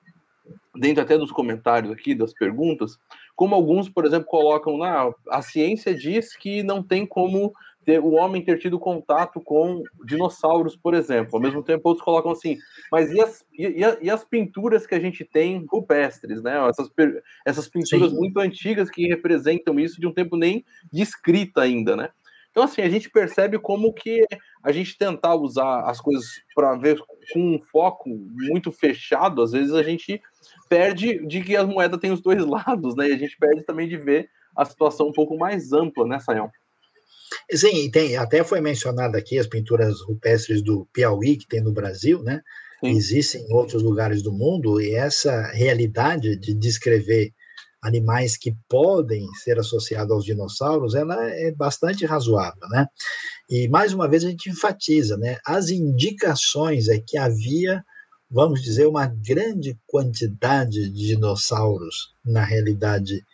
dentro 0.74 1.02
até 1.02 1.18
dos 1.18 1.30
comentários 1.30 1.92
aqui, 1.92 2.14
das 2.14 2.32
perguntas, 2.32 2.98
como 3.36 3.54
alguns, 3.54 3.88
por 3.88 4.04
exemplo, 4.04 4.26
colocam 4.26 4.78
na 4.78 5.12
a 5.30 5.42
ciência 5.42 5.94
diz 5.94 6.36
que 6.36 6.62
não 6.62 6.82
tem 6.82 7.06
como 7.06 7.52
ter, 7.84 8.00
o 8.00 8.12
homem 8.12 8.44
ter 8.44 8.58
tido 8.58 8.78
contato 8.78 9.40
com 9.40 9.82
dinossauros, 10.04 10.76
por 10.76 10.94
exemplo. 10.94 11.30
Ao 11.34 11.40
mesmo 11.40 11.62
tempo, 11.62 11.88
outros 11.88 12.04
colocam 12.04 12.32
assim, 12.32 12.58
mas 12.90 13.10
e 13.10 13.20
as, 13.20 13.44
e, 13.52 13.84
e 14.02 14.10
as 14.10 14.24
pinturas 14.24 14.86
que 14.86 14.94
a 14.94 15.00
gente 15.00 15.24
tem 15.24 15.64
rupestres, 15.70 16.42
né? 16.42 16.56
Essas, 16.68 16.90
essas 17.44 17.68
pinturas 17.68 18.10
Sim. 18.10 18.16
muito 18.16 18.38
antigas 18.38 18.90
que 18.90 19.06
representam 19.06 19.78
isso 19.78 20.00
de 20.00 20.06
um 20.06 20.12
tempo 20.12 20.36
nem 20.36 20.64
descrita 20.92 21.62
ainda, 21.62 21.96
né? 21.96 22.10
Então, 22.52 22.64
assim, 22.64 22.82
a 22.82 22.88
gente 22.88 23.08
percebe 23.08 23.58
como 23.58 23.92
que 23.94 24.26
a 24.62 24.70
gente 24.70 24.96
tentar 24.98 25.34
usar 25.34 25.88
as 25.88 26.00
coisas 26.00 26.26
para 26.54 26.76
ver 26.76 26.98
com 27.32 27.54
um 27.54 27.58
foco 27.58 28.10
muito 28.10 28.70
fechado, 28.70 29.42
às 29.42 29.52
vezes 29.52 29.72
a 29.72 29.82
gente 29.82 30.20
perde 30.68 31.26
de 31.26 31.42
que 31.42 31.56
a 31.56 31.66
moeda 31.66 31.98
tem 31.98 32.12
os 32.12 32.20
dois 32.20 32.44
lados, 32.46 32.94
né? 32.94 33.08
E 33.08 33.12
a 33.14 33.18
gente 33.18 33.36
perde 33.38 33.62
também 33.64 33.88
de 33.88 33.96
ver 33.96 34.28
a 34.54 34.66
situação 34.66 35.08
um 35.08 35.12
pouco 35.12 35.36
mais 35.38 35.72
ampla, 35.72 36.06
né, 36.06 36.18
Sayão? 36.20 36.50
Sim, 37.54 37.90
tem, 37.90 38.16
até 38.16 38.42
foi 38.42 38.60
mencionado 38.60 39.16
aqui 39.16 39.38
as 39.38 39.46
pinturas 39.46 40.00
rupestres 40.00 40.62
do 40.62 40.86
Piauí, 40.92 41.36
que 41.36 41.46
tem 41.46 41.60
no 41.60 41.72
Brasil, 41.72 42.22
né? 42.22 42.40
Sim. 42.80 42.90
Existem 42.90 43.42
em 43.42 43.52
outros 43.52 43.82
lugares 43.82 44.22
do 44.22 44.32
mundo 44.32 44.80
e 44.80 44.94
essa 44.94 45.50
realidade 45.52 46.36
de 46.36 46.54
descrever 46.54 47.32
animais 47.82 48.36
que 48.36 48.54
podem 48.68 49.26
ser 49.42 49.58
associados 49.58 50.12
aos 50.12 50.24
dinossauros, 50.24 50.94
ela 50.94 51.28
é 51.28 51.50
bastante 51.50 52.06
razoável, 52.06 52.68
né? 52.70 52.86
E 53.50 53.68
mais 53.68 53.92
uma 53.92 54.08
vez 54.08 54.24
a 54.24 54.30
gente 54.30 54.48
enfatiza, 54.48 55.16
né? 55.16 55.36
As 55.44 55.68
indicações 55.68 56.88
é 56.88 57.00
que 57.04 57.18
havia, 57.18 57.84
vamos 58.30 58.62
dizer, 58.62 58.86
uma 58.86 59.06
grande 59.06 59.76
quantidade 59.86 60.88
de 60.90 61.08
dinossauros 61.08 62.14
na 62.24 62.44
realidade 62.44 63.24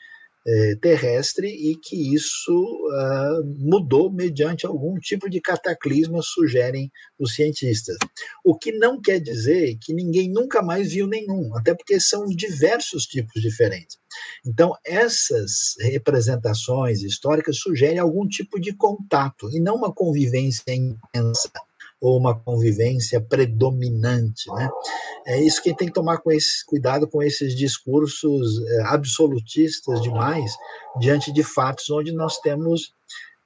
é, 0.51 0.77
terrestre 0.77 1.47
e 1.47 1.77
que 1.77 2.15
isso 2.15 2.51
uh, 2.53 3.45
mudou 3.59 4.11
mediante 4.11 4.65
algum 4.65 4.95
tipo 4.99 5.29
de 5.29 5.43
cataclisma, 5.43 6.21
sugerem 6.23 6.91
os 7.19 7.35
cientistas. 7.35 7.99
O 8.43 8.57
que 8.57 8.73
não 8.73 8.99
quer 8.99 9.21
dizer 9.21 9.77
que 9.79 9.93
ninguém 9.93 10.31
nunca 10.31 10.63
mais 10.63 10.93
viu 10.93 11.07
nenhum, 11.07 11.55
até 11.55 11.75
porque 11.75 12.01
são 12.01 12.25
diversos 12.25 13.05
tipos 13.05 13.43
diferentes. 13.43 13.99
Então, 14.47 14.75
essas 14.87 15.75
representações 15.81 17.03
históricas 17.03 17.59
sugerem 17.59 17.99
algum 17.99 18.27
tipo 18.27 18.59
de 18.59 18.75
contato 18.75 19.51
e 19.53 19.61
não 19.61 19.77
uma 19.77 19.93
convivência 19.93 20.65
intensa 20.69 21.51
ou 22.01 22.17
uma 22.19 22.39
convivência 22.39 23.21
predominante. 23.21 24.51
Né? 24.53 24.69
É 25.27 25.43
isso 25.43 25.63
que 25.63 25.75
tem 25.75 25.89
que 25.89 25.95
tomar 25.95 26.19
com 26.19 26.31
esse, 26.31 26.65
cuidado 26.67 27.09
com 27.09 27.23
esses 27.23 27.57
discursos 27.57 28.61
é, 28.67 28.83
absolutistas 28.83 30.01
demais 30.01 30.53
diante 31.01 31.33
de 31.33 31.43
fatos 31.43 31.91
onde 31.91 32.13
nós 32.13 32.39
temos 32.39 32.93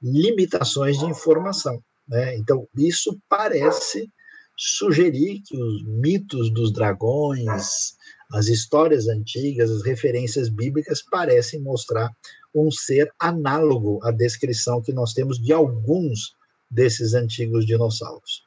limitações 0.01 0.99
de 0.99 1.05
informação. 1.05 1.81
Né? 2.07 2.37
Então, 2.37 2.67
isso 2.77 3.17
parece 3.27 4.09
sugerir 4.57 5.41
que 5.45 5.59
os 5.59 5.83
mitos 5.85 6.53
dos 6.53 6.71
dragões, 6.71 7.95
as 8.31 8.47
histórias 8.47 9.07
antigas, 9.07 9.71
as 9.71 9.83
referências 9.83 10.49
bíblicas 10.49 11.01
parecem 11.01 11.59
mostrar 11.59 12.09
um 12.53 12.69
ser 12.69 13.11
análogo 13.19 13.99
à 14.03 14.11
descrição 14.11 14.81
que 14.81 14.93
nós 14.93 15.13
temos 15.13 15.39
de 15.39 15.51
alguns 15.51 16.35
desses 16.73 17.13
antigos 17.13 17.65
dinossauros. 17.65 18.43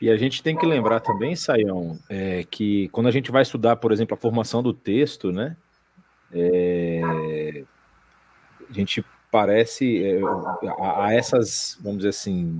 E 0.00 0.10
a 0.10 0.16
gente 0.16 0.42
tem 0.42 0.56
que 0.56 0.64
lembrar 0.64 1.00
também, 1.00 1.34
Saião, 1.34 1.98
é, 2.08 2.44
que 2.44 2.88
quando 2.90 3.08
a 3.08 3.10
gente 3.10 3.32
vai 3.32 3.42
estudar, 3.42 3.76
por 3.76 3.90
exemplo, 3.90 4.14
a 4.14 4.20
formação 4.20 4.62
do 4.62 4.72
texto, 4.72 5.32
né? 5.32 5.56
É, 6.32 7.64
a 8.68 8.72
gente 8.72 9.04
parece 9.30 10.04
é, 10.04 10.20
a, 10.78 11.06
a, 11.06 11.14
essas, 11.14 11.78
vamos 11.82 11.98
dizer 11.98 12.10
assim, 12.10 12.56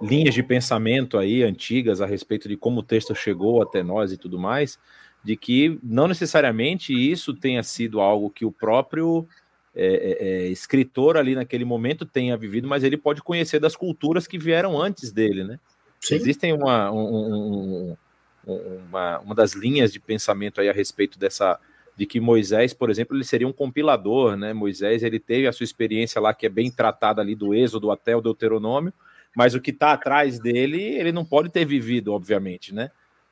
linhas 0.00 0.34
de 0.34 0.42
pensamento 0.42 1.18
aí 1.18 1.42
antigas 1.42 2.00
a 2.00 2.06
respeito 2.06 2.48
de 2.48 2.56
como 2.56 2.80
o 2.80 2.84
texto 2.84 3.14
chegou 3.14 3.62
até 3.62 3.82
nós 3.82 4.10
e 4.10 4.16
tudo 4.16 4.38
mais, 4.38 4.78
de 5.22 5.36
que 5.36 5.78
não 5.82 6.08
necessariamente 6.08 6.94
isso 6.94 7.34
tenha 7.34 7.62
sido 7.62 8.00
algo 8.00 8.30
que 8.30 8.44
o 8.44 8.52
próprio 8.52 9.28
é, 9.82 9.86
é, 9.86 10.28
é, 10.28 10.46
escritor 10.48 11.16
ali 11.16 11.34
naquele 11.34 11.64
momento 11.64 12.04
tenha 12.04 12.36
vivido, 12.36 12.68
mas 12.68 12.84
ele 12.84 12.98
pode 12.98 13.22
conhecer 13.22 13.58
das 13.58 13.74
culturas 13.74 14.26
que 14.26 14.38
vieram 14.38 14.78
antes 14.78 15.10
dele, 15.10 15.42
né? 15.42 15.58
Sim. 15.98 16.16
Existem 16.16 16.52
uma, 16.52 16.92
um, 16.92 17.96
um, 18.46 18.56
uma, 18.88 19.18
uma 19.20 19.34
das 19.34 19.54
linhas 19.54 19.90
de 19.90 19.98
pensamento 19.98 20.60
aí 20.60 20.68
a 20.68 20.72
respeito 20.72 21.18
dessa 21.18 21.58
de 21.96 22.04
que 22.04 22.20
Moisés, 22.20 22.74
por 22.74 22.90
exemplo, 22.90 23.16
ele 23.16 23.24
seria 23.24 23.48
um 23.48 23.52
compilador, 23.54 24.36
né? 24.36 24.52
Moisés 24.52 25.02
ele 25.02 25.18
teve 25.18 25.46
a 25.46 25.52
sua 25.52 25.64
experiência 25.64 26.20
lá 26.20 26.34
que 26.34 26.44
é 26.44 26.50
bem 26.50 26.70
tratada 26.70 27.22
ali 27.22 27.34
do 27.34 27.54
Êxodo 27.54 27.90
até 27.90 28.14
o 28.14 28.20
Deuteronômio, 28.20 28.92
mas 29.34 29.54
o 29.54 29.60
que 29.62 29.70
está 29.70 29.92
atrás 29.92 30.38
dele 30.38 30.82
ele 30.82 31.10
não 31.10 31.24
pode 31.24 31.48
ter 31.48 31.64
vivido, 31.64 32.12
obviamente, 32.12 32.74
né? 32.74 32.90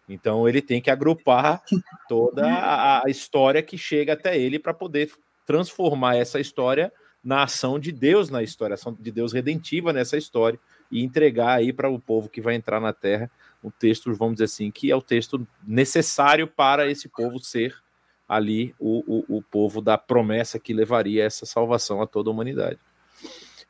Então 0.08 0.48
ele 0.48 0.62
tem 0.62 0.80
que 0.80 0.90
agrupar 0.90 1.62
toda 2.08 2.46
a, 2.46 3.06
a 3.06 3.10
história 3.10 3.62
que 3.62 3.76
chega 3.76 4.14
até 4.14 4.38
ele 4.38 4.58
para 4.58 4.72
poder 4.72 5.10
transformar 5.48 6.14
essa 6.14 6.38
história 6.38 6.92
na 7.24 7.44
ação 7.44 7.78
de 7.78 7.90
Deus 7.90 8.28
na 8.28 8.42
história, 8.42 8.74
ação 8.74 8.92
de 8.92 9.10
Deus 9.10 9.32
redentiva 9.32 9.94
nessa 9.94 10.18
história 10.18 10.60
e 10.92 11.02
entregar 11.02 11.56
aí 11.56 11.72
para 11.72 11.88
o 11.88 11.98
povo 11.98 12.28
que 12.28 12.42
vai 12.42 12.54
entrar 12.54 12.78
na 12.78 12.92
terra 12.92 13.30
um 13.64 13.70
texto, 13.70 14.14
vamos 14.14 14.34
dizer 14.34 14.44
assim, 14.44 14.70
que 14.70 14.90
é 14.90 14.94
o 14.94 15.00
texto 15.00 15.48
necessário 15.66 16.46
para 16.46 16.90
esse 16.90 17.08
povo 17.08 17.38
ser 17.38 17.74
ali 18.28 18.74
o, 18.78 19.02
o, 19.06 19.38
o 19.38 19.42
povo 19.42 19.80
da 19.80 19.96
promessa 19.96 20.58
que 20.58 20.74
levaria 20.74 21.24
essa 21.24 21.46
salvação 21.46 22.02
a 22.02 22.06
toda 22.06 22.28
a 22.28 22.32
humanidade. 22.32 22.78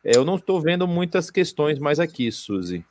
É, 0.04 0.16
eu 0.16 0.24
não 0.24 0.34
estou 0.34 0.60
vendo 0.60 0.86
muitas 0.86 1.30
questões 1.30 1.78
mais 1.78 2.00
aqui, 2.00 2.30
Suzy. 2.32 2.84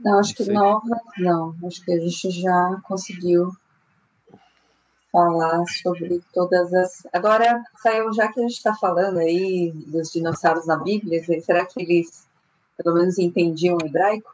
Não, 0.00 0.18
acho 0.18 0.34
que 0.34 0.50
novas 0.50 0.98
não. 1.18 1.54
Acho 1.66 1.84
que 1.84 1.92
a 1.92 1.98
gente 1.98 2.30
já 2.30 2.80
conseguiu 2.82 3.52
falar 5.12 5.64
sobre 5.66 6.20
todas 6.32 6.72
as. 6.72 7.06
Agora, 7.12 7.62
saiu, 7.82 8.12
já 8.12 8.32
que 8.32 8.40
a 8.40 8.42
gente 8.42 8.56
está 8.56 8.74
falando 8.74 9.18
aí 9.18 9.72
dos 9.86 10.10
dinossauros 10.10 10.66
na 10.66 10.76
Bíblia, 10.76 11.22
será 11.40 11.64
que 11.64 11.82
eles 11.82 12.26
pelo 12.76 12.94
menos 12.96 13.18
entendiam 13.18 13.78
hebraico? 13.84 14.30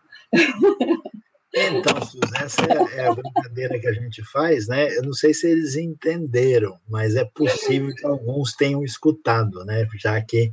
Então, 1.56 2.02
Suzy, 2.04 2.18
essa 2.34 2.62
é, 2.62 2.98
é, 2.98 3.06
a 3.06 3.14
brincadeira 3.14 3.78
que 3.78 3.86
a 3.86 3.92
gente 3.92 4.24
faz, 4.24 4.66
né? 4.66 4.88
Eu 4.96 5.02
não 5.04 5.12
sei 5.12 5.32
se 5.32 5.48
eles 5.48 5.76
entenderam, 5.76 6.76
mas 6.88 7.14
é 7.14 7.24
possível 7.24 7.94
que 7.94 8.04
alguns 8.04 8.54
tenham 8.54 8.82
escutado, 8.82 9.64
né? 9.64 9.86
Já 10.00 10.20
que 10.20 10.50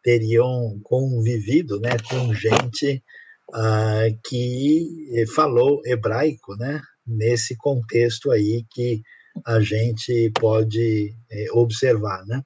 teriam 0.00 0.78
convivido, 0.84 1.80
né, 1.80 1.96
com 2.08 2.32
gente 2.34 3.02
uh, 3.50 4.20
que 4.22 5.24
falou 5.34 5.80
hebraico, 5.84 6.54
né? 6.56 6.80
Nesse 7.04 7.56
contexto 7.56 8.30
aí 8.30 8.64
que 8.70 9.02
a 9.44 9.60
gente 9.60 10.30
pode 10.38 11.14
é, 11.30 11.46
observar, 11.52 12.24
né? 12.26 12.42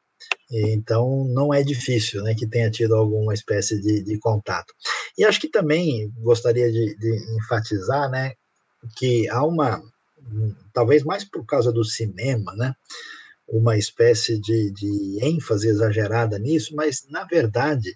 Então, 0.51 1.27
não 1.28 1.52
é 1.52 1.62
difícil 1.62 2.23
né, 2.23 2.35
que 2.35 2.47
tenha 2.47 2.70
tido 2.70 2.94
alguma 2.94 3.35
espécie 3.35 3.81
de, 3.81 4.02
de 4.02 4.19
contato. 4.19 4.73
E 5.16 5.24
acho 5.24 5.40
que 5.40 5.48
também 5.48 6.10
gostaria 6.16 6.73
de, 6.73 6.97
de, 6.97 7.36
enfatizar 7.36 8.10
né, 8.10 8.32
que 8.97 9.28
há 9.28 9.44
uma, 9.44 9.82
talvez 10.73 11.02
mais 11.05 11.24
por 11.24 11.44
causa 11.44 11.70
do 11.70 11.85
cinema, 11.85 12.55
né, 12.56 12.74
uma 13.47 13.77
espécie 13.77 14.40
de, 14.40 14.70
de 14.73 15.19
ênfase 15.23 15.69
exagerada 15.69 16.39
nisso, 16.39 16.74
mas, 16.74 17.06
na 17.10 17.24
verdade, 17.24 17.94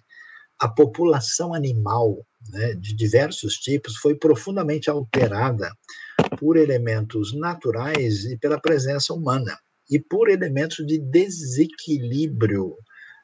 a 0.59 0.67
população 0.67 1.53
animal 1.55 2.23
né, 2.49 2.73
de 2.75 2.95
diversos 2.95 3.55
tipos 3.55 3.97
foi 3.97 4.15
profundamente 4.15 4.89
alterada 4.89 5.71
por 6.43 6.57
elementos 6.57 7.33
naturais 7.33 8.25
e 8.25 8.37
pela 8.37 8.59
presença 8.59 9.13
humana, 9.13 9.57
e 9.89 9.97
por 9.97 10.29
elementos 10.29 10.85
de 10.85 10.99
desequilíbrio 10.99 12.75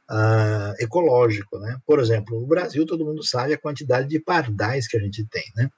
uh, 0.10 0.74
ecológico. 0.80 1.60
Né? 1.60 1.78
Por 1.86 2.00
exemplo, 2.00 2.40
no 2.40 2.48
Brasil, 2.48 2.86
todo 2.86 3.04
mundo 3.04 3.22
sabe 3.22 3.54
a 3.54 3.60
quantidade 3.60 4.08
de 4.08 4.22
pardais 4.22 4.88
que 4.88 4.96
a 4.96 5.02
gente 5.02 5.26
tem, 5.26 5.44
né? 5.58 5.70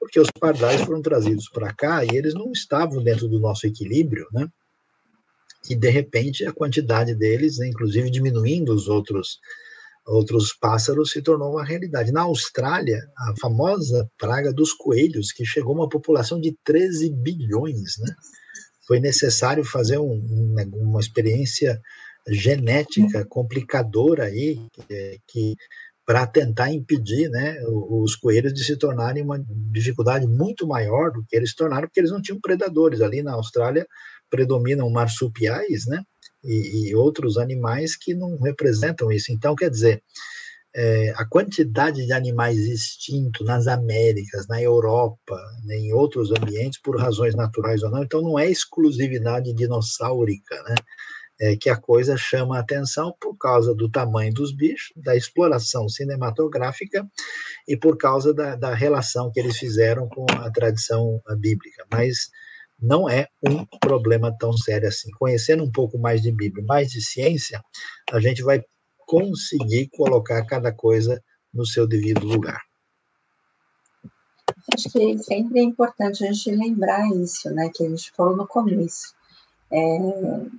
porque 0.00 0.18
os 0.18 0.28
pardais 0.40 0.80
foram 0.80 1.00
trazidos 1.00 1.48
para 1.48 1.72
cá 1.72 2.04
e 2.04 2.08
eles 2.16 2.34
não 2.34 2.50
estavam 2.50 3.00
dentro 3.00 3.28
do 3.28 3.38
nosso 3.38 3.64
equilíbrio, 3.64 4.26
né? 4.32 4.48
e 5.70 5.76
de 5.76 5.88
repente 5.88 6.44
a 6.44 6.52
quantidade 6.52 7.14
deles, 7.14 7.58
né, 7.58 7.68
inclusive 7.68 8.10
diminuindo 8.10 8.74
os 8.74 8.88
outros 8.88 9.38
outros 10.06 10.52
pássaros 10.52 11.10
se 11.10 11.20
tornou 11.20 11.52
uma 11.52 11.64
realidade. 11.64 12.12
Na 12.12 12.22
Austrália, 12.22 13.00
a 13.16 13.34
famosa 13.40 14.08
praga 14.16 14.52
dos 14.52 14.72
coelhos, 14.72 15.32
que 15.32 15.44
chegou 15.44 15.72
a 15.72 15.80
uma 15.80 15.88
população 15.88 16.40
de 16.40 16.56
13 16.64 17.12
bilhões, 17.12 17.98
né? 17.98 18.14
Foi 18.86 19.00
necessário 19.00 19.64
fazer 19.64 19.98
um, 19.98 20.52
né, 20.54 20.64
uma 20.72 21.00
experiência 21.00 21.80
genética 22.28 23.26
complicadora 23.28 24.24
aí, 24.24 24.60
que, 24.72 25.20
que 25.26 25.56
para 26.06 26.24
tentar 26.24 26.72
impedir 26.72 27.28
né, 27.28 27.58
os 27.66 28.14
coelhos 28.14 28.54
de 28.54 28.62
se 28.62 28.76
tornarem 28.76 29.24
uma 29.24 29.44
dificuldade 29.72 30.24
muito 30.24 30.64
maior 30.68 31.10
do 31.10 31.24
que 31.28 31.34
eles 31.34 31.50
se 31.50 31.56
tornaram, 31.56 31.88
porque 31.88 31.98
eles 31.98 32.12
não 32.12 32.22
tinham 32.22 32.40
predadores. 32.40 33.00
Ali 33.00 33.24
na 33.24 33.32
Austrália 33.32 33.84
predominam 34.30 34.88
marsupiais, 34.88 35.84
né? 35.86 36.00
E, 36.44 36.88
e 36.88 36.94
outros 36.94 37.38
animais 37.38 37.96
que 37.96 38.14
não 38.14 38.36
representam 38.36 39.10
isso. 39.10 39.32
Então, 39.32 39.54
quer 39.54 39.70
dizer, 39.70 40.02
é, 40.78 41.14
a 41.16 41.24
quantidade 41.24 42.04
de 42.04 42.12
animais 42.12 42.58
extintos 42.58 43.46
nas 43.46 43.66
Américas, 43.66 44.46
na 44.46 44.60
Europa, 44.60 45.40
né, 45.64 45.74
em 45.74 45.92
outros 45.94 46.30
ambientes, 46.30 46.78
por 46.82 47.00
razões 47.00 47.34
naturais 47.34 47.82
ou 47.82 47.90
não, 47.90 48.02
então 48.02 48.20
não 48.20 48.38
é 48.38 48.50
exclusividade 48.50 49.54
dinossaurica, 49.54 50.62
né? 50.64 50.74
É 51.38 51.54
que 51.54 51.68
a 51.68 51.76
coisa 51.76 52.16
chama 52.16 52.56
a 52.56 52.60
atenção 52.60 53.14
por 53.20 53.36
causa 53.36 53.74
do 53.74 53.90
tamanho 53.90 54.32
dos 54.32 54.54
bichos, 54.54 54.90
da 54.96 55.14
exploração 55.14 55.86
cinematográfica 55.86 57.06
e 57.68 57.76
por 57.76 57.98
causa 57.98 58.32
da, 58.32 58.56
da 58.56 58.74
relação 58.74 59.30
que 59.30 59.40
eles 59.40 59.58
fizeram 59.58 60.08
com 60.08 60.24
a 60.30 60.50
tradição 60.50 61.20
bíblica. 61.38 61.84
Mas 61.92 62.30
não 62.80 63.08
é 63.08 63.26
um 63.42 63.64
problema 63.80 64.34
tão 64.38 64.52
sério 64.52 64.88
assim. 64.88 65.10
Conhecendo 65.18 65.64
um 65.64 65.70
pouco 65.70 65.98
mais 65.98 66.22
de 66.22 66.30
Bíblia, 66.30 66.64
mais 66.66 66.88
de 66.90 67.00
ciência, 67.00 67.60
a 68.12 68.20
gente 68.20 68.42
vai 68.42 68.62
conseguir 69.06 69.88
colocar 69.90 70.44
cada 70.44 70.72
coisa 70.72 71.22
no 71.52 71.64
seu 71.64 71.86
devido 71.86 72.26
lugar. 72.26 72.60
Acho 74.74 74.90
que 74.90 75.18
sempre 75.18 75.60
é 75.60 75.62
importante 75.62 76.24
a 76.24 76.32
gente 76.32 76.50
lembrar 76.50 77.08
isso, 77.14 77.48
né? 77.50 77.70
Que 77.74 77.84
a 77.84 77.88
gente 77.88 78.12
falou 78.12 78.36
no 78.36 78.46
começo. 78.46 79.14
É, 79.70 79.98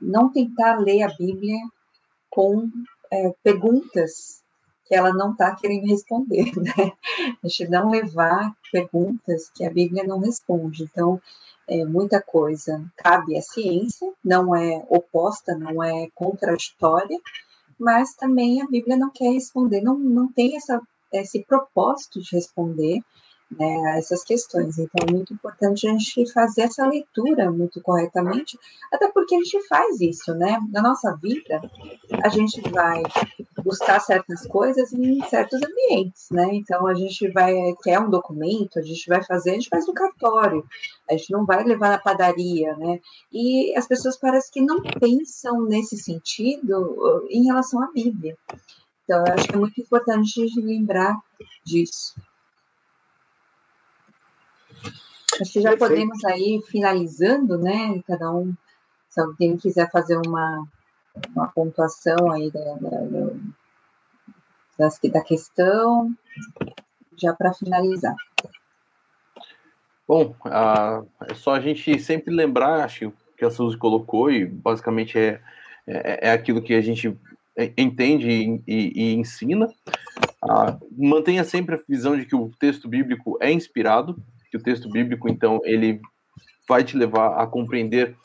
não 0.01 0.31
tentar 0.31 0.79
ler 0.79 1.03
a 1.03 1.13
Bíblia 1.13 1.57
com 2.29 2.69
é, 3.11 3.33
perguntas 3.43 4.41
que 4.85 4.95
ela 4.95 5.13
não 5.13 5.31
está 5.31 5.53
querendo 5.55 5.87
responder, 5.87 6.51
né? 6.55 6.91
A 7.43 7.47
gente 7.47 7.67
não 7.69 7.89
levar 7.89 8.53
perguntas 8.71 9.49
que 9.53 9.65
a 9.65 9.69
Bíblia 9.69 10.03
não 10.03 10.19
responde. 10.19 10.83
Então, 10.83 11.21
é, 11.67 11.85
muita 11.85 12.21
coisa. 12.21 12.83
Cabe 12.95 13.37
à 13.37 13.41
ciência, 13.41 14.11
não 14.23 14.55
é 14.55 14.85
oposta, 14.89 15.55
não 15.55 15.83
é 15.83 16.09
contraditória, 16.15 17.17
mas 17.79 18.15
também 18.15 18.61
a 18.61 18.67
Bíblia 18.67 18.97
não 18.97 19.11
quer 19.11 19.31
responder, 19.31 19.81
não, 19.81 19.97
não 19.97 20.31
tem 20.31 20.55
essa, 20.55 20.81
esse 21.13 21.43
propósito 21.43 22.21
de 22.21 22.35
responder 22.35 23.01
né, 23.51 23.91
a 23.91 23.97
essas 23.97 24.23
questões. 24.23 24.77
Então, 24.77 25.05
é 25.07 25.11
muito 25.11 25.33
importante 25.33 25.87
a 25.87 25.91
gente 25.91 26.31
fazer 26.31 26.63
essa 26.63 26.85
leitura 26.85 27.51
muito 27.51 27.81
corretamente, 27.81 28.59
até 28.91 29.09
porque 29.11 29.35
a 29.35 29.39
gente 29.39 29.67
faz 29.67 30.01
isso, 30.01 30.33
né? 30.33 30.59
Na 30.69 30.81
nossa 30.81 31.15
vida, 31.15 31.61
a 32.23 32.29
gente 32.29 32.61
vai 32.69 33.01
buscar 33.63 33.99
certas 33.99 34.45
coisas 34.47 34.91
em 34.93 35.21
certos 35.23 35.61
ambientes, 35.61 36.27
né? 36.31 36.49
Então, 36.53 36.87
a 36.87 36.93
gente 36.93 37.29
vai 37.31 37.53
quer 37.83 37.99
um 37.99 38.09
documento, 38.09 38.79
a 38.79 38.81
gente 38.81 39.07
vai 39.07 39.23
fazer, 39.23 39.51
a 39.51 39.53
gente 39.53 39.69
faz 39.69 39.87
no 39.87 39.93
cartório, 39.93 40.65
a 41.09 41.13
gente 41.13 41.31
não 41.31 41.45
vai 41.45 41.63
levar 41.63 41.89
na 41.89 41.99
padaria, 41.99 42.75
né? 42.75 42.99
E 43.31 43.75
as 43.75 43.87
pessoas 43.87 44.17
parecem 44.17 44.51
que 44.53 44.61
não 44.61 44.81
pensam 44.81 45.63
nesse 45.63 45.97
sentido 45.97 46.81
uh, 46.81 47.27
em 47.29 47.45
relação 47.45 47.81
à 47.81 47.91
Bíblia. 47.91 48.37
Então, 49.03 49.25
eu 49.25 49.33
acho 49.33 49.47
que 49.47 49.55
é 49.55 49.57
muito 49.57 49.79
importante 49.79 50.45
lembrar 50.57 51.15
disso. 51.65 52.13
Acho 55.39 55.53
que 55.53 55.61
já 55.61 55.69
Perfeito. 55.71 55.89
podemos 55.89 56.25
aí 56.25 56.61
finalizando, 56.67 57.57
né? 57.57 58.01
Cada 58.07 58.31
um, 58.31 58.53
se 59.09 59.19
alguém 59.21 59.57
quiser 59.57 59.89
fazer 59.91 60.17
uma, 60.25 60.67
uma 61.35 61.47
pontuação 61.49 62.31
aí 62.31 62.51
da, 62.51 62.73
da, 62.75 62.99
da, 64.79 65.09
da 65.11 65.21
questão, 65.21 66.11
já 67.15 67.33
para 67.33 67.53
finalizar. 67.53 68.15
Bom, 70.07 70.35
é 71.29 71.33
só 71.33 71.53
a 71.53 71.59
gente 71.59 71.99
sempre 71.99 72.33
lembrar, 72.33 72.85
acho 72.85 73.11
que 73.37 73.43
a 73.43 73.51
Suzy 73.51 73.77
colocou, 73.77 74.31
e 74.31 74.45
basicamente 74.45 75.19
é, 75.19 75.41
é, 75.85 76.29
é 76.29 76.31
aquilo 76.31 76.61
que 76.61 76.73
a 76.73 76.81
gente 76.81 77.15
entende 77.77 78.29
e, 78.29 78.63
e, 78.65 78.91
e 78.95 79.13
ensina. 79.15 79.67
Ah, 80.41 80.77
mantenha 80.97 81.43
sempre 81.43 81.75
a 81.75 81.79
visão 81.87 82.17
de 82.17 82.25
que 82.25 82.35
o 82.35 82.49
texto 82.59 82.87
bíblico 82.87 83.37
é 83.41 83.51
inspirado, 83.51 84.15
o 84.57 84.63
texto 84.63 84.89
bíblico, 84.89 85.29
então, 85.29 85.61
ele 85.63 86.01
vai 86.67 86.83
te 86.83 86.97
levar 86.97 87.41
a 87.41 87.47
compreender 87.47 88.15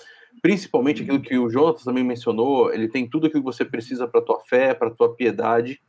principalmente 0.43 1.03
aquilo 1.03 1.21
que 1.21 1.39
o 1.39 1.49
Jonas 1.49 1.85
também 1.85 2.03
mencionou, 2.03 2.75
ele 2.75 2.89
tem 2.89 3.09
tudo 3.09 3.29
aquilo 3.29 3.43
que 3.43 3.53
você 3.53 3.65
precisa 3.65 4.09
para 4.09 4.21
tua 4.21 4.41
fé, 4.41 4.75
para 4.75 4.91
tua 4.91 5.15
piedade. 5.15 5.81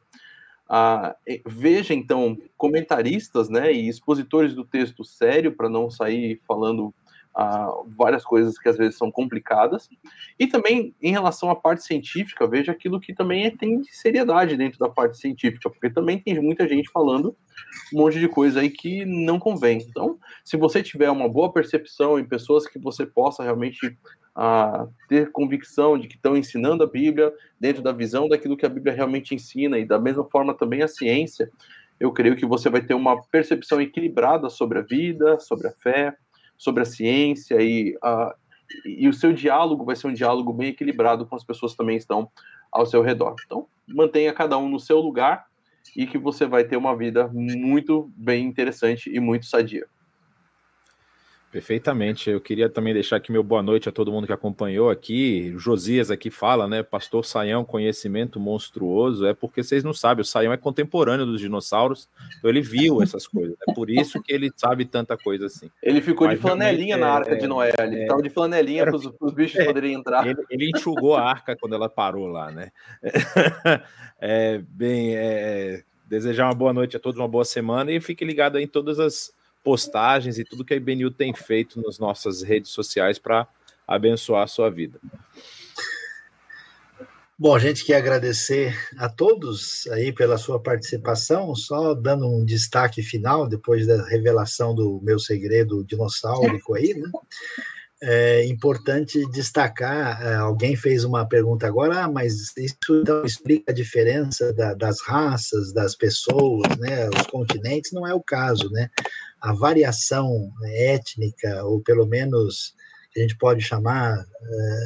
Ah, 0.70 1.16
veja, 1.46 1.94
então, 1.94 2.38
comentaristas 2.56 3.50
né, 3.50 3.74
e 3.74 3.90
expositores 3.90 4.54
do 4.54 4.64
texto 4.64 5.04
sério, 5.04 5.52
para 5.52 5.68
não 5.68 5.90
sair 5.90 6.40
falando 6.48 6.94
várias 7.98 8.24
coisas 8.24 8.58
que 8.58 8.70
às 8.70 8.78
vezes 8.78 8.98
são 8.98 9.12
complicadas. 9.12 9.90
E 10.38 10.48
também, 10.48 10.94
em 11.02 11.12
relação 11.12 11.50
à 11.50 11.56
parte 11.56 11.84
científica, 11.84 12.48
veja 12.48 12.72
aquilo 12.72 13.00
que 13.00 13.14
também 13.14 13.46
é, 13.46 13.52
tem 13.52 13.82
de 13.82 13.96
seriedade 13.96 14.56
dentro 14.56 14.78
da 14.78 14.90
parte 14.90 15.18
científica, 15.18 15.70
porque 15.70 15.90
também 15.90 16.20
tem 16.20 16.40
muita 16.40 16.68
gente 16.68 16.90
falando 16.92 17.36
um 17.94 17.98
monte 17.98 18.20
de 18.20 18.28
coisa 18.28 18.60
aí 18.60 18.70
que 18.70 19.06
não 19.06 19.40
convém. 19.40 19.80
Então, 19.90 20.18
se 20.44 20.58
você 20.58 20.84
tiver 20.84 21.10
uma 21.10 21.28
boa 21.28 21.52
percepção 21.52 22.20
em 22.20 22.26
pessoas 22.26 22.68
que 22.68 22.78
você 22.78 23.06
possa 23.06 23.44
realmente 23.44 23.98
a 24.36 24.88
ter 25.08 25.32
convicção 25.32 25.98
de 25.98 26.08
que 26.08 26.16
estão 26.16 26.36
ensinando 26.36 26.84
a 26.84 26.88
Bíblia 26.88 27.32
dentro 27.60 27.84
da 27.84 27.92
visão 27.92 28.28
daquilo 28.28 28.58
que 28.58 28.66
a 28.66 28.70
Bíblia 28.70 28.94
realmente 28.94 29.36
ensina 29.36 29.78
e 29.78 29.86
da 29.86 30.00
mesma 30.00 30.24
forma 30.24 30.56
também 30.56 30.82
a 30.82 30.88
ciência, 30.88 31.52
eu 32.00 32.12
creio 32.12 32.36
que 32.36 32.46
você 32.46 32.70
vai 32.70 32.82
ter 32.82 32.96
uma 32.96 33.22
percepção 33.28 33.80
equilibrada 33.80 34.50
sobre 34.50 34.80
a 34.80 34.82
vida, 34.82 35.40
sobre 35.40 35.68
a 35.68 35.72
fé, 35.72 36.16
sobre 36.64 36.84
a 36.84 36.86
ciência 36.86 37.62
e, 37.62 37.94
uh, 37.98 38.34
e 38.86 39.08
o 39.10 39.14
seu 39.14 39.34
diálogo 39.34 39.84
vai 39.84 39.98
ser 39.98 40.08
um 40.08 40.14
diálogo 40.14 40.54
bem 40.54 40.70
equilibrado 40.70 41.26
com 41.26 41.36
as 41.36 41.44
pessoas 41.44 41.74
que 41.74 41.78
também 41.78 41.98
estão 41.98 42.30
ao 42.72 42.86
seu 42.86 43.02
redor. 43.02 43.36
Então, 43.46 43.68
mantenha 43.86 44.32
cada 44.32 44.58
um 44.58 44.70
no 44.70 44.80
seu 44.80 45.00
lugar 45.00 45.46
e 45.96 46.08
que 46.08 46.18
você 46.18 46.46
vai 46.46 46.64
ter 46.64 46.78
uma 46.78 46.96
vida 46.96 47.30
muito 47.34 48.10
bem 48.16 48.46
interessante 48.46 49.14
e 49.14 49.20
muito 49.20 49.46
sadia. 49.46 49.86
Perfeitamente. 51.54 52.32
Eu 52.32 52.42
queria 52.42 52.68
também 52.68 52.96
deixar 52.96 53.18
aqui 53.18 53.32
meu 53.32 53.44
boa 53.44 53.62
noite 53.62 53.88
a 53.88 53.92
todo 53.92 54.12
mundo 54.12 54.26
que 54.26 54.34
acompanhou 54.34 54.90
aqui. 54.90 55.54
Josias 55.56 56.10
aqui 56.10 56.32
fala, 56.32 56.68
né? 56.68 56.82
Pastor 56.82 57.24
Saião, 57.24 57.64
conhecimento 57.64 58.40
monstruoso. 58.40 59.28
É 59.28 59.36
porque 59.36 59.62
vocês 59.62 59.84
não 59.84 59.94
sabem, 59.94 60.24
o 60.24 60.26
Saião 60.26 60.52
é 60.52 60.58
contemporâneo 60.58 61.28
dos 61.28 61.40
dinossauros, 61.40 62.10
então 62.40 62.50
ele 62.50 62.60
viu 62.60 63.04
essas 63.04 63.28
coisas. 63.28 63.56
É 63.70 63.72
por 63.72 63.88
isso 63.92 64.20
que 64.20 64.34
ele 64.34 64.52
sabe 64.58 64.84
tanta 64.84 65.16
coisa 65.16 65.46
assim. 65.46 65.70
Ele 65.84 66.02
ficou 66.02 66.26
Mas 66.26 66.38
de 66.38 66.42
flanelinha 66.42 66.98
na 66.98 67.10
arca 67.10 67.34
é, 67.34 67.36
de 67.36 67.46
Noé. 67.46 67.72
Ele 67.78 68.02
estava 68.02 68.20
é, 68.20 68.24
de 68.24 68.30
flanelinha 68.32 68.86
para 68.86 68.96
os 68.96 69.34
bichos 69.36 69.60
é, 69.60 69.66
poderem 69.66 69.94
entrar. 69.94 70.26
Ele, 70.26 70.42
ele, 70.50 70.72
enxugou 70.76 71.16
a 71.16 71.22
arca 71.22 71.56
quando 71.56 71.76
ela 71.76 71.88
parou 71.88 72.26
lá, 72.26 72.52
né? 72.52 72.72
É, 74.26 74.62
bem, 74.70 75.18
é, 75.18 75.84
desejar 76.08 76.46
uma 76.46 76.56
boa 76.56 76.72
noite 76.72 76.96
a 76.96 77.00
todos, 77.00 77.20
uma 77.20 77.28
boa 77.28 77.44
semana 77.44 77.92
e 77.92 78.00
fique 78.00 78.24
ligado 78.24 78.56
aí 78.56 78.64
em 78.64 78.68
todas 78.68 78.98
as 78.98 79.34
postagens 79.64 80.38
e 80.38 80.44
tudo 80.44 80.66
que 80.66 80.74
a 80.74 80.78
IBNU 80.78 81.10
tem 81.12 81.34
feito 81.34 81.82
nas 81.82 81.98
nossas 81.98 82.42
redes 82.42 82.72
sociais 82.72 83.18
para 83.18 83.48
abençoar 83.88 84.44
a 84.44 84.48
sua 84.48 84.70
vida. 84.70 85.00
Bom, 87.38 87.56
a 87.56 87.60
gente 87.60 87.84
quer 87.84 87.96
agradecer 87.96 88.78
a 88.98 89.10
todos 89.10 89.88
aí 89.88 90.14
pela 90.14 90.38
sua 90.38 90.62
participação, 90.62 91.54
só 91.56 91.94
dando 91.94 92.28
um 92.28 92.46
destaque 92.46 93.02
final, 93.02 93.50
depois 93.50 93.88
da 93.88 94.06
revelação 94.08 94.76
do 94.76 95.02
meu 95.04 95.18
segredo 95.18 95.84
dinossaurico 95.84 96.76
aí, 96.76 96.94
né? 96.94 97.10
É 98.06 98.46
importante 98.48 99.26
destacar, 99.32 100.22
é, 100.22 100.36
alguém 100.36 100.76
fez 100.76 101.06
uma 101.06 101.26
pergunta 101.26 101.66
agora, 101.66 102.04
ah, 102.04 102.12
mas 102.12 102.56
isso 102.58 102.76
então 103.02 103.24
explica 103.24 103.72
a 103.72 103.76
diferença 103.76 104.52
da, 104.52 104.74
das 104.74 105.02
raças, 105.02 105.72
das 105.72 105.96
pessoas, 105.96 106.78
né, 106.80 107.08
os 107.10 107.28
continentes, 107.28 107.94
não 107.94 108.06
é 108.06 108.14
o 108.14 108.22
caso, 108.22 108.70
né? 108.72 108.90
a 109.44 109.52
variação 109.52 110.50
étnica, 110.64 111.66
ou 111.66 111.82
pelo 111.82 112.06
menos 112.06 112.74
a 113.16 113.20
gente 113.20 113.38
pode 113.38 113.62
chamar 113.62 114.18
é, 114.18 114.86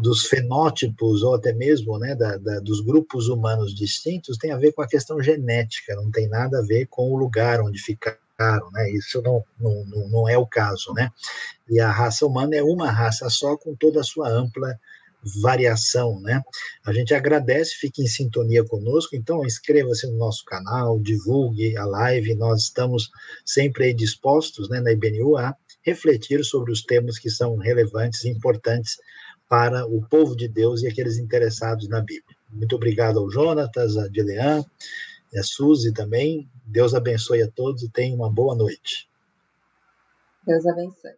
dos 0.00 0.26
fenótipos, 0.26 1.24
ou 1.24 1.34
até 1.34 1.52
mesmo 1.52 1.98
né, 1.98 2.14
da, 2.14 2.36
da, 2.36 2.60
dos 2.60 2.80
grupos 2.80 3.28
humanos 3.28 3.74
distintos, 3.74 4.38
tem 4.38 4.52
a 4.52 4.56
ver 4.56 4.72
com 4.72 4.82
a 4.82 4.88
questão 4.88 5.20
genética, 5.20 5.96
não 5.96 6.12
tem 6.12 6.28
nada 6.28 6.60
a 6.60 6.62
ver 6.62 6.86
com 6.86 7.10
o 7.10 7.16
lugar 7.16 7.60
onde 7.60 7.82
né? 8.38 8.90
Isso 8.92 9.20
não, 9.22 9.44
não, 9.58 9.84
não 10.08 10.28
é 10.28 10.38
o 10.38 10.46
caso, 10.46 10.92
né? 10.94 11.10
E 11.68 11.80
a 11.80 11.90
raça 11.90 12.24
humana 12.26 12.56
é 12.56 12.62
uma 12.62 12.90
raça 12.90 13.28
só 13.28 13.56
com 13.56 13.74
toda 13.74 14.00
a 14.00 14.04
sua 14.04 14.28
ampla 14.28 14.78
variação, 15.42 16.20
né? 16.20 16.40
A 16.86 16.92
gente 16.92 17.12
agradece, 17.12 17.74
fique 17.74 18.02
em 18.02 18.06
sintonia 18.06 18.64
conosco, 18.64 19.16
então 19.16 19.44
inscreva-se 19.44 20.06
no 20.06 20.16
nosso 20.16 20.44
canal, 20.44 20.98
divulgue 21.00 21.76
a 21.76 21.84
live, 21.84 22.34
nós 22.36 22.62
estamos 22.62 23.10
sempre 23.44 23.92
dispostos, 23.92 24.68
né, 24.68 24.80
na 24.80 24.92
IBNU 24.92 25.36
a 25.36 25.54
refletir 25.82 26.44
sobre 26.44 26.70
os 26.70 26.82
temas 26.82 27.18
que 27.18 27.30
são 27.30 27.56
relevantes 27.56 28.24
e 28.24 28.28
importantes 28.28 28.96
para 29.48 29.86
o 29.86 30.02
povo 30.08 30.36
de 30.36 30.46
Deus 30.46 30.82
e 30.82 30.86
aqueles 30.86 31.18
interessados 31.18 31.88
na 31.88 32.00
Bíblia. 32.00 32.36
Muito 32.50 32.76
obrigado 32.76 33.18
ao 33.18 33.30
Jonatas, 33.30 33.96
a 33.96 34.06
Dilean, 34.08 34.62
a 35.36 35.42
Suzy 35.42 35.92
também. 35.92 36.48
Deus 36.68 36.94
abençoe 36.94 37.42
a 37.42 37.50
todos 37.50 37.82
e 37.82 37.90
tenha 37.90 38.14
uma 38.14 38.30
boa 38.30 38.54
noite. 38.54 39.08
Deus 40.46 40.66
abençoe. 40.66 41.16